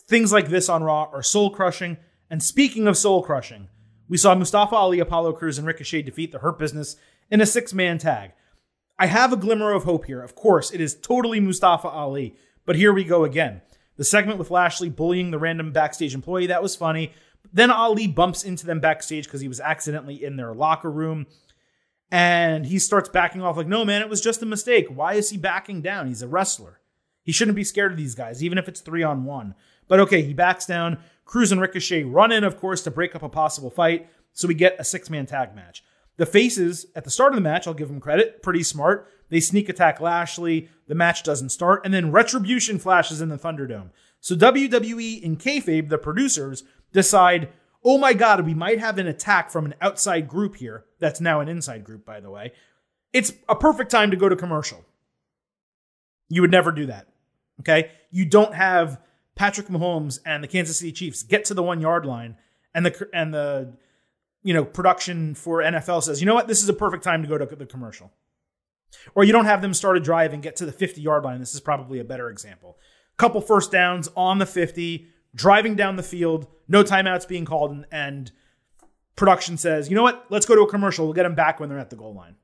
things 0.08 0.32
like 0.32 0.48
this 0.48 0.70
on 0.70 0.86
Raw 0.86 1.10
are 1.12 1.22
soul 1.22 1.50
crushing. 1.50 1.98
And 2.30 2.42
speaking 2.42 2.88
of 2.88 2.96
soul 2.96 3.24
crushing, 3.24 3.68
we 4.08 4.16
saw 4.16 4.36
Mustafa 4.36 4.74
Ali, 4.74 5.02
Apollo 5.02 5.34
Crews, 5.34 5.58
and 5.58 5.68
Ricochet 5.68 6.04
defeat 6.04 6.32
the 6.32 6.40
Hurt 6.40 6.58
Business 6.58 6.96
in 7.30 7.42
a 7.42 7.46
six 7.46 7.74
man 7.74 7.98
tag. 7.98 8.32
I 8.98 9.08
have 9.08 9.34
a 9.34 9.38
glimmer 9.38 9.74
of 9.74 9.84
hope 9.84 10.06
here. 10.06 10.22
Of 10.22 10.34
course, 10.34 10.72
it 10.72 10.80
is 10.80 10.96
totally 10.96 11.42
Mustafa 11.42 11.90
Ali, 11.90 12.38
but 12.66 12.78
here 12.78 12.94
we 12.94 13.04
go 13.04 13.26
again. 13.26 13.64
The 13.98 14.04
segment 14.04 14.40
with 14.40 14.52
Lashley 14.52 14.90
bullying 14.90 15.32
the 15.32 15.40
random 15.40 15.72
backstage 15.72 16.14
employee, 16.14 16.48
that 16.48 16.64
was 16.64 16.76
funny. 16.76 17.14
Then 17.52 17.72
Ali 17.72 18.08
bumps 18.08 18.44
into 18.44 18.66
them 18.66 18.80
backstage 18.80 19.26
because 19.26 19.42
he 19.42 19.48
was 19.48 19.60
accidentally 19.60 20.24
in 20.24 20.38
their 20.38 20.54
locker 20.54 20.90
room. 20.92 21.28
And 22.12 22.66
he 22.66 22.80
starts 22.80 23.10
backing 23.10 23.42
off 23.42 23.58
like, 23.58 23.68
no, 23.68 23.86
man, 23.86 24.02
it 24.02 24.10
was 24.10 24.22
just 24.22 24.42
a 24.42 24.46
mistake. 24.46 24.88
Why 24.90 25.14
is 25.14 25.30
he 25.30 25.38
backing 25.38 25.82
down? 25.82 26.08
He's 26.08 26.22
a 26.22 26.28
wrestler. 26.28 26.80
He 27.24 27.32
shouldn't 27.32 27.56
be 27.56 27.64
scared 27.64 27.92
of 27.92 27.98
these 27.98 28.16
guys, 28.16 28.44
even 28.44 28.58
if 28.58 28.68
it's 28.68 28.82
three 28.82 29.04
on 29.04 29.24
one. 29.24 29.56
But 29.88 30.00
okay, 30.02 30.22
he 30.22 30.34
backs 30.34 30.66
down. 30.66 30.98
Crews 31.26 31.52
and 31.52 31.62
Ricochet 31.62 32.04
run 32.04 32.32
in, 32.32 32.44
of 32.44 32.60
course, 32.60 32.82
to 32.84 32.92
break 32.92 33.16
up 33.16 33.24
a 33.24 33.30
possible 33.30 33.70
fight. 33.70 34.10
So 34.34 34.48
we 34.48 34.54
get 34.54 34.76
a 34.80 34.84
six 34.84 35.10
man 35.10 35.26
tag 35.26 35.56
match. 35.56 35.84
The 36.18 36.26
faces 36.26 36.88
at 36.96 37.04
the 37.04 37.12
start 37.12 37.32
of 37.32 37.36
the 37.36 37.42
match, 37.42 37.68
I'll 37.68 37.74
give 37.74 37.88
them 37.88 38.00
credit, 38.00 38.44
pretty 38.44 38.64
smart. 38.64 39.08
They 39.32 39.40
sneak 39.40 39.68
attack 39.70 40.00
Lashley. 40.00 40.70
The 40.88 40.94
match 40.94 41.24
doesn't 41.24 41.50
start. 41.50 41.82
And 41.84 41.92
then 41.92 42.12
Retribution 42.12 42.78
flashes 42.78 43.22
in 43.22 43.30
the 43.30 43.40
Thunderdome. 43.40 43.90
So 44.20 44.36
WWE 44.36 45.26
and 45.26 45.40
kayfabe, 45.40 45.90
the 45.90 45.98
producers, 45.98 46.64
decide 46.94 47.50
oh 47.84 47.98
my 47.98 48.14
God, 48.14 48.46
we 48.46 48.54
might 48.54 48.80
have 48.80 48.98
an 48.98 49.08
attack 49.08 49.50
from 49.50 49.66
an 49.66 49.76
outside 49.82 50.28
group 50.28 50.56
here. 50.56 50.86
That's 51.00 51.20
now 51.20 51.40
an 51.40 51.50
inside 51.50 51.84
group, 51.84 52.06
by 52.06 52.20
the 52.20 52.30
way. 52.30 52.54
It's 53.14 53.34
a 53.50 53.56
perfect 53.56 53.92
time 53.92 54.12
to 54.12 54.18
go 54.18 54.30
to 54.30 54.36
commercial. 54.36 54.86
You 56.30 56.42
would 56.42 56.52
never 56.52 56.72
do 56.72 56.86
that. 56.86 57.08
Okay. 57.62 57.92
You 58.12 58.26
don't 58.26 58.54
have 58.54 59.02
Patrick 59.36 59.68
Mahomes 59.68 60.20
and 60.26 60.44
the 60.44 60.48
Kansas 60.48 60.78
City 60.78 60.92
Chiefs 60.92 61.24
get 61.24 61.46
to 61.46 61.54
the 61.54 61.64
one 61.64 61.82
yard 61.82 62.06
line 62.06 62.38
and 62.74 62.86
the, 62.86 63.10
and 63.14 63.34
the, 63.34 63.74
you 64.44 64.54
know, 64.54 64.64
production 64.64 65.36
for 65.36 65.62
NFL 65.62 66.04
says, 66.04 66.22
you 66.22 66.26
know 66.26 66.36
what? 66.36 66.48
This 66.48 66.64
is 66.64 66.70
a 66.70 66.74
perfect 66.74 67.04
time 67.04 67.22
to 67.22 67.28
go 67.28 67.38
to 67.38 67.46
the 67.56 67.66
commercial. 67.66 68.12
Or 69.16 69.24
you 69.24 69.32
don't 69.32 69.46
have 69.46 69.62
them 69.62 69.74
start 69.74 69.98
a 69.98 70.00
drive 70.00 70.34
and 70.34 70.44
get 70.44 70.56
to 70.58 70.66
the 70.66 70.72
50 70.72 71.02
yard 71.02 71.24
line. 71.24 71.40
This 71.40 71.54
is 71.54 71.60
probably 71.60 72.00
a 72.00 72.04
better 72.04 72.30
example. 72.30 72.78
Couple 73.18 73.42
first 73.42 73.72
downs 73.72 74.10
on 74.16 74.40
the 74.40 74.46
50, 74.46 75.08
driving 75.36 75.76
down 75.76 75.96
the 75.96 76.04
field, 76.04 76.48
no 76.68 76.84
timeouts 76.84 77.28
being 77.28 77.46
called, 77.46 77.72
and, 77.72 77.86
and 77.92 78.32
production 79.16 79.58
says, 79.58 79.90
you 79.90 79.96
know 79.96 80.04
what, 80.04 80.26
let's 80.30 80.46
go 80.46 80.56
to 80.56 80.62
a 80.62 80.70
commercial. 80.70 81.06
We'll 81.06 81.14
get 81.14 81.24
them 81.24 81.36
back 81.36 81.60
when 81.60 81.70
they're 81.70 81.78
at 81.80 81.90
the 81.90 81.96
goal 81.96 82.14
line. 82.14 82.36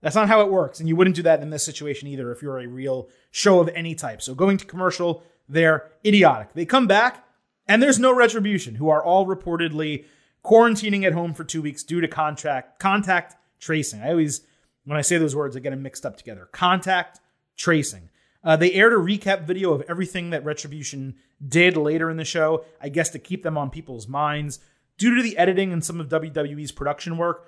That's 0.00 0.16
not 0.16 0.28
how 0.28 0.40
it 0.42 0.50
works. 0.50 0.78
And 0.80 0.88
you 0.88 0.96
wouldn't 0.96 1.16
do 1.16 1.22
that 1.22 1.42
in 1.42 1.50
this 1.50 1.64
situation 1.64 2.08
either 2.08 2.30
if 2.30 2.42
you're 2.42 2.58
a 2.58 2.66
real 2.66 3.08
show 3.30 3.60
of 3.60 3.68
any 3.74 3.94
type. 3.94 4.22
So 4.22 4.34
going 4.34 4.56
to 4.58 4.64
commercial, 4.64 5.24
they're 5.48 5.90
idiotic. 6.04 6.52
They 6.54 6.64
come 6.64 6.86
back, 6.86 7.24
And 7.66 7.82
there's 7.82 7.98
no 7.98 8.14
retribution, 8.14 8.76
who 8.76 8.88
are 8.88 9.02
all 9.02 9.26
reportedly 9.26 10.04
quarantining 10.44 11.04
at 11.04 11.12
home 11.12 11.34
for 11.34 11.42
two 11.42 11.60
weeks 11.60 11.82
due 11.82 12.00
to 12.00 12.06
contract 12.06 12.78
contact 12.78 13.34
tracing. 13.58 14.00
I 14.00 14.10
always, 14.10 14.42
when 14.86 14.96
I 14.96 15.02
say 15.02 15.18
those 15.18 15.36
words, 15.36 15.56
I 15.56 15.60
get 15.60 15.70
them 15.70 15.82
mixed 15.82 16.06
up 16.06 16.16
together. 16.16 16.48
Contact 16.52 17.20
tracing. 17.56 18.08
Uh, 18.42 18.56
they 18.56 18.72
aired 18.72 18.92
a 18.92 18.96
recap 18.96 19.42
video 19.42 19.72
of 19.72 19.82
everything 19.88 20.30
that 20.30 20.44
Retribution 20.44 21.16
did 21.46 21.76
later 21.76 22.08
in 22.08 22.16
the 22.16 22.24
show, 22.24 22.64
I 22.80 22.88
guess 22.88 23.10
to 23.10 23.18
keep 23.18 23.42
them 23.42 23.58
on 23.58 23.70
people's 23.70 24.06
minds. 24.06 24.60
Due 24.96 25.16
to 25.16 25.22
the 25.22 25.36
editing 25.36 25.72
and 25.72 25.84
some 25.84 26.00
of 26.00 26.08
WWE's 26.08 26.72
production 26.72 27.18
work, 27.18 27.44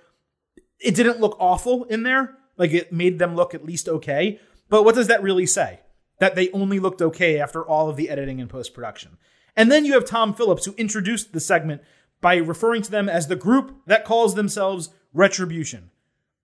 it 0.81 0.95
didn't 0.95 1.21
look 1.21 1.37
awful 1.39 1.85
in 1.85 2.03
there. 2.03 2.37
Like 2.57 2.73
it 2.73 2.93
made 2.93 3.21
them 3.21 3.37
look 3.37 3.55
at 3.55 3.65
least 3.65 3.89
okay. 3.89 4.41
But 4.69 4.85
what 4.85 4.97
does 4.97 5.07
that 5.07 5.23
really 5.23 5.47
say? 5.47 5.81
That 6.19 6.35
they 6.35 6.51
only 6.51 6.81
looked 6.81 7.01
okay 7.01 7.39
after 7.39 7.65
all 7.65 7.89
of 7.89 7.97
the 7.97 8.11
editing 8.11 8.41
and 8.41 8.51
post 8.51 8.75
production. 8.75 9.17
And 9.55 9.71
then 9.71 9.85
you 9.85 9.95
have 9.95 10.05
Tom 10.05 10.35
Phillips, 10.35 10.65
who 10.65 10.75
introduced 10.75 11.33
the 11.33 11.41
segment 11.41 11.83
by 12.21 12.37
referring 12.37 12.83
to 12.83 12.91
them 12.91 13.09
as 13.09 13.29
the 13.29 13.37
group 13.37 13.77
that 13.87 14.05
calls 14.05 14.35
themselves 14.35 14.91
Retribution. 15.15 15.91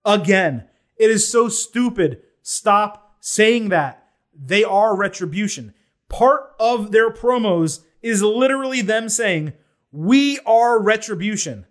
Again, 0.05 0.65
it 0.97 1.09
is 1.09 1.27
so 1.27 1.49
stupid. 1.49 2.21
Stop 2.41 3.17
saying 3.19 3.69
that. 3.69 4.09
They 4.33 4.63
are 4.63 4.95
Retribution. 4.95 5.73
Part 6.09 6.53
of 6.59 6.91
their 6.91 7.09
promos 7.09 7.81
is 8.01 8.21
literally 8.21 8.81
them 8.81 9.09
saying, 9.09 9.53
We 9.91 10.39
are 10.45 10.81
Retribution. 10.81 11.65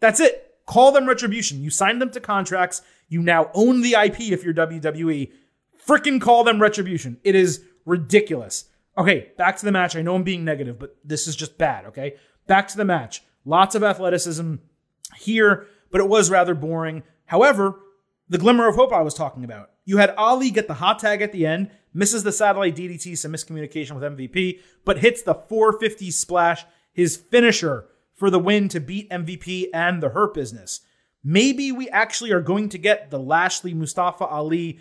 That's 0.00 0.20
it. 0.20 0.54
Call 0.66 0.92
them 0.92 1.06
Retribution. 1.06 1.62
You 1.62 1.70
signed 1.70 2.00
them 2.00 2.10
to 2.10 2.20
contracts. 2.20 2.82
You 3.08 3.20
now 3.22 3.50
own 3.54 3.82
the 3.82 3.94
IP 3.94 4.20
if 4.20 4.44
you're 4.44 4.54
WWE. 4.54 5.32
Frickin' 5.86 6.20
call 6.20 6.44
them 6.44 6.60
Retribution. 6.60 7.18
It 7.24 7.34
is 7.34 7.64
ridiculous. 7.84 8.66
Okay, 8.96 9.32
back 9.36 9.56
to 9.56 9.64
the 9.64 9.72
match. 9.72 9.96
I 9.96 10.02
know 10.02 10.14
I'm 10.14 10.22
being 10.22 10.44
negative, 10.44 10.78
but 10.78 10.96
this 11.04 11.26
is 11.26 11.36
just 11.36 11.58
bad, 11.58 11.86
okay? 11.86 12.14
Back 12.46 12.68
to 12.68 12.76
the 12.76 12.84
match. 12.84 13.22
Lots 13.44 13.74
of 13.74 13.82
athleticism 13.82 14.56
here, 15.16 15.66
but 15.90 16.00
it 16.00 16.08
was 16.08 16.30
rather 16.30 16.54
boring. 16.54 17.02
However, 17.26 17.80
the 18.28 18.38
glimmer 18.38 18.68
of 18.68 18.76
hope 18.76 18.92
I 18.92 19.02
was 19.02 19.14
talking 19.14 19.44
about. 19.44 19.70
You 19.84 19.98
had 19.98 20.14
Ali 20.16 20.50
get 20.50 20.66
the 20.66 20.74
hot 20.74 20.98
tag 20.98 21.20
at 21.20 21.32
the 21.32 21.46
end, 21.46 21.70
misses 21.92 22.22
the 22.22 22.32
satellite 22.32 22.76
DDT, 22.76 23.16
some 23.18 23.32
miscommunication 23.32 23.92
with 23.92 24.02
MVP, 24.02 24.60
but 24.84 24.98
hits 24.98 25.22
the 25.22 25.34
450 25.34 26.10
splash, 26.10 26.64
his 26.92 27.16
finisher 27.16 27.86
for 28.14 28.30
the 28.30 28.38
win 28.38 28.68
to 28.68 28.80
beat 28.80 29.10
MVP 29.10 29.68
and 29.74 30.02
the 30.02 30.10
Hurt 30.10 30.34
Business. 30.34 30.80
Maybe 31.22 31.72
we 31.72 31.88
actually 31.88 32.32
are 32.32 32.40
going 32.40 32.68
to 32.70 32.78
get 32.78 33.10
the 33.10 33.18
Lashley 33.18 33.74
Mustafa 33.74 34.24
Ali 34.24 34.80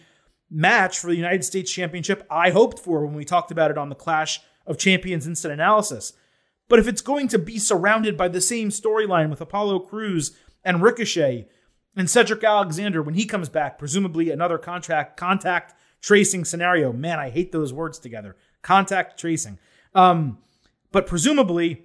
match 0.50 1.00
for 1.00 1.08
the 1.08 1.16
United 1.16 1.44
States 1.44 1.72
Championship 1.72 2.26
I 2.30 2.52
hoped 2.52 2.80
for 2.80 3.06
when 3.06 3.16
we 3.16 3.26
talked 3.26 3.52
about 3.52 3.72
it 3.72 3.78
on 3.78 3.90
the 3.90 3.96
Clash 3.96 4.40
of 4.68 4.78
Champions 4.78 5.26
instant 5.26 5.54
analysis. 5.54 6.14
But 6.70 6.80
if 6.80 6.88
it's 6.88 7.02
going 7.02 7.28
to 7.30 7.40
be 7.40 7.60
surrounded 7.60 8.18
by 8.18 8.28
the 8.28 8.42
same 8.42 8.70
storyline 8.70 9.30
with 9.30 9.42
Apollo 9.42 9.80
Crews 9.80 10.36
and 10.64 10.82
Ricochet 10.82 11.48
and 11.96 12.10
Cedric 12.10 12.44
Alexander 12.44 13.02
when 13.02 13.16
he 13.16 13.26
comes 13.26 13.50
back, 13.50 13.78
presumably 13.78 14.32
another 14.32 14.58
contract 14.58 15.18
contact 15.18 15.74
tracing 16.02 16.46
scenario. 16.46 16.92
Man, 16.92 17.20
I 17.20 17.30
hate 17.30 17.52
those 17.52 17.72
words 17.74 18.00
together. 18.00 18.36
Contact 18.62 19.20
tracing. 19.20 19.60
Um, 19.96 20.40
but 20.92 21.08
presumably, 21.08 21.84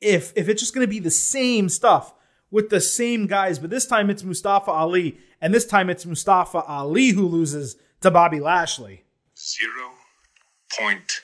if 0.00 0.32
if 0.36 0.48
it's 0.48 0.60
just 0.60 0.74
going 0.74 0.86
to 0.86 0.90
be 0.90 0.98
the 0.98 1.10
same 1.10 1.68
stuff 1.68 2.14
with 2.50 2.68
the 2.68 2.80
same 2.80 3.26
guys, 3.26 3.58
but 3.58 3.70
this 3.70 3.86
time 3.86 4.10
it's 4.10 4.22
Mustafa 4.22 4.70
Ali, 4.70 5.18
and 5.40 5.54
this 5.54 5.66
time 5.66 5.88
it's 5.88 6.04
Mustafa 6.04 6.62
Ali 6.62 7.10
who 7.10 7.26
loses 7.26 7.76
to 8.00 8.10
Bobby 8.10 8.40
Lashley. 8.40 9.04
Zero 9.36 9.92
point 10.78 11.22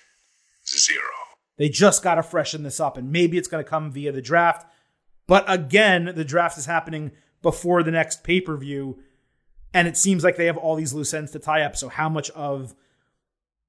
zero. 0.66 1.02
They 1.56 1.68
just 1.68 2.02
got 2.02 2.14
to 2.14 2.22
freshen 2.22 2.62
this 2.62 2.80
up, 2.80 2.96
and 2.96 3.10
maybe 3.10 3.36
it's 3.36 3.48
going 3.48 3.62
to 3.62 3.68
come 3.68 3.90
via 3.90 4.12
the 4.12 4.22
draft. 4.22 4.66
But 5.26 5.44
again, 5.48 6.12
the 6.14 6.24
draft 6.24 6.56
is 6.56 6.66
happening 6.66 7.12
before 7.42 7.82
the 7.82 7.90
next 7.90 8.24
pay 8.24 8.40
per 8.40 8.56
view. 8.56 8.98
And 9.74 9.86
it 9.86 9.96
seems 9.96 10.24
like 10.24 10.36
they 10.36 10.46
have 10.46 10.56
all 10.56 10.76
these 10.76 10.94
loose 10.94 11.12
ends 11.12 11.30
to 11.32 11.38
tie 11.38 11.62
up. 11.62 11.76
So, 11.76 11.88
how 11.88 12.08
much 12.08 12.30
of 12.30 12.74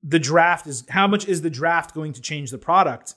the 0.02 0.20
draft 0.20 0.66
is 0.68 0.86
how 0.90 1.08
much 1.08 1.28
is 1.28 1.42
the 1.42 1.50
draft 1.50 1.94
going 1.94 2.14
to 2.14 2.22
change 2.22 2.52
the 2.52 2.58
product 2.58 3.16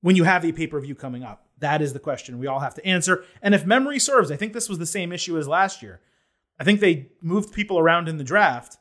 when 0.00 0.16
you 0.16 0.24
have 0.24 0.44
a 0.44 0.52
pay 0.52 0.66
per 0.66 0.80
view 0.80 0.94
coming 0.94 1.22
up? 1.22 1.46
That 1.58 1.80
is 1.80 1.92
the 1.92 2.00
question 2.00 2.38
we 2.38 2.46
all 2.46 2.60
have 2.60 2.74
to 2.74 2.86
answer. 2.86 3.24
And 3.40 3.54
if 3.54 3.64
memory 3.64 3.98
serves, 3.98 4.30
I 4.30 4.36
think 4.36 4.52
this 4.52 4.68
was 4.68 4.78
the 4.78 4.86
same 4.86 5.12
issue 5.12 5.38
as 5.38 5.46
last 5.46 5.82
year. 5.82 6.00
I 6.58 6.64
think 6.64 6.80
they 6.80 7.10
moved 7.20 7.54
people 7.54 7.78
around 7.78 8.08
in 8.08 8.18
the 8.18 8.24
draft 8.24 8.76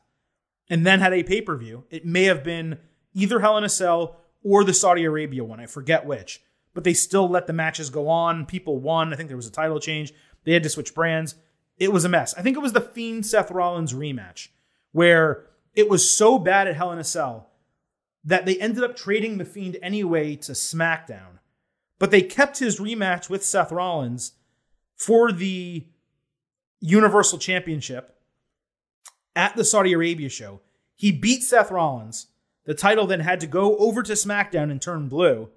and 0.70 0.86
then 0.86 1.00
had 1.00 1.14
a 1.14 1.24
pay 1.24 1.42
per 1.42 1.56
view. 1.56 1.86
It 1.90 2.06
may 2.06 2.24
have 2.24 2.44
been 2.44 2.80
either 3.14 3.40
Hell 3.40 3.58
in 3.58 3.64
a 3.64 3.70
Cell 3.70 4.18
or 4.44 4.64
the 4.64 4.74
Saudi 4.74 5.04
Arabia 5.06 5.44
one. 5.44 5.60
I 5.60 5.66
forget 5.66 6.06
which. 6.06 6.42
But 6.74 6.84
they 6.84 6.94
still 6.94 7.30
let 7.30 7.46
the 7.46 7.54
matches 7.54 7.92
go 7.92 8.10
on. 8.10 8.48
People 8.48 8.80
won. 8.80 9.14
I 9.14 9.16
think 9.16 9.28
there 9.28 9.38
was 9.38 9.48
a 9.48 9.52
title 9.52 9.80
change. 9.80 10.12
They 10.44 10.54
had 10.54 10.64
to 10.64 10.70
switch 10.70 10.94
brands. 10.94 11.36
It 11.78 11.92
was 11.92 12.06
a 12.06 12.10
mess. 12.10 12.34
I 12.36 12.42
think 12.42 12.56
it 12.56 12.62
was 12.62 12.74
the 12.74 12.82
Fiend 12.82 13.26
Seth 13.26 13.52
Rollins 13.52 13.94
rematch 13.94 14.50
where 14.92 15.48
it 15.76 15.90
was 15.90 16.16
so 16.16 16.40
bad 16.40 16.68
at 16.68 16.76
Hell 16.76 16.92
in 16.92 17.00
a 17.00 17.04
Cell 17.04 17.50
that 18.24 18.46
they 18.46 18.58
ended 18.58 18.84
up 18.84 18.96
trading 18.96 19.38
the 19.38 19.46
Fiend 19.46 19.78
anyway 19.82 20.36
to 20.38 20.54
SmackDown. 20.54 21.40
But 22.00 22.12
they 22.12 22.22
kept 22.22 22.60
his 22.60 22.80
rematch 22.80 23.30
with 23.30 23.44
Seth 23.44 23.72
Rollins 23.72 24.34
for 24.96 25.32
the 25.32 25.86
Universal 26.80 27.40
Championship 27.40 28.18
at 29.36 29.56
the 29.56 29.64
Saudi 29.64 29.94
Arabia 29.94 30.30
show. 30.30 30.62
He 30.96 31.12
beat 31.12 31.44
Seth 31.44 31.72
Rollins. 31.72 32.28
The 32.66 32.74
title 32.74 33.08
then 33.08 33.22
had 33.22 33.40
to 33.42 33.48
go 33.48 33.78
over 33.78 34.04
to 34.04 34.14
SmackDown 34.14 34.72
and 34.72 34.82
turn 34.82 35.10
blue. 35.10 35.50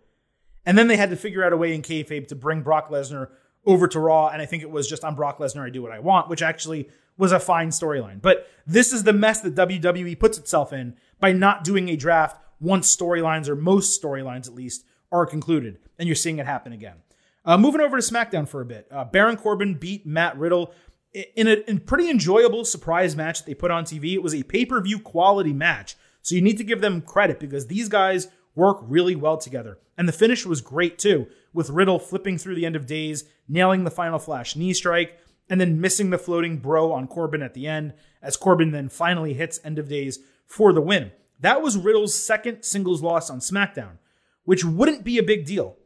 And 0.64 0.76
then 0.76 0.89
they 0.89 0.97
had 0.97 1.11
to 1.11 1.16
figure 1.16 1.45
out 1.45 1.53
a 1.53 1.57
way 1.57 1.74
in 1.74 1.82
kayfabe 1.82 2.26
to 2.28 2.34
bring 2.34 2.62
Brock 2.62 2.91
Lesnar 2.91 3.28
over 3.67 3.89
to 3.89 4.01
Raw, 4.01 4.29
and 4.29 4.41
I 4.41 4.47
think 4.47 4.62
it 4.62 4.71
was 4.71 4.89
just 4.89 5.05
I'm 5.05 5.14
Brock 5.14 5.39
Lesnar, 5.39 5.67
I 5.67 5.71
do 5.71 5.83
what 5.83 5.93
I 5.93 5.99
want, 5.99 6.29
which 6.29 6.43
actually 6.43 6.89
was 7.19 7.33
a 7.33 7.41
fine 7.41 7.69
storyline. 7.69 8.21
But 8.23 8.49
this 8.67 8.93
is 8.93 9.03
the 9.03 9.12
mess 9.12 9.41
that 9.41 9.55
WWE 9.55 10.19
puts 10.19 10.39
itself 10.39 10.73
in 10.73 10.97
by 11.19 11.33
not 11.33 11.64
doing 11.64 11.89
a 11.89 11.97
draft 11.97 12.39
once 12.61 12.95
storylines, 12.95 13.49
or 13.49 13.57
most 13.57 14.01
storylines 14.01 14.47
at 14.47 14.55
least, 14.55 14.85
are 15.11 15.27
concluded. 15.27 15.79
And 15.99 16.09
you're 16.09 16.17
seeing 16.17 16.39
it 16.39 16.47
happen 16.47 16.72
again. 16.72 16.97
Uh, 17.45 17.57
moving 17.57 17.80
over 17.80 17.99
to 17.99 18.03
SmackDown 18.03 18.49
for 18.49 18.61
a 18.61 18.67
bit. 18.67 18.88
Uh, 18.91 19.05
Baron 19.05 19.37
Corbin 19.37 19.75
beat 19.75 20.05
Matt 20.05 20.37
Riddle 20.37 20.72
in 21.13 21.47
a 21.47 21.55
in 21.68 21.80
pretty 21.80 22.11
enjoyable 22.11 22.64
surprise 22.64 23.17
match 23.17 23.38
that 23.38 23.47
they 23.47 23.55
put 23.55 23.71
on 23.71 23.84
TV. 23.84 24.14
It 24.14 24.22
was 24.22 24.34
a 24.34 24.43
pay 24.43 24.67
per 24.67 24.80
view 24.80 24.99
quality 24.99 25.53
match. 25.53 25.97
So 26.22 26.34
you 26.34 26.43
need 26.43 26.59
to 26.59 26.64
give 26.64 26.80
them 26.80 27.03
credit 27.03 27.38
because 27.38 27.68
these 27.68 27.88
guys 27.88 28.29
work 28.55 28.79
really 28.83 29.14
well 29.14 29.37
together. 29.37 29.79
And 29.97 30.09
the 30.09 30.13
finish 30.13 30.45
was 30.45 30.61
great 30.61 30.99
too, 30.99 31.26
with 31.57 31.70
Riddle 31.70 31.99
flipping 31.99 32.37
through 32.37 32.54
the 32.54 32.66
end 32.66 32.76
of 32.76 32.87
days, 32.87 33.24
nailing 33.49 33.84
the 33.84 33.91
final 33.91 34.18
flash 34.18 34.57
knee 34.57 34.74
strike, 34.74 35.18
and 35.49 35.58
then 35.58 35.80
missing 35.80 36.11
the 36.11 36.18
floating 36.18 36.58
bro 36.58 36.92
on 36.92 37.08
Corbin 37.08 37.42
at 37.42 37.54
the 37.54 37.66
end, 37.66 37.95
as 38.20 38.37
Corbin 38.37 38.72
then 38.72 38.91
finally 38.91 39.33
hits 39.33 39.58
end 39.64 39.78
of 39.78 39.88
days 39.88 40.18
for 40.45 40.74
the 40.74 40.83
win. 40.83 41.12
That 41.41 41.62
was 41.62 41.78
Riddle's 41.78 42.14
second 42.14 42.62
singles 42.62 43.03
loss 43.03 43.30
on 43.30 43.38
SmackDown, 43.38 43.96
which 44.45 44.66
wouldn't 44.66 45.03
be 45.03 45.16
a 45.16 45.22
big 45.22 45.46
deal, 45.46 45.76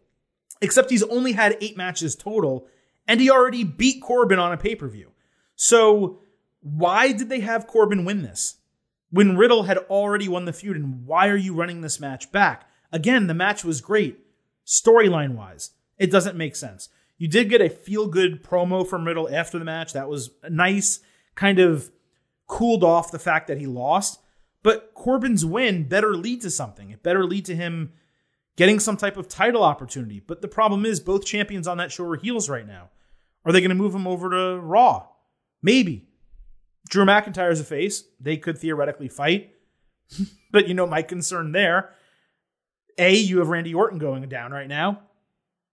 except 0.60 0.90
he's 0.90 1.04
only 1.04 1.32
had 1.32 1.56
eight 1.60 1.76
matches 1.76 2.16
total, 2.16 2.66
and 3.06 3.20
he 3.20 3.30
already 3.30 3.62
beat 3.62 4.02
Corbin 4.02 4.40
on 4.40 4.52
a 4.52 4.56
pay 4.56 4.74
per 4.74 4.88
view. 4.88 5.12
So, 5.54 6.18
why 6.62 7.12
did 7.12 7.28
they 7.28 7.40
have 7.40 7.68
Corbin 7.68 8.04
win 8.04 8.22
this? 8.22 8.56
When 9.10 9.36
Riddle 9.36 9.64
had 9.64 9.78
already 9.78 10.26
won 10.26 10.46
the 10.46 10.52
feud, 10.52 10.76
and 10.76 11.06
why 11.06 11.28
are 11.28 11.36
you 11.36 11.54
running 11.54 11.80
this 11.80 12.00
match 12.00 12.32
back? 12.32 12.68
Again, 12.90 13.28
the 13.28 13.34
match 13.34 13.64
was 13.64 13.80
great, 13.80 14.18
storyline 14.70 15.34
wise. 15.34 15.72
It 15.98 16.10
doesn't 16.10 16.36
make 16.36 16.54
sense. 16.54 16.88
You 17.18 17.28
did 17.28 17.50
get 17.50 17.60
a 17.60 17.68
feel 17.68 18.06
good 18.06 18.42
promo 18.42 18.86
from 18.86 19.04
Riddle 19.04 19.28
after 19.28 19.58
the 19.58 19.64
match. 19.64 19.92
That 19.92 20.08
was 20.08 20.30
nice, 20.48 21.00
kind 21.34 21.58
of 21.58 21.90
cooled 22.46 22.84
off 22.84 23.10
the 23.10 23.18
fact 23.18 23.48
that 23.48 23.58
he 23.58 23.66
lost. 23.66 24.20
But 24.62 24.94
Corbin's 24.94 25.44
win 25.44 25.88
better 25.88 26.14
lead 26.14 26.40
to 26.42 26.50
something. 26.50 26.90
It 26.90 27.02
better 27.02 27.24
lead 27.24 27.44
to 27.46 27.56
him 27.56 27.92
getting 28.56 28.78
some 28.78 28.96
type 28.96 29.16
of 29.16 29.28
title 29.28 29.62
opportunity. 29.62 30.20
But 30.20 30.40
the 30.40 30.48
problem 30.48 30.86
is, 30.86 31.00
both 31.00 31.24
champions 31.24 31.66
on 31.66 31.78
that 31.78 31.92
show 31.92 32.04
are 32.04 32.16
heels 32.16 32.48
right 32.48 32.66
now. 32.66 32.90
Are 33.44 33.52
they 33.52 33.60
going 33.60 33.70
to 33.70 33.74
move 33.74 33.94
him 33.94 34.06
over 34.06 34.30
to 34.30 34.60
Raw? 34.60 35.08
Maybe. 35.62 36.08
Drew 36.88 37.04
McIntyre's 37.04 37.60
a 37.60 37.64
face. 37.64 38.04
They 38.18 38.36
could 38.36 38.58
theoretically 38.58 39.08
fight. 39.08 39.54
but 40.50 40.68
you 40.68 40.74
know, 40.74 40.86
my 40.86 41.02
concern 41.02 41.52
there 41.52 41.94
A, 43.00 43.14
you 43.14 43.38
have 43.38 43.48
Randy 43.48 43.74
Orton 43.74 43.98
going 43.98 44.28
down 44.28 44.52
right 44.52 44.68
now. 44.68 45.00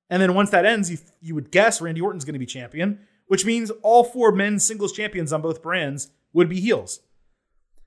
And 0.10 0.22
then 0.22 0.34
once 0.34 0.50
that 0.52 0.66
ends, 0.66 0.90
you, 0.90 0.98
you 1.22 1.36
would 1.36 1.52
guess 1.52 1.82
Randy 1.82 2.02
Orton's 2.02 2.26
going 2.26 2.34
to 2.34 2.40
be 2.40 2.46
champion, 2.46 3.00
which 3.28 3.46
means 3.46 3.72
all 3.84 4.04
four 4.04 4.32
men's 4.32 4.64
singles 4.64 4.94
champions 4.94 5.34
on 5.34 5.42
both 5.42 5.62
brands 5.62 6.10
would 6.34 6.50
be 6.50 6.62
heels. 6.62 7.02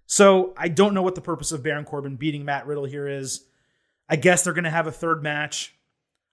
So 0.06 0.52
I 0.56 0.68
don't 0.68 0.92
know 0.92 1.02
what 1.02 1.14
the 1.14 1.20
purpose 1.20 1.52
of 1.52 1.62
Baron 1.62 1.84
Corbin 1.84 2.16
beating 2.16 2.44
Matt 2.44 2.66
Riddle 2.66 2.84
here 2.84 3.08
is. 3.08 3.44
I 4.08 4.16
guess 4.16 4.42
they're 4.42 4.52
going 4.52 4.64
to 4.64 4.70
have 4.70 4.86
a 4.86 4.92
third 4.92 5.22
match. 5.22 5.74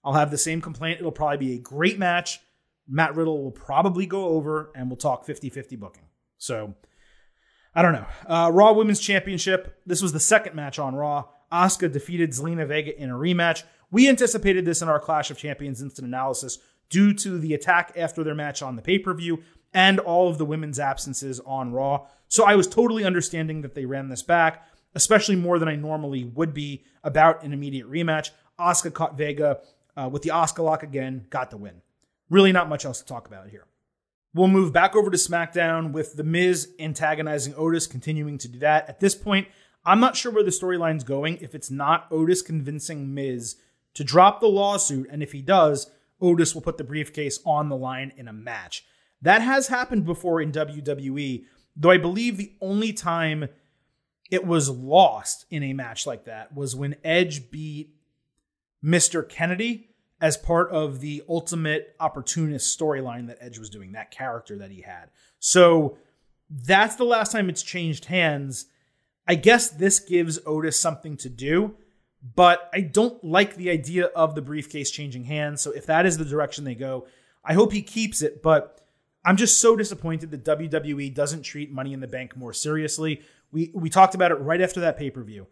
I'll 0.03 0.13
have 0.13 0.31
the 0.31 0.37
same 0.37 0.61
complaint. 0.61 0.99
It'll 0.99 1.11
probably 1.11 1.37
be 1.37 1.53
a 1.53 1.59
great 1.59 1.99
match. 1.99 2.39
Matt 2.87 3.15
Riddle 3.15 3.43
will 3.43 3.51
probably 3.51 4.05
go 4.05 4.25
over 4.29 4.71
and 4.75 4.89
we'll 4.89 4.97
talk 4.97 5.25
50 5.25 5.49
50 5.49 5.75
booking. 5.75 6.05
So 6.37 6.73
I 7.75 7.81
don't 7.81 7.93
know. 7.93 8.05
Uh, 8.25 8.51
Raw 8.51 8.73
Women's 8.73 8.99
Championship. 8.99 9.79
This 9.85 10.01
was 10.01 10.11
the 10.11 10.19
second 10.19 10.55
match 10.55 10.79
on 10.79 10.95
Raw. 10.95 11.25
Asuka 11.51 11.91
defeated 11.91 12.31
Zelina 12.31 12.67
Vega 12.67 12.97
in 12.99 13.09
a 13.09 13.15
rematch. 13.15 13.63
We 13.89 14.09
anticipated 14.09 14.65
this 14.65 14.81
in 14.81 14.89
our 14.89 14.99
Clash 14.99 15.31
of 15.31 15.37
Champions 15.37 15.81
instant 15.81 16.07
analysis 16.07 16.59
due 16.89 17.13
to 17.13 17.37
the 17.37 17.53
attack 17.53 17.93
after 17.95 18.23
their 18.23 18.35
match 18.35 18.61
on 18.61 18.75
the 18.75 18.81
pay 18.81 18.99
per 18.99 19.13
view 19.13 19.43
and 19.73 19.99
all 19.99 20.29
of 20.29 20.37
the 20.37 20.45
women's 20.45 20.79
absences 20.79 21.39
on 21.45 21.71
Raw. 21.71 22.05
So 22.27 22.45
I 22.45 22.55
was 22.55 22.67
totally 22.67 23.03
understanding 23.03 23.61
that 23.61 23.75
they 23.75 23.85
ran 23.85 24.09
this 24.09 24.23
back, 24.23 24.65
especially 24.95 25.35
more 25.35 25.59
than 25.59 25.69
I 25.69 25.75
normally 25.75 26.23
would 26.23 26.53
be 26.53 26.83
about 27.03 27.43
an 27.43 27.53
immediate 27.53 27.89
rematch. 27.89 28.31
Asuka 28.59 28.93
caught 28.93 29.17
Vega 29.17 29.59
uh, 29.95 30.09
with 30.11 30.23
the 30.23 30.29
Asuka 30.29 30.63
lock 30.63 30.83
again, 30.83 31.25
got 31.29 31.51
the 31.51 31.57
win. 31.57 31.81
Really, 32.29 32.51
not 32.51 32.69
much 32.69 32.85
else 32.85 32.99
to 32.99 33.05
talk 33.05 33.27
about 33.27 33.49
here. 33.49 33.65
We'll 34.33 34.47
move 34.47 34.73
back 34.73 34.95
over 34.95 35.09
to 35.09 35.17
SmackDown 35.17 35.93
with 35.93 36.15
The 36.15 36.23
Miz 36.23 36.69
antagonizing 36.79 37.55
Otis, 37.55 37.87
continuing 37.87 38.37
to 38.39 38.47
do 38.47 38.59
that. 38.59 38.87
At 38.89 38.99
this 38.99 39.15
point, 39.15 39.47
I'm 39.87 40.01
not 40.01 40.17
sure 40.17 40.33
where 40.33 40.43
the 40.43 40.51
storyline's 40.51 41.05
going 41.05 41.37
if 41.37 41.55
it's 41.55 41.71
not 41.71 42.07
Otis 42.11 42.41
convincing 42.41 43.13
Miz 43.13 43.55
to 43.93 44.03
drop 44.03 44.41
the 44.41 44.47
lawsuit, 44.47 45.07
and 45.09 45.23
if 45.23 45.31
he 45.31 45.41
does, 45.41 45.89
Otis 46.21 46.53
will 46.53 46.61
put 46.61 46.77
the 46.77 46.83
briefcase 46.83 47.39
on 47.45 47.69
the 47.69 47.77
line 47.77 48.11
in 48.17 48.27
a 48.27 48.33
match. 48.33 48.85
That 49.21 49.41
has 49.41 49.69
happened 49.69 50.05
before 50.05 50.41
in 50.41 50.51
WWE, 50.51 51.45
though 51.75 51.89
I 51.89 51.97
believe 51.97 52.35
the 52.37 52.53
only 52.61 52.91
time 52.91 53.47
it 54.29 54.45
was 54.45 54.69
lost 54.69 55.45
in 55.49 55.63
a 55.63 55.73
match 55.73 56.05
like 56.05 56.25
that 56.25 56.53
was 56.53 56.75
when 56.75 56.97
Edge 57.03 57.49
beat 57.49 57.95
Mr. 58.83 59.27
Kennedy 59.27 59.91
as 60.19 60.35
part 60.35 60.69
of 60.71 60.99
the 60.99 61.23
ultimate 61.29 61.95
opportunist 61.99 62.77
storyline 62.77 63.27
that 63.27 63.37
Edge 63.39 63.57
was 63.57 63.69
doing, 63.69 63.93
that 63.93 64.11
character 64.11 64.57
that 64.57 64.71
he 64.71 64.81
had. 64.81 65.09
So 65.39 65.97
that's 66.49 66.95
the 66.95 67.05
last 67.05 67.31
time 67.31 67.47
it's 67.49 67.63
changed 67.63 68.05
hands. 68.05 68.65
I 69.27 69.35
guess 69.35 69.69
this 69.69 69.99
gives 69.99 70.39
Otis 70.45 70.79
something 70.79 71.17
to 71.17 71.29
do, 71.29 71.75
but 72.35 72.69
I 72.73 72.81
don't 72.81 73.21
like 73.23 73.55
the 73.55 73.69
idea 73.69 74.05
of 74.05 74.35
the 74.35 74.41
briefcase 74.41 74.89
changing 74.89 75.25
hands. 75.25 75.61
So 75.61 75.71
if 75.71 75.85
that 75.87 76.05
is 76.05 76.17
the 76.17 76.25
direction 76.25 76.63
they 76.63 76.75
go, 76.75 77.07
I 77.43 77.53
hope 77.53 77.73
he 77.73 77.81
keeps 77.81 78.21
it. 78.21 78.41
But 78.41 78.81
I'm 79.25 79.37
just 79.37 79.59
so 79.59 79.75
disappointed 79.75 80.31
that 80.31 80.45
WWE 80.45 81.13
doesn't 81.13 81.43
treat 81.43 81.71
Money 81.71 81.93
in 81.93 81.99
the 81.99 82.07
Bank 82.07 82.37
more 82.37 82.53
seriously. 82.53 83.21
We 83.51 83.71
we 83.73 83.89
talked 83.89 84.15
about 84.15 84.31
it 84.31 84.35
right 84.35 84.61
after 84.61 84.79
that 84.81 84.97
pay 84.97 85.09
per 85.09 85.23
view. 85.23 85.47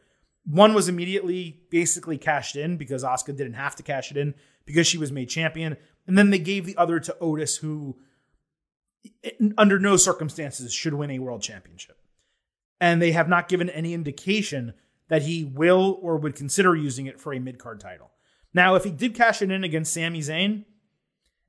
One 0.45 0.73
was 0.73 0.87
immediately 0.87 1.61
basically 1.71 2.17
cashed 2.17 2.55
in 2.55 2.77
because 2.77 3.03
Asuka 3.03 3.35
didn't 3.35 3.53
have 3.53 3.75
to 3.77 3.83
cash 3.83 4.11
it 4.11 4.17
in 4.17 4.35
because 4.65 4.85
she 4.85 4.97
was 4.97 5.11
made 5.11 5.27
champion, 5.29 5.75
and 6.07 6.17
then 6.17 6.29
they 6.29 6.39
gave 6.39 6.65
the 6.65 6.77
other 6.77 6.99
to 6.99 7.17
Otis, 7.19 7.57
who 7.57 7.97
under 9.57 9.79
no 9.79 9.97
circumstances 9.97 10.71
should 10.73 10.93
win 10.93 11.11
a 11.11 11.19
world 11.19 11.41
championship. 11.41 11.97
And 12.79 13.01
they 13.01 13.11
have 13.11 13.29
not 13.29 13.47
given 13.47 13.69
any 13.69 13.93
indication 13.93 14.73
that 15.07 15.23
he 15.23 15.43
will 15.43 15.99
or 16.01 16.17
would 16.17 16.35
consider 16.35 16.75
using 16.75 17.05
it 17.05 17.19
for 17.19 17.33
a 17.33 17.39
mid 17.39 17.59
card 17.59 17.79
title. 17.79 18.11
Now, 18.53 18.75
if 18.75 18.83
he 18.83 18.91
did 18.91 19.15
cash 19.15 19.41
it 19.41 19.51
in 19.51 19.63
against 19.63 19.93
Sami 19.93 20.19
Zayn 20.19 20.65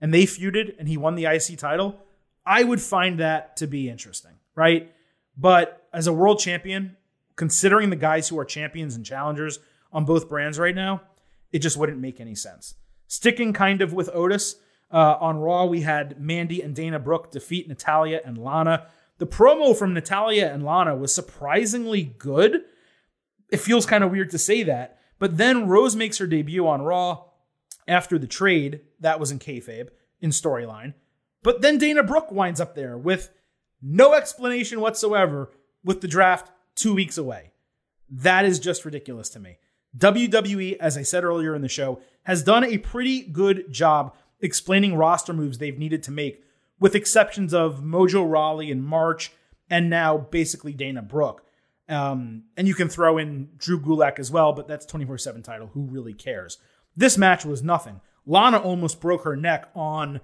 and 0.00 0.12
they 0.12 0.24
feuded 0.24 0.74
and 0.78 0.88
he 0.88 0.96
won 0.96 1.14
the 1.14 1.26
IC 1.26 1.58
title, 1.58 1.98
I 2.44 2.64
would 2.64 2.80
find 2.80 3.18
that 3.18 3.56
to 3.56 3.66
be 3.66 3.88
interesting, 3.88 4.32
right? 4.54 4.92
But 5.36 5.88
as 5.92 6.06
a 6.06 6.12
world 6.12 6.38
champion, 6.38 6.96
considering 7.34 7.90
the 7.90 7.96
guys 7.96 8.28
who 8.28 8.38
are 8.38 8.44
champions 8.44 8.96
and 8.96 9.04
challengers 9.04 9.58
on 9.92 10.04
both 10.04 10.28
brands 10.28 10.58
right 10.58 10.74
now, 10.74 11.02
it 11.52 11.60
just 11.60 11.76
wouldn't 11.76 11.98
make 11.98 12.20
any 12.20 12.34
sense. 12.34 12.74
Sticking 13.06 13.52
kind 13.52 13.82
of 13.82 13.92
with 13.92 14.10
Otis, 14.12 14.56
uh, 14.90 15.16
on 15.20 15.38
Raw, 15.38 15.64
we 15.66 15.80
had 15.80 16.20
Mandy 16.20 16.62
and 16.62 16.74
Dana 16.74 16.98
Brooke 16.98 17.30
defeat 17.30 17.68
Natalya 17.68 18.20
and 18.24 18.38
Lana. 18.38 18.86
The 19.18 19.26
promo 19.26 19.76
from 19.76 19.94
Natalya 19.94 20.52
and 20.52 20.64
Lana 20.64 20.94
was 20.97 21.14
surprisingly 21.14 22.14
good. 22.18 22.62
It 23.51 23.60
feels 23.60 23.86
kind 23.86 24.05
of 24.05 24.10
weird 24.10 24.30
to 24.30 24.38
say 24.38 24.62
that, 24.64 24.98
but 25.18 25.38
then 25.38 25.68
Rose 25.68 25.97
makes 25.97 26.18
her 26.18 26.26
debut 26.26 26.66
on 26.66 26.82
Raw 26.82 27.24
after 27.88 28.18
the 28.18 28.26
trade. 28.26 28.80
That 29.01 29.20
was 29.20 29.30
in 29.30 29.38
kayfabe 29.38 29.88
in 30.20 30.30
storyline. 30.30 30.94
But 31.43 31.62
then 31.62 31.78
Dana 31.78 32.02
Brooke 32.02 32.32
winds 32.32 32.60
up 32.60 32.74
there 32.74 32.98
with 32.98 33.30
no 33.80 34.14
explanation 34.14 34.80
whatsoever 34.80 35.51
with 35.84 36.01
the 36.01 36.09
draft 36.09 36.51
two 36.74 36.94
weeks 36.94 37.16
away. 37.16 37.52
That 38.10 38.44
is 38.44 38.59
just 38.59 38.84
ridiculous 38.84 39.28
to 39.30 39.40
me. 39.40 39.59
WWE, 39.97 40.76
as 40.78 40.98
I 40.98 41.02
said 41.02 41.24
earlier 41.24 41.55
in 41.55 41.62
the 41.62 41.68
show, 41.68 42.01
has 42.24 42.43
done 42.43 42.64
a 42.64 42.78
pretty 42.78 43.22
good 43.22 43.72
job 43.72 44.14
explaining 44.40 44.97
roster 44.97 45.32
moves 45.32 45.59
they've 45.59 45.78
needed 45.78 46.02
to 46.02 46.10
make, 46.10 46.43
with 46.78 46.94
exceptions 46.94 47.54
of 47.54 47.82
Mojo 47.82 48.28
Rawley 48.28 48.70
in 48.70 48.82
March 48.82 49.32
and 49.70 49.90
now 49.90 50.16
basically 50.18 50.72
Dana 50.72 51.02
Brooke. 51.02 51.42
Um, 51.88 52.44
and 52.56 52.66
you 52.66 52.74
can 52.74 52.88
throw 52.88 53.16
in 53.18 53.50
Drew 53.56 53.80
Gulak 53.80 54.18
as 54.18 54.30
well, 54.30 54.52
but 54.52 54.66
that's 54.66 54.86
24 54.86 55.18
7 55.18 55.42
title. 55.42 55.68
Who 55.68 55.86
really 55.86 56.14
cares? 56.14 56.58
This 56.96 57.16
match 57.16 57.44
was 57.44 57.62
nothing. 57.62 58.00
Lana 58.26 58.58
almost 58.58 59.00
broke 59.00 59.22
her 59.22 59.36
neck 59.36 59.68
on 59.74 60.20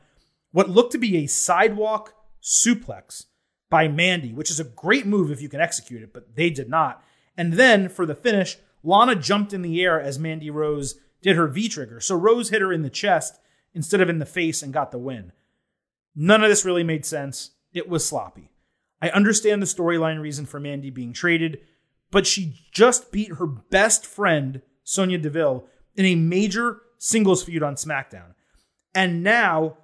what 0.50 0.68
looked 0.68 0.92
to 0.92 0.98
be 0.98 1.18
a 1.18 1.26
sidewalk 1.26 2.14
suplex 2.42 3.26
by 3.70 3.88
Mandy, 3.88 4.32
which 4.32 4.50
is 4.50 4.58
a 4.58 4.64
great 4.64 5.06
move 5.06 5.30
if 5.30 5.40
you 5.40 5.48
can 5.48 5.60
execute 5.60 6.02
it, 6.02 6.12
but 6.12 6.34
they 6.34 6.50
did 6.50 6.68
not. 6.68 7.02
And 7.36 7.54
then 7.54 7.88
for 7.88 8.04
the 8.04 8.14
finish, 8.14 8.58
Lana 8.82 9.14
jumped 9.14 9.52
in 9.52 9.62
the 9.62 9.82
air 9.82 10.00
as 10.00 10.18
Mandy 10.18 10.50
Rose 10.50 10.96
did 11.22 11.36
her 11.36 11.46
V 11.46 11.68
trigger. 11.68 12.00
So 12.00 12.16
Rose 12.16 12.50
hit 12.50 12.60
her 12.60 12.72
in 12.72 12.82
the 12.82 12.90
chest 12.90 13.38
instead 13.72 14.00
of 14.00 14.10
in 14.10 14.18
the 14.18 14.26
face 14.26 14.62
and 14.62 14.72
got 14.72 14.90
the 14.90 14.98
win. 14.98 15.32
None 16.14 16.42
of 16.42 16.50
this 16.50 16.64
really 16.64 16.84
made 16.84 17.06
sense. 17.06 17.52
It 17.72 17.88
was 17.88 18.04
sloppy. 18.04 18.50
I 19.00 19.10
understand 19.10 19.60
the 19.60 19.66
storyline 19.66 20.20
reason 20.20 20.46
for 20.46 20.60
Mandy 20.60 20.90
being 20.90 21.12
traded, 21.12 21.60
but 22.10 22.26
she 22.26 22.60
just 22.70 23.10
beat 23.10 23.34
her 23.34 23.46
best 23.46 24.06
friend, 24.06 24.62
Sonya 24.84 25.18
Deville, 25.18 25.66
in 25.96 26.04
a 26.04 26.14
major 26.14 26.82
singles 26.98 27.42
feud 27.42 27.62
on 27.62 27.74
SmackDown. 27.74 28.34
And 28.94 29.22
now 29.22 29.78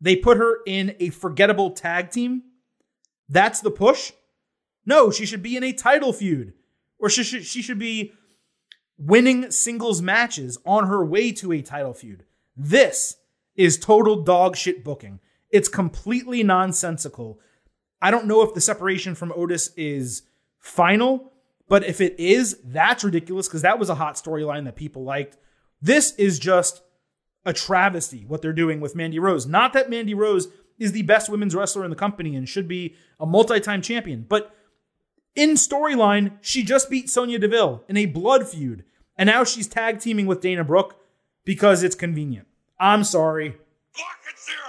they 0.00 0.16
put 0.16 0.38
her 0.38 0.60
in 0.66 0.94
a 1.00 1.10
forgettable 1.10 1.70
tag 1.70 2.10
team. 2.10 2.42
That's 3.28 3.60
the 3.60 3.70
push? 3.70 4.12
No, 4.86 5.10
she 5.10 5.26
should 5.26 5.42
be 5.42 5.56
in 5.56 5.64
a 5.64 5.72
title 5.72 6.12
feud. 6.12 6.52
Or 6.98 7.10
she 7.10 7.24
should, 7.24 7.44
she 7.44 7.60
should 7.60 7.78
be 7.78 8.12
winning 8.96 9.50
singles 9.50 10.00
matches 10.00 10.56
on 10.64 10.86
her 10.86 11.04
way 11.04 11.32
to 11.32 11.52
a 11.52 11.60
title 11.60 11.92
feud. 11.92 12.24
This 12.56 13.16
is 13.54 13.78
total 13.78 14.22
dog 14.22 14.56
shit 14.56 14.84
booking. 14.84 15.20
It's 15.50 15.68
completely 15.68 16.42
nonsensical. 16.42 17.40
I 18.00 18.10
don't 18.10 18.26
know 18.26 18.42
if 18.42 18.54
the 18.54 18.60
separation 18.60 19.14
from 19.14 19.32
Otis 19.34 19.70
is 19.76 20.22
final, 20.58 21.32
but 21.68 21.84
if 21.84 22.00
it 22.00 22.18
is, 22.18 22.58
that's 22.64 23.04
ridiculous 23.04 23.48
because 23.48 23.62
that 23.62 23.78
was 23.78 23.88
a 23.88 23.94
hot 23.94 24.14
storyline 24.14 24.64
that 24.64 24.76
people 24.76 25.04
liked. 25.04 25.36
This 25.80 26.14
is 26.16 26.38
just 26.38 26.82
a 27.44 27.52
travesty 27.52 28.24
what 28.26 28.42
they're 28.42 28.52
doing 28.52 28.80
with 28.80 28.96
Mandy 28.96 29.18
Rose. 29.18 29.46
Not 29.46 29.72
that 29.72 29.88
Mandy 29.88 30.14
Rose 30.14 30.48
is 30.78 30.92
the 30.92 31.02
best 31.02 31.30
women's 31.30 31.54
wrestler 31.54 31.84
in 31.84 31.90
the 31.90 31.96
company 31.96 32.36
and 32.36 32.48
should 32.48 32.68
be 32.68 32.94
a 33.18 33.26
multi 33.26 33.60
time 33.60 33.82
champion, 33.82 34.26
but 34.28 34.54
in 35.34 35.50
storyline, 35.50 36.32
she 36.40 36.62
just 36.62 36.90
beat 36.90 37.10
Sonya 37.10 37.38
Deville 37.38 37.84
in 37.88 37.96
a 37.96 38.06
blood 38.06 38.48
feud, 38.48 38.84
and 39.16 39.26
now 39.26 39.44
she's 39.44 39.66
tag 39.66 40.00
teaming 40.00 40.26
with 40.26 40.40
Dana 40.40 40.64
Brooke 40.64 40.96
because 41.44 41.82
it's 41.82 41.94
convenient. 41.94 42.48
I'm 42.80 43.04
sorry. 43.04 43.56
Zero. 44.44 44.65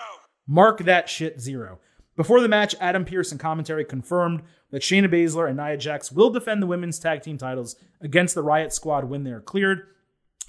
Mark 0.47 0.79
that 0.79 1.09
shit 1.09 1.39
zero. 1.39 1.79
Before 2.15 2.41
the 2.41 2.47
match, 2.47 2.73
Adam 2.79 3.05
Pearce 3.05 3.31
in 3.31 3.37
commentary 3.37 3.85
confirmed 3.85 4.41
that 4.71 4.81
Shayna 4.81 5.07
Baszler 5.07 5.47
and 5.47 5.57
Nia 5.57 5.77
Jax 5.77 6.11
will 6.11 6.31
defend 6.31 6.63
the 6.63 6.67
women's 6.67 6.97
tag 6.97 7.21
team 7.21 7.37
titles 7.37 7.75
against 8.01 8.33
the 8.33 8.41
Riot 8.41 8.73
Squad 8.73 9.05
when 9.05 9.23
they're 9.23 9.39
cleared. 9.39 9.83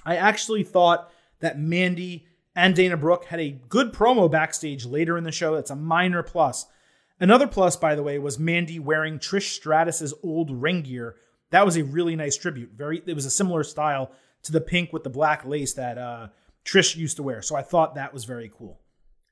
I 0.05 0.15
actually 0.15 0.63
thought 0.63 1.11
that 1.41 1.59
Mandy 1.59 2.25
and 2.55 2.75
Dana 2.75 2.97
Brooke 2.97 3.25
had 3.25 3.39
a 3.39 3.51
good 3.69 3.93
promo 3.93 4.29
backstage 4.29 4.85
later 4.85 5.17
in 5.17 5.23
the 5.23 5.31
show. 5.31 5.55
That's 5.55 5.69
a 5.69 5.75
minor 5.75 6.23
plus. 6.23 6.65
Another 7.19 7.47
plus, 7.47 7.75
by 7.75 7.95
the 7.95 8.03
way, 8.03 8.17
was 8.17 8.39
Mandy 8.39 8.79
wearing 8.79 9.19
Trish 9.19 9.59
Stratus's 9.59 10.13
old 10.23 10.49
ring 10.49 10.81
gear. 10.81 11.15
That 11.51 11.65
was 11.65 11.77
a 11.77 11.83
really 11.83 12.15
nice 12.15 12.37
tribute. 12.37 12.71
Very, 12.75 13.01
it 13.05 13.13
was 13.13 13.25
a 13.25 13.31
similar 13.31 13.63
style 13.63 14.11
to 14.43 14.51
the 14.51 14.61
pink 14.61 14.91
with 14.91 15.03
the 15.03 15.09
black 15.09 15.45
lace 15.45 15.73
that 15.73 15.97
uh, 15.97 16.29
Trish 16.65 16.95
used 16.95 17.17
to 17.17 17.23
wear. 17.23 17.41
So 17.41 17.55
I 17.55 17.61
thought 17.61 17.95
that 17.95 18.13
was 18.13 18.25
very 18.25 18.51
cool. 18.57 18.79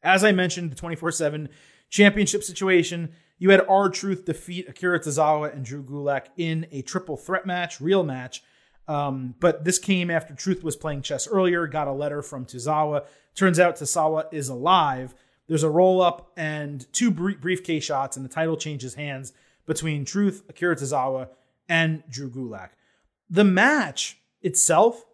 As 0.04 0.24
I 0.24 0.32
mentioned, 0.32 0.72
the 0.72 0.76
24 0.76 1.12
7 1.12 1.50
championship 1.90 2.44
situation, 2.44 3.12
you 3.40 3.52
had 3.52 3.62
R-Truth 3.68 4.26
defeat 4.26 4.68
Akira 4.68 5.00
Tozawa 5.00 5.54
and 5.54 5.64
Drew 5.64 5.84
Gulak 5.84 6.28
in 6.38 6.68
a 6.72 6.82
triple 6.82 7.18
threat 7.18 7.46
match, 7.46 7.80
real 7.80 8.04
match. 8.04 8.44
Um, 8.88 9.36
but 9.40 9.66
this 9.66 9.80
came 9.80 10.10
after 10.10 10.34
Truth 10.34 10.64
was 10.64 10.76
playing 10.76 11.02
chess 11.02 11.28
earlier, 11.28 11.68
got 11.68 11.88
a 11.88 11.92
letter 11.92 12.22
from 12.22 12.46
Tozawa. 12.46 13.06
Turns 13.36 13.60
out 13.60 13.76
Tozawa 13.76 14.34
is 14.34 14.50
alive 14.50 15.14
there's 15.48 15.64
a 15.64 15.70
roll 15.70 16.02
up 16.02 16.32
and 16.36 16.86
two 16.94 17.10
briefcase 17.10 17.84
shots, 17.84 18.18
and 18.18 18.26
the 18.26 18.30
title 18.30 18.58
changes 18.58 18.96
hands 18.96 19.34
between 19.66 20.06
Truth, 20.06 20.44
Akira 20.50 20.76
Tozawa, 20.76 21.30
and 21.68 22.04
Drew 22.10 22.30
Gulak. 22.30 22.70
The 23.30 23.44
match 23.44 24.20
itself 24.42 25.06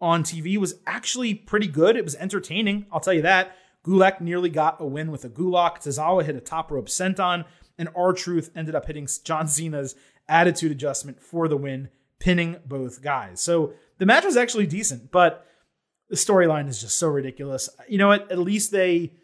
on 0.00 0.24
TV 0.24 0.56
was 0.58 0.76
actually 0.86 1.34
pretty 1.34 1.68
good. 1.68 1.96
It 1.96 2.04
was 2.04 2.14
entertaining, 2.16 2.86
I'll 2.92 3.00
tell 3.00 3.12
you 3.12 3.22
that. 3.22 3.56
Gulak 3.84 4.20
nearly 4.20 4.48
got 4.48 4.80
a 4.80 4.86
win 4.86 5.10
with 5.10 5.24
a 5.24 5.28
Gulock. 5.28 5.78
Tozawa 5.78 6.24
hit 6.24 6.36
a 6.36 6.40
top 6.40 6.70
rope 6.70 6.88
senton, 6.88 7.44
and 7.78 7.88
R-Truth 7.96 8.50
ended 8.54 8.74
up 8.74 8.86
hitting 8.86 9.08
John 9.24 9.48
Cena's 9.48 9.96
attitude 10.28 10.70
adjustment 10.70 11.20
for 11.20 11.48
the 11.48 11.56
win, 11.56 11.88
pinning 12.18 12.56
both 12.64 13.02
guys. 13.02 13.40
So 13.40 13.72
the 13.98 14.06
match 14.06 14.24
was 14.24 14.36
actually 14.36 14.66
decent, 14.66 15.10
but 15.10 15.46
the 16.08 16.16
storyline 16.16 16.68
is 16.68 16.80
just 16.80 16.96
so 16.96 17.08
ridiculous. 17.08 17.68
You 17.88 17.98
know 17.98 18.08
what? 18.08 18.30
At 18.30 18.38
least 18.38 18.70
they 18.70 19.14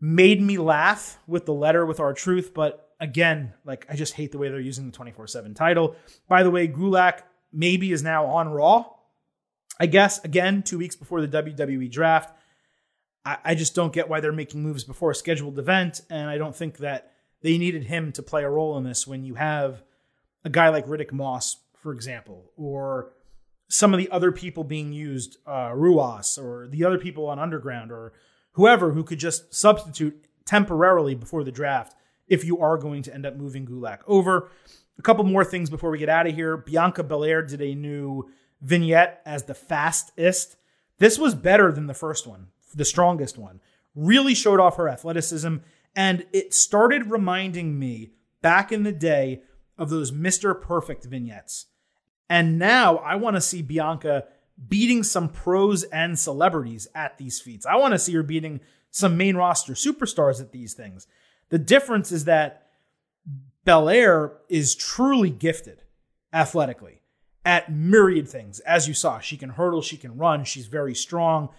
made 0.00 0.42
me 0.42 0.58
laugh 0.58 1.18
with 1.26 1.46
the 1.46 1.54
letter 1.54 1.86
with 1.86 2.00
R-Truth, 2.00 2.52
but 2.52 2.90
again, 3.00 3.54
like 3.64 3.86
I 3.88 3.96
just 3.96 4.14
hate 4.14 4.32
the 4.32 4.38
way 4.38 4.48
they're 4.48 4.60
using 4.60 4.90
the 4.90 4.96
24/7 4.96 5.54
title. 5.54 5.96
By 6.28 6.42
the 6.42 6.50
way, 6.50 6.68
Gulak 6.68 7.20
maybe 7.52 7.92
is 7.92 8.02
now 8.02 8.26
on 8.26 8.48
Raw. 8.48 8.86
I 9.80 9.86
guess 9.86 10.22
again, 10.24 10.62
two 10.62 10.78
weeks 10.78 10.96
before 10.96 11.20
the 11.20 11.28
WWE 11.28 11.90
draft. 11.90 12.36
I, 13.24 13.38
I 13.44 13.54
just 13.54 13.74
don't 13.74 13.92
get 13.92 14.08
why 14.08 14.20
they're 14.20 14.32
making 14.32 14.62
moves 14.62 14.84
before 14.84 15.10
a 15.10 15.14
scheduled 15.14 15.58
event, 15.58 16.00
and 16.10 16.28
I 16.28 16.38
don't 16.38 16.56
think 16.56 16.78
that 16.78 17.12
they 17.42 17.58
needed 17.58 17.84
him 17.84 18.12
to 18.12 18.22
play 18.22 18.44
a 18.44 18.50
role 18.50 18.76
in 18.78 18.84
this 18.84 19.06
when 19.06 19.24
you 19.24 19.34
have 19.34 19.82
a 20.44 20.50
guy 20.50 20.68
like 20.68 20.86
Riddick 20.86 21.12
Moss, 21.12 21.56
for 21.74 21.92
example, 21.92 22.50
or 22.56 23.12
some 23.68 23.94
of 23.94 23.98
the 23.98 24.10
other 24.10 24.32
people 24.32 24.64
being 24.64 24.92
used, 24.92 25.38
uh, 25.46 25.70
Ruas, 25.70 26.38
or 26.38 26.68
the 26.68 26.84
other 26.84 26.98
people 26.98 27.26
on 27.26 27.38
Underground, 27.38 27.90
or 27.90 28.12
whoever 28.52 28.92
who 28.92 29.02
could 29.02 29.18
just 29.18 29.54
substitute 29.54 30.26
temporarily 30.44 31.14
before 31.14 31.44
the 31.44 31.52
draft 31.52 31.94
if 32.28 32.44
you 32.44 32.58
are 32.58 32.76
going 32.76 33.02
to 33.02 33.14
end 33.14 33.26
up 33.26 33.36
moving 33.36 33.66
Gulak 33.66 34.00
over. 34.06 34.50
A 34.98 35.02
couple 35.02 35.24
more 35.24 35.44
things 35.44 35.70
before 35.70 35.90
we 35.90 35.98
get 35.98 36.08
out 36.08 36.26
of 36.26 36.34
here. 36.34 36.56
Bianca 36.56 37.02
Belair 37.02 37.42
did 37.42 37.60
a 37.62 37.74
new 37.74 38.30
vignette 38.60 39.22
as 39.24 39.44
the 39.44 39.54
fastest. 39.54 40.56
This 40.98 41.18
was 41.18 41.34
better 41.34 41.72
than 41.72 41.86
the 41.86 41.94
first 41.94 42.26
one, 42.26 42.48
the 42.76 42.84
strongest 42.84 43.38
one. 43.38 43.60
Really 43.94 44.34
showed 44.34 44.60
off 44.60 44.76
her 44.76 44.88
athleticism, 44.88 45.56
and 45.94 46.26
it 46.32 46.54
started 46.54 47.10
reminding 47.10 47.78
me 47.78 48.12
back 48.40 48.72
in 48.72 48.82
the 48.82 48.92
day 48.92 49.42
of 49.78 49.90
those 49.90 50.10
Mr. 50.12 50.58
Perfect 50.60 51.04
vignettes. 51.04 51.66
And 52.28 52.58
now 52.58 52.96
I 52.98 53.16
want 53.16 53.36
to 53.36 53.40
see 53.40 53.62
Bianca 53.62 54.24
beating 54.68 55.02
some 55.02 55.28
pros 55.28 55.82
and 55.84 56.18
celebrities 56.18 56.88
at 56.94 57.18
these 57.18 57.40
feats. 57.40 57.66
I 57.66 57.76
want 57.76 57.92
to 57.92 57.98
see 57.98 58.12
her 58.14 58.22
beating 58.22 58.60
some 58.90 59.16
main 59.16 59.36
roster 59.36 59.72
superstars 59.72 60.40
at 60.40 60.52
these 60.52 60.74
things. 60.74 61.06
The 61.48 61.58
difference 61.58 62.12
is 62.12 62.24
that 62.26 62.68
Belair 63.64 64.32
is 64.48 64.74
truly 64.74 65.30
gifted 65.30 65.82
athletically 66.32 67.00
at 67.44 67.72
myriad 67.72 68.28
things. 68.28 68.60
As 68.60 68.88
you 68.88 68.94
saw, 68.94 69.18
she 69.18 69.36
can 69.36 69.50
hurdle, 69.50 69.82
she 69.82 69.96
can 69.96 70.16
run, 70.16 70.44
she's 70.44 70.66
very 70.66 70.94
strong. 70.94 71.50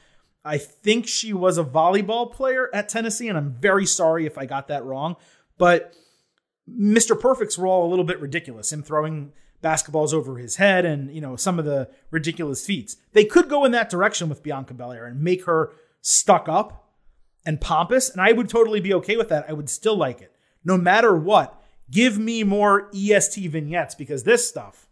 I 0.45 0.57
think 0.57 1.07
she 1.07 1.31
was 1.33 1.57
a 1.57 1.63
volleyball 1.63 2.31
player 2.31 2.69
at 2.73 2.89
Tennessee, 2.89 3.29
and 3.29 3.37
I'm 3.37 3.53
very 3.53 3.85
sorry 3.85 4.25
if 4.25 4.37
I 4.37 4.45
got 4.45 4.67
that 4.67 4.83
wrong. 4.83 5.15
But 5.57 5.93
Mr. 6.69 7.19
Perfect's 7.19 7.57
all 7.57 7.87
a 7.87 7.89
little 7.89 8.05
bit 8.05 8.19
ridiculous. 8.19 8.71
Him 8.71 8.83
throwing 8.83 9.31
basketballs 9.63 10.13
over 10.13 10.37
his 10.37 10.57
head 10.57 10.85
and, 10.85 11.13
you 11.13 11.21
know, 11.21 11.35
some 11.37 11.57
of 11.57 11.65
the 11.65 11.89
ridiculous 12.11 12.65
feats. 12.65 12.97
They 13.13 13.23
could 13.23 13.49
go 13.49 13.63
in 13.63 13.71
that 13.71 13.89
direction 13.89 14.27
with 14.27 14.43
Bianca 14.43 14.73
Belair 14.73 15.05
and 15.05 15.21
make 15.21 15.45
her 15.45 15.71
stuck 16.01 16.49
up 16.49 16.91
and 17.45 17.61
pompous, 17.61 18.09
and 18.09 18.21
I 18.21 18.33
would 18.33 18.49
totally 18.49 18.81
be 18.81 18.93
okay 18.95 19.17
with 19.17 19.29
that. 19.29 19.45
I 19.47 19.53
would 19.53 19.69
still 19.69 19.95
like 19.95 20.21
it. 20.21 20.35
No 20.65 20.77
matter 20.77 21.15
what, 21.15 21.61
give 21.89 22.17
me 22.17 22.43
more 22.43 22.89
EST 22.93 23.49
vignettes 23.51 23.95
because 23.95 24.23
this 24.23 24.47
stuff. 24.47 24.82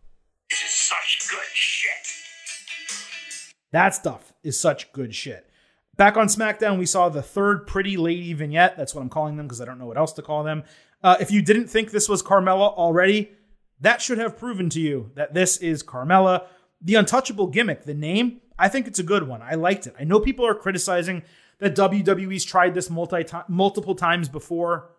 That 3.71 3.95
stuff 3.95 4.33
is 4.43 4.59
such 4.59 4.91
good 4.91 5.15
shit. 5.15 5.49
Back 5.97 6.17
on 6.17 6.27
SmackDown, 6.27 6.79
we 6.79 6.85
saw 6.85 7.09
the 7.09 7.21
third 7.21 7.67
Pretty 7.67 7.97
Lady 7.97 8.33
vignette. 8.33 8.77
That's 8.77 8.95
what 8.95 9.01
I'm 9.01 9.09
calling 9.09 9.37
them 9.37 9.47
because 9.47 9.61
I 9.61 9.65
don't 9.65 9.79
know 9.79 9.85
what 9.85 9.97
else 9.97 10.13
to 10.13 10.21
call 10.21 10.43
them. 10.43 10.63
Uh, 11.03 11.17
if 11.19 11.31
you 11.31 11.41
didn't 11.41 11.67
think 11.67 11.91
this 11.91 12.07
was 12.07 12.23
Carmella 12.23 12.73
already, 12.73 13.31
that 13.79 14.01
should 14.01 14.17
have 14.17 14.37
proven 14.37 14.69
to 14.69 14.79
you 14.79 15.11
that 15.15 15.33
this 15.33 15.57
is 15.57 15.83
Carmella. 15.83 16.45
The 16.81 16.95
untouchable 16.95 17.47
gimmick, 17.47 17.83
the 17.83 17.93
name, 17.93 18.41
I 18.57 18.69
think 18.69 18.87
it's 18.87 18.99
a 18.99 19.03
good 19.03 19.27
one. 19.27 19.41
I 19.41 19.55
liked 19.55 19.87
it. 19.87 19.95
I 19.99 20.03
know 20.03 20.19
people 20.19 20.45
are 20.45 20.55
criticizing 20.55 21.23
that 21.59 21.75
WWE's 21.75 22.43
tried 22.45 22.73
this 22.73 22.89
multi 22.89 23.25
multiple 23.47 23.95
times 23.95 24.29
before 24.29 24.89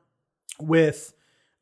with 0.60 1.12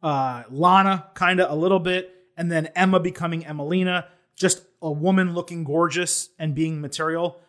uh, 0.02 0.44
Lana, 0.50 1.08
kind 1.14 1.40
of 1.40 1.50
a 1.50 1.54
little 1.54 1.78
bit, 1.78 2.14
and 2.36 2.50
then 2.50 2.66
Emma 2.74 3.00
becoming 3.00 3.42
Emmalina, 3.42 4.06
just 4.34 4.62
a 4.82 4.90
woman 4.90 5.34
looking 5.34 5.64
gorgeous 5.64 6.30
and 6.38 6.54
being 6.54 6.80
material. 6.80 7.40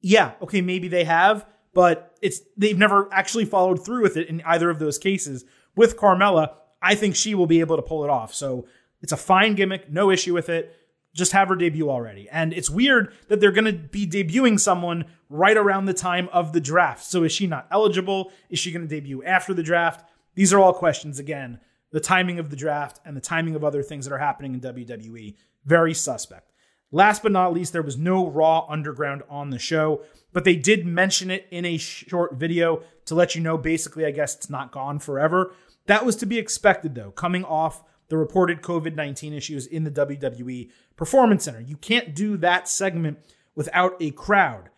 Yeah, 0.00 0.32
okay, 0.42 0.60
maybe 0.60 0.88
they 0.88 1.04
have, 1.04 1.46
but 1.72 2.16
it's 2.22 2.40
they've 2.56 2.78
never 2.78 3.08
actually 3.12 3.44
followed 3.44 3.84
through 3.84 4.02
with 4.02 4.16
it 4.16 4.28
in 4.28 4.42
either 4.44 4.70
of 4.70 4.78
those 4.78 4.98
cases. 4.98 5.44
With 5.74 5.96
Carmella, 5.96 6.54
I 6.80 6.94
think 6.94 7.16
she 7.16 7.34
will 7.34 7.46
be 7.46 7.60
able 7.60 7.76
to 7.76 7.82
pull 7.82 8.04
it 8.04 8.10
off. 8.10 8.34
So 8.34 8.66
it's 9.02 9.12
a 9.12 9.16
fine 9.16 9.54
gimmick, 9.54 9.90
no 9.90 10.10
issue 10.10 10.34
with 10.34 10.48
it. 10.48 10.74
Just 11.14 11.32
have 11.32 11.48
her 11.48 11.56
debut 11.56 11.90
already. 11.90 12.28
And 12.28 12.52
it's 12.52 12.68
weird 12.68 13.12
that 13.28 13.40
they're 13.40 13.50
going 13.50 13.64
to 13.64 13.72
be 13.72 14.06
debuting 14.06 14.60
someone 14.60 15.06
right 15.30 15.56
around 15.56 15.86
the 15.86 15.94
time 15.94 16.28
of 16.32 16.52
the 16.52 16.60
draft. 16.60 17.04
So 17.04 17.24
is 17.24 17.32
she 17.32 17.46
not 17.46 17.66
eligible? 17.70 18.30
Is 18.50 18.58
she 18.58 18.70
going 18.70 18.86
to 18.86 18.94
debut 18.94 19.24
after 19.24 19.54
the 19.54 19.62
draft? 19.62 20.08
These 20.34 20.52
are 20.52 20.60
all 20.60 20.74
questions 20.74 21.18
again. 21.18 21.58
The 21.90 22.00
timing 22.00 22.38
of 22.38 22.50
the 22.50 22.56
draft 22.56 23.00
and 23.04 23.16
the 23.16 23.22
timing 23.22 23.54
of 23.54 23.64
other 23.64 23.82
things 23.82 24.04
that 24.04 24.14
are 24.14 24.18
happening 24.18 24.52
in 24.54 24.60
WWE, 24.60 25.34
very 25.64 25.94
suspect. 25.94 26.52
Last 26.92 27.22
but 27.22 27.32
not 27.32 27.52
least, 27.52 27.72
there 27.72 27.82
was 27.82 27.96
no 27.96 28.28
Raw 28.28 28.66
Underground 28.68 29.22
on 29.28 29.50
the 29.50 29.58
show, 29.58 30.02
but 30.32 30.44
they 30.44 30.56
did 30.56 30.86
mention 30.86 31.30
it 31.30 31.46
in 31.50 31.64
a 31.64 31.76
short 31.76 32.34
video 32.34 32.82
to 33.06 33.14
let 33.14 33.34
you 33.34 33.40
know 33.40 33.58
basically, 33.58 34.04
I 34.04 34.12
guess 34.12 34.36
it's 34.36 34.50
not 34.50 34.72
gone 34.72 34.98
forever. 34.98 35.52
That 35.86 36.06
was 36.06 36.16
to 36.16 36.26
be 36.26 36.38
expected, 36.38 36.94
though, 36.94 37.10
coming 37.10 37.44
off 37.44 37.82
the 38.08 38.16
reported 38.16 38.62
COVID 38.62 38.94
19 38.94 39.32
issues 39.32 39.66
in 39.66 39.84
the 39.84 39.90
WWE 39.90 40.70
Performance 40.96 41.44
Center. 41.44 41.60
You 41.60 41.76
can't 41.76 42.14
do 42.14 42.36
that 42.38 42.68
segment 42.68 43.18
without 43.54 43.96
a 44.00 44.12
crowd. 44.12 44.70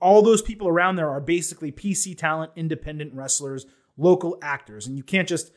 All 0.00 0.22
those 0.22 0.42
people 0.42 0.68
around 0.68 0.96
there 0.96 1.10
are 1.10 1.20
basically 1.20 1.72
PC 1.72 2.16
talent, 2.16 2.52
independent 2.56 3.14
wrestlers, 3.14 3.66
local 3.96 4.38
actors. 4.42 4.86
And 4.86 4.96
you 4.96 5.02
can't 5.02 5.28
just 5.28 5.52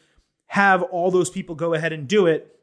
have 0.47 0.83
all 0.83 1.11
those 1.11 1.29
people 1.29 1.55
go 1.55 1.73
ahead 1.73 1.93
and 1.93 2.07
do 2.07 2.25
it 2.27 2.59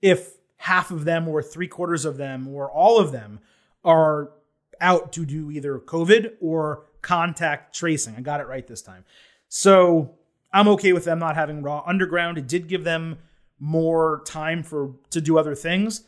if 0.00 0.34
half 0.60 0.90
of 0.90 1.06
them 1.06 1.26
or 1.26 1.42
three 1.42 1.66
quarters 1.66 2.04
of 2.04 2.18
them 2.18 2.46
or 2.46 2.70
all 2.70 2.98
of 2.98 3.12
them 3.12 3.40
are 3.82 4.30
out 4.78 5.10
to 5.10 5.24
do 5.24 5.50
either 5.50 5.78
COVID 5.78 6.34
or 6.38 6.84
contact 7.00 7.74
tracing. 7.74 8.14
I 8.14 8.20
got 8.20 8.40
it 8.40 8.46
right 8.46 8.66
this 8.66 8.82
time. 8.82 9.06
So 9.48 10.16
I'm 10.52 10.68
okay 10.68 10.92
with 10.92 11.04
them 11.04 11.18
not 11.18 11.34
having 11.34 11.62
Raw 11.62 11.82
Underground. 11.86 12.36
It 12.36 12.46
did 12.46 12.68
give 12.68 12.84
them 12.84 13.20
more 13.58 14.22
time 14.26 14.62
for 14.62 14.96
to 15.08 15.22
do 15.22 15.38
other 15.38 15.54
things. 15.54 16.04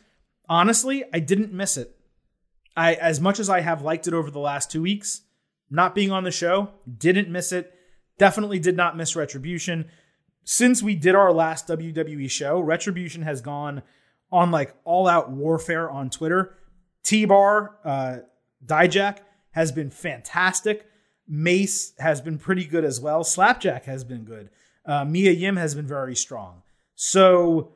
Honestly, 0.47 1.03
I 1.11 1.19
didn't 1.19 1.51
miss 1.51 1.75
it. 1.75 1.95
I 2.77 2.93
as 2.93 3.19
much 3.19 3.39
as 3.39 3.49
I 3.49 3.61
have 3.61 3.81
liked 3.81 4.07
it 4.07 4.13
over 4.13 4.29
the 4.29 4.39
last 4.39 4.71
2 4.71 4.83
weeks, 4.83 5.21
not 5.71 5.95
being 5.95 6.11
on 6.11 6.25
the 6.25 6.31
show, 6.31 6.69
didn't 6.95 7.27
miss 7.27 7.51
it. 7.51 7.73
Definitely 8.19 8.59
did 8.59 8.77
not 8.77 8.95
miss 8.95 9.15
Retribution. 9.15 9.89
Since 10.43 10.83
we 10.83 10.93
did 10.93 11.15
our 11.15 11.33
last 11.33 11.67
WWE 11.67 12.29
show, 12.29 12.59
Retribution 12.59 13.23
has 13.23 13.41
gone 13.41 13.81
on 14.33 14.49
like 14.51 14.73
all 14.83 15.07
out 15.07 15.29
warfare 15.29 15.89
on 15.89 16.09
Twitter. 16.09 16.57
T 17.03 17.23
Bar, 17.25 17.77
uh, 17.85 18.17
Dijak 18.65 19.19
has 19.51 19.71
been 19.71 19.91
fantastic. 19.91 20.87
Mace 21.27 21.93
has 21.99 22.19
been 22.19 22.39
pretty 22.39 22.65
good 22.65 22.83
as 22.83 22.99
well. 22.99 23.23
Slapjack 23.23 23.85
has 23.85 24.03
been 24.03 24.25
good. 24.25 24.49
Uh, 24.85 25.05
Mia 25.05 25.31
Yim 25.31 25.55
has 25.55 25.75
been 25.75 25.87
very 25.87 26.15
strong. 26.15 26.63
So, 26.95 27.73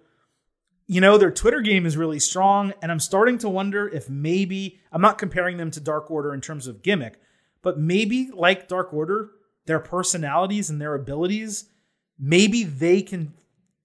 you 0.88 1.00
know, 1.00 1.18
their 1.18 1.32
Twitter 1.32 1.62
game 1.62 1.86
is 1.86 1.96
really 1.96 2.20
strong. 2.20 2.74
And 2.82 2.92
I'm 2.92 3.00
starting 3.00 3.38
to 3.40 3.50
wonder 3.50 3.88
if 3.88 4.10
maybe, 4.10 4.80
I'm 4.92 5.02
not 5.02 5.18
comparing 5.18 5.58
them 5.58 5.72
to 5.72 5.80
Dark 5.80 6.10
Order 6.10 6.34
in 6.34 6.42
terms 6.42 6.66
of 6.66 6.82
gimmick, 6.82 7.20
but 7.62 7.80
maybe 7.80 8.32
like 8.34 8.68
Dark 8.68 8.94
Order, 8.94 9.30
their 9.68 9.80
personalities 9.80 10.70
and 10.70 10.82
their 10.82 10.96
abilities, 10.96 11.70
maybe 12.18 12.64
they 12.64 13.02
can 13.02 13.34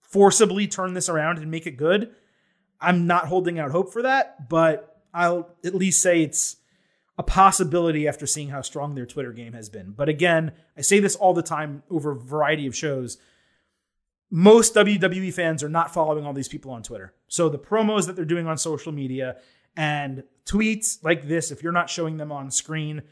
forcibly 0.01 0.66
turn 0.66 0.94
this 0.94 1.09
around 1.09 1.39
and 1.39 1.51
make 1.51 1.66
it 1.66 1.77
good. 1.77 2.15
I'm 2.83 3.07
not 3.07 3.29
holding 3.29 3.59
out 3.59 3.71
hope 3.71 3.93
for 3.93 4.03
that, 4.03 4.49
but 4.49 5.01
I'll 5.15 5.51
at 5.65 5.75
least 5.75 6.03
say 6.03 6.23
it's 6.23 6.57
a 7.19 7.23
possibility 7.23 8.09
after 8.09 8.27
seeing 8.27 8.49
how 8.49 8.63
strong 8.63 8.95
their 8.95 9.07
Twitter 9.07 9.33
game 9.33 9.53
has 9.53 9.69
been. 9.69 9.93
But 9.93 10.09
again, 10.09 10.53
I 10.77 10.81
say 10.81 10.99
this 10.99 11.15
all 11.15 11.35
the 11.35 11.43
time 11.43 11.83
over 11.91 12.13
a 12.13 12.17
variety 12.17 12.67
of 12.67 12.77
shows 12.77 13.19
most 14.35 14.75
WWE 14.75 15.33
fans 15.33 15.63
are 15.63 15.69
not 15.69 15.93
following 15.93 16.25
all 16.25 16.33
these 16.33 16.49
people 16.49 16.71
on 16.71 16.83
Twitter. 16.83 17.13
So 17.29 17.51
the 17.51 17.59
promos 17.59 18.07
that 18.07 18.17
they're 18.17 18.25
doing 18.25 18.47
on 18.47 18.57
social 18.57 18.91
media 18.91 19.37
and 19.77 20.25
tweets 20.47 21.05
like 21.05 21.29
this, 21.29 21.51
if 21.51 21.63
you're 21.63 21.71
not 21.71 21.91
showing 21.91 22.17
them 22.17 22.33
on 22.33 22.51
screen, 22.51 23.03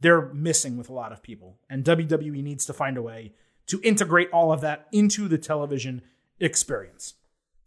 they're 0.00 0.32
missing 0.34 0.76
with 0.76 0.90
a 0.90 0.92
lot 0.92 1.12
of 1.12 1.22
people. 1.22 1.58
And 1.70 1.82
WWE 1.82 2.42
needs 2.42 2.66
to 2.66 2.74
find 2.74 2.98
a 2.98 3.02
way 3.02 3.32
to 3.68 3.80
integrate 3.82 4.30
all 4.32 4.52
of 4.52 4.60
that 4.60 4.86
into 4.92 5.28
the 5.28 5.38
television 5.38 6.02
experience. 6.40 7.14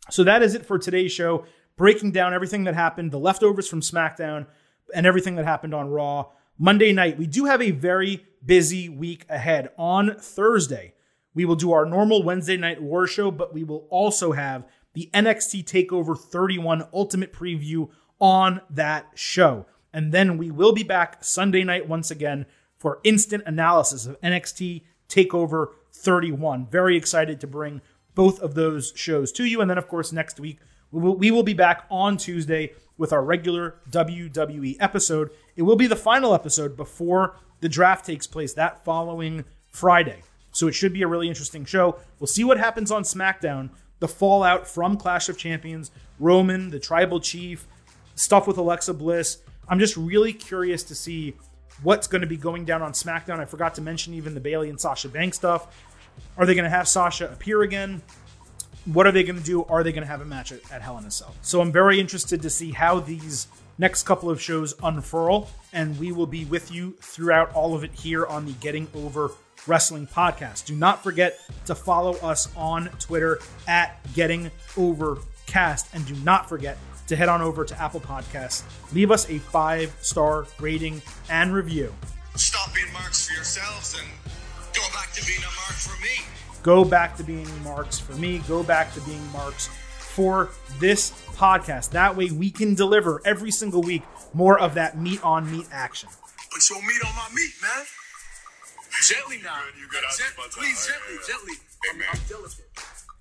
So 0.09 0.23
that 0.23 0.41
is 0.43 0.55
it 0.55 0.65
for 0.65 0.77
today's 0.77 1.11
show, 1.11 1.45
breaking 1.75 2.11
down 2.11 2.33
everything 2.33 2.63
that 2.65 2.75
happened, 2.75 3.11
the 3.11 3.19
leftovers 3.19 3.67
from 3.67 3.81
SmackDown, 3.81 4.47
and 4.93 5.05
everything 5.05 5.35
that 5.35 5.45
happened 5.45 5.73
on 5.73 5.89
Raw. 5.89 6.27
Monday 6.57 6.91
night, 6.91 7.17
we 7.17 7.27
do 7.27 7.45
have 7.45 7.61
a 7.61 7.71
very 7.71 8.25
busy 8.43 8.89
week 8.89 9.25
ahead. 9.29 9.69
On 9.77 10.15
Thursday, 10.19 10.93
we 11.33 11.45
will 11.45 11.55
do 11.55 11.71
our 11.71 11.85
normal 11.85 12.23
Wednesday 12.23 12.57
night 12.57 12.81
war 12.81 13.07
show, 13.07 13.31
but 13.31 13.53
we 13.53 13.63
will 13.63 13.87
also 13.89 14.31
have 14.33 14.65
the 14.93 15.09
NXT 15.13 15.63
TakeOver 15.65 16.17
31 16.17 16.87
Ultimate 16.93 17.31
Preview 17.31 17.89
on 18.19 18.61
that 18.69 19.07
show. 19.15 19.65
And 19.93 20.11
then 20.11 20.37
we 20.37 20.51
will 20.51 20.73
be 20.73 20.83
back 20.83 21.23
Sunday 21.23 21.63
night 21.63 21.87
once 21.87 22.11
again 22.11 22.45
for 22.77 22.99
instant 23.03 23.43
analysis 23.45 24.05
of 24.05 24.19
NXT 24.21 24.83
TakeOver 25.07 25.67
31. 25.91 26.67
Very 26.67 26.97
excited 26.97 27.39
to 27.41 27.47
bring 27.47 27.81
both 28.19 28.41
of 28.41 28.53
those 28.53 28.91
shows 28.97 29.31
to 29.31 29.45
you. 29.45 29.61
And 29.61 29.69
then, 29.69 29.77
of 29.77 29.87
course, 29.87 30.11
next 30.11 30.41
week, 30.41 30.59
we 30.91 30.99
will, 30.99 31.15
we 31.15 31.31
will 31.31 31.41
be 31.41 31.53
back 31.53 31.85
on 31.89 32.17
Tuesday 32.17 32.73
with 32.97 33.13
our 33.13 33.23
regular 33.23 33.75
WWE 33.91 34.75
episode. 34.81 35.29
It 35.55 35.61
will 35.61 35.77
be 35.77 35.87
the 35.87 35.95
final 35.95 36.33
episode 36.33 36.75
before 36.75 37.37
the 37.61 37.69
draft 37.69 38.05
takes 38.05 38.27
place 38.27 38.51
that 38.55 38.83
following 38.83 39.45
Friday. 39.71 40.21
So 40.51 40.67
it 40.67 40.73
should 40.73 40.91
be 40.91 41.01
a 41.01 41.07
really 41.07 41.29
interesting 41.29 41.63
show. 41.63 41.97
We'll 42.19 42.27
see 42.27 42.43
what 42.43 42.57
happens 42.57 42.91
on 42.91 43.03
SmackDown, 43.03 43.69
the 43.99 44.09
fallout 44.09 44.67
from 44.67 44.97
Clash 44.97 45.29
of 45.29 45.37
Champions, 45.37 45.89
Roman, 46.19 46.71
the 46.71 46.79
tribal 46.79 47.21
chief, 47.21 47.67
stuff 48.15 48.47
with 48.47 48.57
Alexa 48.57 48.95
Bliss. 48.95 49.37
I'm 49.69 49.79
just 49.79 49.95
really 49.95 50.33
curious 50.33 50.83
to 50.83 50.93
see 50.93 51.35
what's 51.83 52.07
going 52.07 52.19
to 52.19 52.27
be 52.27 52.35
going 52.35 52.65
down 52.65 52.81
on 52.81 52.91
SmackDown. 52.91 53.39
I 53.39 53.45
forgot 53.45 53.75
to 53.75 53.81
mention 53.81 54.13
even 54.13 54.33
the 54.33 54.41
Bayley 54.41 54.69
and 54.69 54.77
Sasha 54.77 55.07
Banks 55.07 55.37
stuff. 55.37 55.73
Are 56.37 56.45
they 56.45 56.55
going 56.55 56.63
to 56.63 56.69
have 56.69 56.87
Sasha 56.87 57.29
appear 57.31 57.61
again? 57.61 58.01
What 58.85 59.05
are 59.05 59.11
they 59.11 59.23
going 59.23 59.37
to 59.37 59.43
do? 59.43 59.63
Are 59.65 59.83
they 59.83 59.91
going 59.91 60.03
to 60.03 60.07
have 60.07 60.21
a 60.21 60.25
match 60.25 60.51
at, 60.51 60.59
at 60.71 60.81
Hell 60.81 60.97
in 60.97 61.05
a 61.05 61.11
Cell? 61.11 61.35
So 61.41 61.61
I'm 61.61 61.71
very 61.71 61.99
interested 61.99 62.41
to 62.41 62.49
see 62.49 62.71
how 62.71 62.99
these 62.99 63.47
next 63.77 64.03
couple 64.03 64.29
of 64.29 64.41
shows 64.41 64.73
unfurl, 64.81 65.49
and 65.73 65.97
we 65.99 66.11
will 66.11 66.27
be 66.27 66.45
with 66.45 66.71
you 66.71 66.95
throughout 67.01 67.53
all 67.53 67.75
of 67.75 67.83
it 67.83 67.91
here 67.93 68.25
on 68.25 68.45
the 68.45 68.53
Getting 68.53 68.87
Over 68.95 69.31
Wrestling 69.67 70.07
podcast. 70.07 70.65
Do 70.65 70.75
not 70.75 71.03
forget 71.03 71.39
to 71.65 71.75
follow 71.75 72.13
us 72.17 72.49
on 72.55 72.87
Twitter 72.99 73.39
at 73.67 73.99
Getting 74.13 74.49
Overcast, 74.77 75.87
and 75.93 76.05
do 76.05 76.15
not 76.15 76.49
forget 76.49 76.77
to 77.09 77.15
head 77.15 77.27
on 77.27 77.41
over 77.41 77.65
to 77.65 77.81
Apple 77.81 77.99
Podcasts, 77.99 78.63
leave 78.93 79.11
us 79.11 79.29
a 79.29 79.39
five 79.39 79.93
star 79.99 80.45
rating 80.59 81.01
and 81.29 81.53
review. 81.53 81.93
Stop 82.35 82.73
being 82.73 82.91
marks 82.93 83.27
for 83.27 83.33
yourselves 83.33 83.99
and 83.99 84.07
go 84.73 84.81
back 84.93 85.11
to 85.13 85.25
being 85.25 85.39
a 85.39 85.53
mark 85.55 85.75
for 85.77 86.01
me. 86.01 86.25
Go 86.63 86.83
back 86.85 87.15
to 87.17 87.23
being 87.23 87.63
marks 87.63 87.99
for 87.99 88.13
me. 88.13 88.39
Go 88.47 88.63
back 88.63 88.93
to 88.93 89.01
being 89.01 89.25
marks 89.31 89.67
for 89.97 90.49
this 90.79 91.11
podcast. 91.35 91.91
That 91.91 92.15
way 92.15 92.31
we 92.31 92.51
can 92.51 92.75
deliver 92.75 93.21
every 93.25 93.51
single 93.51 93.81
week 93.81 94.03
more 94.33 94.59
of 94.59 94.73
that 94.75 94.97
meat 94.97 95.23
on 95.23 95.49
meat 95.51 95.67
action. 95.71 96.09
Put 96.51 96.69
your 96.69 96.81
meat 96.81 97.01
on 97.05 97.15
my 97.15 97.27
meat, 97.33 97.53
man. 97.61 97.85
Gently 99.07 99.39
now. 99.43 99.61
You 99.79 99.87
good 99.87 100.03
out 100.03 100.17
Gent- 100.17 100.31
the 100.31 100.41
button. 100.41 100.51
please, 100.51 100.85
gently, 100.85 101.13
all 101.13 101.17
right. 101.17 101.27
gently. 101.27 101.53
Hey, 101.83 101.89
I'm. 101.93 102.19
I'm 102.19 102.27
delicate. 102.27 102.65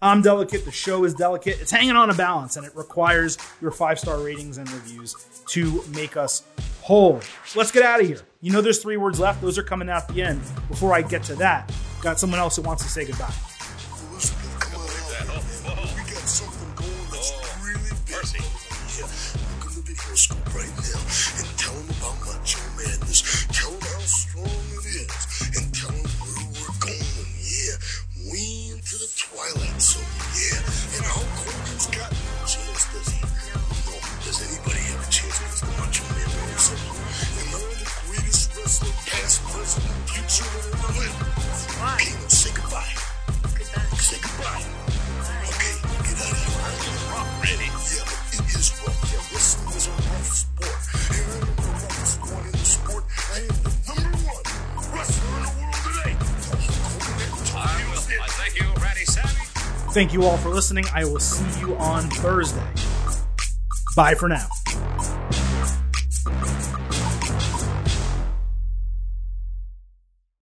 I'm 0.00 0.22
delicate. 0.22 0.64
The 0.64 0.70
show 0.70 1.04
is 1.04 1.14
delicate. 1.14 1.60
It's 1.60 1.72
hanging 1.72 1.96
on 1.96 2.10
a 2.10 2.14
balance, 2.14 2.56
and 2.56 2.64
it 2.64 2.74
requires 2.76 3.36
your 3.60 3.72
five 3.72 3.98
star 3.98 4.20
ratings 4.20 4.58
and 4.58 4.70
reviews 4.70 5.14
to 5.48 5.82
make 5.94 6.16
us 6.16 6.44
whole. 6.82 7.20
Let's 7.56 7.72
get 7.72 7.82
out 7.82 8.00
of 8.00 8.06
here. 8.06 8.20
You 8.40 8.52
know, 8.52 8.60
there's 8.60 8.80
three 8.80 8.96
words 8.96 9.18
left. 9.18 9.40
Those 9.40 9.58
are 9.58 9.64
coming 9.64 9.90
out 9.90 10.06
the 10.08 10.22
end. 10.22 10.40
Before 10.68 10.94
I 10.94 11.02
get 11.02 11.24
to 11.24 11.34
that, 11.36 11.72
got 12.00 12.20
someone 12.20 12.38
else 12.38 12.54
who 12.56 12.62
wants 12.62 12.84
to 12.84 12.88
say 12.88 13.04
goodbye. 13.04 13.34
Past, 39.20 39.42
present, 39.44 39.84
and 39.86 40.10
future 40.10 40.44
that 40.44 40.64
ever 40.74 40.92
lived. 40.98 41.18
King, 41.98 42.18
say 42.28 42.52
goodbye. 42.54 42.94
Say 43.98 44.18
goodbye. 44.22 44.62
Okay, 45.48 45.74
get 46.06 46.18
out 46.22 46.32
of 46.32 46.38
here. 46.38 46.62
Ready? 47.42 47.66
Yeah, 47.66 48.04
but 48.06 48.20
it 48.32 48.46
is 48.54 48.68
rough. 48.82 48.98
Yeah, 49.10 49.34
wrestling 49.34 49.76
is 49.76 49.86
a 49.86 49.90
rough 49.90 50.30
sport. 50.30 50.78
And 51.10 51.28
I 51.28 51.38
am 51.38 51.50
the 51.56 51.70
roughest 51.82 52.20
one 52.20 52.44
in 52.46 52.52
the 52.52 52.58
sport. 52.58 53.04
I 53.18 53.38
am 53.38 53.56
the 53.58 53.72
number 53.88 54.18
one 54.28 54.44
wrestler 54.94 55.34
in 55.34 55.42
the 55.42 55.52
world 55.58 55.78
today. 55.86 56.14
I 57.54 57.82
will. 57.90 58.22
I 58.22 58.28
thank 58.38 58.54
you, 58.60 58.66
Ratty 58.82 59.04
Savvy. 59.04 59.44
Thank 59.92 60.12
you 60.12 60.24
all 60.24 60.36
for 60.38 60.50
listening. 60.50 60.84
I 60.94 61.04
will 61.04 61.20
see 61.20 61.60
you 61.60 61.76
on 61.76 62.08
Thursday. 62.10 62.70
Bye 63.96 64.14
for 64.14 64.28
now. 64.28 64.48